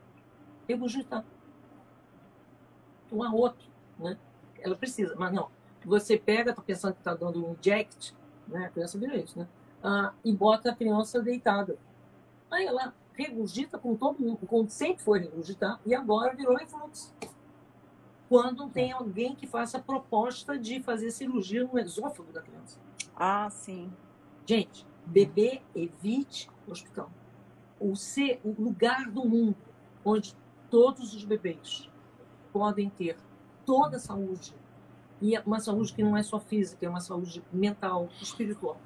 regurgitar. 0.67 1.25
Um 3.11 3.23
a 3.23 3.33
outro, 3.33 3.69
né? 3.99 4.17
Ela 4.61 4.75
precisa, 4.75 5.15
mas 5.17 5.33
não. 5.33 5.51
Você 5.85 6.17
pega, 6.17 6.51
está 6.51 6.63
pensando 6.63 6.95
que 6.95 7.01
está 7.01 7.15
dando 7.15 7.45
um 7.47 7.55
inject, 7.59 8.15
né? 8.49 8.67
A 8.67 8.71
criança 8.71 8.99
vira 8.99 9.17
isso, 9.17 9.39
né? 9.39 9.47
Ah, 9.83 10.13
e 10.25 10.33
bota 10.33 10.71
a 10.71 10.75
criança 10.75 11.21
deitada. 11.21 11.77
Aí 12.51 12.65
ela 12.65 12.95
regurgita 13.15 13.79
com 13.79 13.95
todo 13.95 14.21
mundo, 14.21 14.47
como 14.47 14.69
sempre 14.71 15.03
foi 15.03 15.21
regurgitar, 15.21 15.81
e 15.85 15.95
agora 15.95 16.35
virou 16.35 16.57
refluxo. 16.57 17.13
Quando 18.33 18.67
tem 18.71 18.91
alguém 18.91 19.35
que 19.35 19.47
faça 19.47 19.77
a 19.77 19.83
proposta 19.83 20.59
de 20.59 20.83
fazer 20.83 21.11
cirurgia 21.11 21.65
no 21.65 21.79
esôfago 21.79 22.33
da 22.33 22.41
criança. 22.41 22.81
Ah, 23.15 23.51
sim. 23.51 23.93
Gente, 24.47 24.87
bebê 25.05 25.61
evite 25.77 26.49
hospital. 26.67 27.11
O, 27.79 27.95
ser, 27.95 28.41
o 28.43 28.55
lugar 28.59 29.11
do 29.11 29.23
mundo 29.23 29.59
onde 30.03 30.35
todos 30.71 31.13
os 31.13 31.27
bebês 31.27 31.91
podem 32.51 32.89
ter 32.89 33.19
toda 33.67 33.99
a 33.99 34.01
saúde, 34.01 34.57
e 35.21 35.37
é 35.37 35.43
uma 35.45 35.61
saúde 35.61 35.93
que 35.93 36.03
não 36.03 36.17
é 36.17 36.23
só 36.23 36.41
física, 36.41 36.87
é 36.87 36.89
uma 36.89 37.01
saúde 37.01 37.45
mental, 37.53 38.09
espiritual. 38.19 38.79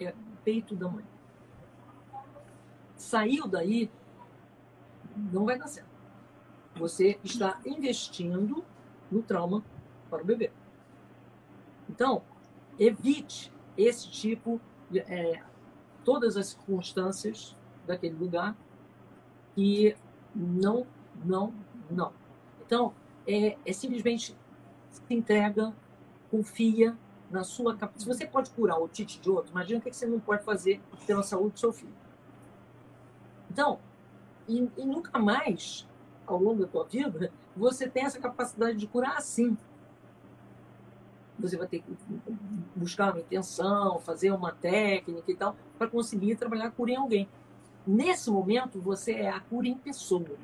É 0.00 0.08
o 0.08 0.14
peito 0.42 0.74
da 0.74 0.88
mãe. 0.88 1.04
Saiu 2.96 3.46
daí, 3.46 3.90
não 5.14 5.44
vai 5.44 5.58
dar 5.58 5.68
certo. 5.68 5.85
Você 6.78 7.18
está 7.24 7.60
investindo 7.64 8.64
no 9.10 9.22
trauma 9.22 9.64
para 10.10 10.22
o 10.22 10.26
bebê. 10.26 10.50
Então, 11.88 12.22
evite 12.78 13.52
esse 13.76 14.10
tipo 14.10 14.60
de, 14.90 15.00
é, 15.00 15.42
todas 16.04 16.36
as 16.36 16.48
circunstâncias 16.48 17.56
daquele 17.86 18.14
lugar 18.14 18.56
e 19.56 19.96
não, 20.34 20.86
não, 21.24 21.54
não. 21.90 22.12
Então, 22.64 22.94
é, 23.26 23.56
é 23.64 23.72
simplesmente 23.72 24.36
se 24.90 25.02
entrega, 25.14 25.74
confia 26.30 26.96
na 27.30 27.42
sua 27.44 27.76
capacidade. 27.76 28.02
Se 28.02 28.06
você 28.06 28.26
pode 28.26 28.50
curar 28.50 28.78
o 28.78 28.88
tite 28.88 29.20
de 29.20 29.30
outro, 29.30 29.50
imagina 29.50 29.78
o 29.78 29.82
que 29.82 29.92
você 29.92 30.06
não 30.06 30.20
pode 30.20 30.44
fazer 30.44 30.80
pela 31.06 31.22
saúde 31.22 31.54
do 31.54 31.60
seu 31.60 31.72
filho. 31.72 31.94
Então, 33.50 33.78
e, 34.48 34.68
e 34.76 34.84
nunca 34.84 35.18
mais, 35.18 35.86
ao 36.26 36.38
longo 36.38 36.62
da 36.62 36.66
tua 36.66 36.84
vida, 36.84 37.32
você 37.56 37.88
tem 37.88 38.04
essa 38.04 38.20
capacidade 38.20 38.76
de 38.76 38.86
curar 38.86 39.16
assim. 39.16 39.56
Você 41.38 41.56
vai 41.56 41.66
ter 41.66 41.80
que 41.80 41.96
buscar 42.74 43.12
uma 43.12 43.20
intenção, 43.20 43.98
fazer 44.00 44.30
uma 44.30 44.52
técnica 44.52 45.30
e 45.30 45.36
tal, 45.36 45.54
para 45.78 45.88
conseguir 45.88 46.36
trabalhar 46.36 46.66
a 46.66 46.70
cura 46.70 46.92
em 46.92 46.96
alguém. 46.96 47.28
Nesse 47.86 48.30
momento, 48.30 48.80
você 48.80 49.12
é 49.12 49.30
a 49.30 49.40
cura 49.40 49.68
em 49.68 49.76
pessoa. 49.76 50.36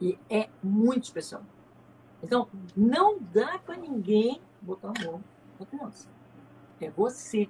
E 0.00 0.18
é 0.28 0.48
muito 0.62 1.04
especial. 1.04 1.42
Então, 2.22 2.48
não 2.76 3.18
dá 3.18 3.58
para 3.58 3.76
ninguém 3.76 4.40
botar 4.60 4.92
a 4.96 5.04
mão 5.04 5.22
na 5.60 5.66
criança. 5.66 6.08
É 6.80 6.90
você 6.90 7.48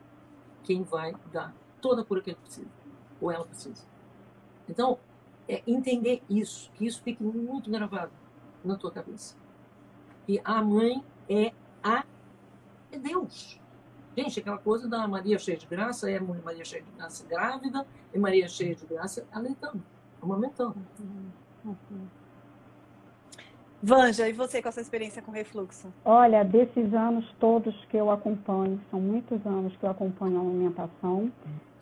quem 0.64 0.82
vai 0.82 1.14
dar 1.32 1.54
toda 1.80 2.02
a 2.02 2.04
cura 2.04 2.20
que 2.20 2.30
ele 2.30 2.38
precisa, 2.38 2.68
ou 3.20 3.30
ela 3.30 3.44
precisa. 3.44 3.84
Então, 4.68 4.98
é 5.52 5.62
entender 5.66 6.22
isso, 6.28 6.70
que 6.74 6.86
isso 6.86 7.02
fique 7.02 7.22
muito 7.22 7.70
gravado 7.70 8.12
na 8.64 8.76
tua 8.76 8.90
cabeça. 8.90 9.36
E 10.26 10.40
a 10.44 10.62
mãe 10.62 11.04
é 11.28 11.52
a 11.82 12.04
é 12.90 12.98
Deus. 12.98 13.60
Gente, 14.16 14.40
aquela 14.40 14.58
coisa 14.58 14.88
da 14.88 15.08
Maria 15.08 15.38
cheia 15.38 15.56
de 15.56 15.66
graça 15.66 16.10
é 16.10 16.20
Maria 16.20 16.64
cheia 16.64 16.82
de 16.82 16.90
graça 16.92 17.26
grávida 17.26 17.86
e 18.12 18.18
Maria 18.18 18.46
cheia 18.46 18.74
de 18.74 18.84
graça 18.86 19.26
alentando, 19.32 19.82
amamentando. 20.20 20.76
Uhum. 21.00 21.30
Uhum. 21.64 22.21
Vanja, 23.82 24.28
e 24.28 24.32
você 24.32 24.62
com 24.62 24.68
essa 24.68 24.80
experiência 24.80 25.20
com 25.20 25.32
refluxo? 25.32 25.92
Olha, 26.04 26.44
desses 26.44 26.94
anos 26.94 27.28
todos 27.40 27.74
que 27.86 27.96
eu 27.96 28.12
acompanho, 28.12 28.80
são 28.90 29.00
muitos 29.00 29.44
anos 29.44 29.74
que 29.76 29.84
eu 29.84 29.90
acompanho 29.90 30.38
a 30.38 30.40
alimentação, 30.40 31.32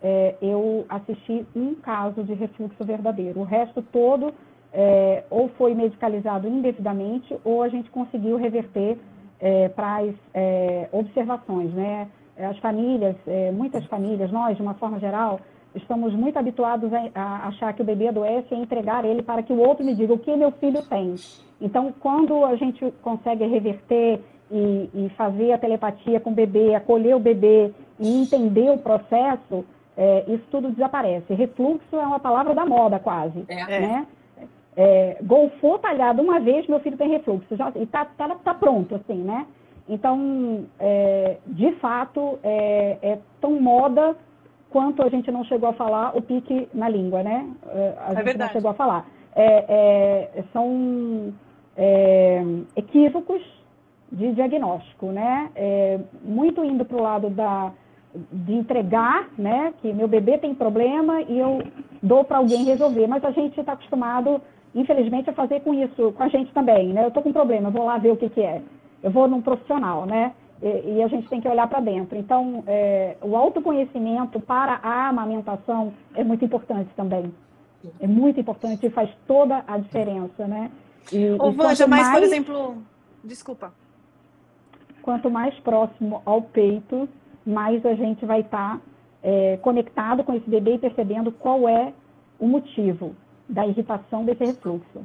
é, 0.03 0.35
eu 0.41 0.87
assisti 0.89 1.47
um 1.55 1.75
caso 1.75 2.25
de 2.25 2.33
refluxo 2.33 2.83
verdadeiro. 2.85 3.41
O 3.41 3.45
resto 3.45 3.83
todo 3.83 4.33
é, 4.73 5.25
ou 5.29 5.51
foi 5.59 5.75
medicalizado 5.75 6.49
indevidamente 6.49 7.37
ou 7.45 7.63
a 7.63 7.69
gente 7.69 7.91
conseguiu 7.91 8.39
reverter 8.39 8.97
é, 9.39 9.69
para 9.69 9.99
as 9.99 10.15
é, 10.33 10.89
observações, 10.93 11.71
né? 11.75 12.09
As 12.39 12.57
famílias, 12.61 13.17
é, 13.27 13.51
muitas 13.51 13.85
famílias, 13.85 14.33
nós, 14.33 14.57
de 14.57 14.63
uma 14.63 14.73
forma 14.73 14.99
geral, 14.99 15.39
estamos 15.75 16.15
muito 16.15 16.39
habituados 16.39 16.91
a, 16.95 17.11
a, 17.15 17.49
achar 17.49 17.75
que 17.75 17.83
o 17.83 17.85
bebê 17.85 18.09
adoece 18.09 18.55
e 18.55 18.59
entregar 18.59 19.05
ele 19.05 19.23
para 19.23 19.43
que 19.43 19.53
o 19.53 19.59
outro 19.59 19.85
me 19.85 19.95
diga 19.95 20.15
o 20.15 20.19
que 20.19 20.35
meu 20.35 20.51
filho 20.53 20.81
tem. 20.89 21.15
Então, 21.61 21.93
quando 22.01 22.45
a 22.45 22.57
gente 22.57 22.91
consegue 23.03 23.45
reverter 23.47 24.21
e, 24.51 24.91
e 24.95 25.09
fazer 25.17 25.53
a 25.53 25.59
telepatia 25.59 26.19
com 26.19 26.31
o 26.31 26.35
bebê, 26.35 26.75
acolher 26.75 27.15
o 27.15 27.21
bebê 27.21 27.71
e 27.99 28.23
entender 28.23 28.71
o 28.71 28.79
processo, 28.79 29.65
é, 29.97 30.25
isso 30.29 30.45
tudo 30.51 30.71
desaparece. 30.71 31.35
Refluxo 31.35 31.97
é 31.97 32.07
uma 32.07 32.19
palavra 32.19 32.55
da 32.55 32.65
moda 32.65 32.99
quase, 32.99 33.45
é. 33.49 33.81
né? 33.81 34.07
É, 34.77 35.19
golfou 35.23 35.79
talhado 35.79 36.23
uma 36.23 36.41
vez, 36.41 36.67
meu 36.67 36.81
filho 36.81 36.97
tem 36.97 37.11
refluxo, 37.11 37.55
já, 37.57 37.71
e 37.75 37.85
tá, 37.87 38.05
tá, 38.05 38.29
tá 38.37 38.55
pronto, 38.55 38.95
assim, 38.95 39.19
né? 39.23 39.47
Então, 39.89 40.65
é, 40.79 41.37
de 41.47 41.73
fato, 41.73 42.39
é, 42.43 42.97
é, 43.03 43.19
tão 43.41 43.61
moda 43.61 44.17
quanto 44.71 45.03
a 45.03 45.09
gente 45.09 45.31
não 45.31 45.45
chegou 45.45 45.69
a 45.69 45.73
falar 45.73 46.17
o 46.17 46.23
pique 46.23 46.69
na 46.73 46.89
língua, 46.89 47.23
né? 47.23 47.47
É, 47.69 47.95
a 47.99 48.23
gente 48.23 48.39
não 48.39 48.49
chegou 48.49 48.71
a 48.71 48.75
falar. 48.75 49.07
É, 49.35 50.31
é, 50.39 50.45
são 50.53 51.33
é, 51.83 52.43
equívocos 52.77 53.41
de 54.13 54.33
diagnóstico, 54.33 55.07
né? 55.07 55.51
É, 55.57 55.99
muito 56.23 56.63
indo 56.63 56.85
para 56.85 56.97
o 56.99 57.03
lado 57.03 57.31
da, 57.31 57.73
de 58.31 58.53
entregar, 58.53 59.31
né? 59.39 59.73
Que 59.81 59.91
meu 59.91 60.07
bebê 60.07 60.37
tem 60.37 60.55
problema 60.55 61.23
e 61.23 61.39
eu 61.39 61.63
dou 62.03 62.23
para 62.23 62.37
alguém 62.37 62.65
resolver. 62.65 63.07
Mas 63.07 63.25
a 63.25 63.31
gente 63.31 63.59
está 63.59 63.73
acostumado, 63.73 64.43
infelizmente, 64.75 65.31
a 65.31 65.33
fazer 65.33 65.61
com 65.61 65.73
isso, 65.73 66.13
com 66.13 66.23
a 66.23 66.29
gente 66.29 66.53
também, 66.53 66.89
né? 66.93 67.05
Eu 67.05 67.09
estou 67.09 67.23
com 67.23 67.31
um 67.31 67.33
problema, 67.33 67.71
vou 67.71 67.87
lá 67.87 67.97
ver 67.97 68.13
o 68.13 68.17
que, 68.17 68.29
que 68.29 68.43
é. 68.43 68.61
Eu 69.03 69.11
vou 69.11 69.27
num 69.27 69.41
profissional, 69.41 70.05
né? 70.05 70.35
E, 70.63 70.97
e 70.97 71.03
a 71.03 71.09
gente 71.09 71.31
tem 71.31 71.41
que 71.41 71.49
olhar 71.49 71.67
para 71.67 71.81
dentro. 71.81 72.19
Então, 72.19 72.63
é, 72.67 73.17
o 73.23 73.35
autoconhecimento 73.35 74.39
para 74.39 74.81
a 74.83 75.09
amamentação 75.09 75.95
é 76.15 76.23
muito 76.23 76.45
importante 76.45 76.91
também. 76.95 77.33
É 77.99 78.07
muito 78.07 78.39
importante 78.39 78.87
e 78.87 78.91
faz 78.91 79.09
toda 79.27 79.65
a 79.67 79.79
diferença, 79.79 80.47
né? 80.47 80.71
E, 81.13 81.31
Ô, 81.39 81.53
Vanja, 81.53 81.87
mas, 81.87 82.03
mais, 82.03 82.13
por 82.13 82.23
exemplo, 82.23 82.83
desculpa. 83.25 83.73
Quanto 85.03 85.31
mais 85.31 85.59
próximo 85.61 86.23
ao 86.25 86.43
peito, 86.43 87.09
mais 87.45 87.85
a 87.85 87.95
gente 87.95 88.25
vai 88.25 88.41
estar 88.41 88.77
tá, 88.77 88.83
é, 89.23 89.57
conectado 89.59 90.23
com 90.23 90.35
esse 90.35 90.49
bebê 90.49 90.75
e 90.75 90.79
percebendo 90.79 91.33
qual 91.33 91.69
é 91.69 91.93
o 92.39 92.47
motivo 92.47 93.17
da 93.49 93.67
irritação 93.67 94.25
desse 94.25 94.45
refluxo. 94.45 95.05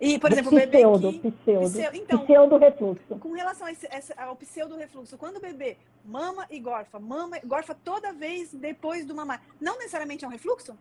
E, 0.00 0.18
por 0.18 0.32
exemplo, 0.32 0.50
o 0.50 0.54
bebê 0.54 0.78
pseudo, 0.78 1.12
que... 1.12 1.30
pseudo, 1.30 1.70
pseudo, 1.70 1.96
então, 1.96 2.18
pseudo 2.20 2.56
refluxo. 2.56 3.16
Com 3.18 3.32
relação 3.32 3.66
a 3.66 3.72
esse, 3.72 3.86
ao 4.16 4.34
pseudo 4.34 4.76
refluxo, 4.76 5.16
quando 5.18 5.36
o 5.36 5.40
bebê 5.40 5.76
mama 6.04 6.46
e 6.50 6.58
gorfa, 6.58 6.98
mama, 6.98 7.38
gorfa 7.44 7.74
toda 7.74 8.12
vez 8.12 8.52
depois 8.52 9.04
do 9.04 9.14
mamar, 9.14 9.42
não 9.60 9.76
necessariamente 9.76 10.24
é 10.24 10.28
um 10.28 10.30
refluxo? 10.30 10.76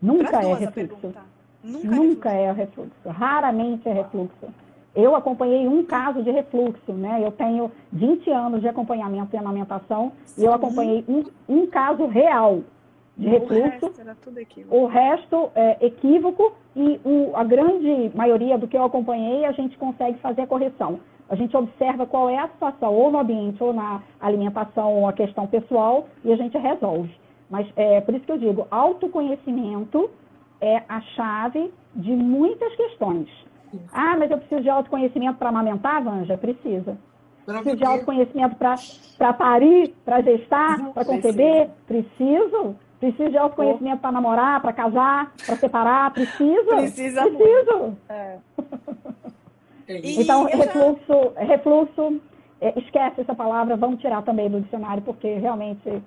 Nunca 0.00 0.42
é 0.42 0.54
refluxo. 0.54 1.12
Nunca, 1.62 1.88
Nunca 1.88 2.30
é, 2.30 2.52
refluxo. 2.52 2.90
refluxo. 3.02 3.18
Raramente 3.18 3.88
é 3.88 3.92
refluxo. 3.92 4.46
Eu 4.94 5.14
acompanhei 5.14 5.68
um 5.68 5.84
caso 5.84 6.22
de 6.22 6.30
refluxo, 6.30 6.92
né? 6.92 7.20
Eu 7.22 7.30
tenho 7.30 7.70
20 7.92 8.30
anos 8.30 8.60
de 8.60 8.68
acompanhamento 8.68 9.34
e 9.34 9.38
amamentação 9.38 10.12
Sim. 10.24 10.42
e 10.42 10.44
eu 10.44 10.52
acompanhei 10.52 11.04
um, 11.08 11.24
um 11.48 11.66
caso 11.66 12.06
real 12.06 12.62
de 13.16 13.28
refluxo. 13.28 13.54
O 13.60 13.66
resto, 13.66 14.70
o 14.70 14.86
resto 14.86 15.50
é 15.54 15.86
equívoco 15.86 16.52
e 16.74 17.00
o, 17.04 17.32
a 17.34 17.44
grande 17.44 18.10
maioria 18.14 18.56
do 18.56 18.66
que 18.66 18.76
eu 18.76 18.84
acompanhei 18.84 19.44
a 19.44 19.52
gente 19.52 19.76
consegue 19.76 20.18
fazer 20.18 20.42
a 20.42 20.46
correção. 20.46 21.00
A 21.28 21.34
gente 21.34 21.54
observa 21.56 22.06
qual 22.06 22.30
é 22.30 22.38
a 22.38 22.48
situação, 22.48 22.94
ou 22.94 23.10
no 23.10 23.18
ambiente, 23.18 23.62
ou 23.62 23.72
na 23.74 24.02
alimentação, 24.18 24.94
ou 24.94 25.06
a 25.06 25.12
questão 25.12 25.46
pessoal, 25.46 26.08
e 26.24 26.32
a 26.32 26.36
gente 26.36 26.56
resolve. 26.56 27.14
Mas 27.50 27.66
é 27.76 28.00
por 28.00 28.14
isso 28.14 28.24
que 28.24 28.32
eu 28.32 28.38
digo, 28.38 28.66
autoconhecimento 28.70 30.10
é 30.60 30.82
a 30.88 31.00
chave 31.00 31.72
de 31.94 32.12
muitas 32.12 32.74
questões. 32.76 33.28
Ah, 33.92 34.16
mas 34.16 34.30
eu 34.30 34.38
preciso 34.38 34.62
de 34.62 34.70
autoconhecimento 34.70 35.38
para 35.38 35.50
amamentar, 35.50 36.02
Vanja? 36.02 36.38
Precisa. 36.38 36.96
Preciso 37.44 37.76
de 37.76 37.84
autoconhecimento 37.84 38.56
para 38.56 39.32
parir, 39.32 39.94
para 40.04 40.20
gestar, 40.20 40.92
para 40.92 41.04
conceber? 41.04 41.70
Preciso. 41.86 42.76
Preciso 43.00 43.30
de 43.30 43.38
autoconhecimento 43.38 44.00
para 44.00 44.12
namorar, 44.12 44.60
para 44.60 44.72
casar, 44.72 45.32
para 45.46 45.56
separar? 45.56 46.12
Preciso. 46.12 46.66
Precisa 46.66 47.22
Preciso. 47.22 47.96
É. 48.08 48.38
então, 49.88 50.44
refluxo, 50.44 51.32
já... 51.34 51.44
refluxo 51.44 52.20
é, 52.60 52.78
esquece 52.78 53.20
essa 53.20 53.34
palavra, 53.34 53.76
vamos 53.76 54.00
tirar 54.00 54.22
também 54.22 54.50
do 54.50 54.60
dicionário, 54.60 55.02
porque 55.02 55.34
realmente 55.34 56.02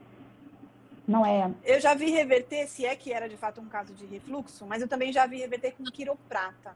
não 1.11 1.25
é. 1.25 1.53
Eu 1.63 1.79
já 1.79 1.93
vi 1.93 2.09
reverter, 2.09 2.67
se 2.67 2.85
é 2.85 2.95
que 2.95 3.11
era 3.11 3.27
de 3.27 3.37
fato 3.37 3.59
um 3.59 3.67
caso 3.67 3.93
de 3.93 4.05
refluxo, 4.05 4.65
mas 4.65 4.81
eu 4.81 4.87
também 4.87 5.11
já 5.11 5.27
vi 5.27 5.37
reverter 5.37 5.73
com 5.73 5.83
quiroprata. 5.83 6.75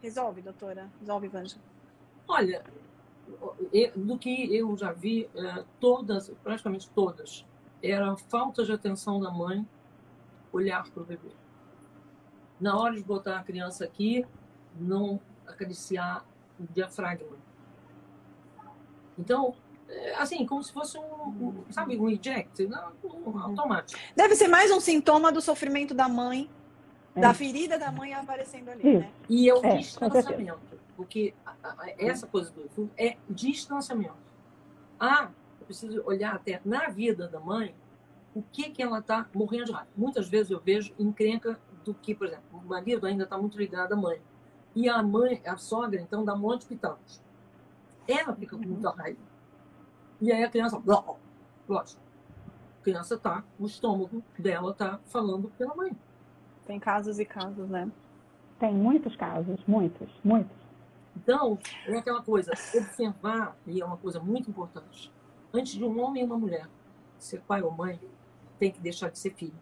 Resolve, 0.00 0.42
doutora? 0.42 0.90
Resolve, 1.00 1.28
Vanja? 1.28 1.56
Olha, 2.28 2.62
do 3.96 4.18
que 4.18 4.54
eu 4.54 4.76
já 4.76 4.92
vi, 4.92 5.28
é, 5.34 5.64
todas, 5.80 6.30
praticamente 6.42 6.90
todas, 6.90 7.46
era 7.82 8.16
falta 8.16 8.64
de 8.64 8.72
atenção 8.72 9.20
da 9.20 9.30
mãe 9.30 9.66
olhar 10.52 10.88
para 10.90 11.02
o 11.02 11.06
bebê. 11.06 11.30
Na 12.60 12.78
hora 12.78 12.94
de 12.94 13.02
botar 13.02 13.38
a 13.38 13.42
criança 13.42 13.84
aqui, 13.84 14.24
não 14.76 15.20
acariciar 15.46 16.24
o 16.60 16.64
diafragma. 16.72 17.36
Então, 19.18 19.54
assim, 20.16 20.44
como 20.46 20.62
se 20.62 20.72
fosse 20.72 20.98
um, 20.98 21.64
sabe, 21.70 21.98
um 21.98 22.08
eject, 22.08 22.66
não, 22.66 22.92
um 23.04 23.38
automático. 23.38 24.00
Deve 24.16 24.34
ser 24.36 24.48
mais 24.48 24.70
um 24.70 24.80
sintoma 24.80 25.32
do 25.32 25.40
sofrimento 25.40 25.94
da 25.94 26.08
mãe, 26.08 26.48
é. 27.14 27.20
da 27.20 27.34
ferida 27.34 27.78
da 27.78 27.90
mãe 27.90 28.14
aparecendo 28.14 28.70
ali, 28.70 28.98
né? 28.98 29.12
E 29.28 29.48
é 29.48 29.54
o 29.54 29.64
é, 29.64 29.76
distanciamento, 29.76 30.60
porque 30.96 31.34
essa 31.98 32.26
coisa 32.26 32.50
do 32.50 32.90
é 32.96 33.16
distanciamento. 33.28 34.16
Ah, 34.98 35.30
eu 35.60 35.66
preciso 35.66 36.02
olhar 36.04 36.34
até 36.34 36.60
na 36.64 36.88
vida 36.88 37.28
da 37.28 37.40
mãe 37.40 37.74
o 38.34 38.42
que 38.42 38.70
que 38.70 38.82
ela 38.82 39.00
está 39.00 39.28
morrendo 39.34 39.66
de 39.66 39.72
raiva. 39.72 39.90
Muitas 39.96 40.28
vezes 40.28 40.50
eu 40.50 40.60
vejo 40.60 40.94
encrenca 40.98 41.58
do 41.84 41.92
que, 41.92 42.14
por 42.14 42.26
exemplo, 42.26 42.44
o 42.52 42.66
marido 42.66 43.06
ainda 43.06 43.24
está 43.24 43.36
muito 43.36 43.58
ligado 43.58 43.92
à 43.92 43.96
mãe. 43.96 44.20
E 44.74 44.88
a 44.88 45.02
mãe, 45.02 45.42
a 45.44 45.56
sogra, 45.58 46.00
então, 46.00 46.24
dá 46.24 46.32
um 46.34 46.38
monte 46.38 46.62
de 46.62 46.68
pitados. 46.68 47.20
Ela 48.08 48.34
fica 48.34 48.56
com 48.56 48.62
muita 48.62 48.90
raiva 48.90 49.31
e 50.22 50.30
aí 50.30 50.44
a 50.44 50.48
criança, 50.48 50.80
lógico, 50.86 52.00
a 52.80 52.84
criança 52.84 53.18
tá, 53.18 53.42
o 53.58 53.66
estômago 53.66 54.22
dela 54.38 54.72
tá 54.72 55.00
falando 55.06 55.50
pela 55.58 55.74
mãe. 55.74 55.90
Tem 56.64 56.78
casos 56.78 57.18
e 57.18 57.24
casos, 57.24 57.68
né? 57.68 57.90
Tem 58.60 58.72
muitos 58.72 59.16
casos, 59.16 59.58
muitos, 59.66 60.08
muitos. 60.22 60.56
Então, 61.16 61.58
é 61.86 61.96
aquela 61.96 62.22
coisa, 62.22 62.52
observar, 62.52 63.56
e 63.66 63.80
é 63.80 63.84
uma 63.84 63.96
coisa 63.96 64.20
muito 64.20 64.48
importante. 64.48 65.12
Antes 65.52 65.72
de 65.72 65.84
um 65.84 66.00
homem 66.00 66.22
e 66.22 66.24
uma 66.24 66.38
mulher 66.38 66.68
ser 67.18 67.40
pai 67.40 67.60
ou 67.60 67.72
mãe, 67.72 68.00
tem 68.60 68.70
que 68.70 68.80
deixar 68.80 69.10
de 69.10 69.18
ser 69.18 69.34
filho. 69.34 69.60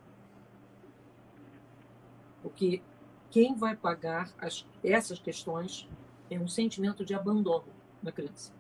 Porque 2.43 2.82
quem 3.31 3.55
vai 3.55 3.74
pagar 3.74 4.31
as, 4.39 4.66
essas 4.85 5.19
questões 5.19 5.89
é 6.31 6.39
um 6.39 6.47
sentimento 6.47 7.03
de 7.03 7.15
abandono 7.15 7.65
na 8.03 8.12
criança. 8.12 8.60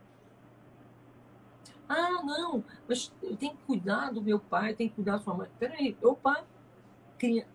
Ah, 1.92 2.22
não, 2.22 2.62
mas 2.88 3.12
eu 3.20 3.36
tenho 3.36 3.52
que 3.52 3.64
cuidar 3.64 4.12
do 4.12 4.22
meu 4.22 4.38
pai, 4.38 4.74
tenho 4.74 4.90
que 4.90 4.94
cuidar 4.94 5.16
da 5.16 5.18
sua 5.24 5.34
mãe. 5.34 5.50
Peraí, 5.58 5.98
o 6.00 6.14
pai 6.14 6.44
cria. 7.18 7.48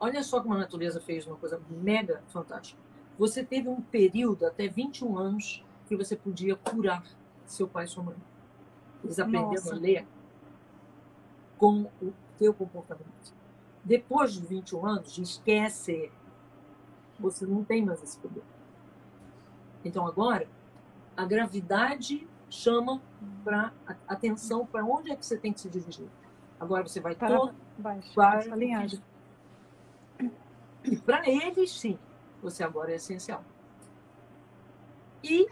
Olha 0.00 0.22
só 0.22 0.40
como 0.40 0.54
a 0.54 0.58
natureza 0.58 0.98
fez 0.98 1.26
uma 1.26 1.36
coisa 1.36 1.60
mega 1.68 2.22
fantástica. 2.28 2.80
Você 3.18 3.44
teve 3.44 3.68
um 3.68 3.82
período, 3.82 4.46
até 4.46 4.66
21 4.66 5.18
anos, 5.18 5.62
que 5.86 5.94
você 5.94 6.16
podia 6.16 6.56
curar 6.56 7.04
seu 7.44 7.68
pai 7.68 7.84
e 7.84 7.88
sua 7.88 8.02
mãe. 8.02 8.16
Eles 9.04 9.18
aprenderam 9.18 9.50
Nossa. 9.50 9.74
a 9.74 9.78
ler 9.78 10.06
com 11.58 11.90
o 12.00 12.14
teu 12.38 12.54
comportamento. 12.54 13.34
Depois 13.84 14.32
de 14.32 14.40
21 14.46 14.86
anos, 14.86 15.18
esquece. 15.18 16.10
Você 17.20 17.44
não 17.44 17.62
tem 17.62 17.84
mais 17.84 18.02
esse 18.02 18.18
poder. 18.18 18.42
Então 19.84 20.06
agora, 20.06 20.48
a 21.14 21.26
gravidade 21.26 22.26
chama 22.54 23.02
para 23.42 23.72
atenção 24.06 24.64
para 24.64 24.84
onde 24.84 25.10
é 25.10 25.16
que 25.16 25.26
você 25.26 25.36
tem 25.36 25.52
que 25.52 25.60
se 25.60 25.68
dirigir. 25.68 26.08
Agora 26.58 26.86
você 26.86 27.00
vai 27.00 27.14
para 27.14 27.36
todo 27.36 27.54
baixo, 27.76 28.14
para 28.14 28.52
alinhado. 28.52 29.02
E 30.84 30.96
para 30.96 31.28
eles, 31.28 31.72
sim, 31.72 31.98
você 32.42 32.62
agora 32.62 32.92
é 32.92 32.96
essencial. 32.96 33.44
E 35.22 35.46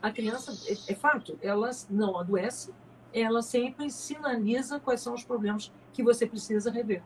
a 0.00 0.10
criança, 0.10 0.52
é, 0.70 0.92
é 0.92 0.94
fato, 0.94 1.38
ela 1.42 1.70
não 1.90 2.18
adoece, 2.18 2.72
ela 3.12 3.42
sempre 3.42 3.90
sinaliza 3.90 4.80
quais 4.80 5.00
são 5.00 5.14
os 5.14 5.24
problemas 5.24 5.72
que 5.92 6.02
você 6.02 6.26
precisa 6.26 6.70
rever. 6.70 7.02